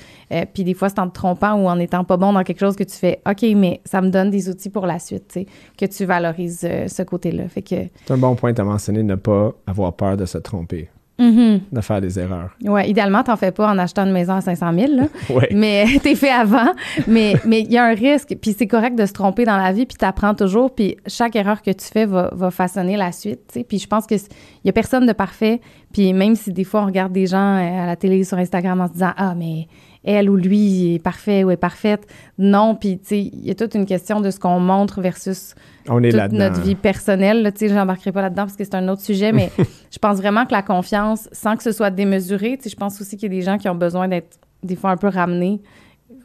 puis 0.53 0.63
des 0.63 0.75
fois, 0.75 0.89
c'est 0.89 0.99
en 0.99 1.07
te 1.09 1.15
trompant 1.15 1.55
ou 1.55 1.67
en 1.67 1.79
étant 1.79 2.03
pas 2.03 2.17
bon 2.17 2.33
dans 2.33 2.43
quelque 2.43 2.59
chose 2.59 2.75
que 2.75 2.83
tu 2.83 2.98
fais 2.99 3.21
OK, 3.27 3.43
mais 3.55 3.81
ça 3.85 4.01
me 4.01 4.09
donne 4.09 4.29
des 4.29 4.49
outils 4.49 4.69
pour 4.69 4.85
la 4.85 4.99
suite, 4.99 5.39
que 5.77 5.85
tu 5.85 6.05
valorises 6.05 6.61
euh, 6.63 6.87
ce 6.87 7.03
côté-là. 7.03 7.47
Fait 7.47 7.61
que. 7.61 7.75
C'est 8.05 8.11
un 8.11 8.17
bon 8.17 8.35
point 8.35 8.53
à 8.57 8.63
mentionner, 8.63 9.03
ne 9.03 9.15
pas 9.15 9.53
avoir 9.67 9.93
peur 9.93 10.17
de 10.17 10.25
se 10.25 10.37
tromper. 10.37 10.89
Mm-hmm. 11.19 11.59
De 11.73 11.81
faire 11.81 11.99
des 11.99 12.17
erreurs. 12.17 12.51
Oui, 12.63 12.87
idéalement, 12.87 13.23
t'en 13.23 13.35
fais 13.35 13.51
pas 13.51 13.69
en 13.69 13.77
achetant 13.77 14.05
une 14.05 14.13
maison 14.13 14.35
à 14.35 14.41
500 14.41 14.71
000, 14.73 14.93
là. 14.95 15.03
Mais 15.51 15.85
t'es 16.01 16.15
fait 16.15 16.29
avant. 16.29 16.71
mais 17.07 17.35
il 17.45 17.71
y 17.71 17.77
a 17.77 17.83
un 17.83 17.93
risque. 17.93 18.37
Puis 18.41 18.55
c'est 18.57 18.67
correct 18.67 18.95
de 18.97 19.05
se 19.05 19.11
tromper 19.11 19.43
dans 19.43 19.57
la 19.57 19.73
vie, 19.73 19.85
puis 19.85 19.97
t'apprends 19.97 20.33
toujours. 20.33 20.73
Puis 20.73 20.95
chaque 21.07 21.35
erreur 21.35 21.61
que 21.61 21.71
tu 21.71 21.85
fais 21.85 22.05
va, 22.05 22.29
va 22.33 22.51
façonner 22.51 22.95
la 22.95 23.11
suite. 23.11 23.59
Puis 23.67 23.79
je 23.79 23.87
pense 23.87 24.05
qu'il 24.05 24.19
y 24.63 24.69
a 24.69 24.73
personne 24.73 25.05
de 25.05 25.11
parfait. 25.11 25.59
Puis 25.91 26.13
même 26.13 26.35
si 26.35 26.53
des 26.53 26.63
fois 26.63 26.83
on 26.83 26.85
regarde 26.85 27.11
des 27.11 27.25
gens 27.25 27.57
euh, 27.57 27.83
à 27.83 27.85
la 27.85 27.97
télé, 27.97 28.23
sur 28.23 28.37
Instagram 28.37 28.79
en 28.79 28.87
se 28.87 28.93
disant 28.93 29.11
«Ah, 29.17 29.35
mais 29.35 29.67
elle 30.03 30.29
ou 30.29 30.35
lui 30.35 30.95
est 30.95 30.99
parfait 30.99 31.43
ou 31.43 31.51
est 31.51 31.57
parfaite. 31.57 32.07
Non, 32.37 32.75
puis 32.75 32.99
tu 32.99 33.07
sais, 33.07 33.19
il 33.19 33.45
y 33.45 33.51
a 33.51 33.55
toute 33.55 33.75
une 33.75 33.85
question 33.85 34.21
de 34.21 34.31
ce 34.31 34.39
qu'on 34.39 34.59
montre 34.59 35.01
versus 35.01 35.55
On 35.89 36.01
est 36.03 36.11
toute 36.11 36.31
notre 36.31 36.61
vie 36.61 36.75
personnelle. 36.75 37.51
Tu 37.53 37.67
sais, 37.67 37.73
j'embarquerai 37.73 38.11
pas 38.11 38.21
là-dedans 38.21 38.43
parce 38.43 38.55
que 38.55 38.63
c'est 38.63 38.75
un 38.75 38.87
autre 38.87 39.01
sujet, 39.01 39.31
mais 39.31 39.51
je 39.91 39.99
pense 39.99 40.17
vraiment 40.17 40.45
que 40.45 40.53
la 40.53 40.61
confiance, 40.61 41.27
sans 41.31 41.57
que 41.57 41.63
ce 41.63 41.71
soit 41.71 41.91
démesuré, 41.91 42.57
tu 42.57 42.63
sais, 42.63 42.69
je 42.69 42.75
pense 42.75 42.99
aussi 43.01 43.17
qu'il 43.17 43.31
y 43.31 43.35
a 43.35 43.39
des 43.39 43.45
gens 43.45 43.57
qui 43.57 43.67
ont 43.67 43.75
besoin 43.75 44.07
d'être 44.07 44.39
des 44.63 44.75
fois 44.75 44.91
un 44.91 44.97
peu 44.97 45.07
ramenés. 45.07 45.61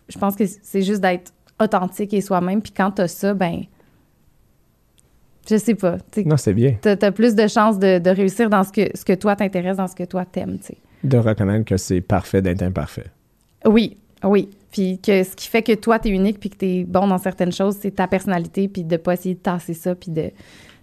Je 0.09 0.19
pense 0.19 0.37
que 0.37 0.45
c'est 0.47 0.83
juste 0.83 1.01
d'être 1.01 1.33
authentique 1.61 2.15
et 2.15 2.21
soi-même. 2.21 2.63
Puis 2.63 2.73
quand 2.73 2.93
tu 2.93 3.03
as 3.03 3.09
ça, 3.09 3.35
ben 3.35 3.63
je 5.49 5.57
sais 5.57 5.75
pas. 5.75 5.97
Non, 6.25 6.37
c'est 6.37 6.55
bien. 6.55 6.77
Tu 6.81 6.89
as, 6.89 7.13
plus 7.13 7.35
de 7.35 7.47
chances 7.47 7.79
de, 7.79 7.99
de, 7.99 8.11
réussir 8.11 8.49
dans 8.49 8.65
ce 8.65 8.73
que, 8.73 8.89
ce 8.95 9.05
que 9.05 9.13
toi 9.13 9.37
t'intéresse, 9.37 9.77
dans 9.77 9.89
ce 9.89 9.95
que 9.95 10.05
toi 10.05 10.25
t'aimes, 10.25 10.59
tu 10.59 10.69
sais. 10.69 10.77
De 11.03 11.19
reconnaître 11.19 11.67
que 11.67 11.77
c'est 11.77 12.01
parfait 12.01 12.41
d'être 12.41 12.63
imparfait. 12.63 13.07
Oui, 13.67 13.97
oui. 14.23 14.49
Puis 14.71 14.99
que 14.99 15.23
ce 15.23 15.37
qui 15.37 15.49
fait 15.49 15.63
que 15.63 15.73
toi, 15.73 15.99
tu 16.01 16.09
es 16.09 16.11
unique 16.11 16.41
puis 16.41 16.51
que 16.51 16.57
tu 16.57 16.67
es 16.67 16.85
bon 16.85 17.07
dans 17.07 17.19
certaines 17.19 17.53
choses, 17.53 17.77
c'est 17.81 17.93
ta 17.93 18.09
personnalité, 18.09 18.67
puis 18.67 18.83
de 18.83 18.97
pas 18.97 19.15
essayer 19.15 19.35
de 19.35 19.41
tasser 19.41 19.75
ça, 19.75 19.95
puis 19.95 20.11
de... 20.11 20.33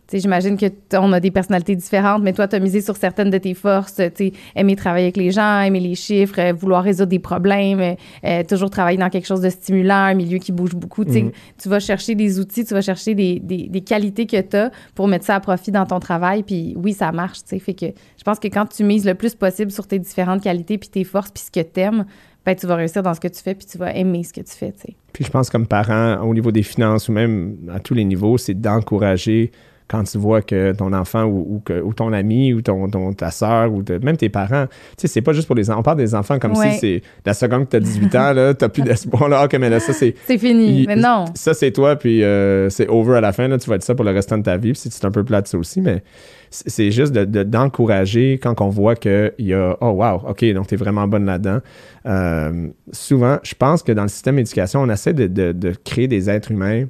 Tu 0.07 0.17
sais, 0.17 0.19
j'imagine 0.19 0.57
que 0.57 0.65
on 0.97 1.13
a 1.13 1.19
des 1.21 1.31
personnalités 1.31 1.75
différentes, 1.75 2.21
mais 2.21 2.33
toi, 2.33 2.45
tu 2.47 2.55
as 2.55 2.59
misé 2.59 2.81
sur 2.81 2.97
certaines 2.97 3.29
de 3.29 3.37
tes 3.37 3.53
forces, 3.53 4.01
tu 4.15 4.31
aimer 4.55 4.75
travailler 4.75 5.05
avec 5.05 5.17
les 5.17 5.31
gens, 5.31 5.61
aimer 5.61 5.79
les 5.79 5.95
chiffres, 5.95 6.39
euh, 6.39 6.53
vouloir 6.53 6.83
résoudre 6.83 7.09
des 7.09 7.19
problèmes, 7.19 7.79
euh, 7.79 7.95
euh, 8.25 8.43
toujours 8.43 8.69
travailler 8.69 8.97
dans 8.97 9.09
quelque 9.09 9.27
chose 9.27 9.39
de 9.39 9.49
stimulant, 9.49 9.93
un 9.93 10.13
milieu 10.13 10.37
qui 10.37 10.51
bouge 10.51 10.75
beaucoup. 10.75 11.05
Tu 11.05 11.11
mm-hmm. 11.11 11.31
tu 11.61 11.69
vas 11.69 11.79
chercher 11.79 12.15
des 12.15 12.39
outils, 12.39 12.65
tu 12.65 12.73
vas 12.73 12.81
chercher 12.81 13.13
des, 13.15 13.39
des, 13.39 13.67
des 13.69 13.81
qualités 13.81 14.25
que 14.25 14.39
tu 14.41 14.57
as 14.57 14.71
pour 14.95 15.07
mettre 15.07 15.25
ça 15.25 15.35
à 15.35 15.39
profit 15.39 15.71
dans 15.71 15.85
ton 15.85 15.99
travail, 15.99 16.43
puis 16.43 16.75
oui, 16.77 16.91
ça 16.93 17.11
marche, 17.13 17.39
tu 17.43 17.49
sais. 17.49 17.59
Fait 17.59 17.73
que 17.73 17.85
je 17.85 18.23
pense 18.23 18.39
que 18.39 18.47
quand 18.47 18.65
tu 18.65 18.83
mises 18.83 19.05
le 19.05 19.15
plus 19.15 19.35
possible 19.35 19.71
sur 19.71 19.87
tes 19.87 19.99
différentes 19.99 20.43
qualités, 20.43 20.77
puis 20.77 20.89
tes 20.89 21.05
forces, 21.05 21.31
puis 21.31 21.43
ce 21.45 21.51
que 21.51 21.65
tu 21.65 21.79
aimes, 21.79 22.05
ben, 22.45 22.55
tu 22.55 22.65
vas 22.67 22.75
réussir 22.75 23.03
dans 23.03 23.13
ce 23.13 23.19
que 23.19 23.27
tu 23.27 23.41
fais, 23.41 23.53
puis 23.53 23.67
tu 23.67 23.77
vas 23.77 23.93
aimer 23.95 24.23
ce 24.23 24.33
que 24.33 24.41
tu 24.41 24.53
fais. 24.53 24.73
Puis 25.13 25.25
je 25.25 25.29
pense 25.29 25.49
comme 25.49 25.67
parent, 25.67 26.21
au 26.21 26.33
niveau 26.33 26.51
des 26.51 26.63
finances 26.63 27.09
ou 27.09 27.11
même 27.11 27.57
à 27.71 27.79
tous 27.79 27.93
les 27.93 28.03
niveaux, 28.03 28.37
c'est 28.37 28.59
d'encourager 28.59 29.51
quand 29.91 30.03
tu 30.05 30.17
vois 30.17 30.41
que 30.41 30.71
ton 30.71 30.93
enfant 30.93 31.25
ou, 31.25 31.61
ou, 31.67 31.93
ton 31.93 32.13
ami 32.13 32.53
ou 32.53 32.61
ton, 32.61 32.87
ta 33.13 33.29
soeur 33.29 33.73
ou 33.73 33.83
même 34.01 34.15
tes 34.15 34.29
parents, 34.29 34.67
tu 34.67 35.01
sais, 35.01 35.07
c'est 35.07 35.21
pas 35.21 35.33
juste 35.33 35.47
pour 35.47 35.55
les 35.55 35.69
enfants. 35.69 35.81
On 35.81 35.83
parle 35.83 35.97
des 35.97 36.15
enfants 36.15 36.39
comme 36.39 36.55
si 36.55 36.77
c'est 36.79 37.01
la 37.25 37.33
seconde 37.33 37.65
que 37.65 37.71
tu 37.71 37.75
as 37.75 37.81
18 37.81 38.15
ans, 38.15 38.33
là, 38.33 38.53
t'as 38.53 38.69
plus 38.69 38.83
d'espoir, 38.83 39.27
là, 39.27 39.43
ok, 39.43 39.53
mais 39.59 39.69
là, 39.69 39.81
ça, 39.81 39.91
c'est. 39.91 40.15
C'est 40.25 40.37
fini, 40.37 40.85
mais 40.87 40.95
non. 40.95 41.25
Ça, 41.35 41.53
c'est 41.53 41.71
toi, 41.71 41.97
puis 41.97 42.23
euh, 42.23 42.69
c'est 42.69 42.87
over 42.87 43.17
à 43.17 43.21
la 43.21 43.33
fin, 43.33 43.49
là, 43.49 43.57
tu 43.57 43.69
vas 43.69 43.75
être 43.75 43.83
ça 43.83 43.93
pour 43.93 44.05
le 44.05 44.11
restant 44.11 44.37
de 44.37 44.43
ta 44.43 44.55
vie, 44.55 44.71
puis 44.71 44.81
c'est 44.89 45.05
un 45.05 45.11
peu 45.11 45.25
plate, 45.25 45.47
ça 45.47 45.57
aussi, 45.57 45.81
mais 45.81 46.03
c'est 46.51 46.91
juste 46.91 47.13
d'encourager 47.13 48.39
quand 48.41 48.59
on 48.61 48.69
voit 48.69 48.95
qu'il 48.95 49.33
y 49.39 49.53
a 49.53 49.77
Oh, 49.81 49.89
wow, 49.89 50.29
OK, 50.29 50.45
donc 50.53 50.67
tu 50.67 50.75
es 50.75 50.77
vraiment 50.77 51.07
bonne 51.07 51.25
là-dedans. 51.25 51.59
Euh, 52.05 52.67
souvent, 52.91 53.39
je 53.43 53.55
pense 53.55 53.83
que 53.83 53.91
dans 53.91 54.03
le 54.03 54.09
système 54.09 54.35
d'éducation, 54.35 54.81
on 54.81 54.89
essaie 54.89 55.13
de, 55.13 55.27
de, 55.27 55.73
créer 55.83 56.07
des 56.07 56.29
êtres 56.29 56.51
humains 56.51 56.85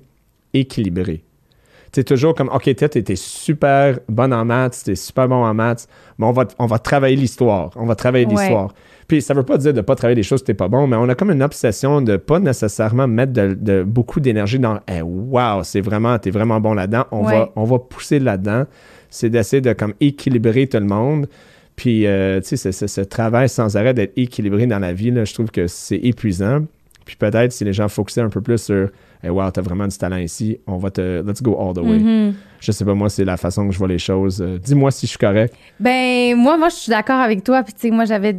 équilibrés. 0.53 1.23
C'est 1.93 2.05
toujours 2.05 2.33
comme, 2.35 2.49
OK, 2.49 2.73
tu 2.73 2.85
es 2.85 3.15
super 3.15 3.99
bonne 4.07 4.33
en 4.33 4.45
maths, 4.45 4.81
tu 4.85 4.91
es 4.91 4.95
super 4.95 5.27
bon 5.27 5.43
en 5.43 5.53
maths, 5.53 5.87
mais 6.17 6.25
on 6.25 6.31
va, 6.31 6.45
on 6.57 6.65
va 6.65 6.79
travailler 6.79 7.17
l'histoire. 7.17 7.71
On 7.75 7.85
va 7.85 7.95
travailler 7.95 8.25
l'histoire. 8.25 8.73
Puis 9.07 9.21
ça 9.21 9.33
veut 9.33 9.43
pas 9.43 9.57
dire 9.57 9.73
de 9.73 9.81
pas 9.81 9.95
travailler 9.95 10.15
des 10.15 10.23
choses 10.23 10.41
que 10.41 10.47
t'es 10.47 10.53
pas 10.53 10.69
bon, 10.69 10.87
mais 10.87 10.95
on 10.95 11.09
a 11.09 11.15
comme 11.15 11.31
une 11.31 11.43
obsession 11.43 12.01
de 12.01 12.15
pas 12.15 12.39
nécessairement 12.39 13.07
mettre 13.07 13.33
de, 13.33 13.83
beaucoup 13.83 14.21
d'énergie 14.21 14.57
dans 14.57 14.79
hey, 14.87 15.01
wow, 15.01 15.63
c'est 15.63 15.81
vraiment, 15.81 16.17
t'es 16.17 16.31
vraiment 16.31 16.61
bon 16.61 16.73
là-dedans. 16.73 17.05
On, 17.11 17.23
va, 17.23 17.49
on 17.57 17.65
va 17.65 17.79
pousser 17.79 18.19
là-dedans 18.19 18.65
c'est 19.11 19.29
d'essayer 19.29 19.61
de 19.61 19.73
comme 19.73 19.93
équilibrer 19.99 20.65
tout 20.65 20.79
le 20.79 20.85
monde. 20.85 21.27
Puis, 21.75 22.07
euh, 22.07 22.41
tu 22.41 22.57
sais, 22.57 22.71
ce, 22.71 23.01
travail 23.01 23.49
sans 23.49 23.77
arrêt 23.77 23.93
d'être 23.93 24.13
équilibré 24.15 24.65
dans 24.65 24.79
la 24.79 24.93
vie, 24.93 25.13
je 25.13 25.33
trouve 25.33 25.51
que 25.51 25.67
c'est 25.67 25.97
épuisant. 25.97 26.65
Puis 27.05 27.15
peut-être 27.15 27.51
si 27.51 27.63
les 27.63 27.73
gens 27.73 27.87
focusaient 27.87 28.21
un 28.21 28.29
peu 28.29 28.41
plus 28.41 28.61
sur 28.61 28.89
hey, 29.23 29.29
wow, 29.29 29.51
t'as 29.51 29.61
vraiment 29.61 29.87
du 29.87 29.97
talent 29.97 30.17
ici, 30.17 30.57
on 30.67 30.77
va 30.77 30.91
te, 30.91 31.21
let's 31.21 31.41
go 31.41 31.57
all 31.59 31.73
the 31.73 31.79
way. 31.79 31.99
Mm-hmm. 31.99 32.33
Je 32.59 32.71
sais 32.71 32.85
pas, 32.85 32.93
moi, 32.93 33.09
c'est 33.09 33.25
la 33.25 33.37
façon 33.37 33.65
que 33.67 33.73
je 33.73 33.79
vois 33.79 33.87
les 33.87 33.97
choses. 33.97 34.39
Euh, 34.39 34.59
dis-moi 34.59 34.91
si 34.91 35.07
je 35.07 35.11
suis 35.11 35.17
correct. 35.17 35.55
Ben, 35.79 36.35
moi, 36.35 36.57
moi, 36.57 36.69
je 36.69 36.75
suis 36.75 36.91
d'accord 36.91 37.19
avec 37.19 37.43
toi. 37.43 37.63
Puis, 37.63 37.73
tu 37.73 37.79
sais, 37.81 37.89
moi, 37.89 38.05
j'avais. 38.05 38.37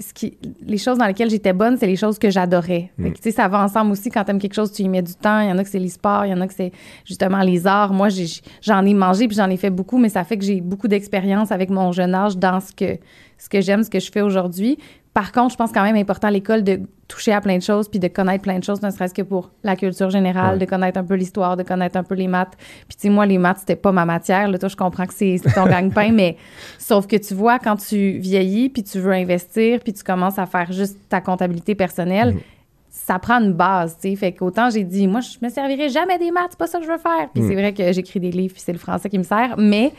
Ce 0.00 0.12
qui, 0.12 0.36
les 0.66 0.78
choses 0.78 0.98
dans 0.98 1.06
lesquelles 1.06 1.30
j'étais 1.30 1.52
bonne, 1.52 1.76
c'est 1.76 1.86
les 1.86 1.94
choses 1.94 2.18
que 2.18 2.28
j'adorais. 2.28 2.90
Mm. 2.98 3.12
Tu 3.12 3.22
sais, 3.22 3.30
ça 3.30 3.46
va 3.46 3.62
ensemble 3.62 3.92
aussi. 3.92 4.10
Quand 4.10 4.24
t'aimes 4.24 4.40
quelque 4.40 4.54
chose, 4.54 4.72
tu 4.72 4.82
y 4.82 4.88
mets 4.88 5.02
du 5.02 5.14
temps. 5.14 5.40
Il 5.40 5.48
y 5.48 5.52
en 5.52 5.58
a 5.58 5.62
que 5.62 5.70
c'est 5.70 5.78
les 5.78 5.90
sports, 5.90 6.26
il 6.26 6.30
y 6.30 6.34
en 6.34 6.40
a 6.40 6.48
que 6.48 6.54
c'est 6.54 6.72
justement 7.04 7.40
les 7.42 7.68
arts. 7.68 7.92
Moi, 7.92 8.08
j'en 8.62 8.84
ai, 8.84 8.94
mangé 8.94 9.28
puis 9.28 9.36
j'en 9.36 9.48
ai 9.48 9.56
fait 9.56 9.70
beaucoup, 9.70 9.98
mais 9.98 10.08
ça 10.08 10.24
fait 10.24 10.36
que 10.36 10.44
j'ai 10.44 10.60
beaucoup 10.60 10.88
d'expérience 10.88 11.52
avec 11.52 11.70
mon 11.70 11.92
jeune 11.92 12.14
âge 12.16 12.36
dans 12.36 12.58
ce 12.58 12.72
que, 12.72 12.98
ce 13.38 13.48
que 13.48 13.60
j'aime, 13.60 13.84
ce 13.84 13.90
que 13.90 14.00
je 14.00 14.10
fais 14.10 14.22
aujourd'hui. 14.22 14.76
Par 15.14 15.30
contre, 15.30 15.52
je 15.52 15.56
pense 15.56 15.70
quand 15.70 15.84
même 15.84 15.96
important 15.96 16.28
à 16.28 16.32
l'école 16.32 16.64
de 16.64 16.80
toucher 17.10 17.32
à 17.32 17.40
plein 17.40 17.58
de 17.58 17.62
choses 17.62 17.88
puis 17.88 17.98
de 17.98 18.08
connaître 18.08 18.42
plein 18.42 18.58
de 18.58 18.64
choses, 18.64 18.80
ne 18.80 18.90
serait-ce 18.90 19.12
que 19.12 19.22
pour 19.22 19.50
la 19.64 19.76
culture 19.76 20.10
générale, 20.10 20.58
de 20.58 20.64
connaître 20.64 20.98
un 20.98 21.04
peu 21.04 21.14
l'histoire, 21.14 21.56
de 21.56 21.62
connaître 21.62 21.96
un 21.96 22.04
peu 22.04 22.14
les 22.14 22.28
maths. 22.28 22.56
Puis 22.88 22.96
tu 22.96 23.02
sais, 23.02 23.08
moi, 23.10 23.26
les 23.26 23.38
maths, 23.38 23.58
c'était 23.58 23.76
pas 23.76 23.92
ma 23.92 24.04
matière. 24.04 24.48
Là, 24.48 24.58
toi, 24.58 24.68
je 24.68 24.76
comprends 24.76 25.06
que 25.06 25.14
c'est 25.14 25.40
ton 25.54 25.66
gagne-pain, 25.66 26.12
mais 26.12 26.36
sauf 26.78 27.06
que 27.06 27.16
tu 27.16 27.34
vois, 27.34 27.58
quand 27.58 27.76
tu 27.76 28.18
vieillis 28.18 28.68
puis 28.68 28.84
tu 28.84 29.00
veux 29.00 29.12
investir 29.12 29.80
puis 29.80 29.92
tu 29.92 30.04
commences 30.04 30.38
à 30.38 30.46
faire 30.46 30.72
juste 30.72 30.96
ta 31.08 31.20
comptabilité 31.20 31.74
personnelle, 31.74 32.34
mhm. 32.34 32.40
ça 32.88 33.18
prend 33.18 33.40
une 33.40 33.52
base, 33.52 33.96
tu 34.00 34.10
sais. 34.10 34.16
Fait 34.16 34.32
qu'autant 34.32 34.70
j'ai 34.70 34.84
dit, 34.84 35.08
moi, 35.08 35.20
je 35.20 35.44
me 35.44 35.50
servirai 35.50 35.88
jamais 35.88 36.18
des 36.18 36.30
maths, 36.30 36.50
c'est 36.50 36.58
pas 36.58 36.68
ça 36.68 36.78
que 36.78 36.84
je 36.84 36.90
veux 36.90 36.98
faire. 36.98 37.28
Puis 37.34 37.42
c'est 37.42 37.54
mhm. 37.54 37.60
vrai 37.60 37.74
que 37.74 37.92
j'écris 37.92 38.20
des 38.20 38.30
livres 38.30 38.54
puis 38.54 38.62
c'est 38.64 38.72
le 38.72 38.78
français 38.78 39.10
qui 39.10 39.18
me 39.18 39.24
sert, 39.24 39.56
mais 39.58 39.92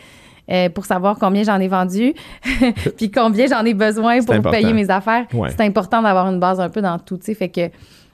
euh, 0.49 0.69
pour 0.69 0.85
savoir 0.85 1.17
combien 1.19 1.43
j'en 1.43 1.59
ai 1.59 1.67
vendu, 1.67 2.13
puis 2.97 3.11
combien 3.11 3.47
j'en 3.47 3.63
ai 3.65 3.73
besoin 3.73 4.21
pour 4.23 4.41
payer 4.51 4.73
mes 4.73 4.89
affaires. 4.89 5.25
C'est 5.49 5.61
important 5.61 6.01
d'avoir 6.01 6.27
une 6.31 6.39
base 6.39 6.59
un 6.59 6.69
peu 6.69 6.81
dans 6.81 6.97
tout, 6.99 7.17
tu 7.17 7.25
sais. 7.25 7.33
Fait 7.33 7.49
que 7.49 7.69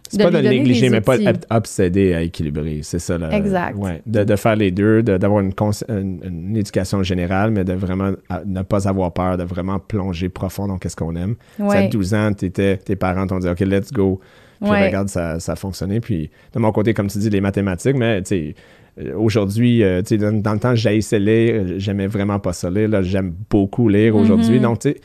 C'est 0.10 0.18
De 0.18 0.24
pas 0.24 0.32
de 0.32 0.38
négliger, 0.48 0.90
mais 0.90 1.02
pas 1.02 1.16
outils. 1.18 1.28
être 1.28 1.46
obsédé 1.50 2.14
à 2.14 2.22
équilibrer. 2.22 2.80
C'est 2.84 3.00
ça. 3.00 3.18
Là, 3.18 3.30
Exact. 3.32 3.76
Ouais. 3.78 4.02
De, 4.06 4.24
de 4.24 4.36
faire 4.38 4.56
les 4.56 4.72
deux, 4.72 5.04
de- 5.04 5.18
d'avoir 5.18 5.42
une, 5.42 5.54
cons- 5.54 5.72
une, 5.90 6.20
une 6.24 6.56
éducation 6.56 7.04
générale, 7.04 7.52
mais 7.52 7.64
de 7.66 7.74
vraiment 7.74 8.12
à- 8.30 8.42
ne 8.46 8.62
pas 8.62 8.88
avoir 8.88 9.12
peur, 9.12 9.38
de 9.38 9.44
vraiment 9.44 9.80
plonger 9.80 10.30
profond 10.30 10.68
dans 10.68 10.78
qu'est-ce 10.78 10.96
qu'on 10.96 11.16
aime. 11.18 11.36
Tu 11.58 11.64
sais, 11.64 11.78
À 11.78 11.82
Ouais. 11.82 11.88
12 11.90 12.14
ans, 12.14 12.32
tes 12.34 12.96
parents 12.96 13.28
t'ont 13.28 13.40
dit 13.40 13.50
OK, 13.50 13.60
let's 13.62 13.92
go. 13.92 14.20
Puis 14.62 14.70
Ouais. 14.70 14.88
regarde, 14.88 15.08
ça, 15.10 15.40
ça 15.40 15.54
a 15.54 15.56
fonctionné. 15.56 16.00
Puis 16.00 16.30
de 16.54 16.60
mon 16.60 16.72
côté, 16.72 16.94
comme 16.94 17.08
tu 17.08 17.18
dis, 17.20 17.30
les 17.30 17.42
mathématiques, 17.42 17.96
mais 17.96 18.22
tu 18.24 18.28
sais. 18.30 18.56
euh, 19.00 19.14
Aujourd'hui, 19.16 19.84
euh, 19.84 20.02
tu 20.02 20.10
sais, 20.10 20.18
dans, 20.18 20.32
dans 20.42 20.54
le 20.54 20.60
temps, 20.60 20.74
j'haïssais 20.76 21.20
lire, 21.20 21.64
j'aimais 21.78 22.08
vraiment 22.08 22.40
pas 22.40 22.54
ça 22.54 22.70
lire. 22.70 22.90
Là, 22.90 23.02
j'aime 23.04 23.34
beaucoup 23.50 23.88
lire 23.90 24.16
aujourd'hui. 24.16 24.56
Mhm. 24.58 24.62
Donc, 24.64 24.80
tu 24.80 24.90
sais, 24.92 24.98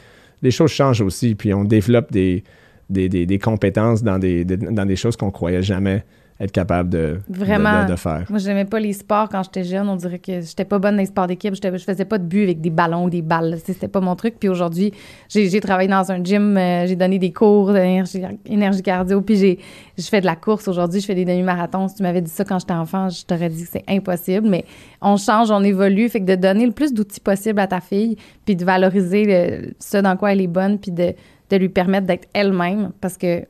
les 0.42 0.50
choses 0.50 0.70
changent 0.70 1.02
aussi, 1.02 1.34
puis 1.34 1.52
on 1.52 1.64
développe 1.64 2.10
des, 2.10 2.42
des, 2.90 3.08
des- 3.08 3.26
des 3.26 3.38
compétences 3.38 4.02
dans 4.02 4.18
des, 4.18 4.44
des- 4.44 4.56
dans 4.56 4.86
des 4.86 4.96
choses 4.96 5.16
qu'on 5.16 5.30
croyait 5.30 5.62
jamais 5.62 6.04
être 6.40 6.50
capable 6.52 6.88
de, 6.88 7.18
de- 7.28 7.38
Vraiment. 7.38 7.84
de, 7.84 7.90
de 7.92 7.96
faire. 7.96 8.24
Moi, 8.28 8.38
j'aimais 8.40 8.64
pas 8.64 8.80
les 8.80 8.92
sports 8.94 9.28
quand 9.28 9.42
j'étais 9.44 9.62
jeune. 9.62 9.88
On 9.88 9.94
dirait 9.96 10.18
que 10.18 10.40
j'étais 10.40 10.64
pas 10.64 10.78
bonne 10.78 10.96
dans 10.96 11.00
les 11.00 11.06
sports 11.06 11.26
d'équipe. 11.28 11.54
Je 11.54 11.78
faisais 11.78 12.04
pas 12.04 12.18
de 12.18 12.24
but 12.24 12.42
avec 12.44 12.60
des 12.60 12.70
ballons 12.70 13.04
ou 13.04 13.10
des 13.10 13.22
balles. 13.22 13.58
C'était 13.64 13.86
pas 13.86 14.00
mon 14.00 14.16
truc. 14.16 14.34
Puis 14.40 14.48
aujourd'hui, 14.48 14.92
j'ai 15.28 15.60
travaillé 15.60 15.88
dans 15.88 16.10
un 16.10 16.22
gym. 16.24 16.56
euh, 16.56 16.86
j'ai 16.86 16.96
donné 16.96 17.18
des 17.18 17.32
cours 17.32 17.72
d'énergie 17.72 18.22
énergie 18.46 18.82
cardio. 18.82 19.20
Puis 19.20 19.36
j'ai 19.36 19.58
je 19.98 20.04
fais 20.08 20.20
de 20.20 20.26
la 20.26 20.34
course 20.34 20.66
aujourd'hui. 20.68 21.00
Je 21.00 21.06
fais 21.06 21.14
des 21.14 21.24
demi-marathons. 21.24 21.86
Si 21.88 21.96
tu 21.96 22.02
m'avais 22.02 22.20
dit 22.22 22.30
ça 22.30 22.44
quand 22.44 22.58
j'étais 22.58 22.72
enfant, 22.72 23.08
je 23.08 23.24
t'aurais 23.24 23.48
dit 23.48 23.62
que 23.62 23.68
c'est 23.70 23.84
impossible. 23.88 24.48
Mais 24.48 24.64
on 25.00 25.16
change, 25.16 25.50
on 25.50 25.62
évolue. 25.62 26.08
Fait 26.08 26.20
que 26.20 26.24
de 26.26 26.34
donner 26.34 26.66
le 26.66 26.72
plus 26.72 26.92
d'outils 26.92 27.20
possible 27.20 27.60
à 27.60 27.66
ta 27.68 27.80
fille, 27.80 28.16
puis 28.44 28.56
de 28.56 28.64
valoriser 28.64 29.24
le- 29.24 29.74
ce 29.78 29.98
dans 29.98 30.16
quoi 30.16 30.32
elle 30.32 30.40
est 30.40 30.46
bonne, 30.48 30.78
puis 30.78 30.90
de, 30.90 31.14
de 31.50 31.56
lui 31.56 31.68
permettre 31.68 32.06
d'être 32.06 32.26
elle-même. 32.32 32.90
Parce 33.00 33.16
que 33.16 33.44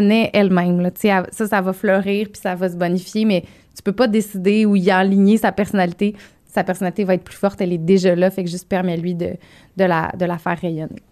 naît 0.00 0.30
elle-même. 0.32 0.80
là. 0.80 0.90
Tu 0.90 1.02
sais, 1.02 1.08
elle- 1.08 1.26
Ça, 1.32 1.46
ça 1.46 1.60
va 1.60 1.72
fleurir, 1.72 2.28
puis 2.32 2.40
ça 2.40 2.54
va 2.54 2.68
se 2.68 2.76
bonifier, 2.76 3.24
mais 3.24 3.42
tu 3.76 3.82
peux 3.82 3.92
pas 3.92 4.06
décider 4.08 4.64
ou 4.66 4.76
y 4.76 4.90
aligner 4.90 5.36
sa 5.36 5.52
personnalité. 5.52 6.14
Sa 6.46 6.64
personnalité 6.64 7.04
va 7.04 7.14
être 7.14 7.24
plus 7.24 7.36
forte, 7.36 7.60
elle 7.60 7.72
est 7.72 7.78
déjà 7.78 8.14
là, 8.14 8.30
fait 8.30 8.42
que 8.44 8.50
juste 8.50 8.68
permets-lui 8.68 9.14
de, 9.14 9.30
de, 9.76 9.84
la, 9.84 10.10
de 10.18 10.24
la 10.24 10.38
faire 10.38 10.58
rayonner. 10.58 11.02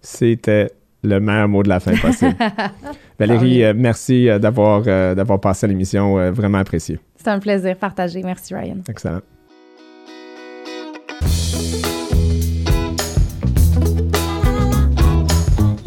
C'était 0.00 0.70
le 1.02 1.20
meilleur 1.20 1.48
mot 1.48 1.62
de 1.62 1.68
la 1.68 1.78
fin 1.80 1.94
possible. 1.96 2.34
Valérie, 3.18 3.62
euh, 3.62 3.74
merci 3.76 4.28
euh, 4.30 4.38
d'avoir 4.38 4.82
euh, 4.86 5.14
d'avoir 5.14 5.38
passé 5.40 5.66
à 5.66 5.68
l'émission. 5.68 6.18
euh, 6.18 6.30
vraiment 6.30 6.58
apprécié. 6.58 6.98
C'est 7.16 7.28
un 7.28 7.38
plaisir 7.38 7.76
partagé. 7.76 8.22
Merci, 8.22 8.54
Ryan. 8.54 8.78
Excellent. 8.88 9.20